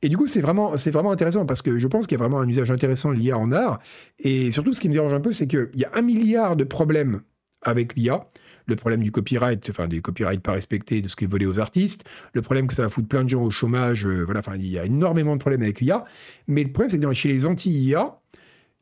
Et 0.06 0.10
du 0.10 0.18
coup, 0.18 0.28
c'est 0.28 0.40
vraiment, 0.40 0.78
c'est 0.78 0.92
vraiment 0.92 1.10
intéressant 1.10 1.48
parce 1.48 1.64
que 1.64 1.80
je 1.80 1.88
pense 1.88 2.06
qu'il 2.06 2.16
y 2.16 2.22
a 2.22 2.24
vraiment 2.24 2.40
un 2.40 2.48
usage 2.48 2.70
intéressant 2.70 3.10
de 3.12 3.16
l'IA 3.16 3.40
en 3.40 3.52
art. 3.52 3.80
Et 4.20 4.52
surtout, 4.52 4.72
ce 4.72 4.80
qui 4.80 4.88
me 4.88 4.94
dérange 4.94 5.16
un 5.16 5.20
peu, 5.20 5.34
c'est 5.34 5.48
qu'il 5.48 5.72
y 5.74 5.84
a 5.84 5.90
un 5.96 6.04
milliard 6.04 6.56
de 6.56 6.64
problèmes 6.64 7.22
avec 7.64 7.96
l'IA. 7.96 8.28
Le 8.68 8.76
problème 8.76 9.02
du 9.02 9.12
copyright, 9.12 9.68
enfin 9.68 9.88
des 9.88 10.02
copyrights 10.02 10.44
pas 10.44 10.52
respectés, 10.52 11.02
de 11.02 11.08
ce 11.08 11.16
qui 11.16 11.24
est 11.24 11.28
volé 11.28 11.48
aux 11.48 11.60
artistes. 11.60 12.04
Le 12.34 12.44
problème 12.44 12.68
que 12.68 12.76
ça 12.76 12.84
va 12.84 12.90
foutre 12.90 13.08
plein 13.08 13.24
de 13.24 13.30
gens 13.30 13.42
au 13.42 13.50
chômage. 13.50 14.06
Euh, 14.06 14.24
voilà, 14.26 14.42
enfin, 14.42 14.58
il 14.58 14.68
y 14.68 14.78
a 14.78 14.86
énormément 14.86 15.34
de 15.34 15.40
problèmes 15.40 15.64
avec 15.64 15.82
l'IA. 15.82 16.06
Mais 16.46 16.64
le 16.64 16.72
problème, 16.72 16.92
c'est 16.92 17.00
que 17.00 17.14
chez 17.14 17.30
les 17.30 17.48
anti-IA, 17.48 18.20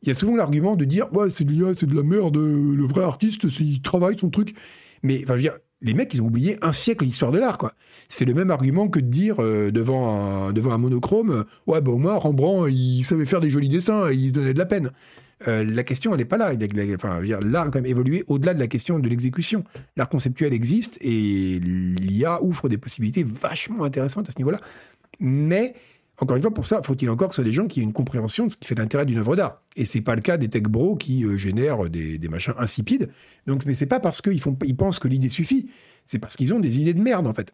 il 0.01 0.09
y 0.09 0.11
a 0.11 0.13
souvent 0.13 0.35
l'argument 0.35 0.75
de 0.75 0.83
dire 0.83 1.07
ouais, 1.13 1.29
c'est 1.29 1.45
de 1.45 1.53
l'IA, 1.53 1.73
c'est 1.73 1.85
de 1.85 1.95
la 1.95 2.03
merde, 2.03 2.35
le 2.35 2.83
vrai 2.83 3.05
artiste, 3.05 3.45
il 3.61 3.81
travaille 3.81 4.17
son 4.19 4.29
truc. 4.29 4.57
Mais 5.03 5.21
enfin, 5.23 5.37
je 5.37 5.43
veux 5.43 5.49
dire, 5.49 5.57
les 5.83 5.93
mecs, 5.93 6.13
ils 6.13 6.21
ont 6.21 6.25
oublié 6.25 6.57
un 6.61 6.71
siècle 6.71 7.03
l'histoire 7.03 7.31
de 7.31 7.39
l'art, 7.39 7.57
quoi. 7.57 7.73
C'est 8.07 8.25
le 8.25 8.33
même 8.33 8.51
argument 8.51 8.87
que 8.87 8.99
de 8.99 9.07
dire 9.07 9.35
euh, 9.39 9.69
devant, 9.69 10.47
un, 10.47 10.53
devant 10.53 10.71
un 10.71 10.77
monochrome, 10.77 11.31
euh, 11.31 11.43
ouais, 11.67 11.81
bah 11.81 11.91
au 11.91 11.97
moins 11.97 12.15
Rembrandt, 12.15 12.71
il 12.71 13.03
savait 13.03 13.25
faire 13.25 13.41
des 13.41 13.49
jolis 13.49 13.69
dessins, 13.69 14.09
il 14.11 14.29
se 14.29 14.33
donnait 14.33 14.53
de 14.53 14.59
la 14.59 14.65
peine. 14.65 14.91
Euh, 15.47 15.63
la 15.63 15.83
question, 15.83 16.11
elle 16.13 16.19
n'est 16.19 16.25
pas 16.25 16.37
là. 16.37 16.53
L'art 16.53 17.67
a 17.67 17.69
quand 17.69 17.75
même 17.75 17.85
évolué 17.85 18.23
au-delà 18.27 18.53
de 18.53 18.59
la 18.59 18.67
question 18.67 18.99
de 18.99 19.09
l'exécution. 19.09 19.63
L'art 19.97 20.07
conceptuel 20.07 20.53
existe 20.53 20.97
et 21.01 21.59
l'IA 21.59 22.41
ouvre 22.41 22.69
des 22.69 22.77
possibilités 22.77 23.23
vachement 23.23 23.83
intéressantes 23.83 24.29
à 24.29 24.31
ce 24.31 24.37
niveau-là. 24.37 24.61
Mais 25.19 25.73
encore 26.19 26.37
une 26.37 26.43
fois, 26.43 26.53
pour 26.53 26.67
ça, 26.67 26.81
faut-il 26.83 27.09
encore 27.09 27.29
que 27.29 27.33
ce 27.33 27.37
soit 27.37 27.43
des 27.43 27.51
gens 27.51 27.67
qui 27.67 27.79
aient 27.79 27.83
une 27.83 27.93
compréhension 27.93 28.45
de 28.45 28.51
ce 28.51 28.57
qui 28.57 28.67
fait 28.67 28.75
l'intérêt 28.75 29.05
d'une 29.05 29.17
œuvre 29.17 29.35
d'art. 29.35 29.61
Et 29.75 29.83
c'est 29.83 30.01
pas 30.01 30.15
le 30.15 30.21
cas 30.21 30.37
des 30.37 30.47
tech 30.47 30.63
bros 30.63 30.95
qui 30.95 31.25
euh, 31.25 31.37
génèrent 31.37 31.89
des, 31.89 32.19
machins 32.29 32.53
insipides. 32.57 33.09
Donc, 33.47 33.65
mais 33.65 33.73
c'est 33.73 33.87
pas 33.87 33.99
parce 33.99 34.21
qu'ils 34.21 34.39
font, 34.39 34.55
ils 34.63 34.77
pensent 34.77 34.99
que 34.99 35.07
l'idée 35.07 35.29
suffit. 35.29 35.69
C'est 36.05 36.19
parce 36.19 36.35
qu'ils 36.35 36.53
ont 36.53 36.59
des 36.59 36.79
idées 36.79 36.93
de 36.93 37.01
merde, 37.01 37.25
en 37.25 37.33
fait. 37.33 37.53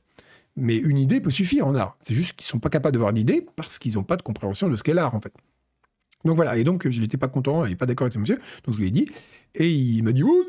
Mais 0.58 0.76
une 0.76 0.98
idée 0.98 1.22
peut 1.22 1.32
suffire 1.32 1.68
en 1.68 1.76
art. 1.76 1.98
C'est 2.02 2.14
juste 2.14 2.36
qu'ils 2.36 2.48
sont 2.48 2.60
pas 2.60 2.70
capables 2.70 2.94
d'avoir 2.94 3.14
d'idée 3.14 3.46
parce 3.56 3.80
qu'ils 3.80 3.94
n'ont 3.94 4.04
pas 4.04 4.18
de 4.18 4.24
compréhension 4.24 4.68
de 4.68 4.76
ce 4.76 4.84
qu'est 4.84 4.94
l'art, 4.94 5.16
en 5.16 5.22
fait. 5.22 5.34
Donc 6.26 6.36
voilà. 6.36 6.58
Et 6.58 6.66
donc, 6.66 6.90
je 6.90 7.00
n'étais 7.00 7.18
pas 7.18 7.30
content 7.30 7.66
et 7.66 7.78
pas 7.78 7.86
d'accord 7.86 8.06
avec 8.06 8.14
ce 8.14 8.20
monsieur. 8.20 8.40
Donc, 8.66 8.76
je 8.76 8.82
lui 8.82 8.90
ai 8.90 8.92
dit. 8.92 9.08
Et 9.56 9.72
il 9.72 10.04
m'a 10.04 10.12
dit, 10.12 10.24
oh, 10.24 10.44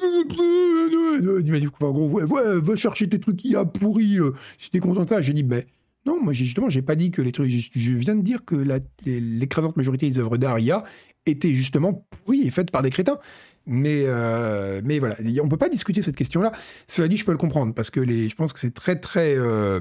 il 1.41 1.53
m'a 1.53 1.61
dit, 1.61 1.69
en 1.81 1.91
gros, 1.93 2.09
ouais, 2.09 2.61
va 2.61 2.77
chercher 2.77 3.09
tes 3.09 3.21
trucs 3.21 3.37
qui 3.37 3.55
a 3.55 3.65
pourri. 3.65 4.19
Euh, 4.19 4.33
si 4.59 4.71
t'es 4.71 4.81
content 4.81 5.05
de 5.05 5.09
ça, 5.09 5.23
j'ai 5.23 5.33
dit, 5.33 5.45
ben, 5.45 5.63
non, 6.07 6.19
moi 6.23 6.33
justement, 6.33 6.69
j'ai 6.69 6.83
pas 6.83 6.97
dit 6.97 7.11
que 7.11 7.21
les 7.21 7.33
trucs. 7.33 7.51
Je, 7.51 7.93
viens 7.93 8.17
de 8.17 8.23
dire 8.23 8.45
que 8.45 8.57
l'écrasante 9.05 9.77
majorité 9.77 10.09
des 10.09 10.19
œuvres 10.19 10.39
d'art 10.39 10.59
IA 10.59 10.85
étaient 11.27 11.53
justement 11.53 12.07
pourries 12.11 12.47
et 12.47 12.51
faites 12.51 12.71
par 12.71 12.83
des 12.83 12.91
crétins. 12.91 13.19
Mais, 13.67 14.05
euh, 14.07 14.81
mais 14.83 14.99
voilà, 14.99 15.17
on 15.43 15.49
peut 15.49 15.59
pas 15.59 15.69
discuter 15.69 16.01
cette 16.03 16.17
question-là. 16.17 16.53
Cela 16.87 17.09
dit, 17.09 17.19
je 17.19 17.25
peux 17.25 17.33
le 17.33 17.39
comprendre 17.39 17.75
parce 17.75 17.91
que 17.91 18.01
les, 18.01 18.29
je 18.29 18.35
pense 18.35 18.53
que 18.53 18.59
c'est 18.59 18.73
très 18.73 18.97
très 18.97 19.37
euh, 19.37 19.81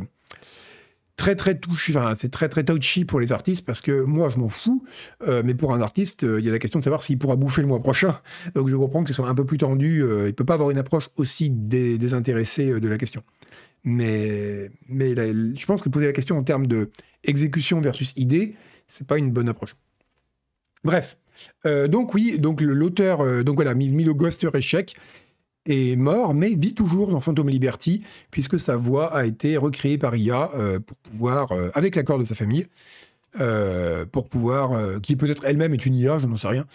très 1.16 1.36
très 1.36 1.58
touchy, 1.58 1.96
enfin, 1.96 2.14
c'est 2.16 2.30
très 2.30 2.50
très 2.50 2.66
touchy 2.66 3.06
pour 3.06 3.22
les 3.22 3.32
artistes 3.32 3.66
parce 3.66 3.82
que 3.82 4.02
moi 4.02 4.30
je 4.30 4.38
m'en 4.38 4.50
fous, 4.50 4.84
euh, 5.28 5.42
mais 5.46 5.54
pour 5.54 5.74
un 5.74 5.82
artiste, 5.82 6.24
il 6.24 6.46
y 6.46 6.50
a 6.50 6.52
la 6.52 6.60
question 6.60 6.80
de 6.80 6.84
savoir 6.84 7.02
s'il 7.02 7.18
pourra 7.18 7.38
bouffer 7.38 7.62
le 7.62 7.68
mois 7.68 7.82
prochain. 7.82 8.20
Donc 8.54 8.68
je 8.68 8.76
comprends 8.76 9.04
que 9.04 9.10
ce 9.10 9.16
soit 9.16 9.30
un 9.30 9.36
peu 9.36 9.46
plus 9.46 9.58
tendu. 9.58 10.04
il 10.28 10.34
peut 10.34 10.46
pas 10.46 10.56
avoir 10.56 10.70
une 10.72 10.78
approche 10.78 11.10
aussi 11.16 11.50
désintéressée 11.50 12.80
de 12.80 12.88
la 12.88 12.98
question. 12.98 13.24
Mais, 13.84 14.70
je 14.90 15.66
pense 15.66 15.82
que 15.82 15.90
poser 15.90 16.06
la 16.08 16.14
question 16.14 16.38
en 16.38 16.44
termes 16.44 16.68
de 16.68 16.90
exécution 17.24 17.80
versus 17.80 18.14
idée, 18.16 18.56
c'est 18.88 19.08
pas 19.08 19.18
une 19.18 19.32
bonne 19.32 19.50
approche. 19.50 19.76
Bref, 20.84 21.18
euh, 21.66 21.88
donc 21.88 22.14
oui, 22.14 22.38
donc 22.40 22.62
l'auteur, 22.62 23.22
euh, 23.22 23.44
donc 23.44 23.56
voilà, 23.56 23.74
Milo 23.74 24.14
Ghoster 24.14 24.50
Échec 24.54 24.96
est 25.66 25.96
mort, 25.98 26.34
mais 26.34 26.50
vit 26.56 26.74
toujours 26.74 27.10
dans 27.10 27.20
Phantom 27.20 27.48
Liberty, 27.50 28.02
puisque 28.32 28.60
sa 28.60 28.76
voix 28.76 29.14
a 29.16 29.26
été 29.26 29.58
recréée 29.58 29.98
par 29.98 30.16
IA 30.16 30.52
euh, 30.56 30.80
pour 30.80 30.98
pouvoir, 30.98 31.52
avec 31.74 31.96
l'accord 31.96 32.18
de 32.18 32.24
sa 32.24 32.34
famille, 32.34 32.68
pour 34.12 34.28
pouvoir, 34.28 35.02
qui 35.02 35.16
peut-être 35.16 35.46
elle-même 35.46 35.74
est 35.74 35.86
une 35.86 35.96
IA, 35.96 36.18
je 36.18 36.26
n'en 36.26 36.38
sais 36.38 36.48
rien, 36.48 36.66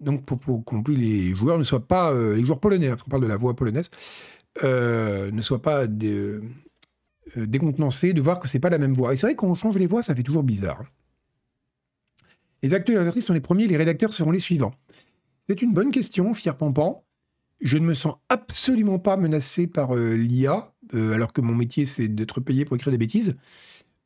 donc 0.00 0.24
pour, 0.24 0.38
pour 0.38 0.64
que 0.64 0.92
les 0.92 1.34
joueurs 1.34 1.58
ne 1.58 1.64
soient 1.64 1.86
pas, 1.86 2.14
les 2.14 2.44
joueurs 2.44 2.60
polonais, 2.60 2.88
hein, 2.88 2.96
on 3.06 3.10
parle 3.10 3.22
de 3.22 3.28
la 3.28 3.36
voix 3.36 3.54
polonaise, 3.54 3.90
euh, 4.64 5.30
ne 5.30 5.42
soit 5.42 5.62
pas 5.62 5.84
euh, 5.84 6.40
décontenancé 7.36 8.12
de 8.12 8.20
voir 8.20 8.40
que 8.40 8.48
c'est 8.48 8.58
pas 8.58 8.70
la 8.70 8.78
même 8.78 8.94
voix. 8.94 9.12
Et 9.12 9.16
c'est 9.16 9.26
vrai 9.26 9.36
qu'on 9.36 9.54
change 9.54 9.76
les 9.76 9.86
voix, 9.86 10.02
ça 10.02 10.14
fait 10.14 10.22
toujours 10.22 10.42
bizarre. 10.42 10.84
Les 12.62 12.74
acteurs 12.74 12.96
et 12.96 13.00
les 13.00 13.06
actrices 13.06 13.26
sont 13.26 13.34
les 13.34 13.40
premiers, 13.40 13.66
les 13.66 13.76
rédacteurs 13.76 14.12
seront 14.12 14.32
les 14.32 14.40
suivants. 14.40 14.74
C'est 15.48 15.62
une 15.62 15.72
bonne 15.72 15.92
question, 15.92 16.34
fier 16.34 16.56
Pampan. 16.56 17.04
Je 17.60 17.78
ne 17.78 17.84
me 17.84 17.94
sens 17.94 18.16
absolument 18.28 18.98
pas 18.98 19.16
menacé 19.16 19.66
par 19.66 19.96
euh, 19.96 20.14
l'IA, 20.14 20.72
alors 20.92 21.32
que 21.32 21.40
mon 21.40 21.54
métier 21.54 21.86
c'est 21.86 22.08
d'être 22.08 22.40
payé 22.40 22.64
pour 22.64 22.76
écrire 22.76 22.90
des 22.90 22.98
bêtises. 22.98 23.36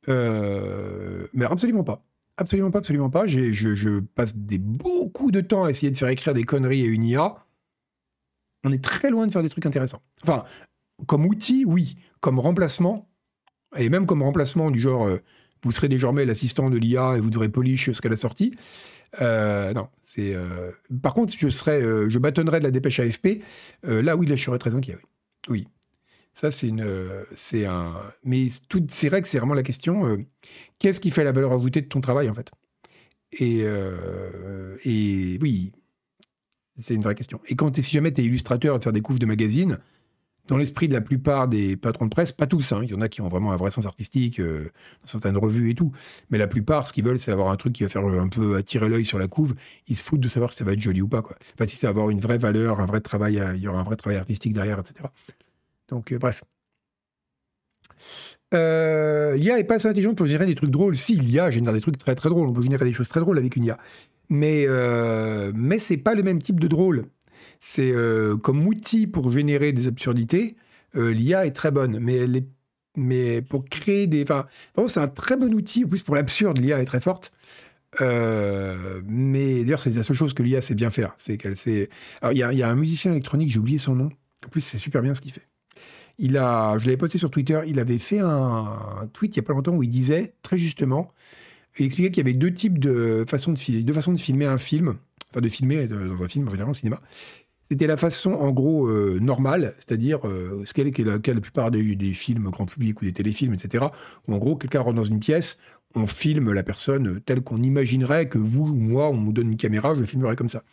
mais 0.09 1.45
absolument 1.45 1.85
pas. 1.85 2.05
Absolument 2.39 2.71
pas, 2.71 2.79
absolument 2.79 3.11
pas. 3.11 3.27
Je, 3.27 4.01
passe 4.01 4.37
beaucoup 4.37 5.31
de 5.31 5.41
temps 5.41 5.65
à 5.65 5.71
essayer 5.71 5.93
de 5.93 5.97
faire 5.97 6.09
écrire 6.09 6.35
des 6.35 6.45
conneries 6.45 6.83
à 6.83 6.87
une 6.87 7.05
IA 7.05 7.37
on 8.65 8.73
est 8.73 8.83
très 8.83 9.11
loin 9.11 9.27
de 9.27 9.33
faire 9.33 9.43
des 9.43 9.49
trucs 9.49 9.67
intéressants. 9.67 10.03
Enfin, 10.23 10.45
comme 11.07 11.27
outil, 11.27 11.65
oui. 11.67 11.97
Comme 12.21 12.39
remplacement, 12.39 13.09
et 13.77 13.89
même 13.89 14.07
comme 14.07 14.23
remplacement 14.23 14.71
du 14.71 14.81
genre, 14.81 15.07
euh, 15.07 15.19
vous 15.63 15.73
serez 15.73 15.89
désormais 15.89 16.25
l'assistant 16.25 16.71
de 16.71 16.77
l'IA 16.77 17.17
et 17.17 17.21
vous 17.21 17.31
devrez 17.31 17.49
polish 17.49 17.91
ce 17.93 18.01
qu'elle 18.01 18.13
a 18.13 18.17
sorti. 18.17 18.55
Euh, 19.21 19.73
non, 19.73 19.89
c'est. 20.03 20.35
Euh, 20.35 20.71
par 21.03 21.15
contre, 21.15 21.35
je 21.37 21.49
serais, 21.49 21.83
je 21.83 22.19
bâtonnerais 22.19 22.61
de 22.61 22.65
la 22.65 22.71
dépêche 22.71 23.01
AFP. 23.01 23.43
là, 23.83 24.17
oui, 24.17 24.27
là, 24.27 24.37
je 24.37 24.45
serais 24.45 24.59
très 24.59 24.75
inquiet. 24.75 24.99
Oui. 25.49 25.67
Ça, 26.35 26.51
c'est 26.51 26.69
une, 26.69 26.87
c'est 27.35 27.67
un. 27.67 27.95
Mais 28.25 28.47
tout, 28.69 28.83
c'est 28.89 29.11
vrai 29.11 29.21
que 29.21 29.29
c'est 29.29 29.39
vraiment 29.39 29.55
la 29.55 29.63
question. 29.63 30.25
qu'est-ce 30.79 31.01
qui 31.01 31.11
fait 31.11 31.25
la 31.25 31.33
valeur 31.33 31.53
ajoutée 31.53 31.83
de 31.83 31.89
ton 31.89 32.01
travail, 32.01 32.31
en 32.31 32.35
fait? 32.35 32.51
Et, 33.33 33.65
et 34.85 35.39
oui, 35.43 35.73
c'est 36.79 36.95
une 36.95 37.03
vraie 37.03 37.15
question. 37.15 37.41
Et 37.47 37.57
quand 37.57 37.75
si 37.81 37.91
jamais 37.91 38.13
tu 38.13 38.21
es 38.21 38.25
illustrateur 38.25 38.77
et 38.77 38.79
de 38.79 38.85
faire 38.85 38.93
des 38.93 39.03
couves 39.03 39.19
de 39.19 39.27
magazines, 39.27 39.79
dans 40.49 40.57
l'esprit 40.57 40.89
de 40.89 40.93
la 40.93 41.01
plupart 41.01 41.47
des 41.47 41.77
patrons 41.77 42.07
de 42.07 42.11
presse, 42.11 42.33
pas 42.33 42.47
tous, 42.47 42.73
hein, 42.73 42.81
il 42.83 42.91
y 42.91 42.95
en 42.95 43.01
a 43.01 43.09
qui 43.09 43.21
ont 43.21 43.29
vraiment 43.29 43.53
un 43.53 43.57
vrai 43.57 43.71
sens 43.71 43.87
artistique, 43.87 44.41
euh, 44.41 44.65
dans 45.03 45.07
certaines 45.07 45.37
revues 45.37 45.71
et 45.71 45.75
tout, 45.75 45.93
mais 46.31 46.39
la 46.39 46.49
plupart, 46.49 46.89
ce 46.89 46.93
qu'ils 46.93 47.05
veulent, 47.05 47.21
c'est 47.21 47.31
avoir 47.31 47.51
un 47.51 47.57
truc 47.57 47.75
qui 47.75 47.85
va 47.85 47.89
faire 47.89 48.05
un 48.05 48.29
peu 48.29 48.57
attirer 48.57 48.89
l'œil 48.89 49.05
sur 49.05 49.19
la 49.19 49.29
couve. 49.29 49.55
Ils 49.87 49.97
se 49.97 50.03
foutent 50.03 50.21
de 50.21 50.29
savoir 50.29 50.53
si 50.53 50.59
ça 50.59 50.65
va 50.65 50.73
être 50.73 50.81
joli 50.81 51.01
ou 51.01 51.09
pas. 51.09 51.23
Enfin, 51.55 51.67
si 51.67 51.77
ça 51.77 51.87
va 51.87 51.91
avoir 51.91 52.11
une 52.11 52.21
vraie 52.21 52.39
valeur, 52.39 52.81
un 52.81 52.87
vrai 52.87 53.01
travail, 53.01 53.41
il 53.55 53.61
y 53.61 53.69
aura 53.69 53.79
un 53.79 53.85
vrai 53.85 53.97
travail 53.97 54.19
artistique 54.19 54.53
derrière, 54.53 54.81
etc. 54.81 55.09
Donc, 55.89 56.13
euh, 56.13 56.19
bref. 56.19 56.43
Euh, 58.55 59.37
IA 59.39 59.59
est 59.59 59.65
pas 59.65 59.77
assez 59.77 59.89
intelligente 59.89 60.17
pour 60.17 60.27
générer 60.27 60.47
des 60.47 60.55
trucs 60.55 60.71
drôles. 60.71 60.97
Si, 60.97 61.17
l'IA 61.17 61.51
génère 61.51 61.73
des 61.73 61.81
trucs 61.81 61.99
très 61.99 62.15
très 62.15 62.29
drôles. 62.29 62.49
On 62.49 62.53
peut 62.53 62.63
générer 62.63 62.85
des 62.85 62.93
choses 62.93 63.09
très 63.09 63.21
drôles 63.21 63.39
avec 63.39 63.57
une 63.57 63.65
IA 63.65 63.79
mais, 64.33 64.65
euh, 64.67 65.53
mais 65.55 65.79
c'est 65.79 65.99
pas 65.99 66.15
le 66.15 66.23
même 66.23 66.41
type 66.41 66.59
de 66.59 66.67
drôle. 66.67 67.05
C'est 67.61 67.93
euh, 67.93 68.37
comme 68.39 68.67
outil 68.67 69.07
pour 69.07 69.31
générer 69.31 69.73
des 69.73 69.89
absurdités, 69.89 70.57
euh, 70.97 71.13
l'IA 71.13 71.45
est 71.47 71.53
très 71.53 71.71
bonne, 71.71 71.99
mais 72.97 73.43
pour 73.43 73.67
créer 73.67 74.07
des, 74.07 74.23
enfin, 74.23 74.47
c'est 74.87 75.01
un 75.01 75.09
très 75.09 75.37
bon 75.37 75.53
outil. 75.53 75.85
En 75.85 75.89
plus, 75.89 76.03
pour 76.03 76.15
l'absurde, 76.15 76.59
l'IA 76.59 76.81
est 76.81 76.87
très 76.87 77.01
forte. 77.01 77.31
Euh, 78.01 79.03
mais 79.07 79.65
d'ailleurs, 79.65 79.81
c'est 79.83 79.95
la 79.95 80.03
seule 80.03 80.17
chose 80.17 80.33
que 80.33 80.43
l'IA 80.43 80.63
sait 80.63 80.75
bien 80.75 80.91
faire. 80.91 81.15
C'est 81.19 81.37
qu'elle 81.37 81.57
sait. 81.57 81.91
Il 82.31 82.39
y, 82.39 82.43
a 82.43 82.69
un 82.69 82.75
musicien 82.75 83.13
électronique, 83.13 83.51
j'ai 83.51 83.59
oublié 83.59 83.79
son 83.79 83.95
nom. 83.95 84.11
En 84.47 84.49
plus, 84.49 84.63
c'est 84.63 84.79
super 84.79 85.03
bien 85.03 85.15
ce 85.15 85.21
qu'il 85.21 85.33
fait. 85.33 85.47
Il 86.19 86.39
a, 86.39 86.79
je 86.79 86.87
l'avais 86.87 86.97
posté 86.97 87.19
sur 87.19 87.31
Twitter, 87.31 87.61
il 87.67 87.79
avait 87.79 87.99
fait 87.99 88.21
un, 88.21 89.09
tweet 89.13 89.37
il 89.37 89.41
n'y 89.41 89.45
a 89.45 89.47
pas 89.47 89.53
longtemps 89.53 89.75
où 89.75 89.83
il 89.83 89.91
disait, 89.91 90.35
très 90.43 90.57
justement, 90.57 91.13
il 91.79 91.87
expliquait 91.87 92.11
qu'il 92.11 92.25
y 92.25 92.29
avait 92.29 92.39
deux 92.39 92.53
types 92.53 92.79
de 92.79 93.25
façons 93.29 93.53
de 93.53 93.59
filmer, 93.59 93.83
deux 93.83 93.93
façons 93.93 94.13
de 94.13 94.19
filmer 94.19 94.47
un 94.47 94.59
film, 94.59 94.97
enfin 95.31 95.41
de 95.41 95.49
filmer 95.49 95.87
dans 95.87 96.23
un 96.23 96.29
film, 96.29 96.49
en 96.49 96.53
général 96.53 96.71
au 96.71 96.75
cinéma. 96.75 97.01
C'était 97.73 97.87
la 97.87 97.97
façon, 97.97 98.33
en 98.33 98.51
gros, 98.51 98.87
euh, 98.87 99.19
normale, 99.19 99.75
c'est-à-dire 99.79 100.29
euh, 100.29 100.63
ce 100.67 100.75
qu'elle 100.75 100.89
est, 100.89 100.99
la, 100.99 101.13
la 101.13 101.41
plupart 101.41 101.71
des, 101.71 102.13
films 102.13 102.51
grand 102.51 102.67
public 102.67 103.01
ou 103.01 103.07
des 103.07 103.15
téléfilms, 103.15 103.55
etc., 103.55 103.87
où 104.29 104.35
en 104.35 104.39
gros, 104.39 104.57
quelqu'un 104.57 104.81
rentre 104.81 104.97
dans 104.97 105.05
une 105.05 105.21
pièce, 105.21 105.59
on 105.95 106.07
filme 106.07 106.53
la 106.53 106.63
personne 106.63 107.21
telle 107.25 107.41
qu'on 107.41 107.63
imaginerait 107.63 108.29
que 108.29 108.37
vous 108.37 108.69
ou 108.69 108.75
moi, 108.75 109.09
on 109.09 109.17
nous 109.17 109.33
donne 109.33 109.49
une 109.49 109.57
caméra, 109.57 109.95
je 109.95 110.01
le 110.01 110.07
filmerai 110.07 110.37
comme 110.37 110.51
ça. 110.51 110.65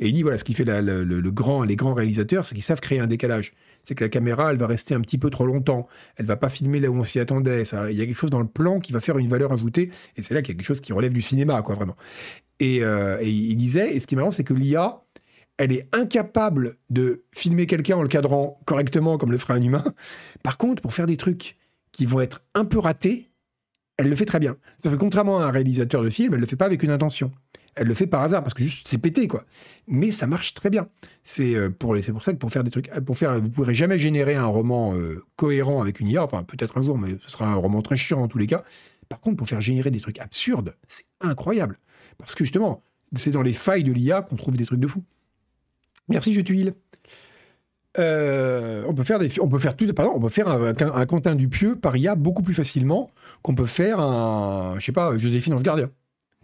Et 0.00 0.08
il 0.08 0.12
dit, 0.12 0.22
voilà, 0.22 0.38
ce 0.38 0.44
qui 0.44 0.54
fait 0.54 0.64
le, 0.64 1.30
grand, 1.30 1.62
les 1.62 1.76
grands 1.76 1.94
réalisateurs, 1.94 2.44
c'est 2.44 2.54
qu'ils 2.54 2.64
savent 2.64 2.80
créer 2.80 2.98
un 2.98 3.06
décalage. 3.06 3.52
C'est 3.84 3.94
que 3.94 4.04
la 4.04 4.08
caméra, 4.08 4.50
elle 4.50 4.58
va 4.58 4.66
rester 4.66 4.94
un 4.94 5.00
petit 5.00 5.18
peu 5.18 5.30
trop 5.30 5.46
longtemps. 5.46 5.88
Elle 6.16 6.26
va 6.26 6.36
pas 6.36 6.48
filmer 6.48 6.80
là 6.80 6.90
où 6.90 6.96
on 6.96 7.04
s'y 7.04 7.18
attendait. 7.18 7.62
il 7.62 7.96
y 7.96 8.02
a 8.02 8.06
quelque 8.06 8.18
chose 8.18 8.30
dans 8.30 8.40
le 8.40 8.46
plan 8.46 8.78
qui 8.80 8.92
va 8.92 9.00
faire 9.00 9.18
une 9.18 9.28
valeur 9.28 9.52
ajoutée. 9.52 9.90
Et 10.16 10.22
c'est 10.22 10.34
là 10.34 10.42
qu'il 10.42 10.54
y 10.54 10.56
a 10.56 10.58
quelque 10.58 10.66
chose 10.66 10.80
qui 10.80 10.92
relève 10.92 11.12
du 11.12 11.22
cinéma, 11.22 11.62
quoi, 11.62 11.74
vraiment. 11.74 11.96
Et, 12.58 12.82
euh, 12.82 13.20
il 13.22 13.56
disait, 13.56 13.94
et 13.94 14.00
ce 14.00 14.06
qui 14.06 14.14
est 14.14 14.18
marrant, 14.18 14.32
c'est 14.32 14.44
que 14.44 14.54
l'IA, 14.54 15.02
elle 15.56 15.72
est 15.72 15.88
incapable 15.94 16.76
de 16.88 17.24
filmer 17.32 17.66
quelqu'un 17.66 17.96
en 17.96 18.02
le 18.02 18.08
cadrant 18.08 18.60
correctement 18.64 19.18
comme 19.18 19.32
le 19.32 19.38
ferait 19.38 19.54
un 19.54 19.62
humain. 19.62 19.84
Par 20.42 20.58
contre, 20.58 20.82
pour 20.82 20.92
faire 20.92 21.06
des 21.06 21.16
trucs 21.16 21.56
qui 21.92 22.06
vont 22.06 22.20
être 22.20 22.42
un 22.54 22.64
peu 22.64 22.78
ratés, 22.78 23.30
elle 23.98 24.08
le 24.08 24.16
fait 24.16 24.24
très 24.24 24.38
bien. 24.38 24.56
contrairement 24.98 25.40
à 25.40 25.44
un 25.44 25.50
réalisateur 25.50 26.02
de 26.02 26.08
film, 26.08 26.34
elle 26.34 26.40
le 26.40 26.46
fait 26.46 26.56
pas 26.56 26.64
avec 26.64 26.82
une 26.82 26.90
intention. 26.90 27.30
Elle 27.74 27.86
le 27.86 27.94
fait 27.94 28.06
par 28.06 28.22
hasard 28.22 28.42
parce 28.42 28.54
que 28.54 28.62
juste 28.62 28.88
c'est 28.88 28.98
pété 28.98 29.28
quoi. 29.28 29.44
Mais 29.86 30.10
ça 30.10 30.26
marche 30.26 30.54
très 30.54 30.70
bien. 30.70 30.88
C'est 31.22 31.54
euh, 31.54 31.70
pour 31.70 31.96
c'est 32.02 32.12
pour 32.12 32.24
ça 32.24 32.32
que 32.32 32.38
pour 32.38 32.50
faire 32.50 32.64
des 32.64 32.70
trucs 32.70 32.90
pour 33.04 33.16
faire 33.16 33.40
vous 33.40 33.50
pourrez 33.50 33.74
jamais 33.74 33.98
générer 33.98 34.34
un 34.34 34.46
roman 34.46 34.94
euh, 34.94 35.24
cohérent 35.36 35.80
avec 35.80 36.00
une 36.00 36.08
IA 36.08 36.24
enfin 36.24 36.42
peut-être 36.42 36.78
un 36.78 36.82
jour 36.82 36.98
mais 36.98 37.16
ce 37.24 37.30
sera 37.30 37.46
un 37.46 37.54
roman 37.54 37.82
très 37.82 37.96
chiant 37.96 38.22
en 38.22 38.28
tous 38.28 38.38
les 38.38 38.46
cas. 38.46 38.64
Par 39.08 39.20
contre 39.20 39.36
pour 39.36 39.48
faire 39.48 39.60
générer 39.60 39.90
des 39.90 40.00
trucs 40.00 40.18
absurdes, 40.18 40.74
c'est 40.88 41.04
incroyable 41.20 41.78
parce 42.18 42.34
que 42.34 42.44
justement, 42.44 42.82
c'est 43.14 43.30
dans 43.30 43.42
les 43.42 43.52
failles 43.52 43.84
de 43.84 43.92
l'IA 43.92 44.22
qu'on 44.22 44.36
trouve 44.36 44.56
des 44.56 44.66
trucs 44.66 44.80
de 44.80 44.86
fou. 44.86 45.02
Merci, 46.08 46.34
je 46.34 46.40
tuile. 46.40 46.74
Euh, 47.98 48.84
on 48.86 48.94
peut 48.94 49.04
faire 49.04 49.18
des, 49.18 49.40
on 49.40 49.48
peut 49.48 49.58
faire 49.58 49.76
tout, 49.76 49.92
pardon, 49.92 50.12
on 50.14 50.20
peut 50.20 50.28
faire 50.28 50.48
un, 50.48 50.74
un, 50.78 51.06
Quentin 51.06 51.34
Dupieux 51.34 51.74
par 51.74 51.96
IA 51.96 52.14
beaucoup 52.14 52.42
plus 52.42 52.54
facilement 52.54 53.10
qu'on 53.42 53.54
peut 53.54 53.66
faire 53.66 53.98
un, 53.98 54.74
je 54.78 54.84
sais 54.84 54.92
pas, 54.92 55.18
Joséphine 55.18 55.54
Ange 55.54 55.62
Gardien. 55.62 55.90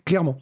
Clairement. 0.04 0.38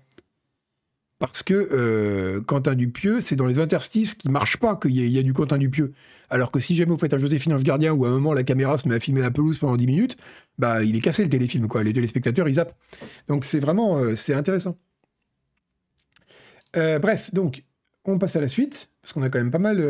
Parce 1.18 1.42
que 1.42 1.54
euh, 1.54 2.40
Quentin 2.40 2.74
Dupieux, 2.74 3.20
c'est 3.20 3.36
dans 3.36 3.46
les 3.46 3.60
interstices 3.60 4.14
qui 4.14 4.28
marchent 4.30 4.58
pas 4.58 4.76
qu'il 4.76 4.92
y, 4.92 5.18
a 5.18 5.22
du 5.22 5.32
Quentin 5.32 5.58
Dupieux. 5.58 5.92
Alors 6.28 6.50
que 6.50 6.58
si 6.58 6.74
jamais 6.74 6.90
vous 6.90 6.98
faites 6.98 7.14
un 7.14 7.18
Joséphine 7.18 7.52
Ange 7.52 7.62
Gardien 7.62 7.92
où 7.92 8.04
à 8.04 8.08
un 8.08 8.12
moment 8.12 8.32
la 8.32 8.42
caméra 8.42 8.76
se 8.78 8.88
met 8.88 8.96
à 8.96 9.00
filmer 9.00 9.20
la 9.20 9.30
pelouse 9.30 9.58
pendant 9.58 9.76
10 9.76 9.86
minutes, 9.86 10.16
bah 10.58 10.82
il 10.82 10.96
est 10.96 11.00
cassé 11.00 11.22
le 11.22 11.30
téléfilm, 11.30 11.68
quoi. 11.68 11.84
Les 11.84 11.92
téléspectateurs, 11.92 12.48
ils 12.48 12.54
zappent. 12.54 12.76
Donc 13.28 13.44
c'est 13.44 13.60
vraiment, 13.60 13.98
euh, 13.98 14.16
c'est 14.16 14.34
intéressant. 14.34 14.76
bref, 16.74 17.32
donc, 17.32 17.64
on 18.04 18.18
passe 18.18 18.36
à 18.36 18.40
la 18.40 18.48
suite, 18.48 18.90
parce 19.00 19.12
qu'on 19.12 19.22
a 19.22 19.30
quand 19.30 19.38
même 19.38 19.52
pas 19.52 19.58
mal 19.58 19.80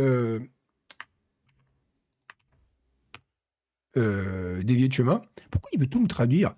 euh, 3.97 4.61
dévié 4.63 4.89
de 4.89 4.93
chemin. 4.93 5.23
Pourquoi 5.51 5.71
il 5.73 5.79
veut 5.79 5.87
tout 5.87 6.01
me 6.01 6.09
traduire? 6.09 6.57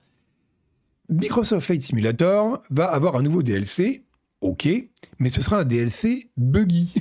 Microsoft 1.11 1.67
Flight 1.67 1.83
Simulator 1.83 2.62
va 2.71 2.91
avoir 2.91 3.17
un 3.17 3.23
nouveau 3.23 3.43
DLC, 3.43 4.06
ok, 4.41 4.68
mais 5.18 5.28
ce 5.28 5.41
sera 5.41 5.61
un 5.61 5.64
DLC 5.64 6.30
buggy. 6.37 6.95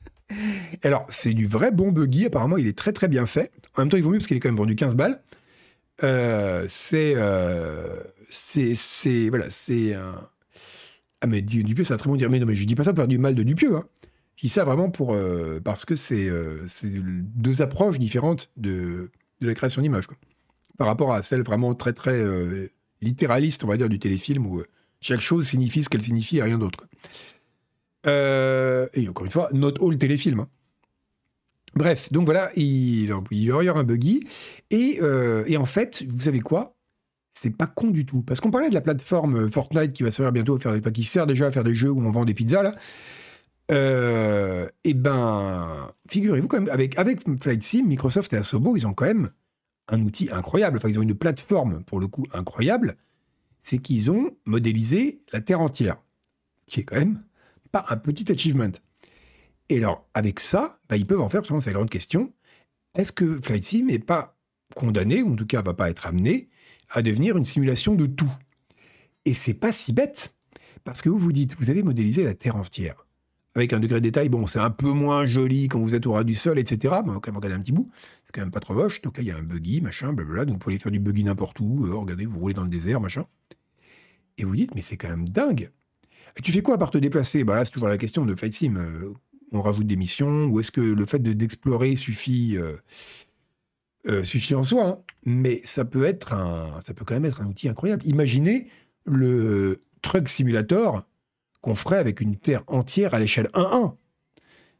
Alors, 0.82 1.06
c'est 1.08 1.34
du 1.34 1.46
vrai 1.46 1.70
bon 1.70 1.90
buggy, 1.90 2.26
apparemment 2.26 2.56
il 2.56 2.66
est 2.66 2.76
très 2.76 2.92
très 2.92 3.08
bien 3.08 3.26
fait. 3.26 3.50
En 3.76 3.82
même 3.82 3.90
temps, 3.90 3.96
il 3.96 4.02
vaut 4.02 4.10
mieux 4.10 4.18
parce 4.18 4.26
qu'il 4.26 4.36
est 4.36 4.40
quand 4.40 4.48
même 4.48 4.56
vendu 4.56 4.76
15 4.76 4.94
balles. 4.94 5.20
Euh, 6.02 6.66
euh, 6.92 8.02
c'est. 8.28 8.74
c'est. 8.74 9.28
Voilà, 9.28 9.50
c'est 9.50 9.94
un. 9.94 10.28
Ah, 11.20 11.26
mais 11.26 11.42
Dupieux, 11.42 11.82
c'est 11.82 11.94
un 11.94 11.96
très 11.96 12.08
bon 12.08 12.16
dire. 12.16 12.30
Mais 12.30 12.38
non, 12.38 12.46
mais 12.46 12.54
je 12.54 12.64
dis 12.64 12.76
pas 12.76 12.84
ça 12.84 12.92
pour 12.92 12.98
faire 12.98 13.08
du 13.08 13.18
mal 13.18 13.34
de 13.34 13.42
Dupieux. 13.42 13.76
Hein. 13.76 13.84
Je 14.36 14.42
dis 14.42 14.48
ça 14.48 14.64
vraiment 14.64 14.90
pour. 14.90 15.16
parce 15.64 15.84
que 15.84 15.96
c'est 15.96 16.30
deux 16.82 17.62
approches 17.62 17.98
différentes 17.98 18.50
de, 18.56 19.10
de 19.40 19.46
la 19.46 19.54
création 19.54 19.82
d'images, 19.82 20.06
par 20.76 20.86
rapport 20.86 21.12
à 21.12 21.22
celle 21.22 21.42
vraiment 21.42 21.74
très 21.74 21.92
très 21.92 22.18
euh, 22.18 22.68
littéraliste, 23.00 23.64
on 23.64 23.68
va 23.68 23.76
dire, 23.76 23.88
du 23.88 23.98
téléfilm, 23.98 24.46
où 24.46 24.60
euh, 24.60 24.66
chaque 25.00 25.20
chose 25.20 25.46
signifie 25.46 25.84
ce 25.84 25.88
qu'elle 25.88 26.02
signifie 26.02 26.38
et 26.38 26.42
rien 26.42 26.58
d'autre. 26.58 26.86
Euh, 28.06 28.88
et 28.94 29.08
encore 29.08 29.24
une 29.24 29.30
fois, 29.30 29.48
not 29.52 29.74
all 29.80 29.98
téléfilm. 29.98 30.40
Hein. 30.40 30.48
Bref, 31.74 32.10
donc 32.12 32.24
voilà, 32.24 32.50
il, 32.56 33.12
il, 33.30 33.44
y 33.44 33.50
avoir 33.50 33.76
un 33.76 33.84
buggy. 33.84 34.26
Et, 34.70 35.00
et 35.46 35.56
en 35.56 35.66
fait, 35.66 36.04
vous 36.08 36.22
savez 36.22 36.40
quoi? 36.40 36.74
C'est 37.34 37.56
pas 37.56 37.68
con 37.68 37.88
du 37.88 38.04
tout. 38.04 38.22
Parce 38.22 38.40
qu'on 38.40 38.50
parlait 38.50 38.68
de 38.68 38.74
la 38.74 38.80
plateforme 38.80 39.48
Fortnite 39.50 39.92
qui 39.92 40.02
va 40.02 40.10
servir 40.10 40.32
bientôt 40.32 40.56
à 40.56 40.58
faire, 40.58 40.92
qui 40.92 41.04
sert 41.04 41.26
déjà 41.26 41.46
à 41.46 41.50
faire 41.52 41.62
des 41.62 41.74
jeux 41.74 41.90
où 41.90 42.00
on 42.00 42.10
vend 42.10 42.24
des 42.24 42.34
pizzas 42.34 42.62
là. 42.62 42.74
Euh, 43.70 44.66
et 44.84 44.94
ben, 44.94 45.92
figurez-vous 46.08 46.48
quand 46.48 46.60
même, 46.60 46.70
avec, 46.72 46.98
avec 46.98 47.20
Flight 47.40 47.62
Sim, 47.62 47.84
Microsoft 47.86 48.32
et 48.32 48.36
Asobo, 48.36 48.76
ils 48.76 48.86
ont 48.86 48.94
quand 48.94 49.04
même 49.04 49.30
un 49.88 50.02
outil 50.02 50.30
incroyable. 50.32 50.78
Enfin, 50.78 50.88
ils 50.88 50.98
ont 50.98 51.02
une 51.02 51.14
plateforme, 51.14 51.84
pour 51.84 52.00
le 52.00 52.08
coup, 52.08 52.26
incroyable. 52.32 52.96
C'est 53.60 53.78
qu'ils 53.78 54.10
ont 54.10 54.36
modélisé 54.44 55.22
la 55.32 55.40
Terre 55.40 55.60
entière. 55.60 55.96
Qui 56.66 56.80
est 56.80 56.84
quand 56.84 56.96
même 56.96 57.22
pas 57.72 57.84
un 57.88 57.96
petit 57.96 58.30
achievement. 58.30 58.72
Et 59.68 59.78
alors, 59.78 60.08
avec 60.14 60.40
ça, 60.40 60.80
bah, 60.88 60.96
ils 60.96 61.06
peuvent 61.06 61.20
en 61.20 61.28
faire, 61.28 61.42
c'est 61.44 61.66
la 61.66 61.74
grande 61.74 61.90
question, 61.90 62.32
est-ce 62.94 63.12
que 63.12 63.38
Flight 63.42 63.64
Sim 63.64 63.86
n'est 63.86 63.98
pas 63.98 64.38
condamné, 64.74 65.22
ou 65.22 65.32
en 65.32 65.36
tout 65.36 65.46
cas 65.46 65.60
va 65.60 65.74
pas 65.74 65.90
être 65.90 66.06
amené, 66.06 66.48
à 66.90 67.02
devenir 67.02 67.36
une 67.36 67.44
simulation 67.44 67.94
de 67.94 68.06
tout? 68.06 68.32
Et 69.26 69.34
c'est 69.34 69.54
pas 69.54 69.72
si 69.72 69.92
bête, 69.92 70.34
parce 70.84 71.02
que 71.02 71.10
vous 71.10 71.18
vous 71.18 71.32
dites, 71.32 71.54
vous 71.56 71.68
avez 71.68 71.82
modélisé 71.82 72.24
la 72.24 72.34
Terre 72.34 72.56
entière 72.56 73.04
avec 73.58 73.72
un 73.72 73.80
degré 73.80 74.00
de 74.00 74.04
détail. 74.04 74.28
Bon, 74.28 74.46
c'est 74.46 74.58
un 74.58 74.70
peu 74.70 74.90
moins 74.90 75.26
joli 75.26 75.68
quand 75.68 75.80
vous 75.80 75.94
êtes 75.94 76.06
au 76.06 76.12
ras 76.12 76.24
du 76.24 76.34
sol, 76.34 76.58
etc. 76.58 76.94
Mais 77.04 77.12
quand 77.12 77.26
même 77.28 77.36
regarder 77.36 77.56
un 77.56 77.60
petit 77.60 77.72
bout. 77.72 77.90
C'est 78.24 78.32
quand 78.32 78.40
même 78.40 78.50
pas 78.50 78.60
trop 78.60 78.74
moche. 78.74 79.02
Donc 79.02 79.16
là, 79.16 79.22
il 79.22 79.26
y 79.26 79.30
a 79.30 79.36
un 79.36 79.42
buggy, 79.42 79.80
machin, 79.80 80.12
blablabla. 80.12 80.44
Donc 80.44 80.54
vous 80.54 80.58
pouvez 80.60 80.78
faire 80.78 80.92
du 80.92 81.00
buggy 81.00 81.24
n'importe 81.24 81.58
où. 81.60 81.86
Euh, 81.86 81.94
regardez, 81.94 82.26
vous 82.26 82.38
roulez 82.38 82.54
dans 82.54 82.62
le 82.62 82.68
désert, 82.68 83.00
machin. 83.00 83.26
Et 84.38 84.44
vous 84.44 84.56
dites, 84.56 84.74
mais 84.74 84.82
c'est 84.82 84.96
quand 84.96 85.08
même 85.08 85.28
dingue. 85.28 85.70
Tu 86.42 86.52
fais 86.52 86.62
quoi 86.62 86.76
à 86.76 86.78
part 86.78 86.90
te 86.90 86.98
déplacer? 86.98 87.44
Bah 87.44 87.64
c'est 87.64 87.72
toujours 87.72 87.88
la 87.88 87.98
question 87.98 88.24
de 88.24 88.34
Flight 88.34 88.54
Sim. 88.54 88.76
Euh, 88.76 89.12
on 89.52 89.60
rajoute 89.60 89.86
des 89.86 89.96
missions 89.96 90.46
ou 90.46 90.60
est-ce 90.60 90.70
que 90.70 90.80
le 90.80 91.06
fait 91.06 91.20
d'explorer 91.22 91.96
suffit 91.96 92.56
euh, 94.06 94.24
suffit 94.24 94.54
en 94.54 94.62
soi, 94.62 94.86
hein? 94.86 94.98
mais 95.24 95.60
ça 95.64 95.84
peut 95.84 96.04
être 96.04 96.32
un, 96.32 96.80
ça 96.80 96.94
peut 96.94 97.04
quand 97.04 97.14
même 97.14 97.26
être 97.26 97.42
un 97.42 97.46
outil 97.46 97.68
incroyable. 97.68 98.06
Imaginez 98.06 98.68
le 99.04 99.78
truck 100.02 100.28
simulator 100.28 101.06
qu'on 101.60 101.74
ferait 101.74 101.98
avec 101.98 102.20
une 102.20 102.36
Terre 102.36 102.62
entière 102.68 103.12
à 103.12 103.18
l'échelle 103.18 103.50
1-1. 103.54 103.94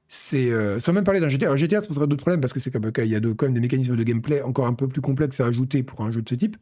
C'est, 0.09 0.51
euh, 0.51 0.79
sans 0.79 0.95
même 0.95 1.05
parler 1.05 1.21
d'un 1.21 1.29
GTA. 1.29 1.47
Alors, 1.47 1.59
GTA, 1.59 1.83
ça 1.83 1.89
poserait 1.89 2.07
d'autres 2.07 2.23
problèmes 2.23 2.41
parce 2.41 2.55
que 2.55 2.61
c'est 2.61 2.73
y 2.73 3.17
a 3.17 3.21
quand 3.21 3.43
même 3.43 3.53
des 3.53 3.61
mécanismes 3.61 3.97
de 3.97 4.03
gameplay 4.03 4.41
encore 4.41 4.67
un 4.67 4.73
peu 4.73 4.89
plus 4.89 5.03
complexes 5.03 5.41
à 5.41 5.47
ajouter 5.47 5.83
pour 5.83 6.01
un 6.03 6.11
jeu 6.11 6.23
de 6.23 6.29
ce 6.29 6.35
type. 6.35 6.57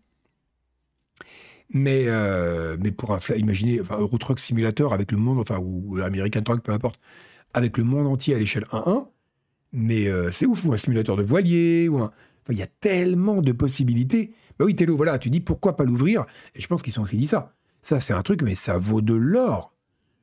Mais, 1.71 2.05
euh, 2.07 2.77
mais 2.81 2.93
pour 2.93 3.13
un 3.13 3.19
imaginez 3.37 3.81
enfin, 3.81 3.99
Euro 3.99 4.19
Truck 4.19 4.39
Simulator 4.39 4.93
avec 4.93 5.11
le 5.13 5.19
monde, 5.19 5.39
enfin, 5.39 5.59
ou 5.59 5.99
American 5.99 6.43
Truck, 6.43 6.63
peu 6.63 6.73
importe, 6.73 7.01
avec 7.55 7.77
le 7.79 7.85
monde 7.85 8.07
entier 8.07 8.35
à 8.35 8.39
l'échelle 8.39 8.67
1-1, 8.71 9.09
mais 9.73 10.07
euh, 10.07 10.31
c'est 10.31 10.47
ouf, 10.47 10.65
ou 10.65 10.73
un 10.73 10.77
simulateur 10.77 11.17
de 11.17 11.23
voilier, 11.23 11.89
ou 11.89 12.09
il 12.51 12.57
y 12.57 12.63
a 12.63 12.67
tellement 12.67 13.43
de 13.43 13.53
possibilités. 13.53 14.33
Bah 14.59 14.65
oui, 14.65 14.77
Télo, 14.77 14.97
voilà, 14.97 15.19
tu 15.19 15.31
dis 15.31 15.41
pourquoi 15.41 15.77
pas 15.77 15.85
l'ouvrir 15.85 16.25
Et 16.55 16.61
je 16.61 16.67
pense 16.69 16.83
qu'ils 16.83 16.93
sont 16.93 17.03
aussi 17.03 17.17
dit 17.17 17.27
ça. 17.27 17.55
Ça, 17.83 18.01
c'est 18.01 18.15
un 18.15 18.23
truc, 18.23 18.43
mais 18.43 18.55
ça 18.55 18.79
vaut 18.79 19.01
de 19.01 19.15
l'or 19.15 19.77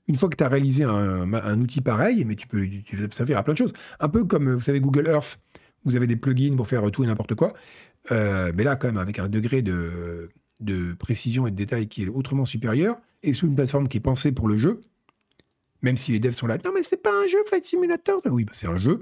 une 0.07 0.15
fois 0.15 0.29
que 0.29 0.35
tu 0.35 0.43
as 0.43 0.49
réalisé 0.49 0.83
un, 0.83 1.59
outil 1.59 1.81
pareil, 1.81 2.25
mais 2.25 2.35
tu 2.35 2.47
peux, 2.47 2.67
tu 2.67 3.07
servir 3.11 3.37
à 3.37 3.43
plein 3.43 3.53
de 3.53 3.57
choses. 3.57 3.73
Un 3.99 4.09
peu 4.09 4.25
comme, 4.25 4.53
vous 4.53 4.61
savez, 4.61 4.81
Google 4.81 5.07
Earth, 5.07 5.39
vous 5.85 5.95
avez 5.95 6.07
des 6.07 6.15
plugins 6.15 6.55
pour 6.55 6.67
faire 6.67 6.89
tout 6.91 7.03
et 7.03 7.07
n'importe 7.07 7.35
quoi. 7.35 7.53
Euh, 8.11 8.51
mais 8.55 8.63
là, 8.63 8.75
quand 8.75 8.87
même, 8.87 8.97
avec 8.97 9.19
un 9.19 9.29
degré 9.29 9.61
de, 9.61 10.29
précision 10.99 11.47
et 11.47 11.51
de 11.51 11.55
détail 11.55 11.87
qui 11.87 12.03
est 12.03 12.09
autrement 12.09 12.45
supérieur, 12.45 12.97
et 13.23 13.33
sous 13.33 13.47
une 13.47 13.55
plateforme 13.55 13.87
qui 13.87 13.97
est 13.97 14.01
pensée 14.01 14.31
pour 14.31 14.47
le 14.47 14.57
jeu, 14.57 14.81
même 15.81 15.97
si 15.97 16.11
les 16.11 16.19
devs 16.19 16.37
sont 16.37 16.47
là, 16.47 16.57
non 16.63 16.71
mais 16.73 16.83
c'est 16.83 17.01
pas 17.01 17.13
un 17.13 17.27
jeu 17.27 17.39
Flight 17.45 17.65
Simulator, 17.65 18.21
oui, 18.25 18.45
bah, 18.45 18.53
c'est 18.55 18.67
un 18.67 18.77
jeu. 18.77 19.01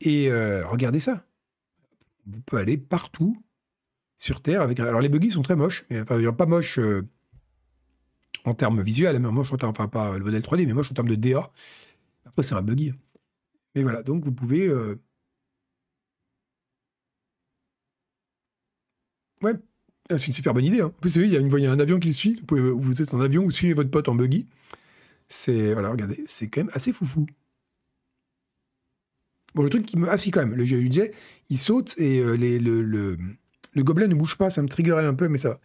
Et 0.00 0.30
euh, 0.30 0.66
regardez 0.66 1.00
ça, 1.00 1.24
vous 2.26 2.40
pouvez 2.42 2.62
aller 2.62 2.78
partout 2.78 3.36
sur 4.16 4.40
Terre 4.42 4.62
avec. 4.62 4.80
Alors 4.80 5.00
les 5.00 5.08
buggy 5.08 5.30
sont 5.30 5.42
très 5.42 5.56
moches, 5.56 5.84
mais 5.90 6.00
enfin 6.00 6.32
pas 6.32 6.46
moches 6.46 6.78
euh, 6.78 7.06
en 8.44 8.54
termes 8.54 8.82
visuels, 8.82 9.18
mais 9.18 9.30
moche 9.30 9.52
en 9.52 9.56
termes, 9.56 9.70
enfin 9.70 9.88
pas 9.88 10.18
le 10.18 10.24
modèle 10.24 10.42
3D, 10.42 10.66
mais 10.66 10.72
moche 10.74 10.90
en 10.90 10.94
termes 10.94 11.08
de 11.08 11.14
DA. 11.14 11.50
Après, 12.26 12.42
c'est 12.42 12.54
un 12.54 12.62
buggy. 12.62 12.92
Mais 13.74 13.82
voilà, 13.82 14.02
donc 14.02 14.24
vous 14.24 14.32
pouvez. 14.32 14.66
Euh, 14.66 15.00
ouais, 19.42 19.54
Ah, 20.10 20.18
c'est 20.18 20.26
une 20.26 20.34
super 20.34 20.52
bonne 20.52 20.64
idée. 20.64 20.80
Hein. 20.80 20.92
Vous 21.02 21.08
savez, 21.08 21.26
il 21.26 21.32
y, 21.32 21.66
a 21.66 21.72
un 21.72 21.80
avion 21.80 21.98
qui 21.98 22.08
le 22.08 22.14
suit. 22.14 22.40
Vous, 22.48 23.02
êtes 23.02 23.14
en 23.14 23.20
avion, 23.20 23.42
vous 23.42 23.50
suivez 23.50 23.72
votre 23.72 23.90
pote 23.90 24.08
en 24.08 24.14
buggy. 24.14 24.46
C'est 25.28 25.72
voilà, 25.72 25.90
regardez, 25.90 26.22
c'est 26.26 26.48
quand 26.48 26.60
même 26.60 26.70
assez 26.74 26.92
foufou. 26.92 27.26
Bon, 29.54 29.62
le 29.62 29.70
truc 29.70 29.86
qui 29.86 29.96
me. 29.98 30.08
Ah, 30.10 30.18
si, 30.18 30.30
quand 30.30 30.40
même. 30.40 30.54
Le, 30.54 30.64
je, 30.64 30.76
il 30.76 31.58
saute 31.58 31.94
et 31.98 32.18
euh, 32.18 32.36
le, 32.36 32.58
le, 32.58 33.16
le, 33.72 33.82
gobelet 33.82 34.08
ne 34.08 34.14
bouge 34.14 34.36
pas. 34.36 34.50
Ça 34.50 34.62
me 34.62 34.68
triggerait 34.68 35.06
un 35.06 35.14
peu, 35.14 35.28
mais 35.28 35.38
ça 35.38 35.50
va. 35.50 35.60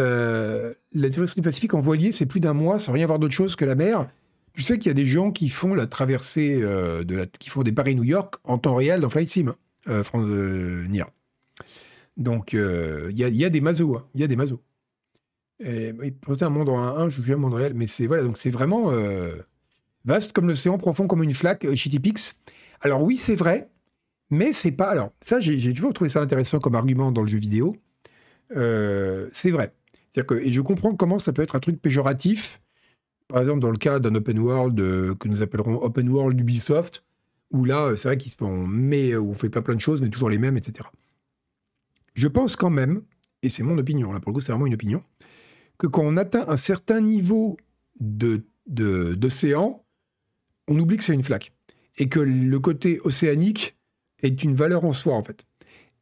Euh, 0.00 0.74
la 0.92 1.08
traversée 1.10 1.42
Pacifique 1.42 1.74
en 1.74 1.80
voilier, 1.80 2.12
c'est 2.12 2.26
plus 2.26 2.40
d'un 2.40 2.52
mois 2.52 2.78
sans 2.78 2.92
rien 2.92 3.06
voir 3.06 3.18
d'autre 3.18 3.34
chose 3.34 3.56
que 3.56 3.64
la 3.64 3.74
mer. 3.74 4.08
Tu 4.54 4.62
sais 4.62 4.78
qu'il 4.78 4.86
y 4.86 4.90
a 4.90 4.94
des 4.94 5.06
gens 5.06 5.32
qui 5.32 5.48
font 5.48 5.74
la 5.74 5.86
traversée, 5.86 6.60
euh, 6.62 7.02
de 7.02 7.16
la, 7.16 7.26
qui 7.26 7.50
font 7.50 7.62
des 7.62 7.72
Paris-New 7.72 8.04
York 8.04 8.36
en 8.44 8.58
temps 8.58 8.76
réel 8.76 9.00
dans 9.00 9.08
Flight 9.08 9.28
Sim, 9.28 9.54
euh, 9.88 10.04
France 10.04 10.26
euh, 10.26 10.86
Nia. 10.86 11.10
Donc, 12.16 12.54
euh, 12.54 13.08
il 13.10 13.16
y, 13.16 13.44
a, 13.44 13.50
des 13.50 13.60
mazos. 13.60 13.96
Hein, 13.96 14.06
il 14.14 14.20
y 14.20 14.24
a 14.24 14.26
des 14.26 14.36
mazos. 14.36 14.60
Et, 15.60 15.92
un 16.40 16.48
monde 16.48 16.68
en 16.68 16.78
1, 16.78 17.08
je 17.08 17.22
joue 17.22 17.32
un 17.32 17.36
monde 17.36 17.54
réel, 17.54 17.74
mais 17.74 17.86
c'est 17.86 18.06
voilà, 18.06 18.22
donc 18.22 18.36
c'est 18.36 18.50
vraiment 18.50 18.90
euh, 18.90 19.36
vaste 20.04 20.32
comme 20.32 20.48
l'océan, 20.48 20.78
profond 20.78 21.06
comme 21.06 21.22
une 21.22 21.34
flaque, 21.34 21.72
Shitty 21.74 22.00
Pix. 22.00 22.42
Alors 22.80 23.02
oui, 23.02 23.16
c'est 23.16 23.36
vrai, 23.36 23.70
mais 24.30 24.52
c'est 24.52 24.72
pas. 24.72 24.90
Alors, 24.90 25.12
ça, 25.20 25.40
j'ai 25.40 25.72
toujours 25.72 25.92
trouvé 25.92 26.10
ça 26.10 26.20
intéressant 26.20 26.58
comme 26.58 26.74
argument 26.74 27.12
dans 27.12 27.22
le 27.22 27.28
jeu 27.28 27.38
vidéo. 27.38 27.76
c'est 28.50 29.50
vrai. 29.50 29.72
Que, 30.14 30.34
et 30.34 30.52
je 30.52 30.60
comprends 30.60 30.94
comment 30.94 31.18
ça 31.18 31.32
peut 31.32 31.42
être 31.42 31.56
un 31.56 31.60
truc 31.60 31.80
péjoratif 31.80 32.60
par 33.28 33.40
exemple, 33.40 33.60
dans 33.60 33.70
le 33.70 33.78
cas 33.78 33.98
d'un 33.98 34.14
open 34.14 34.38
world 34.38 34.78
euh, 34.80 35.14
que 35.14 35.28
nous 35.28 35.42
appellerons 35.42 35.76
open 35.82 36.08
world 36.08 36.38
Ubisoft, 36.38 37.04
où 37.50 37.64
là, 37.64 37.86
euh, 37.86 37.96
c'est 37.96 38.08
vrai 38.08 38.18
qu'on 38.38 38.66
met, 38.66 39.12
euh, 39.12 39.20
on 39.20 39.34
fait 39.34 39.48
pas 39.48 39.62
plein 39.62 39.74
de 39.74 39.80
choses, 39.80 40.02
mais 40.02 40.10
toujours 40.10 40.30
les 40.30 40.38
mêmes, 40.38 40.56
etc. 40.56 40.88
Je 42.14 42.28
pense 42.28 42.56
quand 42.56 42.70
même, 42.70 43.02
et 43.42 43.48
c'est 43.48 43.62
mon 43.62 43.76
opinion, 43.78 44.12
là 44.12 44.20
pour 44.20 44.30
le 44.30 44.34
coup 44.34 44.40
c'est 44.40 44.52
vraiment 44.52 44.66
une 44.66 44.74
opinion, 44.74 45.02
que 45.78 45.86
quand 45.86 46.02
on 46.02 46.16
atteint 46.16 46.44
un 46.48 46.56
certain 46.56 47.00
niveau 47.00 47.56
de, 48.00 48.44
d'océan, 48.66 49.84
on 50.68 50.78
oublie 50.78 50.96
que 50.96 51.04
c'est 51.04 51.14
une 51.14 51.24
flaque. 51.24 51.52
Et 51.96 52.08
que 52.08 52.20
le 52.20 52.58
côté 52.58 53.00
océanique 53.04 53.76
est 54.22 54.42
une 54.42 54.54
valeur 54.54 54.84
en 54.84 54.92
soi, 54.92 55.14
en 55.14 55.22
fait. 55.22 55.44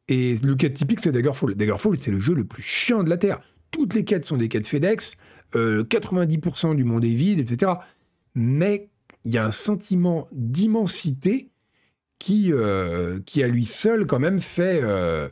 Et 0.07 0.35
le 0.43 0.55
cas 0.55 0.69
typique, 0.69 0.99
c'est 0.99 1.11
Daggerfall. 1.11 1.55
Daggerfall, 1.55 1.97
c'est 1.97 2.11
le 2.11 2.19
jeu 2.19 2.33
le 2.33 2.45
plus 2.45 2.63
chiant 2.63 3.03
de 3.03 3.09
la 3.09 3.17
Terre. 3.17 3.41
Toutes 3.71 3.93
les 3.93 4.03
quêtes 4.03 4.25
sont 4.25 4.37
des 4.37 4.49
quêtes 4.49 4.67
FedEx. 4.67 5.17
90% 5.53 6.71
euh, 6.71 6.75
du 6.75 6.83
monde 6.83 7.05
est 7.05 7.13
vide, 7.13 7.39
etc. 7.39 7.73
Mais 8.33 8.89
il 9.23 9.31
y 9.31 9.37
a 9.37 9.45
un 9.45 9.51
sentiment 9.51 10.27
d'immensité 10.31 11.51
qui, 12.17 12.51
euh, 12.51 13.19
qui 13.25 13.43
à 13.43 13.47
lui 13.47 13.65
seul 13.65 14.07
quand 14.07 14.19
même 14.19 14.41
fait, 14.41 14.79
euh, 14.81 15.29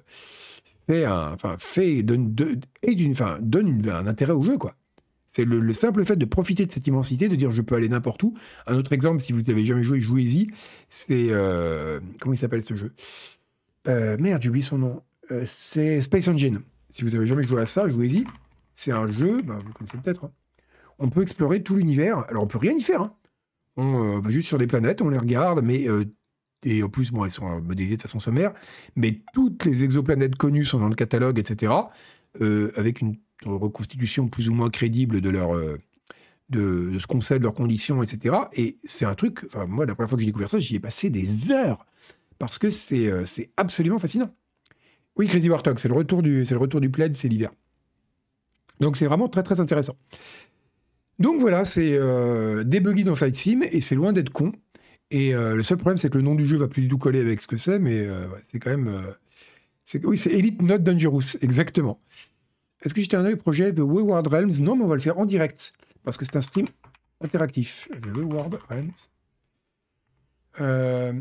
fait, 0.91 1.05
un, 1.05 1.33
enfin, 1.33 1.55
fait 1.57 2.03
donne, 2.03 2.35
et 2.83 2.95
d'une, 2.95 3.11
enfin, 3.11 3.37
donne 3.41 3.87
un 3.89 4.07
intérêt 4.07 4.33
au 4.33 4.43
jeu, 4.43 4.57
quoi. 4.57 4.75
C'est 5.27 5.45
le, 5.45 5.59
le, 5.61 5.73
simple 5.73 6.03
fait 6.03 6.17
de 6.17 6.25
profiter 6.25 6.65
de 6.65 6.71
cette 6.71 6.85
immensité, 6.87 7.29
de 7.29 7.35
dire 7.35 7.51
je 7.51 7.61
peux 7.61 7.75
aller 7.75 7.87
n'importe 7.87 8.21
où. 8.23 8.33
Un 8.67 8.75
autre 8.75 8.91
exemple, 8.91 9.21
si 9.21 9.31
vous 9.31 9.41
n'avez 9.41 9.63
jamais 9.63 9.83
joué, 9.83 10.01
jouez-y. 10.01 10.47
C'est 10.89 11.27
euh, 11.29 12.01
comment 12.19 12.33
il 12.33 12.37
s'appelle 12.37 12.63
ce 12.63 12.75
jeu? 12.75 12.91
Merde, 13.87 14.41
j'oublie 14.41 14.61
son 14.61 14.77
nom. 14.77 15.03
c'est 15.45 16.01
Space 16.01 16.27
Engine. 16.27 16.61
Si 16.89 17.03
vous 17.03 17.15
avez 17.15 17.25
jamais 17.25 17.43
joué 17.43 17.61
à 17.61 17.65
ça, 17.65 17.87
jouez-y. 17.87 18.25
C'est 18.73 18.91
un 18.91 19.07
jeu, 19.07 19.41
bah, 19.41 19.57
vous 19.65 19.71
connaissez 19.71 19.97
peut-être. 19.97 20.25
Hein. 20.25 20.31
On 20.99 21.09
peut 21.09 21.21
explorer 21.21 21.63
tout 21.63 21.77
l'univers. 21.77 22.25
Alors 22.29 22.43
on 22.43 22.47
peut 22.47 22.57
rien 22.57 22.73
y 22.73 22.81
faire. 22.81 23.01
Hein. 23.01 23.13
On 23.77 24.17
euh, 24.17 24.19
va 24.19 24.29
juste 24.29 24.49
sur 24.49 24.57
des 24.57 24.67
planètes, 24.67 25.01
on 25.01 25.09
les 25.09 25.17
regarde, 25.17 25.61
mais 25.63 25.87
euh, 25.87 26.05
et 26.63 26.83
en 26.83 26.89
plus, 26.89 27.11
bon, 27.11 27.25
elles 27.25 27.31
sont 27.31 27.61
modélisées 27.61 27.97
de 27.97 28.01
façon 28.01 28.19
sommaire, 28.19 28.53
mais 28.95 29.21
toutes 29.33 29.65
les 29.65 29.83
exoplanètes 29.83 30.35
connues 30.35 30.65
sont 30.65 30.79
dans 30.79 30.89
le 30.89 30.95
catalogue, 30.95 31.39
etc. 31.39 31.73
Euh, 32.39 32.71
avec 32.75 33.01
une 33.01 33.17
reconstitution 33.45 34.27
plus 34.27 34.49
ou 34.49 34.53
moins 34.53 34.69
crédible 34.69 35.19
de 35.19 35.29
leur 35.29 35.55
de, 36.49 36.91
de, 36.91 36.99
ce 36.99 37.07
qu'on 37.07 37.21
sait 37.21 37.39
de 37.39 37.43
leurs 37.43 37.53
conditions, 37.53 38.03
etc. 38.03 38.35
Et 38.53 38.77
c'est 38.83 39.05
un 39.05 39.15
truc. 39.15 39.43
Enfin, 39.45 39.65
moi, 39.65 39.85
la 39.85 39.95
première 39.95 40.09
fois 40.09 40.17
que 40.17 40.21
j'ai 40.21 40.27
découvert 40.27 40.49
ça, 40.49 40.59
j'y 40.59 40.75
ai 40.75 40.79
passé 40.79 41.09
des 41.09 41.51
heures 41.51 41.85
parce 42.37 42.59
que 42.59 42.69
c'est 42.69 43.51
absolument 43.57 43.99
fascinant. 43.99 44.31
Oui, 45.17 45.27
Crazy 45.27 45.49
Warthog, 45.49 45.77
c'est 45.79 45.87
le 45.87 45.93
retour 45.93 46.21
du 46.21 46.89
plaid, 46.89 47.15
c'est 47.15 47.27
l'hiver. 47.27 47.51
Donc 48.81 48.97
c'est 48.97 49.05
vraiment 49.05 49.29
très 49.29 49.43
très 49.43 49.59
intéressant. 49.59 49.95
Donc 51.19 51.39
voilà, 51.39 51.65
c'est 51.65 51.93
euh, 51.93 52.63
dans 52.63 53.15
Flight 53.15 53.35
Sim 53.35 53.61
et 53.71 53.79
c'est 53.79 53.95
loin 53.95 54.11
d'être 54.11 54.31
con. 54.31 54.51
Et 55.11 55.35
euh, 55.35 55.55
le 55.55 55.63
seul 55.63 55.77
problème, 55.77 55.97
c'est 55.97 56.09
que 56.09 56.17
le 56.17 56.23
nom 56.23 56.35
du 56.35 56.45
jeu 56.45 56.57
va 56.57 56.69
plus 56.69 56.81
du 56.81 56.87
tout 56.87 56.97
coller 56.97 57.19
avec 57.19 57.41
ce 57.41 57.47
que 57.47 57.57
c'est, 57.57 57.79
mais 57.79 57.99
euh, 57.99 58.27
c'est 58.49 58.59
quand 58.59 58.69
même. 58.69 58.87
Euh, 58.87 59.99
oui, 60.05 60.17
c'est 60.17 60.31
Elite 60.31 60.61
Not 60.61 60.79
Dangerous, 60.79 61.35
exactement. 61.41 61.99
Est-ce 62.81 62.93
que 62.93 63.01
j'étais 63.01 63.17
un 63.17 63.25
œil 63.25 63.35
projet 63.35 63.73
The 63.73 63.79
Wayward 63.79 64.25
Realms? 64.27 64.61
Non, 64.61 64.77
mais 64.77 64.85
on 64.85 64.87
va 64.87 64.95
le 64.95 65.01
faire 65.01 65.19
en 65.19 65.25
direct 65.25 65.73
parce 66.03 66.17
que 66.17 66.23
c'est 66.25 66.37
un 66.37 66.41
stream 66.41 66.67
interactif. 67.19 67.89
The 68.01 68.07
Wayward 68.07 68.57
Realms. 68.69 68.91
Euh... 70.61 71.13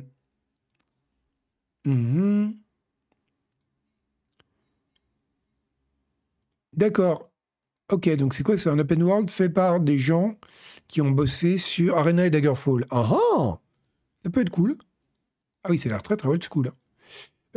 Mm 1.85 1.93
-hmm. 1.93 2.57
D'accord. 6.73 7.31
Ok, 7.91 8.09
donc 8.17 8.35
c'est 8.35 8.45
quoi 8.45 8.57
C'est 8.57 8.71
un 8.71 8.79
open 8.79 9.03
world 9.03 9.31
fait 9.31 9.49
par 9.51 9.81
des 9.81 9.99
gens 9.99 10.37
qui 10.89 11.01
ont 11.03 11.11
bossé 11.11 11.59
sur 11.59 11.99
Arena 11.99 12.27
et 12.27 12.31
Daggerfall. 12.31 12.87
Ah 12.91 13.09
ah 13.13 13.61
Ça 14.25 14.31
peut 14.31 14.41
être 14.41 14.51
cool. 14.51 14.77
Ah 15.65 15.71
oui, 15.71 15.79
c'est 15.79 15.89
l'air 15.89 16.03
très 16.03 16.17
très 16.17 16.29
old 16.29 16.43
school. 16.43 16.69
Hein. 16.69 16.75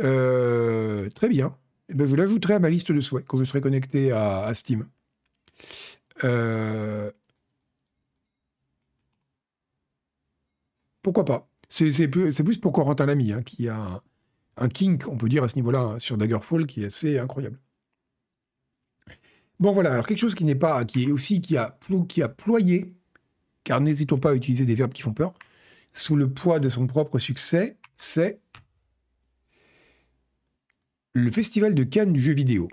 Euh, 0.00 1.08
très 1.10 1.28
bien. 1.28 1.56
Eh 1.88 1.94
ben, 1.94 2.06
je 2.06 2.16
l'ajouterai 2.16 2.54
à 2.54 2.58
ma 2.58 2.70
liste 2.70 2.92
de 2.92 3.00
souhaits 3.00 3.24
quand 3.26 3.38
je 3.38 3.44
serai 3.44 3.60
connecté 3.60 4.12
à, 4.12 4.52
Steam. 4.54 4.88
Euh... 6.24 7.10
Pourquoi 11.02 11.24
pas? 11.24 11.48
C'est 11.68 12.08
plus, 12.08 12.58
pour 12.58 12.72
Corentin 12.72 13.06
Lamy, 13.06 13.32
hein, 13.32 13.42
qui 13.42 13.68
a 13.68 13.76
un, 13.76 14.02
un, 14.56 14.68
kink, 14.68 15.06
on 15.08 15.16
peut 15.16 15.28
dire, 15.28 15.44
à 15.44 15.48
ce 15.48 15.56
niveau-là, 15.56 15.80
hein, 15.80 15.98
sur 15.98 16.16
Daggerfall, 16.16 16.66
qui 16.66 16.82
est 16.82 16.86
assez 16.86 17.18
incroyable. 17.18 17.58
Bon 19.60 19.72
voilà, 19.72 19.92
alors 19.92 20.06
quelque 20.06 20.18
chose 20.18 20.34
qui 20.34 20.44
n'est 20.44 20.54
pas, 20.54 20.84
qui 20.84 21.04
est 21.04 21.12
aussi 21.12 21.40
qui 21.40 21.56
a, 21.56 21.78
qui 22.08 22.22
a 22.22 22.28
ployé, 22.28 22.92
car 23.62 23.80
n'hésitons 23.80 24.18
pas 24.18 24.30
à 24.30 24.34
utiliser 24.34 24.66
des 24.66 24.74
verbes 24.74 24.92
qui 24.92 25.02
font 25.02 25.14
peur, 25.14 25.34
sous 25.94 26.16
le 26.16 26.28
poids 26.28 26.58
de 26.58 26.68
son 26.68 26.86
propre 26.86 27.18
succès, 27.18 27.78
c'est 27.96 28.40
le 31.14 31.30
festival 31.30 31.74
de 31.74 31.84
Cannes 31.84 32.12
du 32.12 32.20
jeu 32.20 32.34
vidéo. 32.34 32.68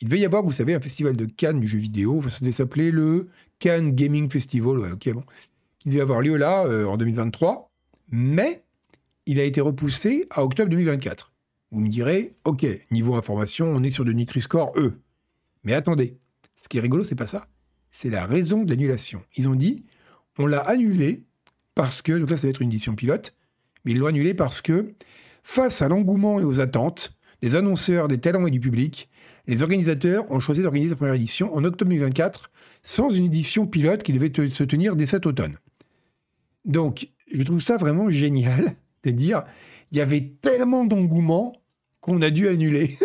Il 0.00 0.08
devait 0.08 0.20
y 0.20 0.26
avoir, 0.26 0.42
vous 0.42 0.52
savez, 0.52 0.74
un 0.74 0.80
festival 0.80 1.16
de 1.16 1.24
Cannes 1.24 1.60
du 1.60 1.68
jeu 1.68 1.78
vidéo, 1.78 2.20
ça 2.28 2.40
devait 2.40 2.52
s'appeler 2.52 2.90
le 2.90 3.28
Cannes 3.60 3.92
Gaming 3.92 4.28
Festival, 4.28 4.92
ok 4.92 5.12
bon, 5.14 5.24
qui 5.78 5.88
devait 5.88 6.00
avoir 6.00 6.20
lieu 6.20 6.36
là 6.36 6.66
euh, 6.66 6.84
en 6.86 6.96
2023, 6.96 7.70
mais 8.10 8.64
il 9.26 9.38
a 9.38 9.44
été 9.44 9.60
repoussé 9.60 10.26
à 10.30 10.44
octobre 10.44 10.68
2024. 10.70 11.32
Vous 11.70 11.80
me 11.80 11.88
direz, 11.88 12.34
ok, 12.44 12.66
niveau 12.90 13.14
information, 13.14 13.66
on 13.68 13.82
est 13.84 13.90
sur 13.90 14.04
de 14.04 14.12
Nutri-Score 14.12 14.72
E. 14.76 14.98
Mais 15.62 15.74
attendez, 15.74 16.18
ce 16.56 16.68
qui 16.68 16.78
est 16.78 16.80
rigolo, 16.80 17.04
c'est 17.04 17.14
pas 17.14 17.26
ça. 17.26 17.46
C'est 17.90 18.10
la 18.10 18.26
raison 18.26 18.64
de 18.64 18.70
l'annulation. 18.70 19.22
Ils 19.36 19.48
ont 19.48 19.54
dit, 19.54 19.84
on 20.38 20.46
l'a 20.46 20.60
annulé 20.60 21.22
parce 21.74 22.02
que, 22.02 22.12
donc 22.12 22.30
là, 22.30 22.36
ça 22.36 22.46
va 22.46 22.50
être 22.50 22.62
une 22.62 22.70
édition 22.70 22.94
pilote, 22.94 23.34
mais 23.84 23.92
ils 23.92 23.98
l'ont 23.98 24.06
annulé 24.06 24.34
parce 24.34 24.62
que, 24.62 24.94
face 25.42 25.82
à 25.82 25.88
l'engouement 25.88 26.40
et 26.40 26.44
aux 26.44 26.60
attentes 26.60 27.16
des 27.42 27.56
annonceurs, 27.56 28.08
des 28.08 28.18
talents 28.18 28.46
et 28.46 28.50
du 28.50 28.60
public, 28.60 29.10
les 29.46 29.62
organisateurs 29.62 30.30
ont 30.30 30.40
choisi 30.40 30.62
d'organiser 30.62 30.90
la 30.90 30.96
première 30.96 31.14
édition 31.14 31.54
en 31.54 31.64
octobre 31.64 31.90
2024 31.90 32.50
sans 32.82 33.10
une 33.10 33.24
édition 33.24 33.66
pilote 33.66 34.02
qui 34.02 34.12
devait 34.12 34.32
se 34.48 34.64
tenir 34.64 34.96
dès 34.96 35.06
cet 35.06 35.26
automne. 35.26 35.58
Donc, 36.64 37.08
je 37.32 37.42
trouve 37.42 37.60
ça 37.60 37.76
vraiment 37.76 38.08
génial 38.08 38.74
de 39.02 39.10
dire, 39.10 39.44
il 39.90 39.98
y 39.98 40.00
avait 40.00 40.32
tellement 40.40 40.84
d'engouement 40.84 41.52
qu'on 42.00 42.22
a 42.22 42.30
dû 42.30 42.48
annuler. 42.48 42.98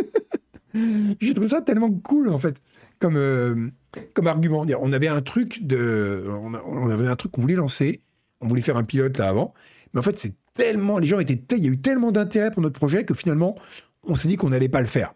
je 0.74 1.34
trouve 1.34 1.48
ça 1.48 1.62
tellement 1.62 1.92
cool, 1.92 2.30
en 2.30 2.40
fait 2.40 2.62
comme, 3.00 3.18
euh, 3.18 3.70
comme 4.14 4.28
argument. 4.28 4.66
On 4.80 4.94
avait 4.94 5.08
un 5.08 5.22
truc 5.22 5.62
on 5.72 6.90
avait 6.90 7.08
un 7.08 7.16
truc 7.16 7.32
qu'on 7.32 7.42
voulait 7.42 7.56
lancer, 7.56 8.02
on 8.42 8.48
voulait 8.48 8.62
faire 8.62 8.78
un 8.78 8.84
pilote 8.84 9.18
là 9.18 9.30
avant, 9.30 9.54
mais 9.94 10.00
en 10.00 10.04
fait 10.04 10.18
c'est 10.18 10.34
tellement, 10.54 11.00
les 11.00 11.08
gens 11.08 11.20
étaient, 11.20 11.42
il 11.58 11.64
y 11.64 11.68
a 11.68 11.72
eu 11.72 11.80
tellement 11.80 12.12
d'intérêt 12.12 12.52
pour 12.52 12.62
notre 12.62 12.76
projet 12.76 13.06
que 13.06 13.14
finalement 13.14 13.56
on 14.04 14.16
s'est 14.16 14.28
dit 14.28 14.36
qu'on 14.36 14.50
n'allait 14.50 14.70
pas 14.70 14.82
le 14.82 14.88
faire. 14.88 15.14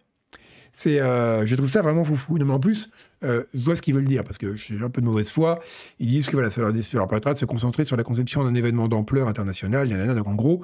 C'est, 0.75 0.99
euh, 0.99 1.45
je 1.45 1.55
trouve 1.55 1.69
ça 1.69 1.83
vraiment 1.83 2.03
foufou. 2.03 2.35
mais 2.35 2.51
en 2.51 2.59
plus, 2.59 2.89
euh, 3.23 3.43
je 3.53 3.63
vois 3.63 3.75
ce 3.75 3.81
qu'ils 3.83 3.93
veulent 3.93 4.05
dire 4.05 4.23
parce 4.23 4.39
que 4.39 4.55
j'ai 4.55 4.81
un 4.81 4.89
peu 4.89 5.01
de 5.01 5.05
mauvaise 5.05 5.29
foi. 5.29 5.59
Ils 5.99 6.07
disent 6.07 6.25
que 6.25 6.33
voilà, 6.33 6.49
ça 6.49 6.61
leur, 6.61 6.73
ça 6.83 6.97
leur 6.97 7.07
permettra 7.07 7.33
de 7.33 7.37
se 7.37 7.45
concentrer 7.45 7.83
sur 7.83 7.95
la 7.95 8.03
conception 8.03 8.43
d'un 8.43 8.55
événement 8.55 8.87
d'ampleur 8.87 9.27
internationale. 9.27 9.87
Donc 10.15 10.27
en 10.27 10.33
gros, 10.33 10.63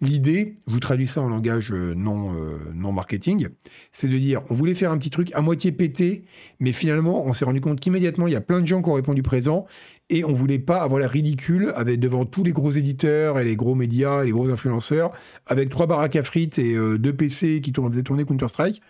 L'idée, 0.00 0.54
je 0.68 0.74
vous 0.74 0.78
traduis 0.78 1.08
ça 1.08 1.20
en 1.20 1.28
langage 1.28 1.72
euh, 1.72 1.92
non, 1.92 2.32
euh, 2.36 2.56
non 2.72 2.92
marketing, 2.92 3.48
c'est 3.90 4.06
de 4.06 4.16
dire 4.16 4.42
on 4.48 4.54
voulait 4.54 4.76
faire 4.76 4.92
un 4.92 4.98
petit 4.98 5.10
truc 5.10 5.32
à 5.34 5.40
moitié 5.40 5.72
pété, 5.72 6.22
mais 6.60 6.70
finalement 6.70 7.26
on 7.26 7.32
s'est 7.32 7.44
rendu 7.44 7.60
compte 7.60 7.80
qu'immédiatement 7.80 8.28
il 8.28 8.32
y 8.32 8.36
a 8.36 8.40
plein 8.40 8.60
de 8.60 8.66
gens 8.66 8.80
qui 8.80 8.88
ont 8.90 8.92
répondu 8.92 9.22
présent 9.22 9.66
et 10.08 10.24
on 10.24 10.32
voulait 10.32 10.60
pas 10.60 10.82
avoir 10.82 11.00
la 11.00 11.08
ridicule 11.08 11.72
avec 11.74 11.98
devant 11.98 12.24
tous 12.26 12.44
les 12.44 12.52
gros 12.52 12.70
éditeurs 12.70 13.40
et 13.40 13.44
les 13.44 13.56
gros 13.56 13.74
médias 13.74 14.22
et 14.22 14.26
les 14.26 14.30
gros 14.30 14.48
influenceurs 14.50 15.10
avec 15.46 15.68
trois 15.68 15.88
baraques 15.88 16.14
à 16.14 16.22
frites 16.22 16.60
et 16.60 16.74
euh, 16.76 16.96
deux 16.96 17.12
PC 17.12 17.60
qui 17.60 17.72
tournent, 17.72 17.90
faisaient 17.90 18.04
tourner 18.04 18.24
Counter 18.24 18.46
Strike. 18.46 18.80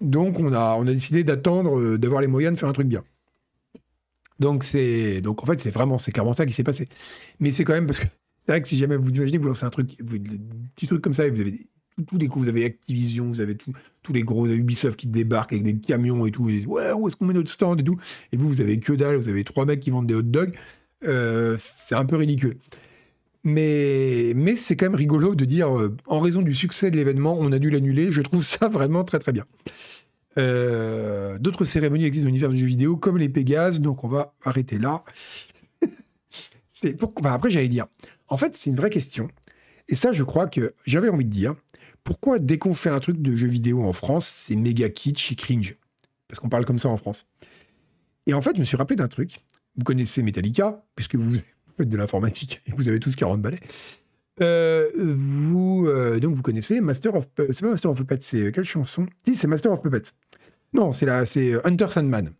Donc 0.00 0.40
on 0.40 0.52
a, 0.52 0.82
décidé 0.84 1.22
d'attendre, 1.22 1.96
d'avoir 1.96 2.22
les 2.22 2.26
moyens 2.26 2.54
de 2.54 2.58
faire 2.58 2.68
un 2.68 2.72
truc 2.72 2.88
bien. 2.88 3.04
Donc 4.40 4.64
c'est, 4.64 5.20
donc 5.20 5.44
en 5.44 5.46
fait 5.46 5.60
c'est 5.60 5.70
vraiment, 5.70 5.98
c'est 5.98 6.10
clairement 6.10 6.32
ça 6.32 6.44
qui 6.44 6.52
s'est 6.52 6.64
passé. 6.64 6.88
Mais 7.38 7.52
c'est 7.52 7.62
quand 7.62 7.74
même 7.74 7.86
parce 7.86 8.00
que 8.00 8.06
c'est 8.50 8.54
vrai 8.54 8.62
que 8.62 8.68
si 8.68 8.76
jamais 8.76 8.96
vous 8.96 9.10
imaginez 9.10 9.38
que 9.38 9.42
vous 9.42 9.48
lancez 9.48 9.64
un 9.64 9.70
truc, 9.70 9.96
vous, 10.00 10.18
petit 10.74 10.88
truc 10.88 11.00
comme 11.00 11.12
ça, 11.12 11.24
et 11.24 11.30
vous 11.30 11.40
avez 11.40 11.54
tous 12.04 12.18
les 12.18 12.26
coups, 12.26 12.46
vous 12.46 12.48
avez 12.48 12.64
Activision, 12.64 13.28
vous 13.28 13.40
avez 13.40 13.56
tous 13.56 14.12
les 14.12 14.24
gros 14.24 14.44
Ubisoft 14.48 14.98
qui 14.98 15.06
débarquent 15.06 15.52
avec 15.52 15.62
des 15.62 15.78
camions 15.78 16.26
et 16.26 16.32
tout, 16.32 16.50
ouais 16.66 16.90
où 16.90 17.06
est-ce 17.06 17.14
qu'on 17.14 17.26
met 17.26 17.34
notre 17.34 17.48
stand 17.48 17.78
et 17.78 17.84
tout, 17.84 17.96
et 18.32 18.36
vous 18.36 18.48
vous 18.48 18.60
avez 18.60 18.80
que 18.80 18.92
dalle, 18.92 19.14
vous 19.18 19.28
avez 19.28 19.44
trois 19.44 19.66
mecs 19.66 19.78
qui 19.78 19.90
vendent 19.90 20.08
des 20.08 20.14
hot 20.14 20.22
dogs, 20.22 20.52
euh, 21.04 21.54
c'est 21.60 21.94
un 21.94 22.04
peu 22.04 22.16
ridicule. 22.16 22.56
Mais, 23.44 24.32
mais 24.34 24.56
c'est 24.56 24.74
quand 24.74 24.86
même 24.86 24.96
rigolo 24.96 25.36
de 25.36 25.44
dire, 25.44 25.78
euh, 25.78 25.96
en 26.06 26.18
raison 26.18 26.42
du 26.42 26.52
succès 26.52 26.90
de 26.90 26.96
l'événement, 26.96 27.36
on 27.38 27.52
a 27.52 27.60
dû 27.60 27.70
l'annuler. 27.70 28.10
Je 28.10 28.20
trouve 28.20 28.42
ça 28.42 28.66
vraiment 28.68 29.04
très 29.04 29.20
très 29.20 29.30
bien. 29.30 29.46
Euh, 30.38 31.38
d'autres 31.38 31.64
cérémonies 31.64 32.04
existent 32.04 32.24
dans 32.24 32.30
l'univers 32.30 32.50
du 32.50 32.58
jeu 32.58 32.66
vidéo, 32.66 32.96
comme 32.96 33.16
les 33.16 33.28
Pégases, 33.28 33.80
donc 33.80 34.02
on 34.02 34.08
va 34.08 34.34
arrêter 34.42 34.78
là. 34.78 35.04
pour... 36.98 37.14
après, 37.26 37.50
j'allais 37.50 37.68
dire, 37.68 37.86
en 38.30 38.36
fait, 38.36 38.54
c'est 38.54 38.70
une 38.70 38.76
vraie 38.76 38.90
question. 38.90 39.28
Et 39.88 39.96
ça, 39.96 40.12
je 40.12 40.22
crois 40.22 40.46
que 40.46 40.74
j'avais 40.86 41.08
envie 41.08 41.24
de 41.24 41.30
dire, 41.30 41.54
pourquoi 42.04 42.38
dès 42.38 42.58
qu'on 42.58 42.74
fait 42.74 42.90
un 42.90 43.00
truc 43.00 43.20
de 43.20 43.36
jeu 43.36 43.48
vidéo 43.48 43.82
en 43.84 43.92
France, 43.92 44.26
c'est 44.26 44.56
méga 44.56 44.88
kitsch 44.88 45.32
et 45.32 45.34
cringe? 45.34 45.76
Parce 46.28 46.38
qu'on 46.38 46.48
parle 46.48 46.64
comme 46.64 46.78
ça 46.78 46.88
en 46.88 46.96
France. 46.96 47.26
Et 48.26 48.34
en 48.34 48.40
fait, 48.40 48.54
je 48.54 48.60
me 48.60 48.64
suis 48.64 48.76
rappelé 48.76 48.96
d'un 48.96 49.08
truc. 49.08 49.40
Vous 49.76 49.84
connaissez 49.84 50.22
Metallica, 50.22 50.84
puisque 50.94 51.16
vous 51.16 51.38
faites 51.76 51.88
de 51.88 51.96
l'informatique 51.96 52.62
et 52.66 52.72
vous 52.72 52.88
avez 52.88 53.00
tous 53.00 53.16
40 53.16 53.42
balais. 53.42 53.60
Euh, 54.40 54.88
vous, 54.96 55.86
euh, 55.86 56.18
donc 56.18 56.34
vous 56.34 56.42
connaissez 56.42 56.80
Master 56.80 57.14
of 57.14 57.26
c'est 57.36 57.60
pas 57.60 57.68
Master 57.68 57.90
of 57.90 57.98
Puppets, 57.98 58.22
c'est 58.22 58.40
euh, 58.40 58.50
quelle 58.50 58.64
chanson? 58.64 59.06
Si, 59.26 59.36
c'est 59.36 59.46
Master 59.46 59.72
of 59.72 59.82
Puppets. 59.82 60.12
Non, 60.72 60.92
c'est 60.92 61.08
Hunter 61.64 61.88
Sandman, 61.88 62.30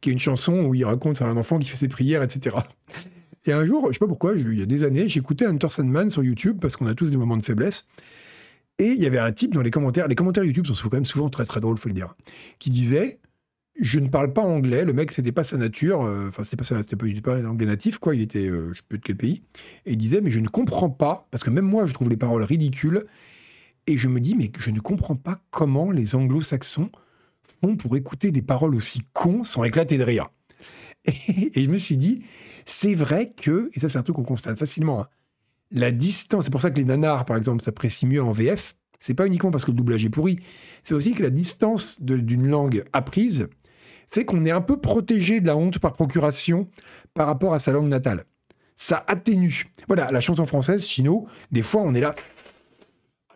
qui 0.00 0.10
est 0.10 0.12
une 0.12 0.18
chanson 0.18 0.60
où 0.60 0.74
il 0.74 0.84
raconte 0.84 1.22
à 1.22 1.24
un 1.24 1.36
enfant 1.36 1.58
qui 1.58 1.68
fait 1.68 1.78
ses 1.78 1.88
prières, 1.88 2.22
etc. 2.22 2.58
Et 3.48 3.52
un 3.52 3.64
jour, 3.64 3.86
je 3.88 3.94
sais 3.94 3.98
pas 3.98 4.06
pourquoi, 4.06 4.34
il 4.36 4.58
y 4.58 4.62
a 4.62 4.66
des 4.66 4.84
années, 4.84 5.08
j'écoutais 5.08 5.46
Hunter 5.46 5.70
Sandman 5.70 6.10
sur 6.10 6.22
YouTube 6.22 6.58
parce 6.60 6.76
qu'on 6.76 6.86
a 6.86 6.94
tous 6.94 7.10
des 7.10 7.16
moments 7.16 7.38
de 7.38 7.42
faiblesse. 7.42 7.88
Et 8.78 8.88
il 8.88 9.02
y 9.02 9.06
avait 9.06 9.18
un 9.18 9.32
type 9.32 9.54
dans 9.54 9.62
les 9.62 9.70
commentaires, 9.70 10.06
les 10.06 10.14
commentaires 10.14 10.44
YouTube 10.44 10.66
sont 10.66 10.88
quand 10.88 10.96
même 10.98 11.06
souvent 11.06 11.30
très 11.30 11.46
très 11.46 11.58
drôles, 11.60 11.78
faut 11.78 11.88
le 11.88 11.94
dire, 11.94 12.14
qui 12.58 12.68
disait 12.70 13.18
je 13.80 14.00
ne 14.00 14.08
parle 14.08 14.32
pas 14.32 14.42
anglais. 14.42 14.84
Le 14.84 14.92
mec, 14.92 15.12
c'était 15.12 15.32
pas 15.32 15.44
sa 15.44 15.56
nature. 15.56 16.02
Euh, 16.02 16.28
enfin, 16.28 16.42
c'était 16.42 16.56
pas 16.56 16.64
ça, 16.64 16.82
c'était 16.82 16.96
pas, 16.96 17.06
pas, 17.22 17.36
un 17.36 17.44
anglais 17.46 17.66
natif, 17.66 17.98
quoi. 17.98 18.14
Il 18.14 18.20
était, 18.20 18.48
euh, 18.48 18.70
je 18.72 18.78
sais 18.78 18.84
plus 18.86 18.98
de 18.98 19.04
quel 19.04 19.16
pays. 19.16 19.42
Et 19.86 19.92
il 19.92 19.96
disait, 19.96 20.20
mais 20.20 20.30
je 20.30 20.40
ne 20.40 20.48
comprends 20.48 20.90
pas, 20.90 21.28
parce 21.30 21.44
que 21.44 21.50
même 21.50 21.64
moi, 21.64 21.86
je 21.86 21.94
trouve 21.94 22.10
les 22.10 22.16
paroles 22.16 22.42
ridicules. 22.42 23.06
Et 23.86 23.96
je 23.96 24.08
me 24.08 24.20
dis, 24.20 24.34
mais 24.34 24.50
je 24.58 24.70
ne 24.70 24.80
comprends 24.80 25.16
pas 25.16 25.40
comment 25.50 25.90
les 25.90 26.14
anglo-saxons 26.16 26.90
font 27.62 27.76
pour 27.76 27.96
écouter 27.96 28.32
des 28.32 28.42
paroles 28.42 28.74
aussi 28.74 29.02
cons 29.12 29.44
sans 29.44 29.64
éclater 29.64 29.96
de 29.96 30.02
rire. 30.02 30.28
Et, 31.06 31.64
je 31.64 31.70
me 31.70 31.76
suis 31.76 31.96
dit, 31.96 32.22
c'est 32.66 32.94
vrai 32.94 33.32
que, 33.32 33.70
et 33.74 33.80
ça, 33.80 33.88
c'est 33.88 33.98
un 33.98 34.02
truc 34.02 34.16
qu'on 34.16 34.24
constate 34.24 34.58
facilement, 34.58 35.02
hein, 35.02 35.08
la 35.70 35.90
distance, 35.90 36.44
c'est 36.44 36.50
pour 36.50 36.62
ça 36.62 36.70
que 36.70 36.78
les 36.78 36.84
nanars, 36.84 37.24
par 37.24 37.36
exemple, 37.36 37.62
s'apprécient 37.62 38.08
mieux 38.08 38.22
en 38.22 38.30
VF. 38.30 38.74
C'est 38.98 39.14
pas 39.14 39.26
uniquement 39.26 39.50
parce 39.50 39.64
que 39.64 39.70
le 39.70 39.76
doublage 39.76 40.04
est 40.04 40.10
pourri, 40.10 40.40
c'est 40.82 40.94
aussi 40.94 41.12
que 41.12 41.22
la 41.22 41.30
distance 41.30 42.02
d'une 42.02 42.48
langue 42.48 42.84
apprise 42.92 43.48
fait 44.10 44.24
qu'on 44.24 44.44
est 44.44 44.50
un 44.50 44.60
peu 44.60 44.80
protégé 44.80 45.40
de 45.40 45.46
la 45.46 45.56
honte 45.56 45.78
par 45.78 45.92
procuration 45.92 46.68
par 47.14 47.26
rapport 47.26 47.54
à 47.54 47.58
sa 47.58 47.72
langue 47.72 47.88
natale. 47.88 48.24
Ça 48.76 49.04
atténue. 49.06 49.66
Voilà, 49.86 50.10
la 50.10 50.20
chanson 50.20 50.46
française, 50.46 50.84
Chino, 50.84 51.26
des 51.52 51.62
fois 51.62 51.82
on 51.82 51.94
est 51.94 52.00
là. 52.00 52.14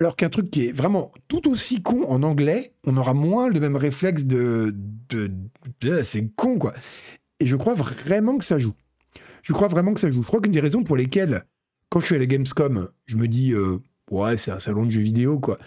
Alors 0.01 0.17
qu'un 0.17 0.31
truc 0.31 0.51
qui 0.51 0.67
est 0.67 0.73
vraiment 0.73 1.13
tout 1.29 1.49
aussi 1.49 1.83
con 1.83 2.05
en 2.09 2.23
anglais, 2.23 2.75
on 2.85 2.97
aura 2.97 3.15
moins 3.15 3.49
le 3.49 3.61
même 3.61 3.77
réflexe 3.77 4.25
de. 4.25 4.75
de, 5.11 6.03
c'est 6.03 6.29
con, 6.35 6.59
quoi. 6.59 6.73
Et 7.43 7.47
je 7.47 7.57
crois 7.57 7.74
vraiment 7.74 8.38
que 8.38 8.45
ça 8.45 8.57
joue. 8.57 8.74
Je 9.43 9.53
crois 9.53 9.66
vraiment 9.66 9.93
que 9.95 9.99
ça 9.99 10.09
joue. 10.09 10.22
Je 10.22 10.28
crois 10.28 10.40
qu'une 10.40 10.53
des 10.53 10.61
raisons 10.61 10.84
pour 10.84 10.97
lesquelles, 10.97 11.45
quand 11.88 11.99
je 11.99 12.07
suis 12.07 12.14
à 12.14 12.18
la 12.18 12.26
Gamescom, 12.26 12.88
je 13.07 13.16
me 13.16 13.26
dis, 13.26 13.53
euh, 13.53 13.78
ouais, 14.12 14.36
c'est 14.36 14.53
un 14.53 14.61
salon 14.61 14.86
de 14.86 14.90
jeux 14.93 15.01
vidéo, 15.01 15.40
quoi. 15.40 15.59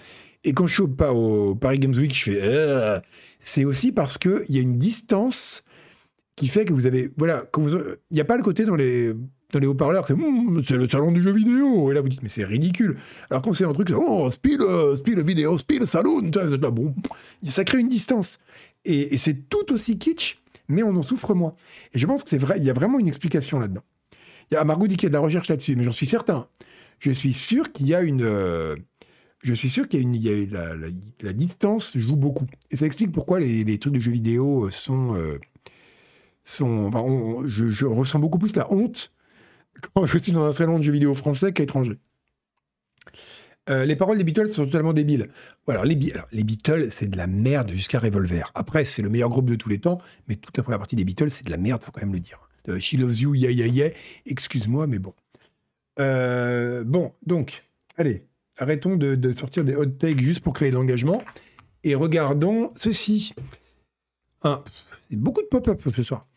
Et 0.46 0.54
quand 0.54 0.68
je 0.68 0.76
suis 0.76 0.84
au, 0.84 1.06
au 1.10 1.56
Paris 1.56 1.80
Games 1.80 1.94
Week, 1.94 2.16
je 2.16 2.24
fais, 2.24 2.40
euh, 2.42 2.98
c'est 3.42 3.66
aussi 3.66 3.92
parce 3.92 4.18
qu'il 4.18 4.46
y 4.48 4.58
a 4.58 4.62
une 4.62 4.78
distance 4.78 5.66
qui 6.38 6.48
fait 6.48 6.64
que 6.64 6.72
vous 6.72 6.86
avez. 6.86 7.12
Voilà, 7.18 7.44
il 7.58 7.98
n'y 8.12 8.22
a 8.22 8.26
pas 8.26 8.38
le 8.38 8.44
côté 8.44 8.64
dans 8.64 8.76
les, 8.76 9.14
dans 9.52 9.60
les 9.60 9.68
haut-parleurs, 9.68 10.08
c'est 10.08 10.16
le 10.78 10.88
salon 10.88 11.12
du 11.12 11.22
jeu 11.22 11.34
vidéo. 11.34 11.92
Et 11.92 11.94
là, 11.94 12.00
vous 12.00 12.08
dites, 12.08 12.24
mais 12.24 12.30
c'est 12.30 12.46
ridicule. 12.46 12.96
Alors 13.30 13.42
quand 13.42 13.52
c'est 13.52 13.66
un 13.66 13.74
truc, 13.74 13.92
oh, 13.94 14.32
spill, 14.32 14.62
euh, 14.62 14.96
spill 14.96 15.22
vidéo, 15.24 15.58
spill 15.58 15.86
salon, 15.86 16.22
là, 16.22 16.72
bon, 16.72 16.96
ça 17.44 17.66
crée 17.66 17.80
une 17.80 17.90
distance. 17.90 18.40
Et, 18.86 19.18
c'est 19.18 19.50
tout 19.50 19.74
aussi 19.74 19.98
kitsch, 19.98 20.38
mais 20.68 20.84
on 20.84 20.96
en 20.96 21.02
souffre 21.02 21.34
moins. 21.34 21.56
Et 21.94 22.00
je 22.00 22.08
pense 22.08 22.24
que 22.24 22.30
c'est 22.30 22.38
vrai, 22.38 22.56
il 22.58 22.64
y 22.64 22.70
a 22.70 22.74
vraiment 22.74 23.00
une 23.00 23.08
explication 23.08 23.60
là-dedans. 23.60 23.84
Il 24.52 24.56
y 24.56 24.58
a 24.58 24.64
Margot 24.64 24.88
dit 24.88 24.96
qu'il 24.96 25.04
y 25.04 25.08
a 25.08 25.10
de 25.10 25.14
la 25.16 25.20
recherche 25.20 25.48
là-dessus, 25.48 25.76
mais 25.76 25.84
j'en 25.84 25.92
suis 25.92 26.06
certain. 26.06 26.48
Je 27.00 27.12
suis 27.12 27.34
sûr 27.34 27.72
qu'il 27.72 27.88
y 27.88 27.96
a 27.96 28.02
une. 28.02 28.24
Euh, 28.24 28.76
je 29.42 29.54
suis 29.54 29.70
sûr 29.70 29.88
qu'il 29.88 30.00
y 30.00 30.04
a, 30.04 30.06
une, 30.06 30.16
il 30.16 30.52
la, 31.22 31.34
distance 31.34 31.98
joue 31.98 32.16
beaucoup. 32.16 32.46
Et 32.72 32.78
ça 32.78 32.86
explique 32.86 33.12
pourquoi 33.12 33.40
les, 33.40 33.78
trucs 33.80 33.94
de 33.94 34.00
jeux 34.00 34.12
vidéo 34.12 34.70
sont. 34.72 35.16
Euh, 35.16 35.40
sont 36.44 36.92
je, 37.48 37.86
ressens 37.86 38.20
beaucoup 38.20 38.38
plus 38.38 38.56
la 38.56 38.72
honte 38.72 39.12
quand 39.94 40.06
je 40.06 40.18
suis 40.18 40.32
dans 40.32 40.46
un 40.46 40.52
salon 40.52 40.78
de 40.78 40.84
jeux 40.84 40.92
vidéo 40.92 41.16
français 41.16 41.54
qu'à 41.54 41.64
étranger. 41.64 41.98
Euh, 43.70 43.86
les 43.86 43.96
paroles 43.96 44.18
des 44.18 44.24
Beatles 44.24 44.50
sont 44.50 44.66
totalement 44.66 44.94
débiles. 44.94 45.30
Les, 45.84 46.14
les 46.32 46.44
Beatles, 46.44 46.88
c'est 46.92 47.10
de 47.10 47.18
la 47.18 47.28
merde 47.28 47.72
jusqu'à 47.72 48.00
Revolver. 48.00 48.52
Après, 48.54 48.86
c'est 48.86 49.02
le 49.02 49.10
meilleur 49.10 49.30
groupe 49.30 49.50
de 49.50 49.56
tous 49.56 49.70
les 49.70 49.80
temps, 49.80 50.00
mais 50.28 50.36
toute 50.36 50.56
la 50.58 50.64
première 50.64 50.80
partie 50.80 50.96
des 50.96 51.04
Beatles, 51.04 51.32
c'est 51.32 51.46
de 51.46 51.52
la 51.52 51.58
merde, 51.58 51.84
faut 51.84 51.92
quand 51.92 52.02
même 52.02 52.14
le 52.14 52.20
dire. 52.20 52.40
De 52.66 52.78
She 52.78 52.94
Loves 52.94 53.20
You, 53.20 53.36
Yeah 53.36 53.52
Yeah 53.52 53.68
Yeah, 53.68 53.90
excuse-moi, 54.26 54.88
mais 54.88 55.00
bon. 55.00 55.14
Euh, 56.00 56.84
bon, 56.84 57.14
donc, 57.26 57.64
allez, 57.98 58.26
arrêtons 58.58 58.98
de, 58.98 59.32
sortir 59.34 59.64
des 59.64 59.76
hot 59.76 59.86
takes 59.86 60.20
juste 60.20 60.44
pour 60.44 60.54
créer 60.54 60.70
de 60.70 60.76
l'engagement 60.76 61.24
et 61.84 61.96
regardons 61.96 62.72
ceci. 62.76 63.34
Beaucoup 65.12 65.42
de 65.42 65.48
pop-up 65.48 65.82
ce 65.96 66.04
soir. 66.04 66.28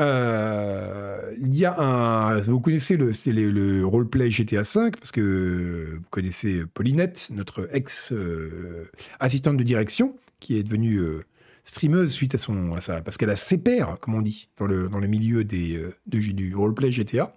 Euh, 0.00 1.34
y 1.38 1.64
a 1.64 1.78
un. 1.78 2.40
Vous 2.40 2.60
connaissez 2.60 2.96
le, 2.96 3.12
c'est 3.12 3.32
le, 3.32 3.84
roleplay 3.84 4.30
GTA 4.30 4.62
V 4.62 4.90
parce 4.98 5.12
que 5.12 5.98
vous 5.98 6.08
connaissez 6.10 6.64
Paulinette, 6.72 7.28
notre 7.32 7.68
ex-assistante 7.74 9.56
de 9.56 9.62
direction, 9.62 10.16
qui 10.40 10.56
est 10.56 10.62
devenue 10.62 10.96
euh, 10.96 11.24
streameuse 11.64 12.10
suite 12.10 12.34
à 12.34 12.38
son. 12.38 12.74
À 12.74 12.80
sa, 12.80 13.02
parce 13.02 13.18
qu'elle 13.18 13.30
a 13.30 13.36
ses 13.36 13.58
pairs, 13.58 13.98
comme 14.00 14.14
on 14.14 14.22
dit, 14.22 14.48
dans 14.56 14.66
le, 14.66 14.88
dans 14.88 14.98
le 14.98 15.08
milieu 15.08 15.44
des, 15.44 15.76
euh, 15.76 15.94
du 16.06 16.54
roleplay 16.54 16.90
GTA. 16.90 17.34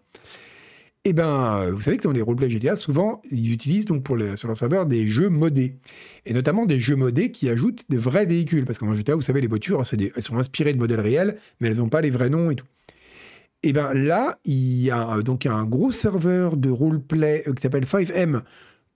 Eh 1.08 1.14
bien, 1.14 1.70
vous 1.70 1.82
savez 1.82 1.98
que 1.98 2.04
dans 2.04 2.12
les 2.12 2.24
roleplay 2.24 2.50
GTA, 2.50 2.76
souvent, 2.76 3.22
ils 3.30 3.54
utilisent 3.54 3.86
donc 3.86 4.02
pour 4.02 4.18
sur 4.36 4.48
leur 4.48 4.58
serveur 4.58 4.88
des 4.88 5.06
jeux 5.06 5.30
modés. 5.30 5.78
Et 6.26 6.34
notamment 6.34 6.66
des 6.66 6.80
jeux 6.80 6.96
modés 6.96 7.30
qui 7.30 7.48
ajoutent 7.48 7.84
de 7.92 7.98
vrais 8.00 8.26
véhicules. 8.26 8.66
Parce 8.66 8.80
que 8.80 8.86
dans 8.86 8.96
GTA, 8.96 9.14
vous 9.14 9.22
savez, 9.22 9.40
les 9.40 9.48
voitures, 9.48 9.84
elles 9.94 10.22
sont 10.24 10.38
inspirées 10.38 10.74
de 10.74 10.80
modèles 10.80 11.02
réels, 11.02 11.38
mais 11.60 11.68
elles 11.68 11.78
n'ont 11.78 11.90
pas 11.90 12.02
les 12.02 12.10
vrais 12.10 12.32
noms 12.32 12.50
et 12.50 12.56
tout. 12.56 12.66
Et 13.62 13.70
eh 13.70 13.74
bien 13.74 13.94
là, 13.94 14.40
il 14.46 14.82
y 14.82 14.92
a 14.92 15.22
donc 15.22 15.46
un 15.46 15.64
gros 15.64 15.92
serveur 15.92 16.58
de 16.58 16.70
roleplay 16.70 17.44
euh, 17.48 17.54
qui 17.54 17.62
s'appelle 17.62 17.86
5M, 17.86 18.42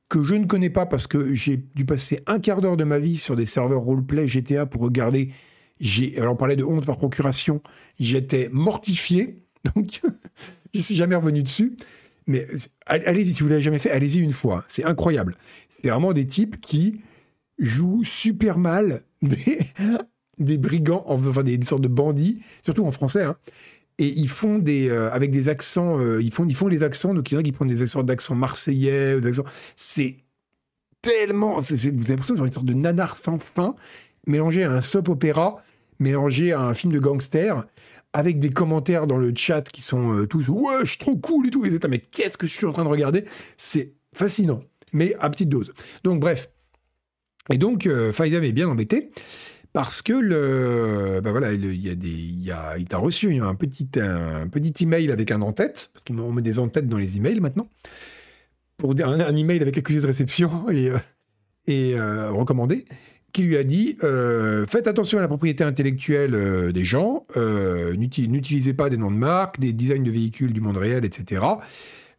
que 0.10 0.24
je 0.24 0.36
ne 0.36 0.46
connais 0.46 0.70
pas 0.70 0.86
parce 0.86 1.08
que 1.08 1.34
j'ai 1.34 1.58
dû 1.58 1.86
passer 1.86 2.22
un 2.28 2.40
quart 2.40 2.62
d'heure 2.62 2.78
de 2.78 2.84
ma 2.84 3.00
vie 3.00 3.18
sur 3.18 3.36
des 3.36 3.46
serveurs 3.46 3.82
roleplay 3.82 4.28
GTA 4.28 4.66
pour 4.66 4.82
regarder. 4.82 5.32
Alors, 6.18 6.34
on 6.34 6.36
parlait 6.36 6.56
de 6.56 6.64
honte 6.64 6.86
par 6.86 6.98
procuration. 6.98 7.62
J'étais 8.00 8.50
mortifié. 8.52 9.44
Donc, 9.76 10.02
je 10.74 10.82
suis 10.82 10.96
jamais 10.96 11.16
revenu 11.16 11.44
dessus. 11.44 11.76
Mais 12.30 12.46
allez-y, 12.86 13.34
si 13.34 13.42
vous 13.42 13.50
l'avez 13.50 13.64
jamais 13.64 13.80
fait, 13.80 13.90
allez-y 13.90 14.20
une 14.20 14.34
fois. 14.34 14.64
C'est 14.68 14.86
incroyable. 14.86 15.36
C'est 15.68 15.90
vraiment 15.90 16.14
des 16.14 16.28
types 16.28 16.62
qui 16.62 17.02
jouent 17.58 18.04
super 18.04 18.60
mal 18.60 19.02
des, 19.24 19.60
des 20.38 20.60
brigands, 20.60 21.04
enfin 21.08 21.42
des, 21.42 21.60
sortes 21.66 21.82
de 21.82 21.88
bandits, 21.88 22.44
surtout 22.64 22.86
en 22.86 22.92
français. 22.92 23.24
Hein. 23.24 23.36
Et 23.98 24.08
ils 24.08 24.30
font 24.30 24.60
des 24.60 24.90
euh, 24.90 25.12
avec 25.12 25.32
des 25.32 25.50
accents, 25.50 26.00
euh, 26.00 26.22
ils 26.22 26.32
font 26.32 26.46
ils 26.46 26.56
font 26.56 26.68
les 26.68 26.84
accents. 26.84 27.16
Donc 27.16 27.32
il 27.32 27.34
y 27.34 27.38
en 27.38 27.40
a 27.40 27.44
qui 27.44 27.52
prennent 27.52 27.68
des 27.68 27.88
sortes 27.88 28.06
d'accents 28.06 28.36
marseillais. 28.36 29.20
C'est 29.76 30.18
tellement, 31.02 31.60
vous 31.60 31.74
avez 31.74 32.08
l'impression 32.10 32.36
ont 32.36 32.46
une 32.46 32.54
sorte 32.54 32.68
de 32.68 32.76
nanar 32.76 33.18
sans 33.18 33.40
fin 33.40 33.76
mélangé 34.28 34.64
à 34.64 34.72
un 34.72 34.82
soap 34.82 35.10
opéra, 35.10 35.64
mélangé 35.98 36.54
à 36.54 36.62
un 36.62 36.76
film 36.76 36.94
de 36.94 37.00
gangster 37.00 37.66
avec 38.14 38.40
des 38.40 38.50
commentaires 38.50 39.08
dans 39.08 39.18
le 39.18 39.34
chat 39.36 39.70
qui 39.70 39.82
sont 39.82 40.14
euh, 40.14 40.28
tous 40.28 40.50
ouais, 40.50 40.80
je 40.82 40.90
suis 40.90 40.98
trop 40.98 41.16
cool 41.16 41.48
et 41.48 41.52
tout. 41.52 41.66
Et 41.66 41.80
mais 41.88 42.00
qu'est-ce 42.00 42.38
que 42.38 42.48
je 42.48 42.54
suis 42.54 42.66
en 42.66 42.72
train 42.72 42.84
de 42.84 42.90
regarder? 42.90 43.26
C'est 43.58 43.94
fascinant, 44.14 44.62
mais 44.94 45.14
à 45.20 45.30
petite 45.30 45.50
dose. 45.50 45.74
Donc, 46.04 46.20
bref. 46.20 46.50
Et 47.52 47.58
donc, 47.58 47.88
euh, 47.88 48.12
est 48.12 48.52
bien 48.52 48.70
embêté 48.70 49.10
parce 49.74 50.02
que 50.02 50.14
le, 50.14 51.22
ben 51.24 51.32
voilà, 51.32 51.54
il, 51.54 51.82
y 51.82 51.90
a 51.90 51.96
des, 51.96 52.08
il, 52.08 52.44
y 52.44 52.52
a, 52.52 52.78
il 52.78 52.88
a 52.92 52.98
reçu 52.98 53.40
un 53.40 53.54
petit, 53.54 53.88
un, 53.98 54.48
petit 54.48 54.84
email 54.84 55.12
avec 55.12 55.32
un 55.32 55.42
en-tête, 55.42 55.92
parce 55.94 56.04
qu'on 56.06 56.32
met 56.32 56.42
des 56.42 56.58
en-têtes 56.58 56.88
dans 56.88 56.98
les 56.98 57.18
emails 57.18 57.40
maintenant, 57.40 57.68
pour 58.78 58.96
un, 59.00 59.36
email 59.36 59.62
avec 59.62 59.78
accusé 59.78 60.02
de 60.02 60.08
réception 60.08 60.70
et, 60.72 60.90
euh, 60.90 60.98
euh, 61.70 62.32
recommandé. 62.32 62.86
Qui 63.32 63.44
lui 63.44 63.58
a 63.58 63.64
dit 63.64 63.98
faites 64.68 64.88
attention 64.88 65.18
à 65.18 65.22
la 65.22 65.28
propriété 65.28 65.64
intellectuelle 65.64 66.72
des 66.72 66.84
gens, 66.84 67.24
n'utilisez 67.98 68.74
pas 68.74 68.90
des 68.90 68.98
noms 68.98 69.12
de 69.12 69.18
marque, 69.18 69.60
des 69.60 69.74
designs 69.74 70.04
de 70.04 70.12
véhicules 70.12 70.54
du 70.54 70.62
monde 70.62 70.78
réel, 70.78 71.06
etc. 71.06 71.44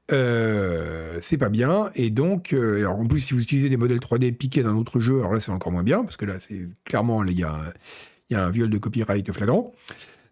c'est 0.08 1.38
pas 1.38 1.48
bien. 1.48 1.90
Et 1.94 2.11
donc, 2.11 2.54
en 2.86 3.06
plus, 3.06 3.20
si 3.20 3.34
vous 3.34 3.40
utilisez 3.40 3.68
des 3.68 3.76
modèles 3.76 3.98
3D 3.98 4.32
piqués 4.32 4.62
d'un 4.62 4.76
autre 4.76 5.00
jeu, 5.00 5.18
alors 5.20 5.32
là, 5.34 5.40
c'est 5.40 5.52
encore 5.52 5.72
moins 5.72 5.82
bien, 5.82 6.02
parce 6.02 6.16
que 6.16 6.24
là, 6.24 6.34
c'est 6.38 6.68
clairement, 6.84 7.24
il 7.24 7.32
y, 7.32 7.40
y 7.40 8.34
a 8.34 8.44
un 8.44 8.50
viol 8.50 8.70
de 8.70 8.78
copyright 8.78 9.30
flagrant. 9.32 9.72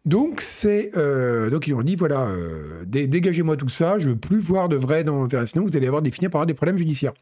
Donc, 0.05 0.41
c'est, 0.41 0.93
donc 1.51 1.66
ils 1.66 1.74
ont 1.74 1.83
dit 1.83 1.97
voilà, 1.97 2.29
dégagez-moi 2.87 3.57
tout 3.57 3.68
ça, 3.68 3.99
je 3.99 4.11
veux 4.11 4.16
plus 4.16 4.41
voir 4.41 4.68
de 4.68 4.76
vrai 4.76 5.05
dans. 5.05 5.29
Sinon, 5.47 5.66
vous 5.66 5.76
allez 5.76 5.87
avoir 5.87 6.03
des, 6.03 6.11
finir 6.11 6.31
par 6.31 6.47
des 6.47 6.55
problèmes 6.55 6.79
judiciaires. 6.79 7.14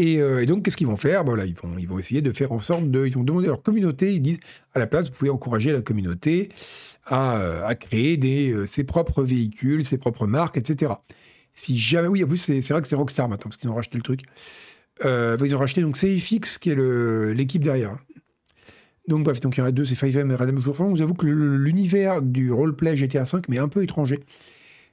Euh, 0.00 0.40
et, 0.40 0.46
donc, 0.46 0.64
qu'est-ce 0.64 0.76
qu'ils 0.76 0.86
vont 0.86 0.96
faire? 0.96 1.24
Bon, 1.24 1.36
ils, 1.36 1.54
vont, 1.54 1.76
ils 1.78 1.88
vont 1.88 1.98
essayer 1.98 2.22
de 2.22 2.32
faire 2.32 2.52
en 2.52 2.60
sorte 2.60 2.90
de. 2.90 3.06
Ils 3.06 3.14
vont 3.14 3.24
demander 3.24 3.46
à 3.46 3.50
leur 3.50 3.62
communauté, 3.62 4.14
ils 4.14 4.22
disent 4.22 4.40
à 4.74 4.78
la 4.78 4.86
place, 4.86 5.06
vous 5.06 5.12
pouvez 5.12 5.30
encourager 5.30 5.72
la 5.72 5.82
communauté 5.82 6.48
à, 7.04 7.38
euh, 7.38 7.74
créer 7.74 8.16
des, 8.16 8.52
euh, 8.52 8.66
ses 8.66 8.84
propres 8.84 9.22
véhicules, 9.22 9.84
ses 9.84 9.98
propres 9.98 10.26
marques, 10.26 10.56
etc. 10.56 10.94
Si 11.52 11.78
jamais. 11.78 12.08
Oui, 12.08 12.24
en 12.24 12.26
plus, 12.26 12.38
c'est 12.38 12.60
vrai 12.70 12.80
que 12.80 12.88
c'est 12.88 12.96
Rockstar 12.96 13.28
maintenant, 13.28 13.50
parce 13.50 13.58
qu'ils 13.58 13.70
ont 13.70 13.74
racheté 13.74 13.98
le 13.98 14.02
truc. 14.02 14.22
ils 15.04 15.54
ont 15.54 15.58
racheté 15.58 15.82
donc 15.82 15.96
CFX, 15.96 16.58
qui 16.58 16.70
est 16.70 17.34
l'équipe 17.34 17.62
derrière. 17.62 17.98
Donc, 19.08 19.24
bref, 19.24 19.40
donc 19.40 19.56
il 19.56 19.60
y 19.60 19.62
en 19.62 19.66
a 19.66 19.72
deux, 19.72 19.84
c'est 19.84 19.94
5M 19.94 20.30
et 20.30 20.34
Radam 20.36 20.58
Jour. 20.58 20.74
Vous 20.74 21.02
avoue 21.02 21.14
que 21.14 21.26
l'univers 21.26 22.22
du 22.22 22.52
roleplay 22.52 22.96
GTA 22.96 23.24
V 23.24 23.40
m'est 23.48 23.58
un 23.58 23.68
peu 23.68 23.82
étranger. 23.82 24.20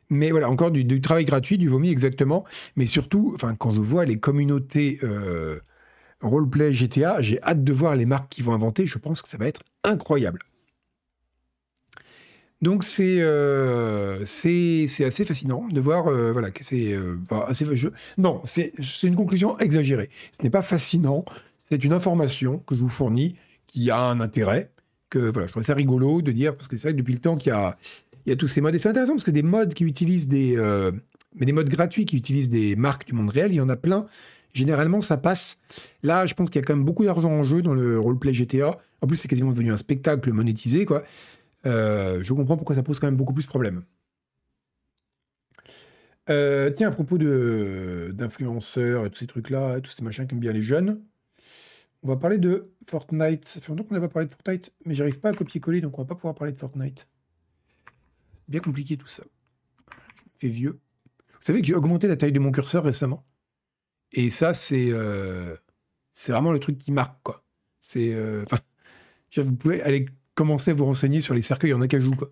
Mais 0.10 0.32
voilà, 0.32 0.49
encore 0.49 0.72
du, 0.72 1.01
travail 1.01 1.26
gratuit, 1.26 1.57
du 1.57 1.70
vomi 1.70 1.89
exactement. 1.89 2.45
Mais 2.76 2.86
surtout, 2.86 3.38
quand 3.60 3.74
je 3.74 3.82
vois 3.82 4.05
les 4.05 4.20
communautés 4.20 4.99
euh, 5.03 5.60
roleplay 6.22 6.74
GTA, 6.74 7.22
j'ai 7.22 7.41
hâte 7.43 7.64
de 7.64 7.74
voir 7.74 7.95
les 7.95 8.05
marques 8.05 8.30
qu'ils 8.30 8.43
vont 8.43 8.53
inventer. 8.53 8.86
Je 8.86 8.97
pense 8.97 9.22
que 9.22 9.30
ça 9.30 9.38
va 9.38 9.47
être 9.47 9.62
incroyable. 9.84 10.39
Donc 12.62 12.84
c'est 12.84 13.20
euh, 13.20 14.22
assez 14.22 15.26
fascinant 15.26 15.66
de 15.70 15.80
voir 15.80 16.07
euh, 16.07 16.34
voilà 16.34 16.51
que 16.51 16.64
c'est 16.66 16.91
euh, 16.93 17.16
assez 17.47 17.66
non 18.18 18.41
c'est 18.43 18.74
une 19.03 19.16
conclusion 19.16 19.57
exagérée. 19.60 20.10
Ce 20.38 20.43
n'est 20.43 20.49
pas 20.49 20.62
fascinant, 20.62 21.24
c'est 21.64 21.84
une 21.86 21.93
information 21.93 22.60
que 22.68 22.76
je 22.76 22.82
vous 22.82 22.89
fournis 22.89 23.38
qui 23.66 23.89
a 23.91 23.99
un 23.99 24.20
intérêt 24.20 24.72
que 25.10 25.20
voilà 25.20 25.47
je 25.47 25.53
trouve 25.53 25.64
ça 25.64 25.74
rigolo 25.74 26.22
de 26.22 26.34
dire 26.34 26.53
parce 26.53 26.68
que 26.68 26.76
c'est 26.76 26.89
vrai 26.89 26.93
que 26.93 26.97
depuis 26.97 27.14
le 27.14 27.20
temps 27.20 27.38
qu'il 27.38 27.51
y 27.51 27.55
a 27.55 27.78
il 28.30 28.34
y 28.34 28.34
a 28.34 28.38
tous 28.38 28.47
ces 28.47 28.61
modes. 28.61 28.75
Et 28.75 28.77
c'est 28.77 28.89
intéressant 28.89 29.13
parce 29.13 29.23
que 29.23 29.32
des 29.32 29.43
modes 29.43 29.73
qui 29.73 29.84
utilisent 29.84 30.27
des. 30.27 30.55
Euh, 30.55 30.91
mais 31.36 31.45
des 31.45 31.51
modes 31.51 31.69
gratuits 31.69 32.05
qui 32.05 32.15
utilisent 32.17 32.49
des 32.49 32.75
marques 32.75 33.07
du 33.07 33.13
monde 33.13 33.30
réel, 33.30 33.51
il 33.51 33.55
y 33.55 33.61
en 33.61 33.69
a 33.69 33.75
plein. 33.75 34.05
Généralement, 34.53 35.01
ça 35.01 35.17
passe. 35.17 35.59
Là, 36.03 36.25
je 36.25 36.34
pense 36.36 36.49
qu'il 36.49 36.61
y 36.61 36.63
a 36.63 36.67
quand 36.67 36.75
même 36.75 36.86
beaucoup 36.86 37.05
d'argent 37.05 37.32
en 37.32 37.43
jeu 37.43 37.61
dans 37.61 37.73
le 37.73 37.99
roleplay 37.99 38.34
GTA. 38.34 38.77
En 39.01 39.07
plus, 39.07 39.17
c'est 39.17 39.27
quasiment 39.27 39.51
devenu 39.51 39.71
un 39.71 39.77
spectacle 39.77 40.32
monétisé, 40.32 40.86
quoi. 40.86 41.03
Euh, 41.65 42.19
je 42.21 42.34
comprends 42.34 42.55
pourquoi 42.55 42.75
ça 42.75 42.84
pose 42.84 42.99
quand 42.99 43.07
même 43.07 43.15
beaucoup 43.15 43.34
plus 43.34 43.43
de 43.43 43.49
problèmes. 43.49 43.84
Euh, 46.30 46.69
tiens, 46.69 46.89
à 46.89 46.91
propos 46.91 47.17
d'influenceurs 47.17 49.05
et 49.05 49.09
tous 49.09 49.19
ces 49.19 49.27
trucs-là, 49.27 49.82
tous 49.82 49.91
ces 49.91 50.03
machins 50.03 50.27
qui 50.27 50.36
aiment 50.36 50.39
bien 50.39 50.53
les 50.53 50.61
jeunes, 50.61 51.01
on 52.03 52.07
va 52.07 52.17
parler 52.17 52.38
de 52.38 52.69
Fortnite. 52.88 53.47
Ça 53.47 53.59
fait 53.59 53.69
longtemps 53.69 53.84
qu'on 53.84 53.95
n'a 53.95 54.01
pas 54.01 54.09
parlé 54.09 54.27
de 54.27 54.34
Fortnite, 54.34 54.71
mais 54.86 54.93
j'arrive 54.93 55.19
pas 55.19 55.30
à 55.30 55.34
copier-coller, 55.34 55.82
donc 55.82 55.97
on 55.97 56.03
va 56.03 56.07
pas 56.07 56.15
pouvoir 56.15 56.36
parler 56.36 56.53
de 56.53 56.57
Fortnite 56.57 57.07
bien 58.49 58.59
compliqué 58.59 58.97
tout 58.97 59.07
ça. 59.07 59.23
Je 60.39 60.47
fais 60.47 60.53
vieux. 60.53 60.79
Vous 61.33 61.45
savez 61.45 61.61
que 61.61 61.67
j'ai 61.67 61.75
augmenté 61.75 62.07
la 62.07 62.17
taille 62.17 62.33
de 62.33 62.39
mon 62.39 62.51
curseur 62.51 62.83
récemment. 62.83 63.25
Et 64.11 64.29
ça, 64.29 64.53
c'est 64.53 64.89
euh, 64.91 65.55
vraiment 66.27 66.51
le 66.51 66.59
truc 66.59 66.77
qui 66.77 66.91
marque, 66.91 67.17
quoi. 67.23 67.45
C'est. 67.79 68.11
Euh, 68.13 68.43
vous 69.37 69.55
pouvez 69.55 69.81
aller 69.81 70.05
commencer 70.35 70.71
à 70.71 70.73
vous 70.73 70.85
renseigner 70.85 71.21
sur 71.21 71.33
les 71.33 71.41
cercueils 71.41 71.73
en 71.73 71.81
acajou, 71.81 72.15
quoi. 72.15 72.31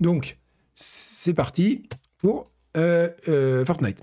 Donc, 0.00 0.38
c'est 0.74 1.34
parti 1.34 1.88
pour 2.18 2.50
euh, 2.76 3.64
Fortnite. 3.64 4.02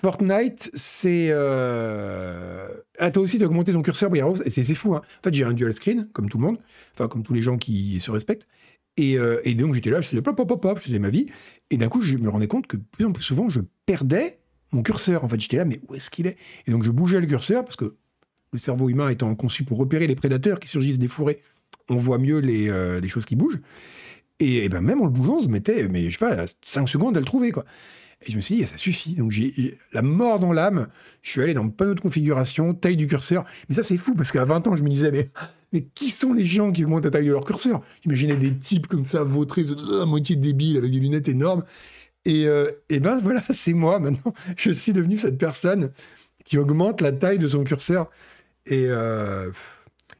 Fortnite, 0.00 0.70
c'est. 0.74 1.30
Ah, 1.32 3.10
toi 3.10 3.22
aussi, 3.22 3.38
tu 3.38 3.44
as 3.44 3.46
augmenté 3.46 3.72
ton 3.72 3.82
curseur, 3.82 4.10
et 4.14 4.50
c'est 4.50 4.74
fou. 4.74 4.94
Hein. 4.94 5.02
En 5.20 5.22
fait, 5.22 5.34
j'ai 5.34 5.44
un 5.44 5.52
dual 5.52 5.72
screen, 5.74 6.08
comme 6.12 6.28
tout 6.28 6.38
le 6.38 6.44
monde, 6.44 6.58
enfin, 6.94 7.08
comme 7.08 7.22
tous 7.22 7.34
les 7.34 7.42
gens 7.42 7.58
qui 7.58 8.00
se 8.00 8.10
respectent. 8.10 8.46
Euh, 9.00 9.40
et, 9.44 9.54
donc 9.54 9.74
j'étais 9.74 9.90
là, 9.90 10.00
je 10.00 10.08
faisais 10.08 10.22
pop, 10.22 10.36
pop, 10.36 10.60
pop, 10.60 10.78
je 10.78 10.84
faisais 10.84 10.98
ma 10.98 11.10
vie. 11.10 11.26
Et 11.70 11.76
d'un 11.76 11.88
coup, 11.88 12.02
je 12.02 12.16
me 12.16 12.28
rendais 12.28 12.46
compte 12.46 12.66
que 12.66 12.76
plus 12.76 13.04
en 13.04 13.12
plus 13.12 13.22
souvent, 13.22 13.48
je 13.48 13.60
perdais 13.86 14.38
mon 14.72 14.82
curseur. 14.82 15.24
En 15.24 15.28
fait, 15.28 15.40
j'étais 15.40 15.56
là, 15.56 15.64
mais 15.64 15.80
où 15.88 15.94
est-ce 15.94 16.10
qu'il 16.10 16.26
est, 16.26 16.36
Et 16.66 16.70
donc 16.70 16.84
je 16.84 16.90
bougeais 16.90 17.20
le 17.20 17.26
curseur 17.26 17.64
parce 17.64 17.76
que 17.76 17.96
le 18.52 18.58
cerveau 18.58 18.88
humain 18.88 19.08
étant 19.08 19.34
conçu 19.34 19.64
pour 19.64 19.78
repérer 19.78 20.06
les 20.06 20.14
prédateurs 20.14 20.60
qui 20.60 20.68
surgissent 20.68 20.98
des 20.98 21.08
fourrés, 21.08 21.42
on 21.88 21.96
voit 21.96 22.18
mieux 22.18 22.38
les, 22.38 22.68
euh, 22.70 23.06
choses 23.08 23.26
qui 23.26 23.36
bougent. 23.36 23.60
Et, 24.40 24.68
ben 24.68 24.80
même 24.80 25.00
en 25.00 25.04
le 25.04 25.10
bougeant, 25.10 25.40
je 25.42 25.48
mettais, 25.48 25.88
mais 25.88 26.08
je 26.08 26.18
sais 26.18 26.24
pas, 26.24 26.44
5 26.62 26.88
secondes 26.88 27.16
à 27.16 27.20
le 27.20 27.26
trouver, 27.26 27.52
quoi. 27.52 27.64
Et 28.26 28.30
je 28.30 28.36
me 28.36 28.40
suis 28.40 28.56
dit, 28.56 28.66
ça 28.66 28.76
suffit. 28.76 29.14
Donc 29.14 29.30
j'ai 29.30 29.78
la 29.92 30.02
mort 30.02 30.38
dans 30.38 30.52
l'âme. 30.52 30.88
Je 31.22 31.30
suis 31.30 31.42
allé 31.42 31.54
dans 31.54 31.64
le 31.64 31.70
panneau 31.70 31.94
de 31.94 32.00
configuration, 32.00 32.74
taille 32.74 32.96
du 32.96 33.06
curseur. 33.06 33.44
Mais 33.68 33.74
ça, 33.74 33.82
c'est 33.82 33.96
fou 33.96 34.14
parce 34.14 34.32
qu'à 34.32 34.44
20 34.44 34.66
ans, 34.68 34.76
je 34.76 34.82
me 34.82 34.88
disais, 34.88 35.10
mais 35.10 35.30
mais 35.72 35.82
qui 35.82 36.08
sont 36.08 36.32
les 36.32 36.44
gens 36.44 36.70
qui 36.70 36.84
augmentent 36.84 37.04
la 37.04 37.10
taille 37.10 37.26
de 37.26 37.32
leur 37.32 37.44
curseur? 37.44 37.82
J'imaginais 38.02 38.36
des 38.36 38.56
types 38.56 38.86
comme 38.86 39.04
ça, 39.04 39.24
vautrés, 39.24 39.64
à 40.00 40.06
moitié 40.06 40.36
débiles, 40.36 40.76
avec 40.76 40.92
des 40.92 41.00
lunettes 41.00 41.28
énormes. 41.28 41.64
Et, 42.24 42.46
euh, 42.46 42.70
et 42.88 43.00
ben 43.00 43.18
voilà, 43.18 43.42
c'est 43.50 43.72
moi 43.72 43.98
maintenant. 43.98 44.32
Je 44.56 44.70
suis 44.70 44.92
devenu 44.92 45.16
cette 45.16 45.36
personne 45.36 45.90
qui 46.44 46.58
augmente 46.58 47.00
la 47.00 47.10
taille 47.10 47.38
de 47.38 47.48
son 47.48 47.64
curseur. 47.64 48.08
Et 48.66 48.84
euh, 48.86 49.50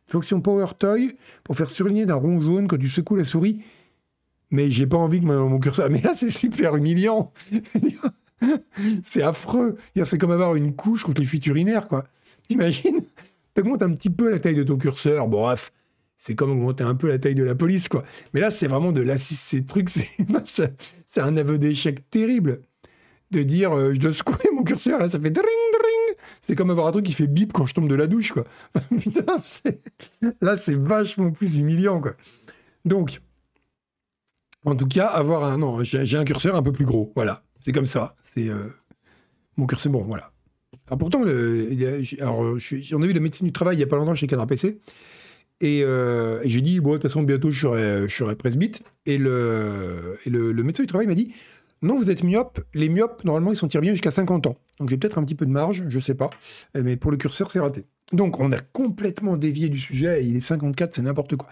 fonction 0.09 0.41
Power 0.41 0.67
Toy 0.79 1.17
pour 1.45 1.57
faire 1.57 1.71
surligner 1.71 2.05
d'un 2.05 2.17
rond 2.17 2.41
jaune 2.41 2.67
quand 2.67 2.79
tu 2.79 2.89
secoues 2.89 3.17
la 3.17 3.25
souris. 3.25 3.63
Mais 4.55 4.71
j'ai 4.71 4.87
pas 4.87 4.97
envie 4.97 5.21
que 5.21 5.27
mon 5.27 5.59
curseur. 5.59 5.89
Mais 5.91 6.01
là, 6.01 6.13
c'est 6.15 6.31
super 6.31 6.77
humiliant. 6.77 7.33
c'est 9.03 9.23
affreux. 9.23 9.77
C'est 10.05 10.17
comme 10.17 10.31
avoir 10.31 10.55
une 10.55 10.77
couche 10.77 11.03
contre 11.03 11.21
les 11.21 11.27
fuites 11.27 11.47
urinaires, 11.47 11.89
quoi. 11.89 12.05
T'imagines? 12.47 13.03
Augmentes 13.59 13.83
un 13.83 13.93
petit 13.93 14.11
peu 14.11 14.31
la 14.31 14.39
taille 14.39 14.55
de 14.55 14.63
ton 14.63 14.77
curseur. 14.77 15.27
Bref, 15.27 15.73
c'est 16.19 16.37
comme 16.37 16.53
augmenter 16.53 16.85
un 16.85 16.95
peu 16.95 17.09
la 17.09 17.19
taille 17.19 17.35
de 17.35 17.43
la 17.43 17.57
police, 17.57 17.89
quoi. 17.89 18.05
Mais 18.33 18.41
là, 18.41 18.53
c'est 18.53 18.69
vraiment 18.69 18.93
de 18.93 19.01
l'assist, 19.01 19.43
ces 19.43 19.67
trucs, 19.67 19.89
c'est 20.45 21.21
un 21.21 21.37
aveu 21.37 21.59
d'échec 21.59 22.09
terrible. 22.11 22.61
De 23.31 23.43
dire, 23.43 23.77
euh, 23.77 23.93
je 23.93 23.99
dois 23.99 24.13
secouer 24.13 24.51
mon 24.55 24.63
curseur, 24.63 25.01
là, 25.01 25.09
ça 25.09 25.19
fait 25.19 25.31
dring, 25.31 25.47
dring. 25.73 26.17
C'est 26.41 26.55
comme 26.55 26.71
avoir 26.71 26.87
un 26.87 26.93
truc 26.93 27.07
qui 27.07 27.13
fait 27.13 27.27
bip 27.27 27.53
quand 27.53 27.67
je 27.67 27.75
tombe 27.75 27.89
de 27.89 27.95
la 27.97 28.07
douche, 28.07 28.33
quoi. 28.33 28.45
Putain, 29.01 29.25
là, 30.41 30.57
c'est 30.57 30.77
vachement 30.77 31.33
plus 31.33 31.57
humiliant, 31.57 32.01
quoi. 32.01 32.15
Donc, 32.85 33.21
en 34.65 34.75
tout 34.75 34.87
cas, 34.87 35.07
avoir 35.07 35.45
un. 35.45 35.59
Non, 35.59 35.83
j'ai 35.83 36.17
un 36.17 36.25
curseur 36.25 36.57
un 36.57 36.63
peu 36.63 36.73
plus 36.73 36.85
gros, 36.85 37.13
voilà. 37.15 37.43
C'est 37.61 37.73
comme 37.73 37.87
ça. 37.87 38.15
C'est. 38.23 38.49
Euh, 38.49 38.69
mon 39.57 39.67
curseur, 39.67 39.93
bon, 39.93 40.03
voilà. 40.03 40.31
Alors 40.89 40.99
pourtant, 40.99 41.23
alors, 41.23 42.41
on 42.41 43.03
a 43.03 43.07
eu 43.07 43.13
la 43.13 43.21
médecine 43.21 43.47
du 43.47 43.53
travail 43.53 43.77
il 43.77 43.79
n'y 43.79 43.85
a 43.85 43.87
pas 43.87 43.97
longtemps 43.97 44.15
chez 44.15 44.27
Canard 44.27 44.47
PC. 44.47 44.81
Euh, 45.63 46.41
et, 46.43 46.49
j'ai 46.49 46.61
dit, 46.61 46.81
bon, 46.81 46.91
de 46.91 46.95
toute 46.97 47.03
façon, 47.03 47.23
bientôt, 47.23 47.51
je 47.51 47.61
serai, 47.61 48.09
je 48.09 48.35
presbyte. 48.35 48.83
Et, 49.07 49.19
le, 49.19 50.19
médecin 50.27 50.83
du 50.83 50.87
travail 50.87 51.07
m'a 51.07 51.15
dit, 51.15 51.33
non, 51.83 51.97
vous 51.97 52.11
êtes 52.11 52.23
myope. 52.23 52.61
Les 52.75 52.89
myopes, 52.89 53.25
normalement, 53.25 53.53
ils 53.53 53.57
s'en 53.57 53.69
tirent 53.69 53.81
bien 53.81 53.93
jusqu'à 53.93 54.11
50 54.11 54.47
ans. 54.47 54.57
Donc 54.81 54.89
j'ai 54.89 54.97
peut-être 54.97 55.19
un 55.19 55.25
petit 55.25 55.35
peu 55.35 55.47
de 55.47 55.51
marge, 55.51 55.85
je 55.89 55.99
sais 56.01 56.15
pas. 56.15 56.31
Mais 56.75 56.97
pour 56.97 57.11
le 57.11 57.17
curseur, 57.17 57.51
c'est 57.51 57.61
raté. 57.61 57.85
Donc 58.13 58.41
on 58.41 58.53
a 58.53 58.59
complètement 58.59 59.37
dévié 59.37 59.69
du 59.69 59.79
sujet. 59.79 60.25
Il 60.25 60.37
est 60.37 60.41
54, 60.41 60.95
c'est 60.95 61.03
n'importe 61.03 61.37
quoi. 61.37 61.49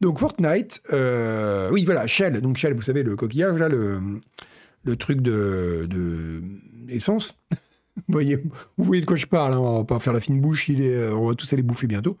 Donc 0.00 0.18
Fortnite, 0.18 0.80
euh, 0.92 1.70
oui, 1.72 1.84
voilà, 1.84 2.06
Shell. 2.06 2.40
Donc 2.40 2.56
Shell, 2.56 2.74
vous 2.74 2.82
savez, 2.82 3.02
le 3.02 3.16
coquillage, 3.16 3.58
là, 3.58 3.68
le, 3.68 4.96
truc 4.96 5.20
de, 5.20 6.40
essence. 6.88 7.42
vous, 7.96 8.02
voyez, 8.08 8.36
vous 8.76 8.84
voyez 8.84 9.00
de 9.00 9.06
quoi 9.06 9.16
je 9.16 9.26
parle, 9.26 9.54
hein, 9.54 9.58
on 9.58 9.78
va 9.78 9.84
pas 9.84 9.98
faire 9.98 10.12
la 10.12 10.20
fine 10.20 10.40
bouche, 10.40 10.68
il 10.68 10.82
est, 10.82 10.94
euh, 10.94 11.14
on 11.14 11.28
va 11.28 11.34
tous 11.34 11.52
aller 11.52 11.62
bouffer 11.62 11.86
bientôt. 11.86 12.16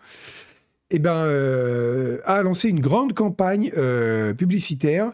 Eh 0.90 0.98
ben, 0.98 1.14
euh, 1.14 2.18
a 2.24 2.42
lancé 2.42 2.68
une 2.68 2.80
grande 2.80 3.12
campagne 3.12 3.70
publicitaire 4.36 5.12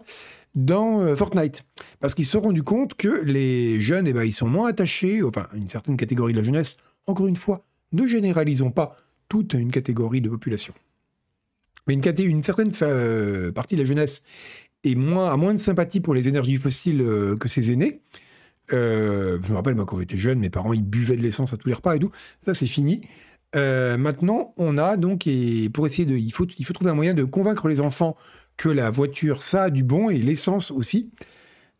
dans 0.54 1.16
Fortnite. 1.16 1.64
Parce 2.00 2.14
qu'ils 2.14 2.24
se 2.24 2.32
sont 2.32 2.42
rendus 2.42 2.62
compte 2.62 2.94
que 2.94 3.22
les 3.24 3.80
jeunes, 3.80 4.06
eh 4.06 4.12
ben, 4.12 4.22
ils 4.22 4.32
sont 4.32 4.46
moins 4.46 4.68
attachés, 4.68 5.22
enfin, 5.22 5.48
une 5.52 5.68
certaine 5.68 5.96
catégorie 5.96 6.32
de 6.32 6.38
la 6.38 6.44
jeunesse. 6.44 6.76
Encore 7.06 7.26
une 7.26 7.36
fois, 7.36 7.64
ne 7.92 8.06
généralisons 8.06 8.70
pas 8.70 8.96
toute 9.28 9.54
une 9.54 9.72
catégorie 9.72 10.20
de 10.20 10.28
population. 10.28 10.74
Mais 11.86 11.94
une, 11.94 12.42
certaine 12.42 12.70
partie 13.52 13.74
de 13.74 13.80
la 13.80 13.86
jeunesse 13.86 14.22
est 14.84 14.94
moins, 14.94 15.32
a 15.32 15.36
moins 15.36 15.52
de 15.52 15.58
sympathie 15.58 16.00
pour 16.00 16.14
les 16.14 16.28
énergies 16.28 16.56
fossiles 16.56 17.04
que 17.38 17.48
ses 17.48 17.72
aînés. 17.72 18.00
Euh, 18.72 19.38
je 19.42 19.50
me 19.50 19.56
rappelle, 19.56 19.74
moi, 19.74 19.84
quand 19.84 19.98
j'étais 19.98 20.16
jeune, 20.16 20.38
mes 20.38 20.50
parents, 20.50 20.72
ils 20.72 20.84
buvaient 20.84 21.16
de 21.16 21.22
l'essence 21.22 21.52
à 21.52 21.56
tous 21.56 21.68
les 21.68 21.74
repas 21.74 21.96
et 21.96 21.98
tout. 21.98 22.10
Ça, 22.40 22.54
c'est 22.54 22.66
fini. 22.66 23.02
Euh, 23.56 23.96
maintenant, 23.96 24.54
on 24.56 24.78
a 24.78 24.96
donc, 24.96 25.26
et 25.26 25.68
pour 25.68 25.86
essayer 25.86 26.06
de. 26.06 26.16
Il 26.16 26.32
faut, 26.32 26.46
il 26.58 26.64
faut 26.64 26.72
trouver 26.72 26.90
un 26.90 26.94
moyen 26.94 27.14
de 27.14 27.24
convaincre 27.24 27.68
les 27.68 27.80
enfants 27.80 28.16
que 28.56 28.68
la 28.68 28.90
voiture, 28.90 29.42
ça 29.42 29.64
a 29.64 29.70
du 29.70 29.84
bon 29.84 30.10
et 30.10 30.18
l'essence 30.18 30.70
aussi. 30.70 31.10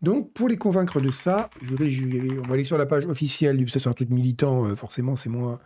Donc, 0.02 0.32
pour 0.32 0.48
les 0.48 0.57
convaincre 0.57 1.00
de 1.00 1.11
ça, 1.11 1.50
on 1.62 2.42
va 2.46 2.55
aller 2.55 2.64
sur 2.64 2.78
la 2.78 2.86
page 2.86 3.07
officielle. 3.07 3.64
C'est 3.68 3.86
un 3.86 3.92
truc 3.92 4.11
militant, 4.11 4.66
euh, 4.66 4.76
forcément, 4.76 5.16
c'est 5.16 5.30
moins, 5.30 5.61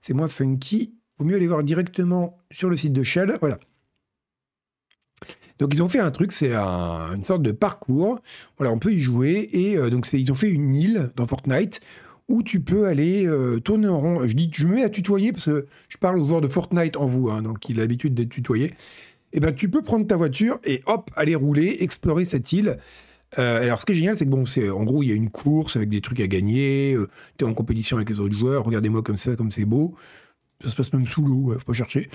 c'est 0.00 0.14
moins 0.14 0.28
funky. 0.28 0.94
Vaut 1.18 1.24
mieux 1.24 1.36
aller 1.36 1.46
voir 1.46 1.62
directement 1.62 2.38
sur 2.50 2.68
le 2.68 2.76
site 2.76 2.92
de 2.92 3.02
Shell. 3.02 3.36
Voilà. 3.40 3.58
Donc 5.58 5.72
ils 5.74 5.82
ont 5.82 5.88
fait 5.88 5.98
un 5.98 6.10
truc, 6.10 6.32
c'est 6.32 6.54
une 6.54 7.24
sorte 7.24 7.42
de 7.42 7.52
parcours. 7.52 8.20
Voilà, 8.58 8.72
on 8.72 8.78
peut 8.78 8.92
y 8.92 9.00
jouer 9.00 9.48
et 9.52 9.76
euh, 9.76 9.90
donc 9.90 10.10
ils 10.12 10.30
ont 10.30 10.34
fait 10.36 10.50
une 10.50 10.74
île 10.74 11.10
dans 11.16 11.26
Fortnite 11.26 11.80
où 12.28 12.42
tu 12.42 12.60
peux 12.60 12.86
aller 12.86 13.26
euh, 13.26 13.60
tourner 13.60 13.88
en 13.88 14.00
rond. 14.00 14.26
Je 14.26 14.34
dis, 14.34 14.50
je 14.52 14.66
me 14.66 14.76
mets 14.76 14.84
à 14.84 14.90
tutoyer 14.90 15.32
parce 15.32 15.46
que 15.46 15.66
je 15.88 15.96
parle 15.96 16.18
au 16.18 16.26
joueur 16.26 16.40
de 16.40 16.48
Fortnite 16.48 16.96
en 16.96 17.06
vous, 17.06 17.30
hein, 17.30 17.42
donc 17.42 17.68
il 17.68 17.78
a 17.78 17.82
l'habitude 17.82 18.14
d'être 18.14 18.28
tutoyé. 18.28 18.66
Et 19.32 19.38
eh 19.38 19.40
ben 19.40 19.54
tu 19.54 19.68
peux 19.68 19.82
prendre 19.82 20.06
ta 20.06 20.16
voiture 20.16 20.60
et 20.64 20.80
hop 20.86 21.10
aller 21.16 21.34
rouler, 21.34 21.78
explorer 21.80 22.24
cette 22.24 22.52
île. 22.52 22.78
Euh, 23.38 23.62
alors, 23.62 23.80
ce 23.80 23.86
qui 23.86 23.92
est 23.92 23.96
génial, 23.96 24.16
c'est 24.16 24.24
que 24.24 24.30
bon, 24.30 24.46
c'est 24.46 24.70
en 24.70 24.84
gros, 24.84 25.02
il 25.02 25.08
y 25.08 25.12
a 25.12 25.14
une 25.14 25.30
course 25.30 25.76
avec 25.76 25.88
des 25.88 26.00
trucs 26.00 26.20
à 26.20 26.26
gagner. 26.26 26.96
tu 27.36 27.44
es 27.44 27.48
en 27.48 27.52
compétition 27.52 27.96
avec 27.96 28.08
les 28.08 28.20
autres 28.20 28.36
joueurs. 28.36 28.64
Regardez-moi 28.64 29.02
comme 29.02 29.16
ça, 29.16 29.36
comme 29.36 29.50
c'est 29.50 29.64
beau. 29.64 29.94
Ça 30.62 30.70
se 30.70 30.76
passe 30.76 30.92
même 30.92 31.06
sous 31.06 31.22
l'eau, 31.22 31.52
faut 31.58 31.66
pas 31.66 31.72
chercher. 31.72 32.08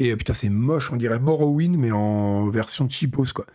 Et 0.00 0.10
euh, 0.10 0.16
putain, 0.16 0.32
c'est 0.32 0.48
moche, 0.48 0.90
on 0.90 0.96
dirait 0.96 1.20
Morrowind, 1.20 1.76
mais 1.76 1.92
en 1.92 2.48
version 2.48 2.88
cheapos, 2.88 3.32
quoi. 3.32 3.46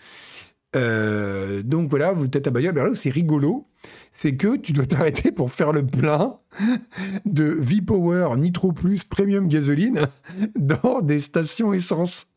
Euh, 0.76 1.64
donc 1.64 1.89
voilà, 1.89 2.12
vous 2.12 2.26
êtes 2.26 2.48
à 2.48 2.52
bagnole. 2.52 2.76
là 2.76 2.89
où 2.89 2.96
c'est 2.96 3.10
rigolo, 3.10 3.68
c'est 4.12 4.36
que 4.36 4.56
tu 4.56 4.72
dois 4.72 4.86
t'arrêter 4.88 5.32
pour 5.32 5.52
faire 5.52 5.72
le 5.72 5.86
plein 5.86 6.38
de 7.26 7.46
V-Power 7.46 8.38
Nitro 8.38 8.72
Plus 8.72 9.04
Premium 9.04 9.48
Gasoline 9.48 10.08
dans 10.56 11.02
des 11.02 11.20
stations 11.20 11.74
essence. 11.74 12.28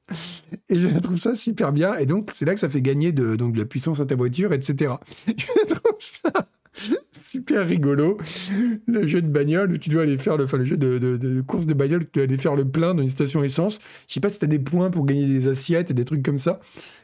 Et 0.70 0.80
je 0.80 0.88
trouve 1.00 1.18
ça 1.18 1.34
super 1.34 1.72
bien. 1.72 1.94
Et 1.96 2.06
donc, 2.06 2.30
c'est 2.32 2.46
là 2.46 2.54
que 2.54 2.60
ça 2.60 2.70
fait 2.70 2.80
gagner 2.80 3.12
donc, 3.12 3.52
de 3.52 3.58
la 3.58 3.66
puissance 3.66 4.00
à 4.00 4.06
ta 4.06 4.14
voiture, 4.14 4.54
etc. 4.54 4.94
Je 5.26 5.66
trouve 5.66 5.98
ça 6.00 6.48
super 7.28 7.66
rigolo. 7.66 8.18
Le 8.86 9.06
jeu 9.06 9.20
de 9.20 9.28
bagnole 9.28 9.72
où 9.72 9.78
tu 9.78 9.90
dois 9.90 10.02
aller 10.02 10.16
faire 10.16 10.36
le, 10.36 10.44
enfin, 10.44 10.56
le 10.56 10.64
jeu 10.64 10.76
de, 10.76 11.40
course 11.42 11.66
de 11.66 11.74
bagnole, 11.74 12.04
tu 12.04 12.10
dois 12.14 12.22
aller 12.24 12.36
faire 12.36 12.56
le 12.56 12.66
plein 12.66 12.94
dans 12.94 13.02
une 13.02 13.08
station 13.08 13.42
essence. 13.42 13.80
Je 14.06 14.14
sais 14.14 14.20
pas 14.20 14.28
si 14.28 14.38
tu 14.38 14.44
as 14.44 14.48
des 14.48 14.58
points 14.58 14.90
pour 14.90 15.04
gagner 15.04 15.26
des 15.26 15.48
assiettes 15.48 15.90
et 15.90 15.94
des 15.94 16.04
trucs 16.04 16.24
comme 16.24 16.38
ça, 16.38 16.60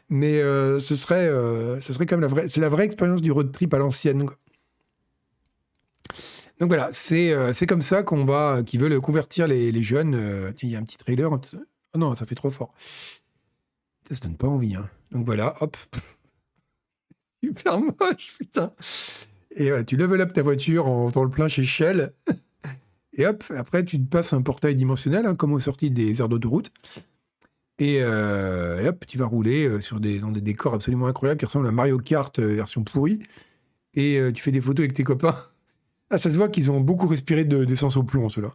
mais 0.09 0.41
euh, 0.41 0.79
ce 0.79 0.97
serait, 0.97 1.29
euh, 1.29 1.81
ce 1.81 1.93
serait 1.93 2.07
comme 2.07 2.21
la 2.21 2.27
vraie, 2.27 2.49
c'est 2.49 2.61
la 2.61 2.69
vraie 2.69 2.85
expérience 2.85 3.21
du 3.23 3.31
road 3.31 3.53
trip 3.53 3.73
à 3.75 3.79
l'ancienne. 3.79 4.27
Donc 6.61 6.69
voilà, 6.69 6.89
c'est 6.93 7.33
euh, 7.33 7.53
c'est 7.53 7.67
comme 7.67 7.83
ça 7.83 8.03
qu'on 8.03 8.25
va, 8.25 8.63
qui 8.65 8.79
veulent 8.79 8.99
convertir 9.01 9.47
les, 9.47 9.73
les 9.73 9.83
jeunes. 9.83 10.55
il 10.63 10.69
y 10.71 10.77
a 10.77 10.79
un 10.79 10.85
petit 10.85 10.99
trailer. 10.99 11.31
Oh 11.33 11.99
non, 11.99 12.15
ça 12.15 12.27
fait 12.27 12.35
trop 12.35 12.51
fort. 12.51 12.73
Ça, 14.09 14.15
donne 14.23 14.37
pas 14.37 14.49
envie. 14.49 14.75
Hein. 14.75 14.89
Donc 15.13 15.25
voilà, 15.25 15.55
hop. 15.61 15.77
Super 17.45 17.79
moche, 17.79 18.39
putain. 18.39 18.73
Et 19.57 19.71
tu 19.87 19.97
level 19.97 20.21
up 20.21 20.33
ta 20.33 20.43
voiture 20.43 20.87
en 20.89 21.11
dans 21.11 21.23
le 21.23 21.31
plein 21.31 21.49
chez 21.49 21.65
Shell. 21.65 22.13
et 23.13 23.27
hop, 23.27 23.45
après, 23.57 23.85
tu 23.85 23.99
passes 24.01 24.33
un 24.33 24.43
portail 24.43 24.75
dimensionnel, 24.75 25.27
hein, 25.27 25.35
comme 25.35 25.53
aux 25.53 25.61
sorties 25.61 25.91
des 25.91 26.21
aires 26.21 26.29
d'autoroute. 26.29 26.73
Et, 27.79 27.99
euh, 28.01 28.83
et, 28.83 28.89
hop, 28.89 29.05
tu 29.07 29.19
vas 29.19 29.27
rouler 29.27 29.67
euh, 29.67 29.81
sur 29.81 29.99
des, 29.99 30.21
dans 30.21 30.31
des 30.31 30.41
décors 30.41 30.75
absolument 30.75 31.07
incroyables 31.07 31.39
qui 31.39 31.47
ressemblent 31.47 31.67
à 31.67 31.73
Mario 31.73 31.99
Kart 31.99 32.39
euh, 32.39 32.55
version 32.55 32.85
pourrie. 32.85 33.21
Et 33.95 34.19
tu 34.35 34.43
fais 34.43 34.51
des 34.51 34.61
photos 34.61 34.85
avec 34.85 34.95
tes 34.95 35.05
copains. 35.05 35.37
Ah, 36.11 36.19
ça 36.19 36.31
se 36.31 36.37
voit 36.37 36.51
qu'ils 36.51 36.71
ont 36.71 36.81
beaucoup 36.81 37.09
respiré 37.09 37.45
d'essence 37.45 37.97
au 37.97 38.05
plomb, 38.05 38.29
ceux-là. 38.29 38.55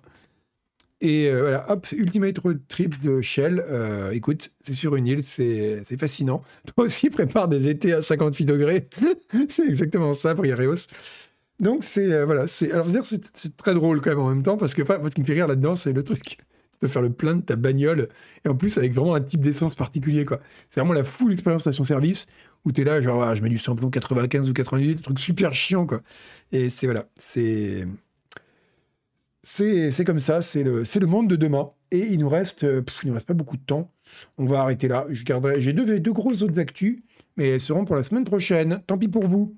Et 1.01 1.27
euh, 1.27 1.41
voilà, 1.41 1.71
hop, 1.71 1.87
Ultimate 1.93 2.37
Road 2.39 2.59
Trip 2.67 2.99
de 3.01 3.21
Shell. 3.21 3.63
Euh, 3.69 4.11
écoute, 4.11 4.51
c'est 4.61 4.73
sur 4.73 4.95
une 4.95 5.07
île, 5.07 5.23
c'est 5.23 5.83
fascinant. 5.97 6.43
Toi 6.75 6.85
aussi, 6.85 7.09
prépare 7.09 7.47
des 7.47 7.69
étés 7.69 7.93
à 7.93 8.01
58 8.01 8.45
degrés. 8.45 8.87
c'est 9.49 9.67
exactement 9.67 10.13
ça 10.13 10.35
pour. 10.35 10.45
Donc, 11.59 11.83
c'est. 11.83 12.11
Euh, 12.11 12.25
voilà, 12.25 12.47
c'est. 12.47 12.71
Alors, 12.71 12.87
c'est 13.03 13.57
très 13.57 13.73
drôle 13.73 14.01
quand 14.01 14.09
même 14.09 14.19
en 14.19 14.29
même 14.29 14.43
temps, 14.43 14.57
parce 14.57 14.73
que 14.73 14.83
ce 14.85 15.13
qui 15.13 15.21
me 15.21 15.25
fait 15.25 15.33
rire 15.33 15.47
là-dedans, 15.47 15.75
c'est 15.75 15.93
le 15.93 16.03
truc 16.03 16.37
de 16.81 16.87
faire 16.87 17.01
le 17.01 17.11
plein 17.11 17.35
de 17.35 17.41
ta 17.41 17.55
bagnole, 17.55 18.09
et 18.45 18.49
en 18.49 18.55
plus 18.55 18.77
avec 18.77 18.93
vraiment 18.93 19.15
un 19.15 19.21
type 19.21 19.41
d'essence 19.41 19.75
particulier, 19.75 20.25
quoi. 20.25 20.39
C'est 20.69 20.81
vraiment 20.81 20.93
la 20.93 21.03
full 21.05 21.31
expérience 21.31 21.61
station-service, 21.61 22.27
où 22.65 22.71
tu 22.71 22.81
es 22.81 22.83
là, 22.83 23.01
genre, 23.01 23.23
ah, 23.23 23.35
je 23.35 23.41
mets 23.41 23.49
du 23.49 23.57
samplon 23.57 23.89
95 23.89 24.49
ou 24.49 24.53
98, 24.53 24.99
un 24.99 25.01
truc 25.01 25.19
super 25.19 25.53
chiant, 25.53 25.85
quoi. 25.85 26.01
Et 26.51 26.69
c'est, 26.69 26.87
voilà, 26.87 27.07
c'est 27.17 27.85
c'est 29.43 30.05
comme 30.05 30.19
ça, 30.19 30.41
c'est 30.41 30.63
le, 30.63 31.05
monde 31.05 31.29
de 31.29 31.35
demain. 31.35 31.71
Et 31.91 31.99
il 31.99 32.19
nous 32.19 32.29
reste, 32.29 32.65
il 33.03 33.07
nous 33.07 33.13
reste 33.13 33.27
pas 33.27 33.33
beaucoup 33.33 33.57
de 33.57 33.63
temps. 33.65 33.91
On 34.37 34.45
va 34.45 34.61
arrêter 34.61 34.87
là. 34.87 35.05
Je 35.09 35.23
garderai, 35.23 35.61
j'ai 35.61 35.73
deux, 35.73 36.11
grosses 36.11 36.41
autres 36.41 36.59
actus, 36.59 37.01
mais 37.37 37.49
elles 37.49 37.61
seront 37.61 37.85
pour 37.85 37.95
la 37.95 38.03
semaine 38.03 38.25
prochaine. 38.25 38.81
Tant 38.87 38.97
pis 38.97 39.07
pour 39.07 39.27
vous. 39.27 39.55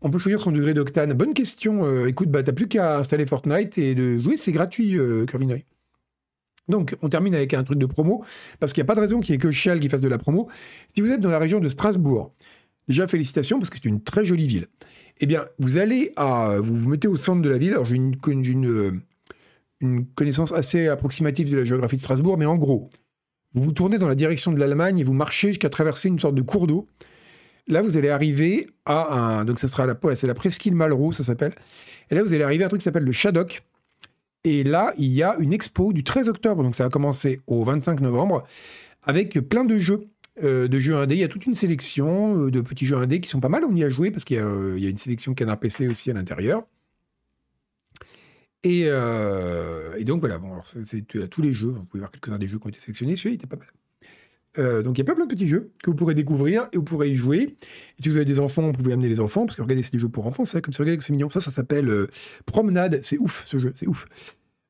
On 0.00 0.10
peut 0.10 0.18
choisir 0.18 0.40
son 0.40 0.50
degré 0.50 0.74
d'octane. 0.74 1.12
Bonne 1.12 1.34
question. 1.34 1.84
Euh, 1.84 2.08
écoute, 2.08 2.28
bah, 2.28 2.42
t'as 2.42 2.52
plus 2.52 2.66
qu'à 2.66 2.98
installer 2.98 3.24
Fortnite 3.24 3.78
et 3.78 3.94
de 3.94 4.18
jouer, 4.18 4.36
c'est 4.36 4.50
gratuit, 4.50 4.98
euh, 4.98 5.24
Donc, 6.68 6.96
on 7.02 7.08
termine 7.08 7.36
avec 7.36 7.54
un 7.54 7.62
truc 7.62 7.78
de 7.78 7.86
promo, 7.86 8.24
parce 8.58 8.72
qu'il 8.72 8.82
n'y 8.82 8.86
a 8.86 8.88
pas 8.88 8.96
de 8.96 9.00
raison 9.00 9.20
qu'il 9.20 9.32
n'y 9.32 9.36
ait 9.36 9.38
que 9.38 9.52
Shell 9.52 9.78
qui 9.78 9.88
fasse 9.88 10.00
de 10.00 10.08
la 10.08 10.18
promo. 10.18 10.48
Si 10.92 11.00
vous 11.00 11.10
êtes 11.12 11.20
dans 11.20 11.30
la 11.30 11.38
région 11.38 11.60
de 11.60 11.68
Strasbourg, 11.68 12.34
déjà 12.88 13.06
félicitations, 13.06 13.60
parce 13.60 13.70
que 13.70 13.76
c'est 13.76 13.88
une 13.88 14.02
très 14.02 14.24
jolie 14.24 14.48
ville 14.48 14.66
eh 15.20 15.26
bien, 15.26 15.46
vous 15.58 15.78
allez 15.78 16.12
à, 16.16 16.56
vous 16.60 16.74
vous 16.74 16.88
mettez 16.88 17.08
au 17.08 17.16
centre 17.16 17.42
de 17.42 17.48
la 17.48 17.58
ville. 17.58 17.72
Alors, 17.72 17.84
j'ai 17.84 17.96
une, 17.96 18.14
une, 18.26 19.02
une, 19.80 20.06
connaissance 20.14 20.52
assez 20.52 20.88
approximative 20.88 21.50
de 21.50 21.58
la 21.58 21.64
géographie 21.64 21.96
de 21.96 22.00
Strasbourg, 22.00 22.38
mais 22.38 22.46
en 22.46 22.56
gros, 22.56 22.90
vous 23.54 23.64
vous 23.64 23.72
tournez 23.72 23.98
dans 23.98 24.08
la 24.08 24.14
direction 24.14 24.52
de 24.52 24.58
l'Allemagne 24.58 24.98
et 24.98 25.04
vous 25.04 25.12
marchez 25.12 25.48
jusqu'à 25.48 25.70
traverser 25.70 26.08
une 26.08 26.18
sorte 26.18 26.34
de 26.34 26.42
cours 26.42 26.66
d'eau. 26.66 26.86
Là, 27.68 27.82
vous 27.82 27.96
allez 27.96 28.08
arriver 28.08 28.68
à 28.84 29.14
un, 29.14 29.44
donc 29.44 29.58
ça 29.58 29.68
sera 29.68 29.86
la, 29.86 29.96
c'est 30.16 30.26
la 30.26 30.34
presqu'île 30.34 30.74
Malraux, 30.74 31.12
ça 31.12 31.22
s'appelle. 31.22 31.54
Et 32.10 32.14
là, 32.14 32.22
vous 32.22 32.34
allez 32.34 32.42
arriver 32.42 32.64
à 32.64 32.66
un 32.66 32.68
truc 32.68 32.80
qui 32.80 32.84
s'appelle 32.84 33.04
le 33.04 33.12
Shadok. 33.12 33.62
Et 34.44 34.64
là, 34.64 34.92
il 34.98 35.12
y 35.12 35.22
a 35.22 35.36
une 35.38 35.52
expo 35.52 35.92
du 35.92 36.02
13 36.02 36.28
octobre, 36.28 36.64
donc 36.64 36.74
ça 36.74 36.84
va 36.84 36.90
commencer 36.90 37.40
au 37.46 37.62
25 37.62 38.00
novembre, 38.00 38.44
avec 39.04 39.38
plein 39.48 39.64
de 39.64 39.78
jeux. 39.78 40.08
Euh, 40.42 40.66
de 40.66 40.78
jeux 40.78 40.96
indés. 40.96 41.14
Il 41.14 41.20
y 41.20 41.24
a 41.24 41.28
toute 41.28 41.44
une 41.44 41.54
sélection 41.54 42.46
euh, 42.46 42.50
de 42.50 42.62
petits 42.62 42.86
jeux 42.86 42.96
indés 42.96 43.20
qui 43.20 43.28
sont 43.28 43.40
pas 43.40 43.50
mal. 43.50 43.64
On 43.64 43.74
y 43.74 43.84
a 43.84 43.90
joué 43.90 44.10
parce 44.10 44.24
qu'il 44.24 44.36
y, 44.36 44.40
a 44.40 44.46
euh, 44.46 44.78
une 44.78 44.96
sélection 44.96 45.34
canard 45.34 45.60
PC 45.60 45.88
aussi 45.88 46.10
à 46.10 46.14
l'intérieur. 46.14 46.66
Et, 48.64 48.84
donc 50.04 50.20
voilà, 50.20 50.38
bon, 50.38 50.52
c'est 50.84 51.04
tous 51.28 51.42
les 51.42 51.52
jeux. 51.52 51.68
Vous 51.68 51.84
pouvez 51.84 52.00
voir 52.00 52.12
quelques-uns 52.12 52.38
des 52.38 52.46
jeux 52.46 52.58
qui 52.58 52.66
ont 52.66 52.70
été 52.70 52.78
sélectionnés. 52.78 53.16
Celui-là, 53.16 53.32
il 53.32 53.34
était 53.34 53.46
pas 53.46 53.56
mal. 53.56 54.82
donc 54.84 54.96
il 54.96 55.00
y 55.00 55.02
a 55.02 55.04
plein, 55.04 55.16
plein 55.16 55.26
de 55.26 55.34
petits 55.34 55.48
jeux 55.48 55.72
que 55.82 55.90
vous 55.90 55.96
pourrez 55.96 56.14
découvrir 56.14 56.68
et 56.72 56.76
vous 56.76 56.84
pourrez 56.84 57.10
y 57.10 57.14
jouer. 57.14 57.56
Et 57.98 58.02
si 58.02 58.08
vous 58.08 58.16
avez 58.16 58.24
des 58.24 58.38
enfants, 58.38 58.62
vous 58.62 58.72
pouvez 58.72 58.92
amener 58.92 59.08
les 59.08 59.18
enfants 59.20 59.44
parce 59.44 59.56
que 59.56 59.62
regardez, 59.62 59.82
c'est 59.82 59.92
des 59.92 59.98
jeux 59.98 60.08
pour 60.08 60.26
enfants, 60.26 60.44
c'est 60.44 60.62
comme 60.62 60.72
ça, 60.72 60.84
regardez 60.84 61.02
c'est 61.02 61.12
mignon. 61.12 61.28
Ça, 61.28 61.40
ça 61.40 61.50
s'appelle 61.50 62.06
Promenade. 62.46 63.00
C'est 63.02 63.18
ouf 63.18 63.44
ce 63.48 63.58
jeu, 63.58 63.72
c'est 63.74 63.88
ouf. 63.88 64.06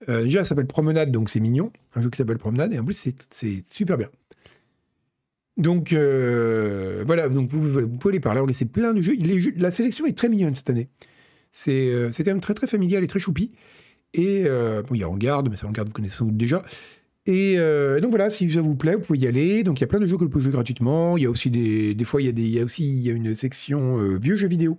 déjà, 0.08 0.42
ça 0.42 0.50
s'appelle 0.50 0.66
Promenade, 0.66 1.12
donc 1.12 1.28
c'est 1.28 1.40
mignon. 1.40 1.70
Un 1.94 2.00
jeu 2.00 2.08
qui 2.08 2.16
s'appelle 2.16 2.38
Promenade 2.38 2.72
et 2.72 2.78
en 2.78 2.84
plus, 2.84 3.14
c'est 3.30 3.64
super 3.70 3.98
bien. 3.98 4.08
Donc 5.56 5.92
euh, 5.92 7.02
voilà, 7.06 7.28
donc 7.28 7.50
vous, 7.50 7.86
pouvez 7.88 8.12
aller 8.12 8.20
par 8.20 8.34
là, 8.34 8.42
c'est 8.52 8.70
plein 8.70 8.94
de 8.94 9.02
jeux. 9.02 9.16
La 9.56 9.70
sélection 9.70 10.06
est 10.06 10.16
très 10.16 10.28
mignonne 10.28 10.54
cette 10.54 10.70
année. 10.70 10.88
Euh, 11.68 12.08
c'est 12.12 12.24
quand 12.24 12.30
même 12.30 12.40
très 12.40 12.54
très 12.54 12.66
familial 12.66 13.04
et 13.04 13.06
très 13.06 13.18
choupi. 13.18 13.52
Et 14.14 14.44
euh, 14.46 14.82
bon, 14.82 14.94
il 14.94 15.00
y 15.00 15.04
a 15.04 15.08
En 15.08 15.16
Garde, 15.16 15.48
mais 15.50 15.56
ça 15.56 15.66
En 15.66 15.70
Garde 15.70 15.88
vous 15.88 15.94
connaissez 15.94 16.16
sans 16.16 16.26
doute 16.26 16.36
déjà. 16.36 16.62
Et 17.26 17.56
donc 18.00 18.10
voilà, 18.10 18.30
si 18.30 18.50
ça 18.50 18.62
vous 18.62 18.74
plaît, 18.74 18.96
vous 18.96 19.02
pouvez 19.02 19.18
y 19.18 19.26
aller. 19.26 19.62
Donc 19.62 19.78
il 19.78 19.82
y 19.82 19.84
a 19.84 19.86
plein 19.86 20.00
de 20.00 20.06
jeux 20.06 20.16
que 20.16 20.24
vous 20.24 20.30
pouvez 20.30 20.42
jouer 20.42 20.52
gratuitement. 20.52 21.16
Il 21.16 21.22
y 21.22 21.26
a 21.26 21.30
aussi 21.30 21.50
des, 21.50 21.94
des 21.94 22.04
fois, 22.04 22.20
il 22.20 22.24
y 22.24 22.28
a, 22.28 22.32
des, 22.32 22.42
il 22.42 22.50
y 22.50 22.58
a 22.58 22.64
aussi 22.64 23.04
une 23.04 23.34
section 23.34 23.98
vieux 24.16 24.36
jeux 24.36 24.48
vidéo. 24.48 24.76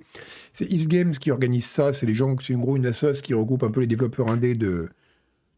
C'est 0.52 0.70
East 0.70 0.90
Games 0.90 1.12
qui 1.12 1.32
organise 1.32 1.66
ça. 1.66 1.94
C'est 1.94 2.06
les 2.06 2.16
gens, 2.16 2.36
c'est 2.44 2.56
en 2.56 2.60
gros 2.60 2.76
une 2.76 2.86
assoce 2.88 3.22
qui 3.22 3.34
regroupe 3.34 3.64
un 3.64 3.72
peu 3.72 3.80
les 3.80 3.88
développeurs 3.88 4.28
indés 4.28 4.56
de, 4.56 4.90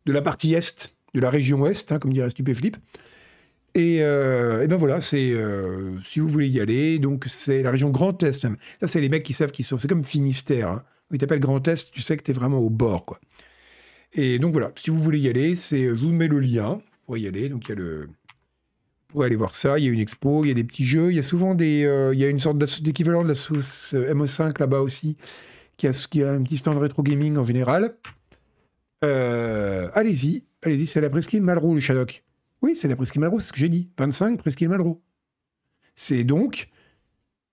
de 0.05 0.11
la 0.11 0.21
partie 0.21 0.53
Est, 0.53 0.95
de 1.15 1.21
la 1.21 1.31
région 1.31 1.61
Ouest, 1.61 1.91
hein, 1.91 1.97
comme 1.97 2.13
dirait 2.13 2.29
Stupéflip. 2.29 2.77
Et, 3.75 3.97
euh, 4.01 4.65
ben 4.67 4.77
voilà, 4.77 5.01
c'est 5.01 5.31
euh, 5.33 6.01
si 6.05 6.21
vous 6.21 6.29
voulez 6.29 6.47
y 6.47 6.61
aller, 6.61 6.97
donc 6.97 7.25
c'est 7.27 7.61
la 7.61 7.71
région 7.71 7.89
Grand 7.89 8.23
Est 8.23 8.41
même. 8.45 8.55
Ça, 8.79 8.87
c'est 8.87 9.01
les 9.01 9.09
mecs 9.09 9.23
qui 9.23 9.33
savent 9.33 9.51
qu'ils 9.51 9.65
sont. 9.65 9.77
C'est 9.77 9.89
comme 9.89 10.05
Finistère. 10.05 10.69
Hein. 10.69 10.83
Ils 11.11 11.17
t'appellent 11.17 11.41
Grand 11.41 11.65
Est, 11.67 11.91
tu 11.91 12.01
sais 12.01 12.15
que 12.15 12.23
tu 12.23 12.31
es 12.31 12.33
vraiment 12.33 12.59
au 12.59 12.69
bord, 12.69 13.05
quoi. 13.05 13.19
Et 14.13 14.39
donc 14.39 14.53
voilà, 14.53 14.71
si 14.77 14.91
vous 14.91 15.01
voulez 15.01 15.19
y 15.19 15.27
aller, 15.27 15.55
c'est, 15.55 15.89
je 15.89 15.93
vous 15.93 16.13
mets 16.13 16.29
le 16.29 16.39
lien 16.39 16.79
pour 17.05 17.17
y 17.17 17.27
aller. 17.27 17.49
Donc 17.49 17.65
il 17.65 17.69
y 17.69 17.71
a 17.73 17.75
le, 17.75 18.07
vous 19.13 19.23
aller 19.23 19.35
voir 19.35 19.53
ça. 19.53 19.77
Il 19.77 19.83
y 19.83 19.89
a 19.89 19.91
une 19.91 19.99
expo, 19.99 20.45
il 20.45 20.47
y 20.47 20.51
a 20.51 20.53
des 20.53 20.63
petits 20.63 20.85
jeux, 20.85 21.11
il 21.11 21.15
y 21.17 21.19
a 21.19 21.23
souvent 21.23 21.53
des, 21.53 21.83
euh, 21.83 22.13
il 22.13 22.19
y 22.19 22.23
a 22.23 22.29
une 22.29 22.39
sorte 22.39 22.57
d'équivalent 22.81 23.23
de 23.23 23.27
la 23.27 23.35
sauce 23.35 23.93
MO5 23.93 24.57
là-bas 24.57 24.79
aussi, 24.79 25.17
qui 25.75 25.87
a, 25.87 25.91
qui 25.91 26.23
a 26.23 26.31
un 26.31 26.41
petit 26.43 26.57
stand 26.57 26.77
rétro 26.77 27.03
gaming 27.03 27.35
en 27.35 27.45
général. 27.45 27.93
allez-y, 29.01 30.43
allez-y, 30.63 30.87
c'est 30.87 31.01
la 31.01 31.09
presqu'île 31.09 31.41
Malraux 31.41 31.75
le 31.75 31.81
Shadok. 31.81 32.23
Oui, 32.61 32.75
c'est 32.75 32.87
la 32.87 32.95
presqu'île 32.95 33.21
Malraux, 33.21 33.39
c'est 33.39 33.47
ce 33.47 33.53
que 33.53 33.59
j'ai 33.59 33.69
dit. 33.69 33.89
25 33.97 34.37
presqu'île 34.37 34.69
Malraux. 34.69 35.01
C'est 35.95 36.23
donc 36.23 36.69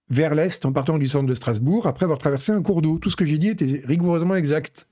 vers 0.09 0.35
l'est 0.35 0.65
en 0.65 0.73
partant 0.73 0.99
du 0.99 1.09
centre 1.09 1.27
de 1.27 1.35
Strasbourg 1.35 1.87
après 1.87 2.05
avoir 2.05 2.19
traversé 2.19 2.53
un 2.53 2.63
cours 2.63 2.83
d'eau. 2.83 2.99
Tout 2.99 3.11
ce 3.11 3.17
que 3.17 3.25
j'ai 3.25 3.39
dit 3.39 3.49
était 3.49 3.83
rigoureusement 3.85 4.35
exact. 4.35 4.87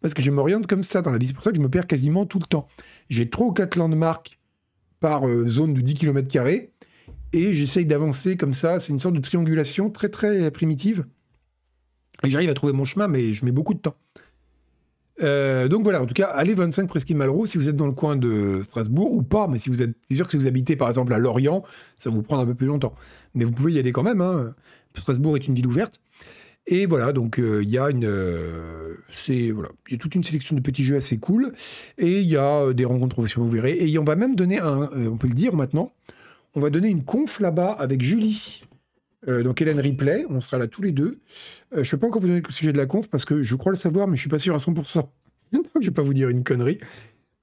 Parce 0.00 0.14
que 0.14 0.22
je 0.22 0.30
m'oriente 0.30 0.66
comme 0.66 0.82
ça 0.82 1.02
dans 1.02 1.10
la 1.10 1.18
vie. 1.18 1.28
C'est 1.28 1.32
pour 1.34 1.42
ça 1.42 1.50
que 1.50 1.56
je 1.56 1.62
me 1.62 1.70
perds 1.70 1.86
quasiment 1.86 2.26
tout 2.26 2.38
le 2.38 2.44
temps. 2.44 2.68
J'ai 3.08 3.28
ou 3.38 3.52
quatre 3.52 3.76
landmarks 3.76 4.38
par 5.00 5.26
euh, 5.26 5.48
zone 5.48 5.74
de 5.74 5.80
10 5.80 5.94
km 5.94 6.28
et 7.32 7.52
j'essaye 7.52 7.86
d'avancer 7.86 8.36
comme 8.36 8.54
ça. 8.54 8.78
C'est 8.78 8.92
une 8.92 8.98
sorte 8.98 9.14
de 9.14 9.20
triangulation 9.20 9.90
très 9.90 10.08
très 10.08 10.50
primitive. 10.50 11.06
Et 12.24 12.30
j'arrive 12.30 12.50
à 12.50 12.54
trouver 12.54 12.72
mon 12.72 12.84
chemin, 12.84 13.08
mais 13.08 13.34
je 13.34 13.44
mets 13.44 13.52
beaucoup 13.52 13.74
de 13.74 13.80
temps. 13.80 13.96
Euh, 15.22 15.68
donc 15.68 15.82
voilà, 15.82 16.02
en 16.02 16.06
tout 16.06 16.14
cas, 16.14 16.26
allez 16.26 16.54
25 16.54 16.88
Presqu'île 16.88 17.16
Malraux 17.16 17.46
si 17.46 17.58
vous 17.58 17.68
êtes 17.68 17.76
dans 17.76 17.86
le 17.86 17.92
coin 17.92 18.16
de 18.16 18.62
Strasbourg 18.64 19.12
ou 19.12 19.22
pas, 19.22 19.48
mais 19.48 19.58
si 19.58 19.70
vous 19.70 19.82
êtes 19.82 19.96
c'est 20.10 20.16
sûr 20.16 20.26
que 20.26 20.32
si 20.32 20.36
vous 20.36 20.46
habitez 20.46 20.76
par 20.76 20.88
exemple 20.88 21.12
à 21.14 21.18
Lorient, 21.18 21.62
ça 21.96 22.10
vous 22.10 22.22
prendre 22.22 22.42
un 22.42 22.46
peu 22.46 22.54
plus 22.54 22.66
longtemps. 22.66 22.94
Mais 23.34 23.44
vous 23.44 23.52
pouvez 23.52 23.72
y 23.72 23.78
aller 23.78 23.92
quand 23.92 24.02
même. 24.02 24.20
Hein. 24.20 24.54
Strasbourg 24.94 25.36
est 25.36 25.46
une 25.46 25.54
ville 25.54 25.66
ouverte. 25.66 26.00
Et 26.68 26.86
voilà, 26.86 27.12
donc 27.12 27.38
euh, 27.38 27.62
il 27.62 27.68
y 27.70 27.78
a 27.78 27.90
une, 27.90 28.06
euh, 28.06 28.94
c'est 29.10 29.50
voilà, 29.52 29.68
il 29.86 29.92
y 29.92 29.94
a 29.94 29.98
toute 29.98 30.16
une 30.16 30.24
sélection 30.24 30.56
de 30.56 30.60
petits 30.60 30.84
jeux 30.84 30.96
assez 30.96 31.16
cool, 31.16 31.52
et 31.96 32.20
il 32.20 32.26
y 32.26 32.36
a 32.36 32.72
des 32.72 32.84
rencontres 32.84 33.14
professionnelles, 33.14 33.48
vous 33.48 33.54
verrez. 33.54 33.88
Et 33.88 33.98
on 33.98 34.04
va 34.04 34.16
même 34.16 34.34
donner 34.34 34.58
un, 34.58 34.90
on 34.92 35.16
peut 35.16 35.28
le 35.28 35.34
dire 35.34 35.54
maintenant, 35.54 35.92
on 36.56 36.60
va 36.60 36.70
donner 36.70 36.88
une 36.88 37.04
conf 37.04 37.38
là-bas 37.38 37.70
avec 37.70 38.02
Julie, 38.02 38.62
donc 39.26 39.60
Hélène 39.60 39.80
Ripley, 39.80 40.24
on 40.30 40.40
sera 40.40 40.58
là 40.58 40.68
tous 40.68 40.82
les 40.82 40.92
deux. 40.92 41.18
je 41.72 41.80
ne 41.80 41.84
vais 41.84 41.96
pas 41.96 42.06
encore 42.06 42.20
vous 42.20 42.28
donner 42.28 42.40
le 42.40 42.52
sujet 42.52 42.72
de 42.72 42.78
la 42.78 42.86
conf 42.86 43.08
parce 43.08 43.24
que 43.24 43.42
je 43.42 43.54
crois 43.56 43.72
le 43.72 43.76
savoir, 43.76 44.06
mais 44.06 44.16
je 44.16 44.20
suis 44.20 44.30
pas 44.30 44.38
sûr 44.38 44.54
à 44.54 44.58
100%. 44.58 45.08
je 45.52 45.58
ne 45.58 45.84
vais 45.84 45.90
pas 45.90 46.02
vous 46.02 46.14
dire 46.14 46.28
une 46.28 46.44
connerie. 46.44 46.78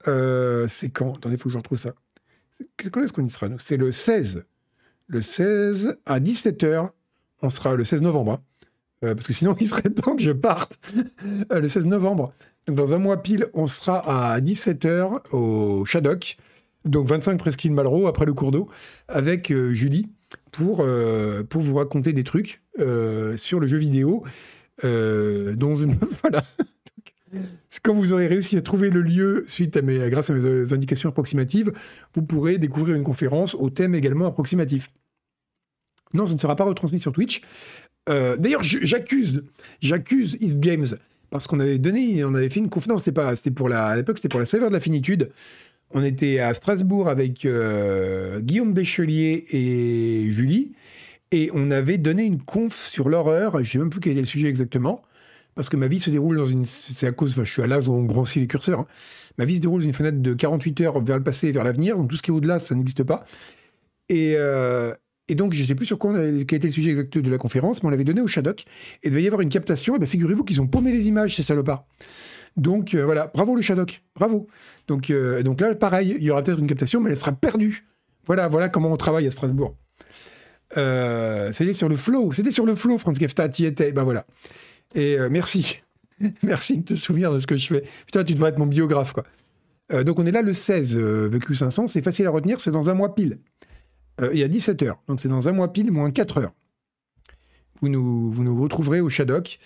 c'est 0.06 0.90
quand? 0.92 1.16
Attendez, 1.16 1.34
il 1.34 1.38
faut 1.38 1.48
que 1.48 1.52
je 1.52 1.58
retrouve 1.58 1.78
ça. 1.78 1.94
Quand 2.92 3.02
est-ce 3.02 3.12
qu'on 3.12 3.24
y 3.24 3.30
sera 3.30 3.48
C'est 3.58 3.76
le 3.76 3.92
16. 3.92 4.44
Le 5.06 5.22
16 5.22 5.98
à 6.06 6.20
17h. 6.20 6.90
On 7.42 7.50
sera 7.50 7.74
le 7.74 7.84
16 7.84 8.02
novembre. 8.02 8.32
Hein. 8.32 8.40
Euh, 9.04 9.14
parce 9.14 9.26
que 9.26 9.32
sinon, 9.32 9.54
il 9.60 9.68
serait 9.68 9.82
temps 9.90 10.16
que 10.16 10.22
je 10.22 10.32
parte. 10.32 10.78
Euh, 11.52 11.60
le 11.60 11.68
16 11.68 11.86
novembre. 11.86 12.32
Donc, 12.66 12.76
dans 12.76 12.94
un 12.94 12.98
mois 12.98 13.22
pile, 13.22 13.48
on 13.52 13.66
sera 13.66 14.32
à 14.32 14.40
17h 14.40 15.32
au 15.32 15.84
Shadok. 15.84 16.36
Donc, 16.84 17.06
25 17.06 17.38
presqu'île 17.38 17.72
Malraux, 17.72 18.06
après 18.06 18.24
le 18.24 18.34
cours 18.34 18.50
d'eau, 18.50 18.68
avec 19.08 19.50
euh, 19.50 19.72
Julie, 19.72 20.08
pour, 20.52 20.86
pour 21.48 21.62
vous 21.62 21.74
raconter 21.74 22.12
des 22.12 22.24
trucs 22.24 22.62
sur 23.36 23.60
le 23.60 23.66
jeu 23.66 23.78
vidéo. 23.78 24.24
dont 24.82 25.76
je... 25.76 25.86
voilà. 26.22 26.42
Quand 27.82 27.94
vous 27.94 28.12
aurez 28.12 28.28
réussi 28.28 28.56
à 28.56 28.62
trouver 28.62 28.88
le 28.88 29.02
lieu 29.02 29.44
suite 29.46 29.76
à 29.76 29.82
mes, 29.82 30.08
grâce 30.08 30.30
à 30.30 30.34
mes 30.34 30.72
indications 30.72 31.08
approximatives, 31.08 31.72
vous 32.14 32.22
pourrez 32.22 32.58
découvrir 32.58 32.96
une 32.96 33.02
conférence 33.02 33.54
au 33.54 33.68
thème 33.68 33.94
également 33.94 34.26
approximatif. 34.26 34.90
Non, 36.14 36.26
ça 36.26 36.34
ne 36.34 36.38
sera 36.38 36.56
pas 36.56 36.64
retransmis 36.64 37.00
sur 37.00 37.12
Twitch. 37.12 37.42
Euh, 38.08 38.36
d'ailleurs, 38.36 38.62
j'accuse, 38.62 39.42
j'accuse 39.80 40.36
East 40.40 40.60
Games 40.60 40.86
parce 41.30 41.46
qu'on 41.46 41.58
avait 41.58 41.78
donné, 41.78 42.24
on 42.24 42.34
avait 42.34 42.48
fait 42.48 42.60
une 42.60 42.70
conférence. 42.70 43.02
C'était 43.02 43.20
pas, 43.20 43.34
c'était 43.34 43.50
pour 43.50 43.68
la, 43.68 43.88
à 43.88 43.96
l'époque, 43.96 44.18
c'était 44.18 44.28
pour 44.28 44.40
la 44.40 44.46
saveur 44.46 44.68
de 44.70 44.74
la 44.74 44.80
finitude. 44.80 45.30
On 45.90 46.02
était 46.02 46.38
à 46.40 46.54
Strasbourg 46.54 47.08
avec 47.08 47.44
euh, 47.44 48.40
Guillaume 48.40 48.72
Béchelier 48.72 49.46
et 49.50 50.30
Julie, 50.30 50.72
et 51.30 51.50
on 51.54 51.70
avait 51.70 51.98
donné 51.98 52.24
une 52.24 52.42
conf 52.42 52.88
sur 52.88 53.08
l'horreur. 53.08 53.62
Je 53.62 53.70
sais 53.70 53.78
même 53.78 53.90
plus 53.90 54.00
quel 54.00 54.16
est 54.16 54.20
le 54.20 54.26
sujet 54.26 54.48
exactement, 54.48 55.02
parce 55.54 55.68
que 55.68 55.76
ma 55.76 55.86
vie 55.86 56.00
se 56.00 56.10
déroule 56.10 56.36
dans 56.36 56.46
une. 56.46 56.66
C'est 56.66 57.06
à 57.06 57.12
cause, 57.12 57.34
je 57.36 57.42
suis 57.44 57.62
à 57.62 57.66
l'âge 57.66 57.88
où 57.88 57.92
on 57.92 58.02
grossit 58.02 58.40
les 58.40 58.48
curseurs. 58.48 58.80
Hein. 58.80 58.86
Ma 59.38 59.44
vie 59.44 59.56
se 59.56 59.60
déroule 59.60 59.82
dans 59.82 59.86
une 59.86 59.94
fenêtre 59.94 60.20
de 60.20 60.34
48 60.34 60.80
heures 60.82 61.00
vers 61.02 61.18
le 61.18 61.24
passé 61.24 61.48
et 61.48 61.52
vers 61.52 61.64
l'avenir, 61.64 61.96
donc 61.96 62.08
tout 62.08 62.16
ce 62.16 62.22
qui 62.22 62.30
est 62.30 62.34
au-delà, 62.34 62.58
ça 62.58 62.74
n'existe 62.74 63.02
pas. 63.02 63.24
Et, 64.08 64.34
euh, 64.36 64.92
donc, 65.30 65.54
je 65.54 65.62
ne 65.62 65.66
sais 65.66 65.74
plus 65.74 65.86
sur 65.86 65.98
quoi, 65.98 66.12
quel 66.12 66.58
était 66.58 66.66
le 66.66 66.72
sujet 66.72 66.90
exact 66.90 67.18
de 67.18 67.30
la 67.30 67.38
conférence, 67.38 67.82
mais 67.82 67.86
on 67.86 67.90
l'avait 67.90 68.04
donné 68.04 68.20
au 68.20 68.26
Shadok. 68.26 68.60
Et 69.02 69.08
il 69.08 69.10
devait 69.10 69.22
y 69.22 69.26
avoir 69.26 69.40
une 69.40 69.48
captation. 69.48 69.96
Et 69.96 69.98
bien, 69.98 70.06
figurez-vous 70.06 70.44
qu'ils 70.44 70.60
ont 70.60 70.66
paumé 70.66 70.92
les 70.92 71.08
images, 71.08 71.34
ces 71.34 71.42
salopards. 71.42 71.86
Donc, 72.56 72.94
euh, 72.94 73.04
voilà. 73.04 73.30
Bravo 73.34 73.56
le 73.56 73.62
Shadok. 73.62 74.02
Bravo. 74.14 74.48
Donc, 74.86 75.10
euh, 75.10 75.42
donc 75.42 75.60
là, 75.60 75.74
pareil, 75.74 76.14
il 76.16 76.22
y 76.22 76.30
aura 76.30 76.42
peut-être 76.42 76.60
une 76.60 76.66
captation, 76.66 77.00
mais 77.00 77.10
elle 77.10 77.16
sera 77.16 77.32
perdue. 77.32 77.84
Voilà, 78.26 78.48
voilà 78.48 78.68
comment 78.68 78.92
on 78.92 78.96
travaille 78.96 79.26
à 79.26 79.30
Strasbourg. 79.30 79.76
Euh, 80.76 81.52
c'était 81.52 81.72
sur 81.72 81.88
le 81.88 81.96
flow. 81.96 82.32
C'était 82.32 82.50
sur 82.50 82.66
le 82.66 82.74
flow, 82.74 82.98
Franz 82.98 83.18
Gefta. 83.18 83.48
y 83.58 83.64
étais. 83.64 83.92
Ben 83.92 84.04
voilà. 84.04 84.26
Et 84.94 85.18
merci. 85.30 85.82
merci 86.42 86.78
de 86.78 86.84
te 86.84 86.94
souvenir 86.94 87.32
de 87.32 87.38
ce 87.38 87.46
que 87.46 87.56
je 87.56 87.66
fais. 87.66 87.84
Putain, 88.06 88.24
tu 88.24 88.34
devrais 88.34 88.50
être 88.50 88.58
mon 88.58 88.66
biographe, 88.66 89.12
quoi. 89.12 89.24
donc, 90.04 90.18
on 90.18 90.26
est 90.26 90.30
là 90.30 90.42
le 90.42 90.52
16, 90.52 90.96
VQ 90.96 91.54
500. 91.54 91.88
C'est 91.88 92.02
facile 92.02 92.26
à 92.26 92.30
retenir. 92.30 92.60
C'est 92.60 92.70
dans 92.70 92.88
un 92.88 92.94
mois 92.94 93.14
pile. 93.14 93.38
Il 94.32 94.38
y 94.38 94.44
a 94.44 94.48
17 94.48 94.82
heures. 94.82 95.02
Donc 95.08 95.18
c'est 95.18 95.28
dans 95.28 95.48
un 95.48 95.52
mois 95.52 95.72
pile, 95.72 95.90
moins 95.90 96.12
4 96.12 96.38
heures. 96.38 96.52
Vous 97.80 97.88
nous, 97.88 98.30
vous 98.30 98.44
nous 98.44 98.62
retrouverez 98.62 99.00
au 99.00 99.08
Shadok 99.08 99.58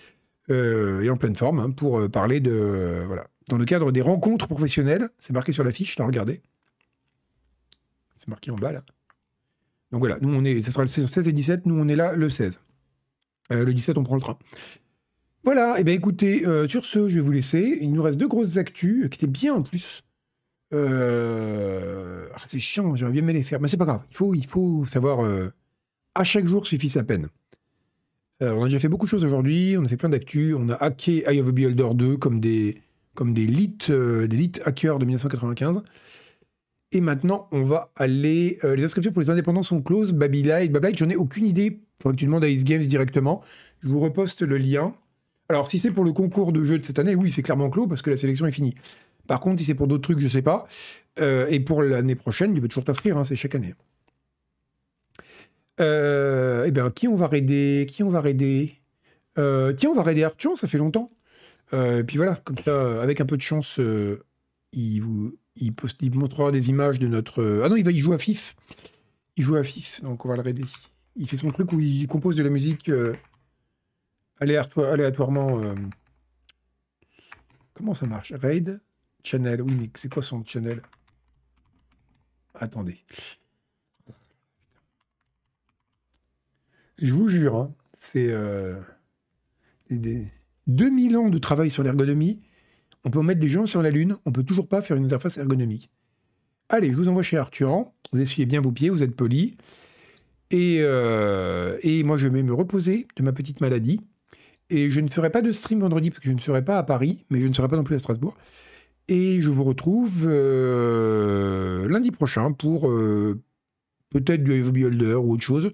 euh, 0.49 1.01
et 1.01 1.09
en 1.09 1.15
pleine 1.15 1.35
forme 1.35 1.59
hein, 1.59 1.71
pour 1.71 1.99
euh, 1.99 2.09
parler 2.09 2.39
de. 2.39 3.03
voilà. 3.05 3.27
Dans 3.47 3.57
le 3.57 3.65
cadre 3.65 3.91
des 3.91 4.01
rencontres 4.01 4.47
professionnelles, 4.47 5.09
c'est 5.17 5.33
marqué 5.33 5.51
sur 5.51 5.63
l'affiche, 5.63 5.95
je 5.97 6.03
regardé. 6.03 6.41
C'est 8.15 8.27
marqué 8.27 8.51
en 8.51 8.55
bas 8.55 8.71
là. 8.71 8.83
Donc 9.91 10.01
voilà, 10.01 10.17
nous 10.21 10.29
on 10.29 10.43
est, 10.45 10.61
ça 10.61 10.71
sera 10.71 10.83
le 10.83 10.87
16 10.87 11.27
et 11.27 11.31
17, 11.31 11.65
nous 11.65 11.75
on 11.75 11.87
est 11.87 11.95
là 11.95 12.15
le 12.15 12.29
16. 12.29 12.59
le 13.49 13.73
17, 13.73 13.97
on 13.97 14.03
prend 14.03 14.15
le 14.15 14.21
train. 14.21 14.37
Voilà, 15.43 15.77
et 15.77 15.81
eh 15.81 15.83
bien 15.83 15.95
écoutez, 15.95 16.43
sur 16.67 16.85
ce, 16.85 17.09
je 17.09 17.15
vais 17.15 17.21
vous 17.21 17.31
laisser. 17.31 17.79
Il 17.81 17.91
nous 17.91 18.03
reste 18.03 18.19
deux 18.19 18.27
grosses 18.27 18.57
actus 18.57 19.09
qui 19.09 19.15
étaient 19.15 19.25
bien 19.25 19.55
en 19.55 19.63
plus. 19.63 20.03
Euh... 20.73 22.27
Ah, 22.35 22.41
c'est 22.47 22.59
chiant, 22.59 22.95
j'aurais 22.95 23.11
bien 23.11 23.23
aimé 23.23 23.33
les 23.33 23.43
faire, 23.43 23.59
mais 23.59 23.67
c'est 23.67 23.77
pas 23.77 23.85
grave. 23.85 24.01
Il 24.11 24.15
faut, 24.15 24.33
il 24.35 24.45
faut 24.45 24.85
savoir. 24.85 25.23
Euh, 25.23 25.51
à 26.15 26.23
chaque 26.23 26.47
jour 26.47 26.65
suffit 26.65 26.89
sa 26.89 27.03
peine. 27.03 27.29
Euh, 28.41 28.53
on 28.53 28.63
a 28.63 28.65
déjà 28.65 28.79
fait 28.79 28.87
beaucoup 28.87 29.05
de 29.05 29.09
choses 29.09 29.25
aujourd'hui, 29.25 29.75
on 29.77 29.83
a 29.83 29.87
fait 29.87 29.97
plein 29.97 30.09
d'actu, 30.09 30.53
on 30.53 30.69
a 30.69 30.75
hacké 30.75 31.23
Eye 31.27 31.41
of 31.41 31.47
a 31.47 31.51
Beholder 31.51 31.89
2 31.93 32.17
comme 32.17 32.39
des, 32.39 32.81
comme 33.15 33.33
des 33.33 33.47
euh, 33.89 34.27
hackers 34.65 34.99
de 34.99 35.05
1995. 35.05 35.83
Et 36.91 37.01
maintenant, 37.01 37.47
on 37.51 37.63
va 37.63 37.91
aller. 37.95 38.57
les 38.63 38.83
inscriptions 38.83 39.11
pour 39.11 39.21
les 39.21 39.29
indépendants 39.29 39.61
sont 39.61 39.81
closes. 39.81 40.11
Babylight, 40.11 40.71
Babylight, 40.71 40.97
j'en 40.97 41.09
ai 41.09 41.15
aucune 41.15 41.45
idée. 41.45 41.81
Faudrait 42.01 42.15
que 42.15 42.19
tu 42.19 42.25
demandes 42.25 42.43
à 42.43 42.49
Ace 42.49 42.63
Games 42.63 42.81
directement. 42.81 43.43
Je 43.83 43.89
vous 43.89 43.99
reposte 43.99 44.41
le 44.41 44.57
lien. 44.57 44.95
Alors, 45.49 45.67
si 45.67 45.77
c'est 45.77 45.91
pour 45.91 46.03
le 46.03 46.13
concours 46.13 46.51
de 46.51 46.63
jeu 46.63 46.79
de 46.79 46.83
cette 46.83 46.97
année, 46.97 47.15
oui, 47.15 47.29
c'est 47.29 47.43
clairement 47.43 47.69
clos 47.69 47.87
parce 47.87 48.01
que 48.01 48.09
la 48.09 48.17
sélection 48.17 48.45
est 48.47 48.51
finie. 48.51 48.75
Par 49.27 49.39
contre, 49.39 49.59
si 49.59 49.65
c'est 49.65 49.75
pour 49.75 49.87
d'autres 49.87 50.01
trucs, 50.01 50.19
je 50.19 50.25
ne 50.25 50.29
sais 50.29 50.41
pas. 50.41 50.67
Euh, 51.19 51.47
et 51.49 51.59
pour 51.59 51.83
l'année 51.83 52.15
prochaine, 52.15 52.53
tu 52.53 52.61
peux 52.61 52.67
toujours 52.67 52.83
t'inscrire, 52.83 53.17
hein, 53.17 53.23
c'est 53.23 53.35
chaque 53.35 53.53
année. 53.53 53.75
Euh, 55.79 56.65
eh 56.65 56.71
bien, 56.71 56.89
qui 56.91 57.07
on 57.07 57.15
va 57.15 57.27
raider? 57.27 57.85
Qui 57.87 58.03
on 58.03 58.09
va 58.09 58.21
raider? 58.21 58.71
Euh, 59.37 59.73
Tiens, 59.73 59.91
on 59.91 59.95
va 59.95 60.03
raider 60.03 60.23
Arthur, 60.23 60.57
ça 60.57 60.67
fait 60.67 60.77
longtemps. 60.77 61.09
et 61.73 62.03
puis 62.03 62.17
voilà, 62.17 62.35
comme 62.35 62.57
ça, 62.57 63.01
avec 63.01 63.21
un 63.21 63.25
peu 63.25 63.37
de 63.37 63.41
chance, 63.41 63.79
il, 64.73 64.99
vous, 65.01 65.33
montrera 66.13 66.51
des 66.51 66.69
images 66.69 66.99
de 66.99 67.07
notre. 67.07 67.61
Ah 67.63 67.69
non, 67.69 67.75
il 67.75 67.85
va 67.85 67.91
jouer 67.91 68.15
à 68.15 68.19
FIF. 68.19 68.55
Il 69.37 69.43
joue 69.43 69.55
à 69.55 69.63
FIF, 69.63 70.01
donc 70.01 70.25
on 70.25 70.29
va 70.29 70.35
le 70.35 70.41
raider. 70.41 70.65
Il 71.15 71.27
fait 71.27 71.37
son 71.37 71.51
truc 71.51 71.71
où 71.71 71.79
il 71.79 72.07
compose 72.07 72.35
de 72.35 72.43
la 72.43 72.49
musique 72.49 72.91
aléatoirement. 74.39 75.61
Comment 77.73 77.95
ça 77.95 78.05
marche? 78.05 78.33
Raid 78.33 78.81
Channel, 79.23 79.61
oui, 79.61 79.89
c'est 79.95 80.11
quoi 80.11 80.23
son 80.23 80.43
channel? 80.45 80.81
Attendez. 82.53 82.97
Je 87.01 87.13
vous 87.13 87.29
jure, 87.29 87.55
hein, 87.55 87.73
c'est 87.93 88.31
euh, 88.31 88.75
des 89.89 90.27
2000 90.67 91.17
ans 91.17 91.29
de 91.29 91.37
travail 91.37 91.69
sur 91.69 91.83
l'ergonomie. 91.83 92.41
On 93.05 93.09
peut 93.09 93.21
mettre 93.21 93.39
des 93.39 93.47
gens 93.47 93.65
sur 93.65 93.81
la 93.81 93.89
Lune, 93.89 94.17
on 94.25 94.31
peut 94.31 94.43
toujours 94.43 94.67
pas 94.67 94.81
faire 94.81 94.97
une 94.97 95.05
interface 95.05 95.37
ergonomique. 95.37 95.89
Allez, 96.67 96.91
je 96.91 96.95
vous 96.95 97.07
envoie 97.07 97.23
chez 97.23 97.37
Arthur. 97.37 97.91
Vous 98.11 98.21
essuyez 98.21 98.45
bien 98.45 98.61
vos 98.61 98.71
pieds, 98.71 98.89
vous 98.89 99.01
êtes 99.01 99.15
poli. 99.15 99.57
Et, 100.51 100.77
euh, 100.81 101.77
et 101.83 102.03
moi, 102.03 102.17
je 102.17 102.27
vais 102.27 102.43
me 102.43 102.53
reposer 102.53 103.07
de 103.15 103.23
ma 103.23 103.31
petite 103.31 103.61
maladie. 103.61 104.01
Et 104.69 104.91
je 104.91 104.99
ne 104.99 105.07
ferai 105.07 105.31
pas 105.31 105.41
de 105.41 105.51
stream 105.51 105.79
vendredi 105.79 106.11
parce 106.11 106.19
que 106.19 106.29
je 106.29 106.35
ne 106.35 106.39
serai 106.39 106.63
pas 106.63 106.77
à 106.77 106.83
Paris, 106.83 107.25
mais 107.29 107.41
je 107.41 107.47
ne 107.47 107.53
serai 107.53 107.67
pas 107.67 107.75
non 107.75 107.83
plus 107.83 107.95
à 107.95 107.99
Strasbourg. 107.99 108.35
Et 109.07 109.41
je 109.41 109.49
vous 109.49 109.63
retrouve 109.63 110.25
euh, 110.25 111.87
lundi 111.87 112.11
prochain 112.11 112.51
pour 112.51 112.89
euh, 112.89 113.41
peut-être 114.11 114.43
du 114.43 114.53
Heavy 114.53 114.71
Builder 114.71 115.15
ou 115.15 115.33
autre 115.33 115.43
chose. 115.43 115.71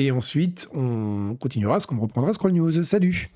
Et 0.00 0.10
ensuite, 0.12 0.66
on 0.72 1.36
continuera, 1.38 1.78
ce 1.78 1.86
qu'on 1.86 1.98
reprendra 1.98 2.32
Scroll 2.32 2.52
News. 2.52 2.84
Salut 2.84 3.28